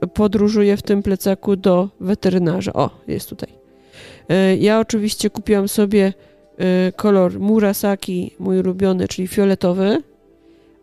e, 0.00 0.06
podróżuje 0.06 0.76
w 0.76 0.82
tym 0.82 1.02
plecaku 1.02 1.56
do 1.56 1.88
weterynarza. 2.00 2.72
O, 2.72 2.90
jest 3.08 3.28
tutaj. 3.28 3.48
E, 4.28 4.56
ja 4.56 4.80
oczywiście 4.80 5.30
kupiłam 5.30 5.68
sobie 5.68 6.12
kolor 6.96 7.40
Murasaki, 7.40 8.34
mój 8.38 8.58
ulubiony, 8.58 9.08
czyli 9.08 9.28
fioletowy, 9.28 10.02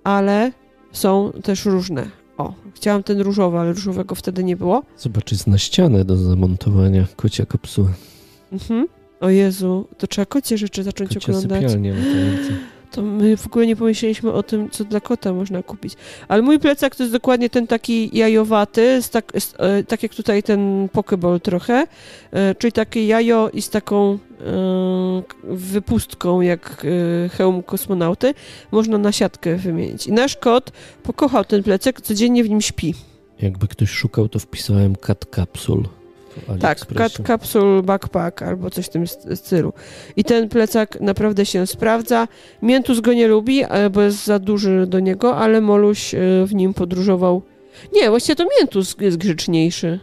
ale 0.04 0.52
są 0.92 1.32
też 1.44 1.66
różne. 1.66 2.06
O, 2.38 2.54
chciałam 2.76 3.04
ten 3.04 3.22
różowy, 3.22 3.58
ale 3.58 3.74
różowego 3.74 4.16
wtedy 4.16 4.44
nie 4.44 4.56
było. 4.56 4.84
Zobacz, 4.98 5.32
jest 5.32 5.48
na 5.48 5.58
ścianę 5.58 6.06
do 6.06 6.18
zamontowania 6.18 7.06
kocia 7.16 7.46
kapsuły. 7.46 7.90
Mhm. 8.52 8.88
O 9.20 9.30
Jezu, 9.30 9.88
to 9.98 10.08
trzeba 10.08 10.26
kocie 10.26 10.58
rzeczy 10.58 10.84
zacząć 10.84 11.14
Kocia 11.14 11.32
oglądać. 11.32 11.62
sypialnia. 11.62 11.94
To 12.92 13.02
my 13.02 13.38
w 13.38 13.48
ogóle 13.48 13.68
nie 13.68 13.76
pomyśleliśmy 13.76 14.32
o 14.32 14.44
tym, 14.44 14.70
co 14.70 14.84
dla 14.84 15.00
kota 15.00 15.34
można 15.34 15.64
kupić. 15.64 15.94
Ale 16.28 16.42
mój 16.42 16.60
plecak 16.60 16.96
to 16.96 17.04
jest 17.04 17.14
dokładnie 17.14 17.50
ten 17.50 17.68
taki 17.68 18.18
jajowaty, 18.18 19.02
z 19.02 19.10
tak, 19.10 19.32
z, 19.40 19.54
e, 19.58 19.84
tak 19.84 20.04
jak 20.04 20.16
tutaj 20.16 20.44
ten 20.44 20.90
pokeball 20.92 21.42
trochę, 21.42 21.88
e, 22.32 22.56
czyli 22.56 22.72
takie 22.72 23.08
jajo 23.08 23.50
i 23.54 23.62
z 23.62 23.70
taką 23.70 24.14
e, 24.14 24.18
wypustką 25.44 26.42
jak 26.42 26.86
e, 27.26 27.30
hełm 27.30 27.64
kosmonauty. 27.64 28.34
Można 28.72 28.98
na 28.98 29.12
siatkę 29.12 29.56
wymienić. 29.56 30.08
I 30.08 30.12
nasz 30.12 30.36
kot 30.36 30.72
pokochał 31.04 31.46
ten 31.46 31.64
plecak, 31.64 32.02
codziennie 32.02 32.44
w 32.44 32.50
nim 32.50 32.62
śpi. 32.62 32.94
Jakby 33.42 33.68
ktoś 33.68 33.90
szukał, 33.90 34.30
to 34.30 34.40
wpisałem 34.40 34.96
cat 34.96 35.26
capsule. 35.36 35.99
Tak, 36.60 36.78
cat 36.98 37.28
capsule 37.28 37.84
backpack 37.84 38.42
albo 38.42 38.70
coś 38.70 38.86
w 38.86 38.90
tym 38.90 39.08
st- 39.08 39.36
stylu. 39.40 39.74
I 40.16 40.24
ten 40.24 40.50
plecak 40.50 41.02
naprawdę 41.02 41.46
się 41.46 41.68
sprawdza. 41.68 42.28
Miętus 42.62 43.00
go 43.00 43.14
nie 43.14 43.28
lubi, 43.28 43.64
e, 43.70 43.90
bo 43.90 44.02
jest 44.02 44.26
za 44.26 44.40
duży 44.40 44.86
do 44.88 45.00
niego, 45.00 45.38
ale 45.38 45.62
Moluś 45.62 46.14
e, 46.14 46.18
w 46.46 46.54
nim 46.56 46.74
podróżował. 46.74 47.42
Nie, 47.94 48.10
właściwie 48.10 48.36
to 48.36 48.46
Miętus 48.60 48.96
jest 49.00 49.18
grzeczniejszy. 49.18 50.00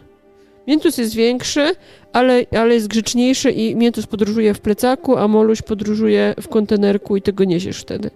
Miętus 0.67 0.97
jest 0.97 1.15
większy, 1.15 1.71
ale, 2.13 2.45
ale 2.59 2.73
jest 2.73 2.87
grzeczniejszy 2.87 3.51
i 3.51 3.75
Miętus 3.75 4.05
podróżuje 4.07 4.53
w 4.53 4.59
plecaku, 4.59 5.17
a 5.17 5.27
Moluś 5.27 5.61
podróżuje 5.61 6.35
w 6.41 6.47
kontenerku 6.47 7.17
i 7.17 7.21
tego 7.21 7.43
niesiesz 7.43 7.79
wtedy. 7.79 8.09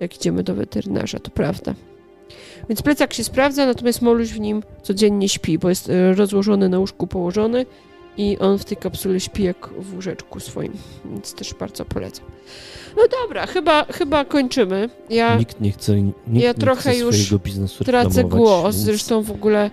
jak 0.00 0.16
idziemy 0.16 0.42
do 0.42 0.54
weterynarza, 0.54 1.18
to 1.18 1.30
prawda. 1.30 1.74
Więc 2.68 2.82
plecak 2.82 3.14
się 3.14 3.24
sprawdza, 3.24 3.66
natomiast 3.66 4.02
Moluś 4.02 4.28
w 4.28 4.40
nim 4.40 4.62
codziennie 4.82 5.28
śpi, 5.28 5.58
bo 5.58 5.68
jest 5.68 5.90
e, 5.90 6.14
rozłożony 6.14 6.68
na 6.68 6.78
łóżku 6.78 7.06
położony 7.06 7.66
i 8.16 8.38
on 8.38 8.58
w 8.58 8.64
tej 8.64 8.76
kapsule 8.76 9.20
śpi 9.20 9.42
jak 9.42 9.68
w 9.78 9.94
łóżeczku 9.94 10.40
swoim, 10.40 10.72
więc 11.04 11.34
też 11.34 11.54
bardzo 11.54 11.84
polecam. 11.84 12.24
No 12.96 13.02
dobra, 13.22 13.46
chyba, 13.46 13.84
chyba 13.84 14.24
kończymy. 14.24 14.90
Ja, 15.10 15.36
nikt 15.36 15.60
nie 15.60 15.72
chce, 15.72 16.02
nikt 16.02 16.18
ja 16.28 16.54
trochę 16.54 16.90
nie 16.90 16.96
chce 16.96 17.04
już 17.04 17.34
tracę 17.84 18.24
głos, 18.24 18.62
więc... 18.74 18.76
zresztą 18.76 19.22
w 19.22 19.30
ogóle 19.30 19.70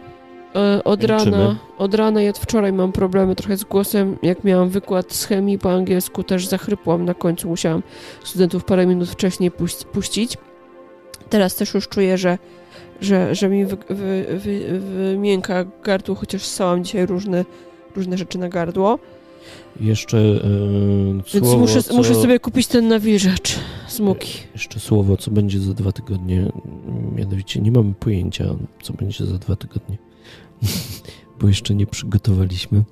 e, 0.56 0.84
od 0.84 0.99
Kończymy. 1.07 1.32
rana, 1.32 1.56
od 1.78 1.94
rana 1.94 2.22
i 2.22 2.30
od 2.30 2.38
wczoraj 2.38 2.74
mam 2.74 2.91
problemy 2.91 3.36
trochę 3.36 3.57
z 3.57 3.64
głosem. 3.64 4.18
Jak 4.24 4.44
miałam 4.44 4.70
wykład 4.70 5.14
z 5.14 5.26
chemii 5.26 5.60
po 5.60 5.74
angielsku, 5.74 6.24
też 6.24 6.48
zachrypłam 6.48 7.06
na 7.06 7.14
końcu. 7.14 7.48
Musiałam 7.48 7.84
studentów 8.24 8.64
parę 8.64 8.86
minut 8.86 9.10
wcześniej 9.10 9.52
puś- 9.52 9.86
puścić. 9.86 10.38
Teraz 11.30 11.56
też 11.56 11.74
już 11.74 11.88
czuję, 11.88 12.18
że, 12.18 12.38
że, 13.01 13.35
że 13.35 13.49
mi 13.49 13.65
wy, 13.65 13.77
wy, 13.89 14.26
wy, 14.39 14.80
wymięka 14.80 15.65
gardło, 15.84 16.15
chociaż 16.15 16.43
ssałam 16.43 16.84
dzisiaj 16.84 17.05
różne, 17.05 17.45
różne 17.95 18.17
rzeczy 18.17 18.38
na 18.38 18.49
gardło. 18.49 18.99
Jeszcze 19.80 20.17
e, 20.17 20.41
Więc 21.13 21.45
słowo, 21.45 21.57
muszę, 21.57 21.84
co... 21.84 21.93
muszę 21.93 22.15
sobie 22.15 22.39
kupić 22.39 22.67
ten 22.67 22.88
nawilżacz 22.88 23.59
z 23.88 23.99
muki. 23.99 24.39
Jeszcze 24.53 24.80
słowo, 24.80 25.17
co 25.17 25.31
będzie 25.31 25.59
za 25.59 25.73
dwa 25.73 25.91
tygodnie. 25.91 26.51
Mianowicie 27.15 27.61
nie 27.61 27.72
mamy 27.72 27.93
pojęcia, 27.93 28.45
co 28.81 28.93
będzie 28.93 29.26
za 29.26 29.38
dwa 29.38 29.55
tygodnie. 29.55 29.97
Bo 31.40 31.48
jeszcze 31.48 31.76
nie 31.76 31.88
przygotowaliśmy 31.88 32.84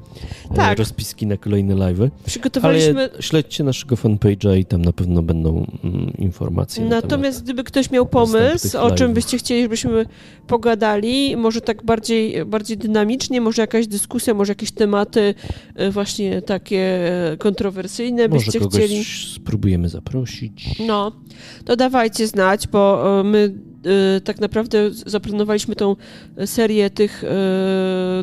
e, 0.51 0.55
Tak. 0.55 0.79
rozpiski 0.79 1.27
na 1.27 1.37
kolejne 1.37 1.75
live'y. 1.75 2.09
Przygotowaliśmy... 2.25 3.09
Ale 3.13 3.21
śledźcie 3.21 3.63
naszego 3.63 3.95
fanpage'a 3.95 4.57
i 4.57 4.65
tam 4.65 4.81
na 4.81 4.93
pewno 4.93 5.21
będą 5.21 5.65
mm, 5.83 6.13
informacje. 6.17 6.85
na 6.85 6.89
Natomiast 6.89 7.43
gdyby 7.43 7.63
ktoś 7.63 7.91
miał 7.91 8.05
pomysł, 8.05 8.77
o 8.77 8.91
czym 8.91 9.13
byście 9.13 9.37
chcieli, 9.37 9.61
żebyśmy 9.61 10.05
pogadali, 10.47 11.37
może 11.37 11.61
tak 11.61 11.85
bardziej, 11.85 12.45
bardziej 12.45 12.77
dynamicznie, 12.77 13.41
może 13.41 13.61
jakaś 13.61 13.87
dyskusja, 13.87 14.33
może 14.33 14.51
jakieś 14.51 14.71
tematy 14.71 15.35
e, 15.75 15.91
właśnie 15.91 16.41
takie 16.41 16.99
kontrowersyjne 17.39 18.17
temat. 18.21 18.33
Może 18.33 18.45
byście 18.45 18.59
kogoś 18.59 18.75
chcieli. 18.75 19.03
spróbujemy 19.35 19.89
zaprosić. 19.89 20.79
No, 20.87 21.11
to 21.65 21.75
dawajcie 21.75 22.27
znać, 22.27 22.67
bo 22.67 23.19
e, 23.19 23.23
my 23.23 23.53
tak 24.23 24.39
naprawdę 24.39 24.77
zaplanowaliśmy 24.91 25.75
tą 25.75 25.95
serię 26.45 26.89
tych 26.89 27.23
e, 27.23 27.27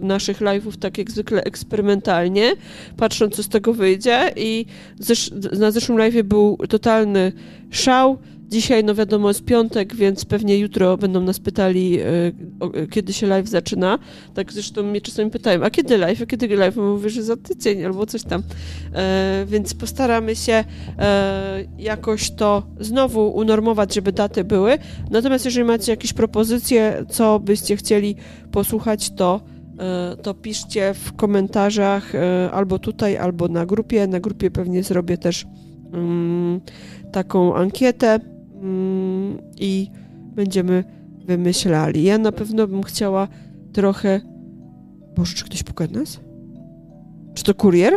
naszych 0.03 0.41
live'ów 0.41 0.77
tak 0.77 0.99
jak 0.99 1.11
zwykle 1.11 1.45
eksperymentalnie, 1.45 2.53
patrząc 2.97 3.37
co 3.37 3.43
z 3.43 3.49
tego 3.49 3.74
wyjdzie 3.74 4.32
i 4.37 4.66
na 5.59 5.70
zeszłym 5.70 5.99
live'ie 5.99 6.23
był 6.23 6.59
totalny 6.69 7.32
szał. 7.70 8.19
Dzisiaj, 8.51 8.85
no 8.85 8.94
wiadomo, 8.94 9.28
jest 9.28 9.44
piątek, 9.44 9.94
więc 9.94 10.24
pewnie 10.24 10.59
jutro 10.59 10.97
będą 10.97 11.20
nas 11.20 11.40
pytali, 11.40 12.01
e, 12.01 12.06
e, 12.74 12.86
kiedy 12.86 13.12
się 13.12 13.27
live 13.27 13.48
zaczyna. 13.48 13.98
Tak 14.35 14.52
zresztą 14.52 14.82
mnie 14.82 15.01
czasami 15.01 15.31
pytają, 15.31 15.62
a 15.62 15.70
kiedy 15.70 15.98
live, 15.98 16.22
a 16.22 16.27
kiedy 16.27 16.48
live? 16.56 16.77
Mówię, 16.77 17.10
że 17.10 17.22
za 17.22 17.36
tydzień 17.36 17.85
albo 17.85 18.06
coś 18.06 18.22
tam. 18.22 18.43
E, 18.94 19.44
więc 19.48 19.74
postaramy 19.74 20.36
się 20.36 20.64
jakoś 21.78 22.31
to 22.31 22.62
znowu 22.81 23.28
unormować, 23.28 23.94
żeby 23.94 24.12
daty 24.12 24.44
były. 24.44 24.78
Natomiast 25.10 25.44
jeżeli 25.44 25.64
macie 25.64 25.93
jakieś 25.93 26.12
propozycje, 26.12 27.05
co 27.10 27.39
byście 27.39 27.77
chcieli 27.77 28.16
posłuchać, 28.52 29.10
to, 29.10 29.40
to 30.22 30.35
piszcie 30.35 30.94
w 30.94 31.12
komentarzach 31.16 32.12
albo 32.52 32.78
tutaj, 32.78 33.16
albo 33.16 33.48
na 33.48 33.66
grupie. 33.66 34.06
Na 34.06 34.20
grupie 34.20 34.51
pewnie 34.51 34.82
zrobię 34.82 35.18
też 35.18 35.47
mm, 35.93 36.60
taką 37.12 37.55
ankietę 37.55 38.20
i 39.59 39.91
będziemy 40.35 40.85
wymyślali. 41.27 42.03
Ja 42.03 42.19
na 42.19 42.32
pewno 42.32 42.66
bym 42.66 42.82
chciała 42.82 43.28
trochę. 43.73 44.20
Boże, 45.16 45.35
czy 45.35 45.45
ktoś 45.45 45.62
puka 45.62 45.87
nas? 45.87 46.20
Czy 47.35 47.45
to 47.45 47.55
kurier? 47.55 47.93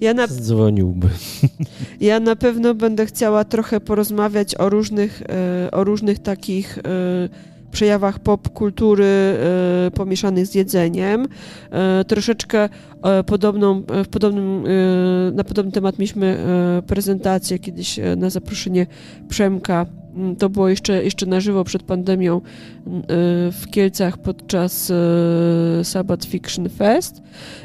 Ja 0.00 0.14
na, 0.14 0.26
Dzwoniłby. 0.26 1.08
ja 2.00 2.20
na 2.20 2.36
pewno 2.36 2.74
będę 2.74 3.06
chciała 3.06 3.44
trochę 3.44 3.80
porozmawiać 3.80 4.54
o 4.54 4.68
różnych, 4.68 5.22
e, 5.22 5.70
o 5.70 5.84
różnych 5.84 6.18
takich 6.18 6.78
e, 6.78 6.82
przejawach 7.70 8.18
popkultury 8.18 9.04
e, 9.04 9.90
pomieszanych 9.90 10.46
z 10.46 10.54
jedzeniem. 10.54 11.28
E, 11.70 12.04
troszeczkę 12.04 12.68
e, 13.02 13.24
podobną, 13.24 13.82
w 14.04 14.08
podobnym, 14.08 14.64
na 15.32 15.44
podobny 15.44 15.72
temat 15.72 15.98
mieliśmy 15.98 16.36
prezentację 16.86 17.58
kiedyś 17.58 18.00
na 18.16 18.30
zaproszenie 18.30 18.86
Przemka. 19.28 19.86
Mm, 20.16 20.36
To 20.36 20.48
było 20.48 20.68
jeszcze, 20.68 21.04
jeszcze 21.04 21.26
na 21.26 21.40
żywo 21.40 21.64
przed 21.64 21.82
pandemią 21.82 22.36
e, 22.36 22.40
w 23.52 23.66
Kielcach 23.70 24.18
podczas 24.18 24.90
e, 24.90 25.84
Sabbath 25.84 26.26
Fiction 26.26 26.68
Fest 26.68 27.22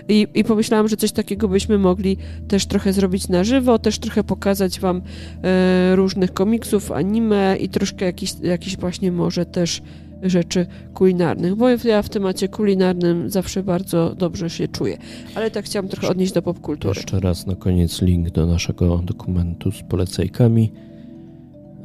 I, 0.09 0.27
i 0.33 0.43
pomyślałam, 0.43 0.87
że 0.87 0.97
coś 0.97 1.11
takiego 1.11 1.47
byśmy 1.47 1.77
mogli 1.77 2.17
też 2.47 2.65
trochę 2.65 2.93
zrobić 2.93 3.27
na 3.27 3.43
żywo, 3.43 3.79
też 3.79 3.99
trochę 3.99 4.23
pokazać 4.23 4.79
Wam 4.79 5.01
e, 5.43 5.95
różnych 5.95 6.33
komiksów, 6.33 6.91
anime 6.91 7.57
i 7.59 7.69
troszkę 7.69 8.05
jakichś 8.05 8.33
jakiś 8.43 8.77
właśnie 8.77 9.11
może 9.11 9.45
też 9.45 9.81
rzeczy 10.23 10.65
kulinarnych, 10.93 11.55
bo 11.55 11.69
ja 11.69 12.01
w 12.01 12.09
temacie 12.09 12.47
kulinarnym 12.47 13.29
zawsze 13.29 13.63
bardzo 13.63 14.15
dobrze 14.15 14.49
się 14.49 14.67
czuję. 14.67 14.97
Ale 15.35 15.51
tak 15.51 15.65
chciałam 15.65 15.87
trochę 15.87 16.07
odnieść 16.07 16.33
do 16.33 16.41
popkultury. 16.41 16.95
Jeszcze 16.95 17.19
raz 17.19 17.47
na 17.47 17.55
koniec 17.55 18.01
link 18.01 18.29
do 18.29 18.45
naszego 18.45 18.97
dokumentu 18.97 19.71
z 19.71 19.81
polecajkami. 19.81 20.71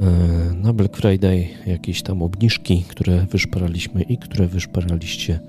E, 0.01 0.55
Na 0.55 0.73
Black 0.73 0.97
Friday 0.97 1.49
jakieś 1.67 2.03
tam 2.03 2.23
obniżki, 2.23 2.85
które 2.89 3.27
wyszparaliśmy 3.27 4.03
i 4.03 4.19
które 4.19 4.47
wyszparaliście 4.47 5.41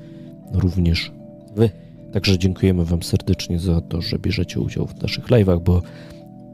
również 0.54 1.12
Wy. 1.56 1.70
Także 2.14 2.38
dziękujemy 2.38 2.86
Wam 2.86 3.04
serdecznie 3.04 3.60
za 3.60 3.82
to, 3.82 4.02
że 4.02 4.20
bierzecie 4.20 4.60
udział 4.60 4.88
w 4.88 5.02
naszych 5.02 5.26
live'ach, 5.26 5.60
bo 5.60 5.82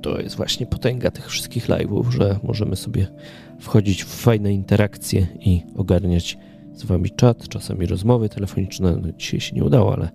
to 0.02 0.20
jest 0.20 0.36
właśnie 0.36 0.66
potęga 0.66 1.12
tych 1.12 1.28
wszystkich 1.28 1.68
live'ów, 1.68 2.12
że 2.12 2.40
możemy 2.44 2.76
sobie 2.76 3.08
wchodzić 3.60 4.04
w 4.04 4.08
fajne 4.08 4.54
interakcje 4.54 5.28
i 5.40 5.62
ogarniać 5.76 6.38
z 6.74 6.84
Wami 6.84 7.12
czat, 7.12 7.48
czasami 7.48 7.86
rozmowy 7.86 8.30
telefoniczne. 8.30 8.96
No, 9.02 9.12
dzisiaj 9.18 9.40
się 9.40 9.56
nie 9.56 9.64
udało, 9.64 9.94
ale 9.94 10.10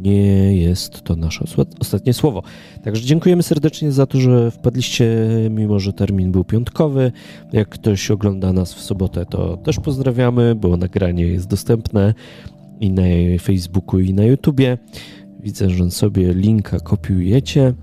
nie 0.00 0.56
jest 0.56 1.02
to 1.02 1.16
nasze 1.16 1.44
ostatnie 1.80 2.14
słowo. 2.14 2.42
Także 2.84 3.02
dziękujemy 3.02 3.42
serdecznie 3.42 3.92
za 3.92 4.06
to, 4.06 4.20
że 4.20 4.50
wpadliście, 4.50 5.26
mimo 5.50 5.78
że 5.78 5.92
termin 5.92 6.32
był 6.32 6.44
piątkowy. 6.44 7.12
Jak 7.52 7.68
ktoś 7.68 8.10
ogląda 8.10 8.52
nas 8.52 8.74
w 8.74 8.80
sobotę, 8.80 9.26
to 9.26 9.56
też 9.56 9.80
pozdrawiamy, 9.80 10.54
bo 10.54 10.76
nagranie 10.76 11.26
jest 11.26 11.48
dostępne 11.48 12.14
i 12.80 12.90
na 12.90 13.02
Facebooku, 13.42 14.00
i 14.00 14.14
na 14.14 14.24
YouTubie. 14.24 14.78
Widzę, 15.40 15.70
że 15.70 15.90
sobie 15.90 16.34
linka 16.34 16.80
kopiujecie. 16.80 17.74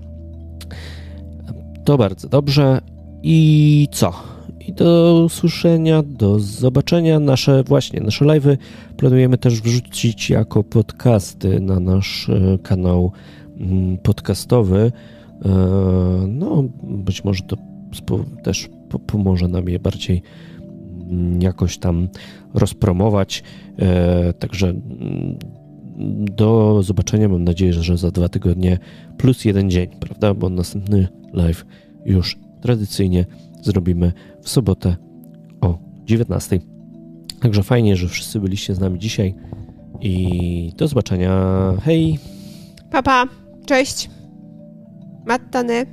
To 1.84 1.98
bardzo 1.98 2.28
dobrze. 2.28 2.80
I 3.22 3.88
co? 3.92 4.37
I 4.68 4.72
do 4.72 5.22
usłyszenia, 5.26 6.02
do 6.02 6.38
zobaczenia. 6.38 7.20
Nasze 7.20 7.62
właśnie, 7.64 8.00
nasze 8.00 8.24
live'y 8.24 8.56
planujemy 8.96 9.38
też 9.38 9.60
wrzucić 9.60 10.30
jako 10.30 10.64
podcasty 10.64 11.60
na 11.60 11.80
nasz 11.80 12.28
e, 12.28 12.58
kanał 12.62 13.12
mm, 13.60 13.98
podcastowy. 13.98 14.92
E, 15.44 15.48
No, 16.28 16.64
być 16.82 17.24
może 17.24 17.42
to 17.42 17.56
też 18.42 18.68
po- 18.88 18.98
pomoże 18.98 19.48
nam 19.48 19.68
je 19.68 19.78
bardziej 19.78 20.22
mm, 21.10 21.42
jakoś 21.42 21.78
tam 21.78 22.08
rozpromować. 22.54 23.42
E, 23.78 24.32
Także 24.32 24.68
mm, 24.68 25.38
do 26.36 26.82
zobaczenia. 26.82 27.28
Mam 27.28 27.44
nadzieję, 27.44 27.72
że 27.72 27.96
za 27.96 28.10
dwa 28.10 28.28
tygodnie 28.28 28.78
plus 29.16 29.44
jeden 29.44 29.70
dzień, 29.70 29.88
prawda? 30.00 30.34
Bo 30.34 30.48
następny 30.48 31.08
live 31.32 31.66
już 32.04 32.36
tradycyjnie 32.60 33.24
zrobimy 33.62 34.12
w 34.42 34.48
sobotę 34.48 34.96
o 35.60 35.78
19. 36.04 36.60
Także 37.40 37.62
fajnie, 37.62 37.96
że 37.96 38.08
wszyscy 38.08 38.40
byliście 38.40 38.74
z 38.74 38.80
nami 38.80 38.98
dzisiaj 38.98 39.34
i 40.00 40.72
do 40.76 40.88
zobaczenia. 40.88 41.32
Hej! 41.82 42.18
Papa, 42.90 43.26
pa. 43.26 43.32
cześć! 43.66 44.10
Mattane! 45.26 45.86